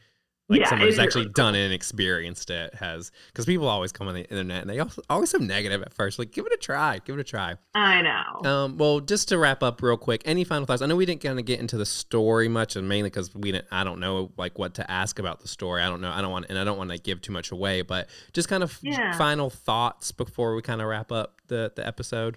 like 0.48 0.60
Yeah, 0.60 0.68
someone 0.68 0.88
who's 0.88 0.98
actually 0.98 1.30
done 1.30 1.54
it 1.54 1.64
and 1.64 1.72
experienced 1.72 2.50
it 2.50 2.74
has 2.74 3.10
because 3.28 3.46
people 3.46 3.66
always 3.66 3.92
come 3.92 4.08
on 4.08 4.14
the 4.14 4.28
internet 4.30 4.60
and 4.60 4.68
they 4.70 4.78
also, 4.78 5.00
always 5.08 5.32
have 5.32 5.40
negative 5.40 5.80
at 5.82 5.94
first. 5.94 6.18
Like, 6.18 6.32
give 6.32 6.44
it 6.44 6.52
a 6.52 6.58
try, 6.58 7.00
give 7.04 7.16
it 7.16 7.20
a 7.20 7.24
try. 7.24 7.54
I 7.74 8.02
know. 8.02 8.48
Um, 8.50 8.76
well, 8.76 9.00
just 9.00 9.28
to 9.30 9.38
wrap 9.38 9.62
up 9.62 9.80
real 9.82 9.96
quick, 9.96 10.20
any 10.26 10.44
final 10.44 10.66
thoughts? 10.66 10.82
I 10.82 10.86
know 10.86 10.96
we 10.96 11.06
didn't 11.06 11.22
kind 11.22 11.38
of 11.38 11.46
get 11.46 11.60
into 11.60 11.78
the 11.78 11.86
story 11.86 12.46
much, 12.48 12.76
and 12.76 12.86
mainly 12.86 13.08
because 13.08 13.34
we 13.34 13.52
didn't. 13.52 13.68
I 13.72 13.84
don't 13.84 14.00
know 14.00 14.32
like 14.36 14.58
what 14.58 14.74
to 14.74 14.88
ask 14.90 15.18
about 15.18 15.40
the 15.40 15.48
story. 15.48 15.80
I 15.82 15.88
don't 15.88 16.02
know. 16.02 16.10
I 16.12 16.20
don't 16.20 16.30
want, 16.30 16.46
and 16.50 16.58
I 16.58 16.64
don't 16.64 16.76
want 16.76 16.90
to 16.90 16.98
give 16.98 17.22
too 17.22 17.32
much 17.32 17.50
away. 17.50 17.80
But 17.80 18.08
just 18.34 18.48
kind 18.48 18.62
of 18.62 18.78
Yeah. 18.82 19.16
final 19.16 19.48
thoughts 19.50 20.12
before 20.12 20.54
we 20.54 20.60
kind 20.62 20.80
of 20.82 20.86
wrap 20.88 21.10
up 21.10 21.40
the 21.48 21.72
the 21.74 21.84
episode. 21.86 22.36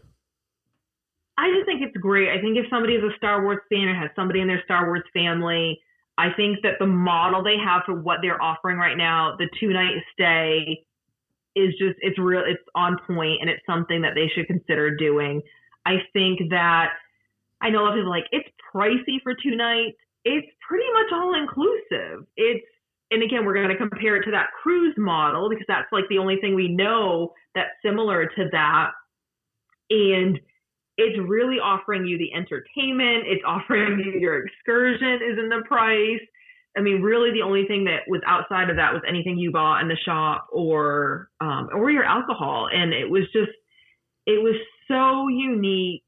I 1.38 1.54
just 1.54 1.66
think 1.66 1.82
it's 1.82 1.98
great. 1.98 2.30
I 2.30 2.42
think 2.42 2.58
if 2.58 2.66
somebody 2.70 2.96
is 2.96 3.04
a 3.04 3.16
Star 3.18 3.44
Wars 3.44 3.60
fan 3.70 3.88
or 3.88 3.96
has 3.96 4.10
somebody 4.16 4.42
in 4.42 4.48
their 4.48 4.64
Star 4.64 4.88
Wars 4.88 5.04
family, 5.14 5.80
I 6.18 6.34
think 6.36 6.60
that 6.64 6.80
the 6.80 6.88
model 6.88 7.44
they 7.44 7.58
have 7.64 7.84
for 7.86 7.94
what 7.94 8.20
they're 8.22 8.42
offering 8.42 8.78
right 8.78 8.98
now, 8.98 9.36
the 9.38 9.48
two 9.60 9.70
night 9.70 9.94
stay, 10.14 10.84
is 11.56 11.74
just 11.80 11.98
it's 12.02 12.18
real. 12.18 12.44
It's 12.46 12.62
on 12.76 12.98
point, 13.06 13.42
and 13.42 13.50
it's 13.50 13.66
something 13.66 14.02
that 14.02 14.14
they 14.16 14.30
should 14.34 14.48
consider 14.48 14.96
doing. 14.96 15.42
I 15.86 15.98
think 16.14 16.40
that 16.50 16.94
I 17.62 17.70
know 17.70 17.82
a 17.82 17.84
lot 17.84 17.94
of 17.94 17.98
people 17.98 18.10
like 18.10 18.28
it's 18.32 18.50
pricey 18.74 19.22
for 19.24 19.34
two 19.34 19.56
nights. 19.56 19.98
It's 20.26 20.48
pretty 20.68 20.86
much 20.94 21.14
all 21.14 21.36
inclusive. 21.36 22.26
It's 22.36 22.66
and 23.12 23.24
again, 23.24 23.46
we're 23.46 23.54
going 23.54 23.70
to 23.70 23.78
compare 23.78 24.18
it 24.18 24.26
to 24.26 24.32
that 24.32 24.48
cruise 24.62 24.96
model 24.98 25.50
because 25.50 25.66
that's 25.68 25.88
like 25.92 26.04
the 26.10 26.18
only 26.18 26.38
thing 26.42 26.56
we 26.56 26.68
know 26.68 27.34
that's 27.56 27.70
similar 27.84 28.26
to 28.26 28.50
that. 28.52 28.92
And 29.90 30.40
it's 30.98 31.18
really 31.28 31.58
offering 31.60 32.06
you 32.06 32.18
the 32.18 32.34
entertainment. 32.34 33.26
It's 33.28 33.44
offering 33.46 34.00
you 34.00 34.20
your 34.20 34.46
excursion 34.46 35.16
is 35.16 35.38
in 35.38 35.50
the 35.50 35.64
price. 35.68 36.22
I 36.78 36.82
mean, 36.82 37.02
really, 37.02 37.32
the 37.32 37.42
only 37.42 37.66
thing 37.66 37.86
that 37.86 38.02
was 38.08 38.22
outside 38.28 38.70
of 38.70 38.76
that 38.76 38.94
was 38.94 39.02
anything 39.08 39.38
you 39.38 39.52
bought 39.52 39.82
in 39.82 39.88
the 39.88 39.98
shop 40.06 40.48
or 40.52 41.30
um, 41.42 41.70
or 41.74 41.90
your 41.90 42.04
alcohol, 42.04 42.68
and 42.72 42.94
it 42.94 43.10
was 43.10 43.24
just 43.34 43.52
it 44.26 44.42
was 44.42 44.56
so 44.88 45.28
unique. 45.28 46.04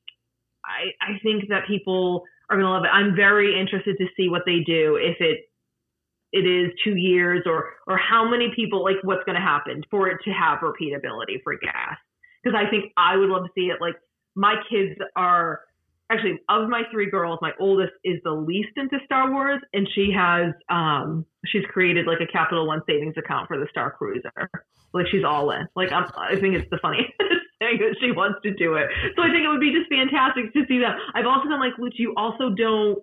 I 0.65 0.91
I 1.01 1.19
think 1.23 1.49
that 1.49 1.67
people 1.67 2.23
are 2.49 2.57
gonna 2.57 2.69
love 2.69 2.83
it. 2.83 2.91
I'm 2.93 3.15
very 3.15 3.59
interested 3.59 3.97
to 3.97 4.05
see 4.15 4.29
what 4.29 4.43
they 4.45 4.59
do 4.59 4.97
if 4.97 5.17
it 5.19 5.49
it 6.31 6.45
is 6.45 6.71
two 6.83 6.95
years 6.95 7.43
or 7.45 7.71
or 7.87 7.97
how 7.97 8.29
many 8.29 8.51
people 8.55 8.83
like 8.83 8.97
what's 9.03 9.25
to 9.25 9.33
happen 9.33 9.83
for 9.89 10.07
it 10.07 10.19
to 10.23 10.31
have 10.31 10.59
repeatability 10.59 11.41
for 11.43 11.55
gas 11.57 11.97
because 12.43 12.55
i 12.55 12.69
think 12.69 12.91
i 12.97 13.15
would 13.15 13.29
love 13.29 13.43
to 13.43 13.49
see 13.55 13.67
it 13.67 13.81
like 13.81 13.95
my 14.39 14.55
kids 14.71 14.97
are 15.17 15.59
actually 16.09 16.39
of 16.47 16.69
my 16.69 16.83
three 16.91 17.09
girls 17.09 17.37
my 17.41 17.51
oldest 17.59 17.91
is 18.05 18.19
the 18.23 18.31
least 18.31 18.69
into 18.77 18.97
star 19.05 19.29
wars 19.31 19.59
and 19.73 19.87
she 19.93 20.11
has 20.15 20.53
um 20.69 21.25
she's 21.45 21.65
created 21.65 22.07
like 22.07 22.19
a 22.21 22.31
capital 22.31 22.65
one 22.65 22.81
savings 22.87 23.13
account 23.17 23.47
for 23.47 23.59
the 23.59 23.67
star 23.69 23.91
cruiser 23.91 24.49
like 24.93 25.05
she's 25.11 25.25
all 25.25 25.51
in 25.51 25.67
like 25.75 25.91
I'm, 25.91 26.05
i 26.17 26.39
think 26.39 26.55
it's 26.55 26.69
the 26.71 26.79
funniest 26.81 27.11
thing 27.59 27.77
that 27.79 27.95
she 27.99 28.11
wants 28.11 28.39
to 28.43 28.53
do 28.55 28.75
it 28.75 28.87
so 29.15 29.21
i 29.21 29.27
think 29.27 29.43
it 29.43 29.49
would 29.49 29.59
be 29.59 29.75
just 29.75 29.91
fantastic 29.91 30.53
to 30.53 30.65
see 30.67 30.79
that 30.79 30.95
i've 31.13 31.27
also 31.27 31.49
been 31.49 31.59
like 31.59 31.73
luch 31.77 31.99
you 31.99 32.13
also 32.15 32.49
don't 32.55 32.99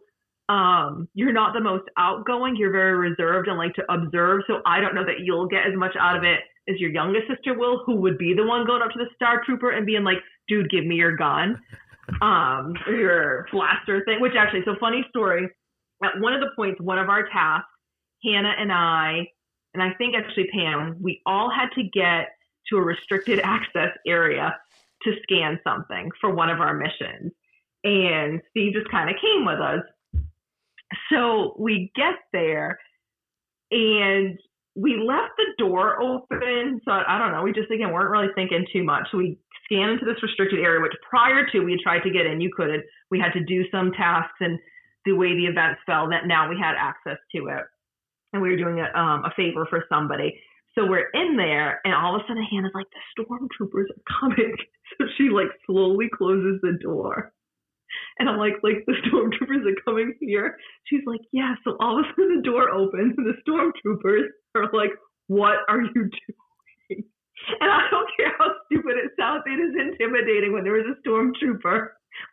um, 0.48 1.08
you're 1.12 1.32
not 1.32 1.54
the 1.54 1.60
most 1.60 1.88
outgoing. 1.98 2.54
You're 2.54 2.70
very 2.70 2.94
reserved 2.94 3.48
and 3.48 3.58
like 3.58 3.74
to 3.74 3.92
observe. 3.92 4.42
So 4.46 4.60
I 4.64 4.78
don't 4.78 4.94
know 4.94 5.04
that 5.04 5.18
you'll 5.24 5.48
get 5.48 5.66
as 5.66 5.74
much 5.74 5.96
out 5.98 6.16
of 6.16 6.22
it 6.22 6.38
as 6.68 6.78
your 6.78 6.90
youngest 6.90 7.28
sister 7.28 7.58
will, 7.58 7.82
who 7.84 7.96
would 7.96 8.18
be 8.18 8.34
the 8.34 8.44
one 8.44 8.66
going 8.66 8.82
up 8.82 8.90
to 8.90 8.98
the 8.98 9.08
Star 9.14 9.42
Trooper 9.44 9.70
and 9.70 9.86
being 9.86 10.04
like, 10.04 10.18
dude, 10.48 10.70
give 10.70 10.84
me 10.84 10.96
your 10.96 11.16
gun. 11.16 11.60
Um, 12.22 12.74
or 12.86 12.92
your 12.92 13.48
blaster 13.50 14.04
thing, 14.04 14.20
which 14.20 14.34
actually, 14.38 14.62
so 14.64 14.76
funny 14.78 15.04
story. 15.08 15.48
At 16.04 16.20
one 16.20 16.34
of 16.34 16.40
the 16.40 16.50
points, 16.54 16.80
one 16.80 17.00
of 17.00 17.08
our 17.08 17.28
tasks, 17.28 17.66
Hannah 18.24 18.54
and 18.56 18.72
I, 18.72 19.26
and 19.74 19.82
I 19.82 19.92
think 19.94 20.14
actually 20.14 20.46
Pam, 20.54 20.98
we 21.02 21.20
all 21.26 21.50
had 21.50 21.70
to 21.74 21.82
get 21.82 22.28
to 22.68 22.76
a 22.76 22.80
restricted 22.80 23.40
access 23.44 23.88
area 24.06 24.56
to 25.02 25.14
scan 25.24 25.58
something 25.64 26.12
for 26.20 26.32
one 26.32 26.48
of 26.48 26.60
our 26.60 26.74
missions. 26.74 27.32
And 27.82 28.40
Steve 28.50 28.74
just 28.74 28.88
kind 28.88 29.10
of 29.10 29.16
came 29.20 29.44
with 29.44 29.58
us 29.58 29.82
so 31.10 31.54
we 31.58 31.90
get 31.94 32.14
there 32.32 32.78
and 33.70 34.38
we 34.76 34.96
left 34.96 35.32
the 35.38 35.46
door 35.58 36.00
open. 36.00 36.80
So 36.84 36.92
I 36.92 37.18
don't 37.18 37.32
know. 37.32 37.42
We 37.42 37.52
just 37.52 37.70
again 37.70 37.92
weren't 37.92 38.10
really 38.10 38.32
thinking 38.34 38.66
too 38.72 38.84
much. 38.84 39.08
So 39.10 39.18
we 39.18 39.38
scan 39.64 39.90
into 39.90 40.04
this 40.04 40.22
restricted 40.22 40.60
area, 40.60 40.80
which 40.80 40.92
prior 41.08 41.46
to 41.50 41.60
we 41.60 41.72
had 41.72 41.80
tried 41.80 42.00
to 42.00 42.10
get 42.10 42.26
in, 42.26 42.40
you 42.40 42.50
couldn't. 42.54 42.84
We 43.10 43.18
had 43.18 43.32
to 43.32 43.44
do 43.44 43.64
some 43.72 43.90
tasks 43.92 44.36
and 44.40 44.58
the 45.06 45.12
way 45.12 45.34
the 45.34 45.46
events 45.46 45.80
fell 45.86 46.08
that 46.10 46.26
now 46.26 46.48
we 46.48 46.58
had 46.60 46.74
access 46.78 47.16
to 47.34 47.46
it. 47.46 47.64
And 48.32 48.42
we 48.42 48.50
were 48.50 48.56
doing 48.56 48.80
a, 48.80 48.98
um, 48.98 49.24
a 49.24 49.32
favor 49.34 49.66
for 49.70 49.84
somebody. 49.88 50.38
So 50.74 50.84
we're 50.84 51.08
in 51.14 51.36
there, 51.38 51.80
and 51.84 51.94
all 51.94 52.14
of 52.14 52.20
a 52.20 52.24
sudden 52.28 52.44
Hannah's 52.50 52.72
like, 52.74 52.86
the 52.92 53.24
stormtroopers 53.24 53.88
are 53.90 54.20
coming. 54.20 54.54
So 54.98 55.04
she 55.18 55.28
like 55.30 55.48
slowly 55.66 56.08
closes 56.16 56.60
the 56.62 56.78
door. 56.80 57.32
And 58.18 58.28
I'm 58.28 58.38
like, 58.38 58.54
like 58.62 58.84
the 58.86 58.94
stormtroopers 59.06 59.66
are 59.66 59.82
coming 59.84 60.14
here. 60.20 60.56
She's 60.84 61.02
like, 61.06 61.20
yeah. 61.32 61.54
So 61.64 61.76
all 61.80 61.98
of 61.98 62.04
a 62.04 62.08
sudden 62.16 62.36
the 62.36 62.42
door 62.42 62.70
opens 62.70 63.14
and 63.16 63.26
the 63.26 63.36
stormtroopers 63.44 64.28
are 64.54 64.70
like, 64.72 64.90
what 65.28 65.56
are 65.68 65.82
you 65.82 65.92
doing? 65.92 67.04
And 67.60 67.70
I 67.70 67.86
don't 67.90 68.08
care 68.16 68.32
how 68.38 68.50
stupid 68.66 68.96
it 68.96 69.12
sounds, 69.18 69.44
it 69.46 69.60
is 69.60 69.74
intimidating 69.76 70.52
when 70.52 70.64
there 70.64 70.80
is 70.80 70.86
a 70.88 70.96
stormtrooper 71.06 71.88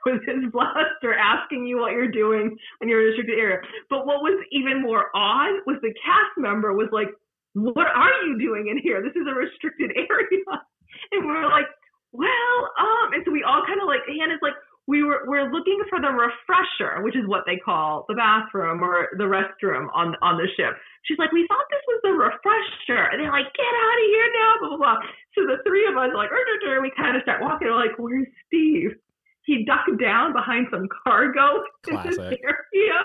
with 0.06 0.24
his 0.26 0.50
blaster 0.52 1.14
asking 1.14 1.68
you 1.68 1.80
what 1.80 1.92
you're 1.92 2.12
doing 2.12 2.56
when 2.80 2.90
you're 2.90 3.02
in 3.02 3.08
a 3.08 3.10
restricted 3.12 3.40
area. 3.40 3.60
But 3.90 4.08
what 4.08 4.24
was 4.24 4.40
even 4.52 4.82
more 4.82 5.12
odd 5.14 5.60
was 5.68 5.78
the 5.82 5.94
cast 6.02 6.34
member 6.38 6.74
was 6.74 6.88
like, 6.92 7.10
what 7.54 7.88
are 7.88 8.14
you 8.26 8.40
doing 8.40 8.70
in 8.72 8.80
here? 8.80 9.04
This 9.04 9.14
is 9.14 9.28
a 9.28 9.36
restricted 9.36 9.92
area. 10.10 10.44
And 11.12 11.28
we 11.28 11.34
were 11.34 11.52
like, 11.52 11.68
well, 12.14 12.58
um, 12.80 13.14
and 13.14 13.22
so 13.26 13.32
we 13.32 13.44
all 13.44 13.66
kind 13.66 13.82
of 13.82 13.88
like, 13.88 14.02
Hannah's 14.08 14.42
like, 14.42 14.58
we 14.88 15.04
were 15.04 15.24
we're 15.28 15.52
looking 15.52 15.80
for 15.90 16.02
the 16.02 16.12
refresher, 16.12 17.02
which 17.04 17.16
is 17.16 17.24
what 17.28 17.44
they 17.48 17.56
call 17.56 18.06
the 18.10 18.16
bathroom 18.16 18.84
or 18.84 19.10
the 19.18 19.24
restroom 19.24 19.88
on 19.94 20.16
on 20.22 20.36
the 20.38 20.48
ship. 20.58 20.76
She's 21.04 21.18
like, 21.18 21.32
we 21.32 21.48
thought 21.48 21.64
this 21.72 21.84
was 21.88 22.00
the 22.04 22.12
refresher, 22.12 23.08
and 23.12 23.20
they're 23.20 23.32
like, 23.32 23.48
get 23.56 23.72
out 23.72 23.98
of 24.00 24.08
here 24.12 24.30
now, 24.36 24.52
blah 24.60 24.70
blah 24.70 24.78
blah. 24.78 24.98
So 25.36 25.48
the 25.48 25.64
three 25.66 25.88
of 25.88 25.96
us 25.96 26.12
are 26.12 26.18
like, 26.18 26.32
we 26.82 26.92
kind 26.98 27.16
of 27.16 27.24
start 27.24 27.42
walking. 27.42 27.68
We're 27.68 27.80
like, 27.80 27.98
where's 27.98 28.28
Steve? 28.48 28.92
He 29.46 29.64
ducked 29.66 30.00
down 30.02 30.34
behind 30.34 30.68
some 30.72 30.88
cargo 31.04 31.64
in 31.88 31.96
this 32.04 32.16
Classic. 32.16 32.42
area, 32.44 33.00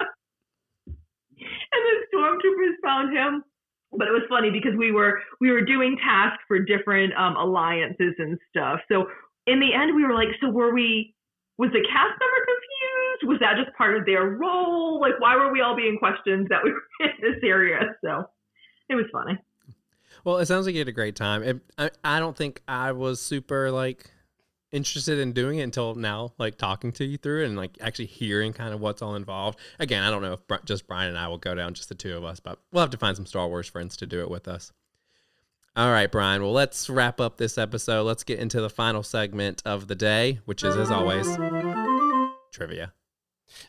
and 0.87 1.83
the 1.87 1.95
stormtroopers 2.11 2.75
found 2.83 3.17
him. 3.17 3.45
But 3.93 4.09
it 4.09 4.13
was 4.13 4.23
funny 4.29 4.51
because 4.51 4.77
we 4.77 4.91
were 4.91 5.21
we 5.41 5.51
were 5.51 5.63
doing 5.63 5.97
tasks 5.97 6.43
for 6.47 6.59
different 6.59 7.15
um, 7.15 7.37
alliances 7.37 8.15
and 8.19 8.39
stuff. 8.51 8.81
So 8.91 9.07
in 9.47 9.61
the 9.61 9.73
end, 9.73 9.95
we 9.95 10.05
were 10.05 10.15
like, 10.15 10.29
so 10.41 10.51
were 10.51 10.75
we? 10.75 11.15
Was 11.59 11.71
the 11.73 11.83
cast 11.83 12.15
member 12.19 12.47
confused? 12.47 13.29
Was 13.29 13.39
that 13.41 13.57
just 13.63 13.77
part 13.77 13.97
of 13.97 14.07
their 14.07 14.25
role? 14.25 15.01
Like, 15.01 15.19
why 15.19 15.37
were 15.37 15.53
we 15.53 15.61
all 15.61 15.77
being 15.77 15.99
questioned 15.99 16.49
that 16.51 16.63
we 16.63 16.73
were 16.73 16.83
in 17.01 17.11
this 17.21 17.43
area? 17.43 17.81
So 18.03 18.25
it 18.89 18.95
was 18.95 19.07
funny. 19.13 19.39
Well, 20.25 20.39
it 20.39 20.47
sounds 20.47 20.67
like 20.67 20.75
you 20.75 20.81
had 20.81 20.89
a 20.89 20.93
great 20.93 21.17
time. 21.17 21.43
It, 21.43 21.61
I, 21.77 21.91
I 22.05 22.21
don't 22.21 22.37
think 22.37 22.63
I 22.67 22.93
was 22.93 23.21
super 23.21 23.71
like 23.71 24.11
interested 24.71 25.19
in 25.19 25.33
doing 25.33 25.59
it 25.59 25.63
until 25.63 25.95
now, 25.95 26.33
like 26.39 26.59
talking 26.59 26.93
to 26.93 27.05
you 27.05 27.17
through 27.17 27.43
it 27.43 27.47
and 27.47 27.57
like 27.57 27.79
actually 27.81 28.07
hearing 28.07 28.53
kind 28.53 28.75
of 28.75 28.81
what's 28.81 29.03
all 29.03 29.15
involved. 29.15 29.59
Again, 29.79 30.03
I 30.03 30.11
don't 30.11 30.23
know 30.23 30.35
if 30.35 30.65
just 30.65 30.87
Brian 30.87 31.09
and 31.09 31.19
I 31.19 31.29
will 31.29 31.39
go 31.39 31.55
down, 31.55 31.75
just 31.75 31.89
the 31.89 31.95
two 31.95 32.17
of 32.17 32.25
us, 32.25 32.41
but 32.41 32.59
we'll 32.73 32.83
have 32.83 32.91
to 32.91 32.99
find 32.99 33.17
some 33.17 33.27
Star 33.27 33.49
Wars 33.49 33.69
friends 33.69 33.97
to 33.99 34.07
do 34.07 34.21
it 34.21 34.31
with 34.31 34.47
us. 34.47 34.73
All 35.79 35.93
right, 35.93 36.11
Brian. 36.11 36.43
Well, 36.43 36.51
let's 36.51 36.91
wrap 36.91 37.21
up 37.21 37.37
this 37.37 37.57
episode. 37.57 38.03
Let's 38.03 38.25
get 38.25 38.41
into 38.41 38.61
the 38.61 38.69
final 38.69 39.05
segment 39.05 39.63
of 39.65 39.87
the 39.87 39.95
day, 39.95 40.41
which 40.45 40.65
is, 40.65 40.75
as 40.75 40.91
always, 40.91 41.25
trivia. 42.51 42.93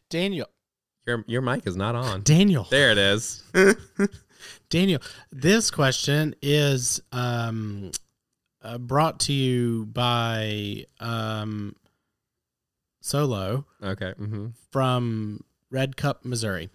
Daniel. 0.09 0.47
Your 1.05 1.23
your 1.27 1.43
mic 1.43 1.67
is 1.67 1.75
not 1.75 1.93
on. 1.93 2.23
Daniel. 2.23 2.65
There 2.71 2.89
it 2.89 2.97
is. 2.97 3.43
Daniel, 4.71 5.01
this 5.31 5.69
question 5.69 6.33
is 6.41 6.99
um, 7.11 7.91
uh, 8.63 8.79
brought 8.79 9.19
to 9.21 9.33
you 9.33 9.85
by 9.85 10.85
um, 10.99 11.75
Solo 13.01 13.67
okay. 13.83 14.13
hmm 14.17 14.47
from 14.71 15.43
Red 15.69 15.95
Cup, 15.95 16.25
Missouri. 16.25 16.71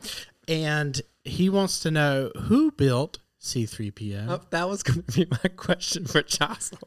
And 0.47 1.03
he 1.25 1.49
wants 1.51 1.81
to 1.81 1.91
know 1.91 2.31
who 2.43 2.71
built 2.71 3.19
C3PO. 3.45 4.27
Oh, 4.29 4.41
that 4.51 4.69
was 4.69 4.83
going 4.83 5.03
to 5.03 5.13
be 5.13 5.27
my 5.31 5.49
question 5.57 6.07
for 6.07 6.23
Jocelyn. 6.23 6.81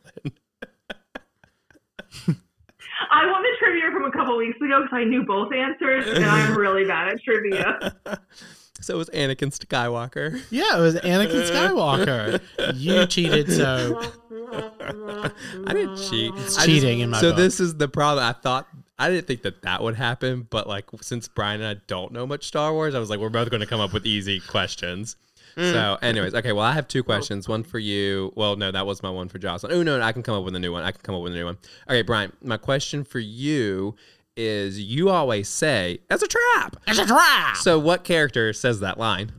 I 3.09 3.25
won 3.31 3.43
the 3.43 3.49
trivia 3.59 3.91
from 3.93 4.05
a 4.05 4.11
couple 4.11 4.37
weeks 4.37 4.57
ago 4.57 4.81
because 4.81 4.89
I 4.97 5.03
knew 5.03 5.23
both 5.23 5.53
answers, 5.53 6.07
and 6.07 6.25
I'm 6.25 6.57
really 6.57 6.83
bad 6.85 7.09
at 7.09 7.21
trivia. 7.23 7.95
so 8.81 8.95
it 8.95 8.97
was 8.97 9.09
Anakin 9.11 9.55
Skywalker. 9.57 10.41
Yeah, 10.49 10.77
it 10.77 10.81
was 10.81 10.95
Anakin 10.95 11.47
Skywalker. 11.47 12.41
you 12.75 13.05
cheated, 13.05 13.51
so 13.51 14.01
I 15.67 15.73
didn't 15.73 15.97
cheat. 16.09 16.33
It's 16.37 16.57
I 16.57 16.65
cheating 16.65 16.99
in 17.01 17.11
my 17.11 17.21
So 17.21 17.29
book. 17.29 17.37
this 17.37 17.59
is 17.59 17.75
the 17.75 17.87
problem. 17.87 18.25
I 18.25 18.33
thought 18.33 18.67
I 18.97 19.09
didn't 19.11 19.27
think 19.27 19.43
that 19.43 19.61
that 19.61 19.83
would 19.83 19.95
happen, 19.95 20.47
but 20.49 20.67
like 20.67 20.85
since 21.01 21.27
Brian 21.27 21.61
and 21.61 21.77
I 21.77 21.81
don't 21.85 22.11
know 22.11 22.25
much 22.25 22.45
Star 22.45 22.73
Wars, 22.73 22.95
I 22.95 22.99
was 22.99 23.11
like, 23.11 23.19
we're 23.19 23.29
both 23.29 23.51
going 23.51 23.61
to 23.61 23.67
come 23.67 23.79
up 23.79 23.93
with 23.93 24.07
easy 24.07 24.39
questions. 24.39 25.17
Mm. 25.57 25.71
So, 25.71 25.97
anyways, 26.03 26.35
okay. 26.35 26.51
Well, 26.51 26.63
I 26.63 26.73
have 26.73 26.87
two 26.87 27.03
questions. 27.03 27.47
One 27.49 27.63
for 27.63 27.79
you. 27.79 28.31
Well, 28.35 28.55
no, 28.55 28.71
that 28.71 28.85
was 28.85 29.01
my 29.01 29.09
one 29.09 29.27
for 29.27 29.39
Jocelyn. 29.39 29.73
Oh 29.73 29.81
no, 29.81 29.97
no, 29.97 30.05
I 30.05 30.11
can 30.11 30.21
come 30.21 30.35
up 30.35 30.43
with 30.43 30.55
a 30.55 30.59
new 30.59 30.71
one. 30.71 30.83
I 30.83 30.91
can 30.91 31.01
come 31.01 31.15
up 31.15 31.21
with 31.23 31.33
a 31.33 31.35
new 31.35 31.45
one. 31.45 31.57
Okay, 31.89 32.03
Brian. 32.03 32.31
My 32.43 32.57
question 32.57 33.03
for 33.03 33.19
you 33.19 33.95
is: 34.35 34.79
You 34.79 35.09
always 35.09 35.49
say 35.49 35.99
"It's 36.11 36.21
a 36.21 36.27
trap." 36.27 36.77
it's 36.87 36.99
a 36.99 37.05
trap. 37.07 37.57
So, 37.57 37.79
what 37.79 38.03
character 38.03 38.53
says 38.53 38.81
that 38.81 38.99
line? 38.99 39.31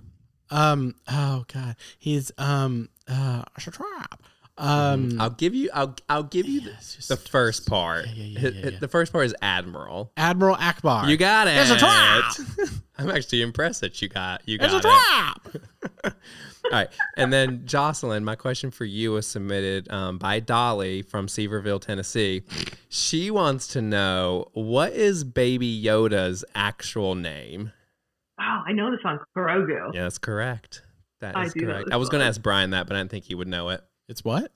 Um. 0.51 0.97
Oh 1.09 1.45
God. 1.53 1.77
He's 1.99 2.33
um. 2.37 2.89
Uh. 3.07 3.45
It's 3.57 3.69
a 3.69 3.71
trap. 3.71 4.23
Um. 4.59 5.20
I'll 5.20 5.30
give 5.30 5.54
you. 5.54 5.70
I'll. 5.72 5.94
I'll 6.09 6.22
give 6.24 6.46
you 6.46 6.61
the, 6.61 7.06
the 7.09 7.16
first 7.16 7.66
part. 7.68 8.06
yeah, 8.09 8.12
yeah, 8.24 8.38
Hit- 8.40 8.54
yeah, 8.54 8.70
yeah. 8.70 8.78
The 8.80 8.88
first 8.88 9.12
part 9.12 9.24
is 9.26 9.34
Admiral. 9.40 10.12
Admiral 10.16 10.56
Ackbar. 10.56 11.09
You 11.09 11.16
got 11.16 11.46
it. 11.48 11.56
It's 11.56 11.70
a 11.70 11.76
trap. 11.78 12.24
I'm 12.98 13.11
actually 13.11 13.42
impressed 13.42 13.80
that 13.82 14.02
you 14.02 14.09
got. 14.09 14.42
You 14.46 14.59
It's 14.61 14.72
got 14.72 14.84
a 14.84 14.88
it. 14.88 15.62
trap. 16.02 16.14
All 16.64 16.70
right. 16.72 16.88
And 17.16 17.32
then 17.32 17.62
Jocelyn, 17.64 18.24
my 18.24 18.34
question 18.34 18.70
for 18.72 18.84
you 18.84 19.12
was 19.12 19.26
submitted 19.26 19.90
um, 19.90 20.18
by 20.18 20.40
Dolly 20.40 21.02
from 21.02 21.28
Sevierville, 21.28 21.80
Tennessee. 21.80 22.42
She 22.88 23.30
wants 23.30 23.68
to 23.68 23.80
know 23.80 24.48
what 24.52 24.92
is 24.92 25.22
Baby 25.24 25.80
Yoda's 25.82 26.44
actual 26.54 27.14
name? 27.14 27.72
Oh, 28.40 28.62
I 28.66 28.72
know 28.72 28.90
this 28.90 29.00
on 29.04 29.18
Grogu. 29.36 29.94
Yeah, 29.94 30.02
that's 30.02 30.18
correct. 30.18 30.82
That 31.20 31.30
is 31.30 31.36
I 31.36 31.44
is 31.44 31.52
do 31.54 31.61
know 31.62 31.72
correct. 31.74 31.88
I 31.92 31.96
was 31.96 32.09
going 32.09 32.20
to 32.20 32.26
ask 32.26 32.42
Brian 32.42 32.70
that, 32.70 32.86
but 32.86 32.96
I 32.96 33.00
didn't 33.00 33.12
think 33.12 33.24
he 33.24 33.34
would 33.34 33.48
know 33.48 33.70
it. 33.70 33.80
It's 34.09 34.24
what? 34.24 34.52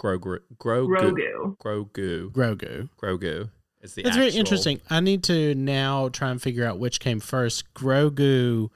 Grogu. 0.00 0.38
Grogu. 0.58 1.56
Grogu. 1.56 1.56
Grogu. 1.58 2.30
Grogu. 2.32 2.88
Grogu. 3.00 3.50
Is 3.82 3.94
the 3.94 4.02
That's 4.02 4.16
very 4.16 4.30
interesting. 4.30 4.80
I 4.90 5.00
need 5.00 5.22
to 5.24 5.54
now 5.54 6.08
try 6.08 6.30
and 6.30 6.40
figure 6.40 6.66
out 6.66 6.78
which 6.78 7.00
came 7.00 7.20
first: 7.20 7.72
Grogu, 7.74 8.70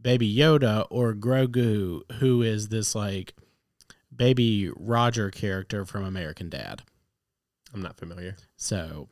Baby 0.00 0.34
Yoda, 0.34 0.86
or 0.90 1.14
Grogu, 1.14 2.00
who 2.14 2.42
is 2.42 2.68
this 2.68 2.94
like 2.94 3.34
baby 4.14 4.70
Roger 4.76 5.30
character 5.30 5.84
from 5.86 6.04
American 6.04 6.48
Dad. 6.50 6.82
I'm 7.74 7.80
not 7.82 7.96
familiar. 7.96 8.36
So 8.56 9.08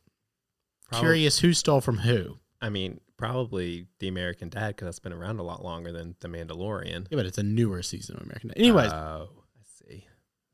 Probably- 0.89 1.05
curious 1.07 1.39
who 1.39 1.53
stole 1.55 1.81
from 1.81 1.99
who. 1.99 2.39
I 2.61 2.69
mean, 2.69 3.01
probably 3.17 3.87
the 3.99 4.09
American 4.09 4.51
Dad 4.51 4.69
because 4.77 4.85
that's 4.87 4.99
been 4.99 5.15
around 5.15 5.39
a 5.39 5.43
lot 5.43 5.65
longer 5.65 5.91
than 5.93 6.17
the 6.21 6.29
Mandalorian. 6.29 7.07
Yeah, 7.11 7.17
but 7.17 7.25
it's 7.25 7.39
a 7.39 7.43
newer 7.43 7.83
season 7.83 8.17
of 8.17 8.23
American 8.23 8.49
Dad. 8.49 8.59
Anyways, 8.59 8.93
Oh, 8.93 8.97
I 8.97 9.25
see. 9.25 9.40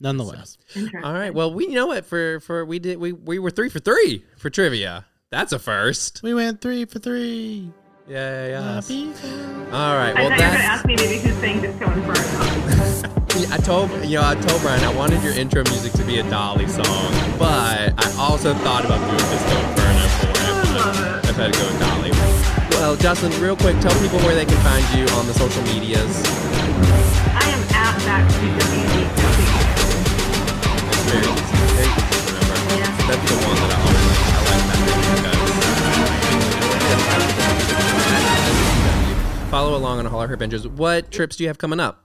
Nonetheless, 0.00 0.58
Interesting. 0.74 1.04
All 1.04 1.12
right. 1.12 1.32
Well, 1.34 1.52
we 1.52 1.66
you 1.68 1.74
know 1.74 1.86
what 1.86 2.04
for 2.06 2.40
for 2.40 2.64
we 2.64 2.78
did 2.78 2.98
we 2.98 3.12
we 3.12 3.38
were 3.38 3.50
three 3.50 3.68
for 3.68 3.78
three 3.78 4.24
for 4.36 4.50
trivia. 4.50 5.06
That's 5.30 5.52
a 5.52 5.58
first. 5.58 6.22
we 6.22 6.34
went 6.34 6.60
three 6.60 6.84
for 6.84 6.98
three. 6.98 7.70
Yeah, 8.08 8.46
yeah, 8.46 8.48
yeah. 8.48 8.74
Happy 8.74 9.12
for- 9.12 9.74
All 9.74 9.96
right. 9.98 10.14
I 10.16 10.22
Well, 10.22 10.30
thought 10.30 10.38
you 10.38 10.44
were 10.44 10.50
going 10.50 10.52
to 10.52 10.64
ask 10.64 10.84
me 10.86 10.94
maybe 10.96 11.18
who's 11.18 11.34
who 11.34 11.40
sang 11.40 11.60
Disco 11.60 11.90
Inferno. 11.90 13.52
I 13.52 13.58
told 13.58 13.90
you 14.06 14.16
know 14.18 14.24
I 14.24 14.34
told 14.36 14.62
Brian 14.62 14.82
I 14.84 14.94
wanted 14.94 15.22
your 15.24 15.32
intro 15.34 15.62
music 15.64 15.92
to 15.94 16.04
be 16.04 16.18
a 16.20 16.22
Dolly 16.30 16.68
song, 16.68 17.10
but 17.38 17.92
I 17.98 18.14
also 18.18 18.54
thought 18.62 18.84
about 18.84 19.00
doing 19.10 19.18
Disco 19.30 19.58
Inferno 19.58 20.06
for 20.08 20.30
it. 20.30 20.38
I 20.38 20.74
love 20.78 21.24
it. 21.24 21.28
I've 21.28 21.36
had 21.36 21.52
to 21.52 21.58
go 21.58 21.66
with 21.66 21.80
Dolly. 21.80 22.10
Well, 22.78 22.94
Justin, 22.96 23.32
real 23.42 23.56
quick, 23.56 23.78
tell 23.80 23.92
people 24.00 24.20
where 24.20 24.34
they 24.36 24.44
can 24.46 24.56
find 24.62 24.84
you 24.96 25.04
on 25.16 25.26
the 25.26 25.34
social 25.34 25.62
medias. 25.64 26.22
I 27.34 27.44
am 27.50 27.60
at 27.74 27.98
Backstreet 28.06 28.54
the 28.58 28.64
Music. 31.06 31.30
It's 31.38 31.50
very 31.50 31.66
easy. 31.66 31.74
Very 31.74 31.86
easy 31.86 32.10
to 32.10 32.24
remember. 32.26 32.56
Yeah. 32.76 32.90
That's 33.06 33.24
the 33.30 33.36
one 33.46 33.56
that 33.62 33.70
I 33.70 33.78
always 33.80 34.06
like. 34.06 34.26
I 37.06 37.18
like 37.18 37.36
that 37.36 37.52
because 39.40 39.50
follow 39.50 39.76
along 39.76 39.98
on 40.00 40.06
all 40.06 40.20
our 40.20 40.36
binges. 40.36 40.66
What 40.66 41.10
trips 41.10 41.36
do 41.36 41.44
you 41.44 41.48
have 41.48 41.58
coming 41.58 41.80
up? 41.80 42.04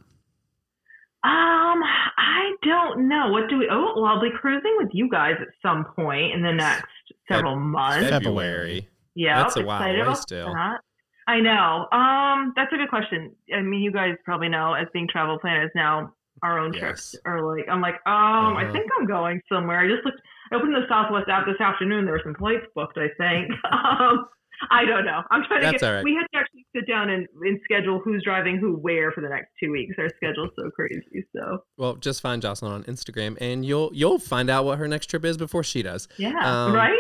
Um, 1.24 1.82
I 1.84 2.52
don't 2.64 3.08
know. 3.08 3.30
What 3.30 3.50
do 3.50 3.58
we? 3.58 3.68
Oh, 3.72 3.94
well, 3.96 4.06
I'll 4.06 4.22
be 4.22 4.30
cruising 4.40 4.76
with 4.78 4.90
you 4.94 5.10
guys 5.10 5.36
at 5.42 5.48
some 5.62 5.86
point 5.96 6.34
in 6.34 6.42
the 6.44 6.52
next 6.54 6.88
several 7.28 7.56
months. 7.60 8.10
February. 8.10 8.88
Yeah, 9.16 9.42
That's 9.44 9.58
a 9.58 9.64
while 9.64 9.82
away 9.84 10.14
still. 10.16 10.48
that. 10.54 10.80
I 11.28 11.40
know. 11.40 11.88
Um, 11.92 12.54
that's 12.56 12.72
a 12.74 12.78
good 12.78 12.90
question. 12.90 13.36
I 13.56 13.62
mean, 13.62 13.82
you 13.82 13.92
guys 13.92 14.16
probably 14.26 14.50
know 14.50 14.74
as 14.74 14.88
being 14.94 15.08
travel 15.12 15.38
planners 15.40 15.70
now, 15.76 16.14
our 16.44 16.60
own 16.60 16.74
trips 16.74 17.14
Yes. 17.14 17.16
are 17.26 17.42
like. 17.56 17.68
I'm 17.70 17.82
like, 17.82 17.96
um, 18.06 18.58
I 18.58 18.64
Uh-huh. 18.64 18.72
think 18.74 18.92
I'm 19.00 19.06
going 19.08 19.42
somewhere. 19.52 19.80
I 19.80 19.88
just 19.88 20.06
looked. 20.06 20.22
I 20.52 20.56
opened 20.56 20.74
the 20.76 20.86
Southwest 20.90 21.30
app 21.30 21.46
this 21.46 21.60
afternoon. 21.62 22.06
There 22.06 22.14
were 22.14 22.22
some 22.24 22.36
flights 22.36 22.66
booked. 22.76 22.98
I 22.98 23.10
think. 23.18 23.52
um, 23.72 24.28
I 24.70 24.86
don't 24.86 25.06
know. 25.06 25.22
I'm 25.32 25.44
trying 25.46 25.62
to 25.62 25.66
That's 25.68 25.82
get. 25.82 25.88
all 25.88 25.96
right. 25.96 26.04
We 26.04 26.14
had 26.14 26.28
to 26.34 26.40
actually 26.40 26.66
sit 26.76 26.88
down 26.88 27.10
and, 27.10 27.28
and 27.42 27.60
schedule 27.64 28.00
who's 28.04 28.24
driving 28.24 28.58
who 28.58 28.74
where 28.78 29.12
for 29.12 29.22
the 29.22 29.30
next 29.30 29.50
two 29.62 29.72
weeks. 29.72 29.96
Our 29.98 30.10
schedule's 30.18 30.52
so 30.58 30.70
crazy. 30.72 31.26
So 31.36 31.64
Well, 31.78 31.96
just 31.96 32.22
find 32.22 32.42
Jocelyn 32.42 32.72
on 32.72 32.84
Instagram, 32.84 33.38
and 33.42 33.66
you'll 33.66 33.90
you'll 33.94 34.20
find 34.20 34.50
out 34.50 34.66
what 34.66 34.78
her 34.78 34.88
next 34.88 35.08
trip 35.08 35.26
is 35.26 35.38
before 35.38 35.64
she 35.64 35.82
does. 35.82 36.08
yeah, 36.18 36.34
Um, 36.44 36.74
right. 36.74 36.98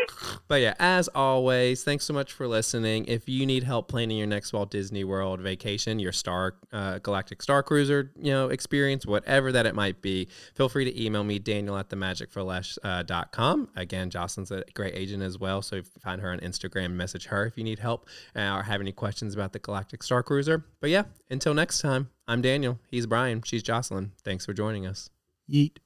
But 0.48 0.62
yeah, 0.62 0.74
as 0.80 1.08
always, 1.10 1.84
thanks 1.84 2.06
so 2.06 2.14
much 2.14 2.34
for 2.34 2.48
listening. 2.48 3.06
If 3.06 3.30
you 3.30 3.46
need 3.46 3.64
help 3.64 3.88
planning 3.88 4.18
your 4.18 4.28
next 4.28 4.54
Walt 4.54 4.72
Disney 4.72 5.04
World 5.04 5.40
vacation, 5.42 6.00
your 6.00 6.12
Star 6.12 6.56
uh, 6.74 7.00
Galactic 7.00 7.42
Star 7.42 7.64
Cruiser, 7.64 8.12
you 8.18 8.32
know, 8.32 8.50
experience, 8.50 9.06
whatever 9.06 9.52
that 9.52 9.66
it 9.66 9.76
might 9.76 10.02
be, 10.02 10.28
feel 10.56 10.70
free 10.70 10.86
to 10.86 11.04
email 11.04 11.24
me, 11.24 11.40
Daniel 11.40 11.78
at 11.78 11.90
themagicforless.com. 11.90 13.70
Again, 13.76 14.10
Jocelyn's 14.10 14.52
a 14.52 14.64
great 14.74 14.96
agent 14.96 15.24
as 15.24 15.38
well, 15.38 15.62
so 15.62 15.82
find 16.02 16.22
her 16.22 16.32
on 16.32 16.40
Instagram, 16.40 16.92
message 16.94 17.26
her 17.26 17.51
if 17.52 17.58
you 17.58 17.64
need 17.64 17.80
help 17.80 18.08
uh, 18.36 18.56
or 18.56 18.64
have 18.64 18.82
any 18.82 18.92
questions 18.92 19.34
about 19.34 19.54
the 19.54 19.60
Galactic 19.60 20.02
Star 20.04 20.24
Cruiser. 20.24 20.66
But 20.80 20.90
yeah, 20.90 21.04
until 21.30 21.54
next 21.54 21.82
time, 21.82 22.10
I'm 22.28 22.42
Daniel. 22.42 22.80
He's 22.90 23.06
Brian. 23.06 23.42
She's 23.44 23.62
Jocelyn. 23.62 24.14
Thanks 24.24 24.46
for 24.46 24.54
joining 24.54 24.88
us. 24.88 25.10
Yeet. 25.50 25.78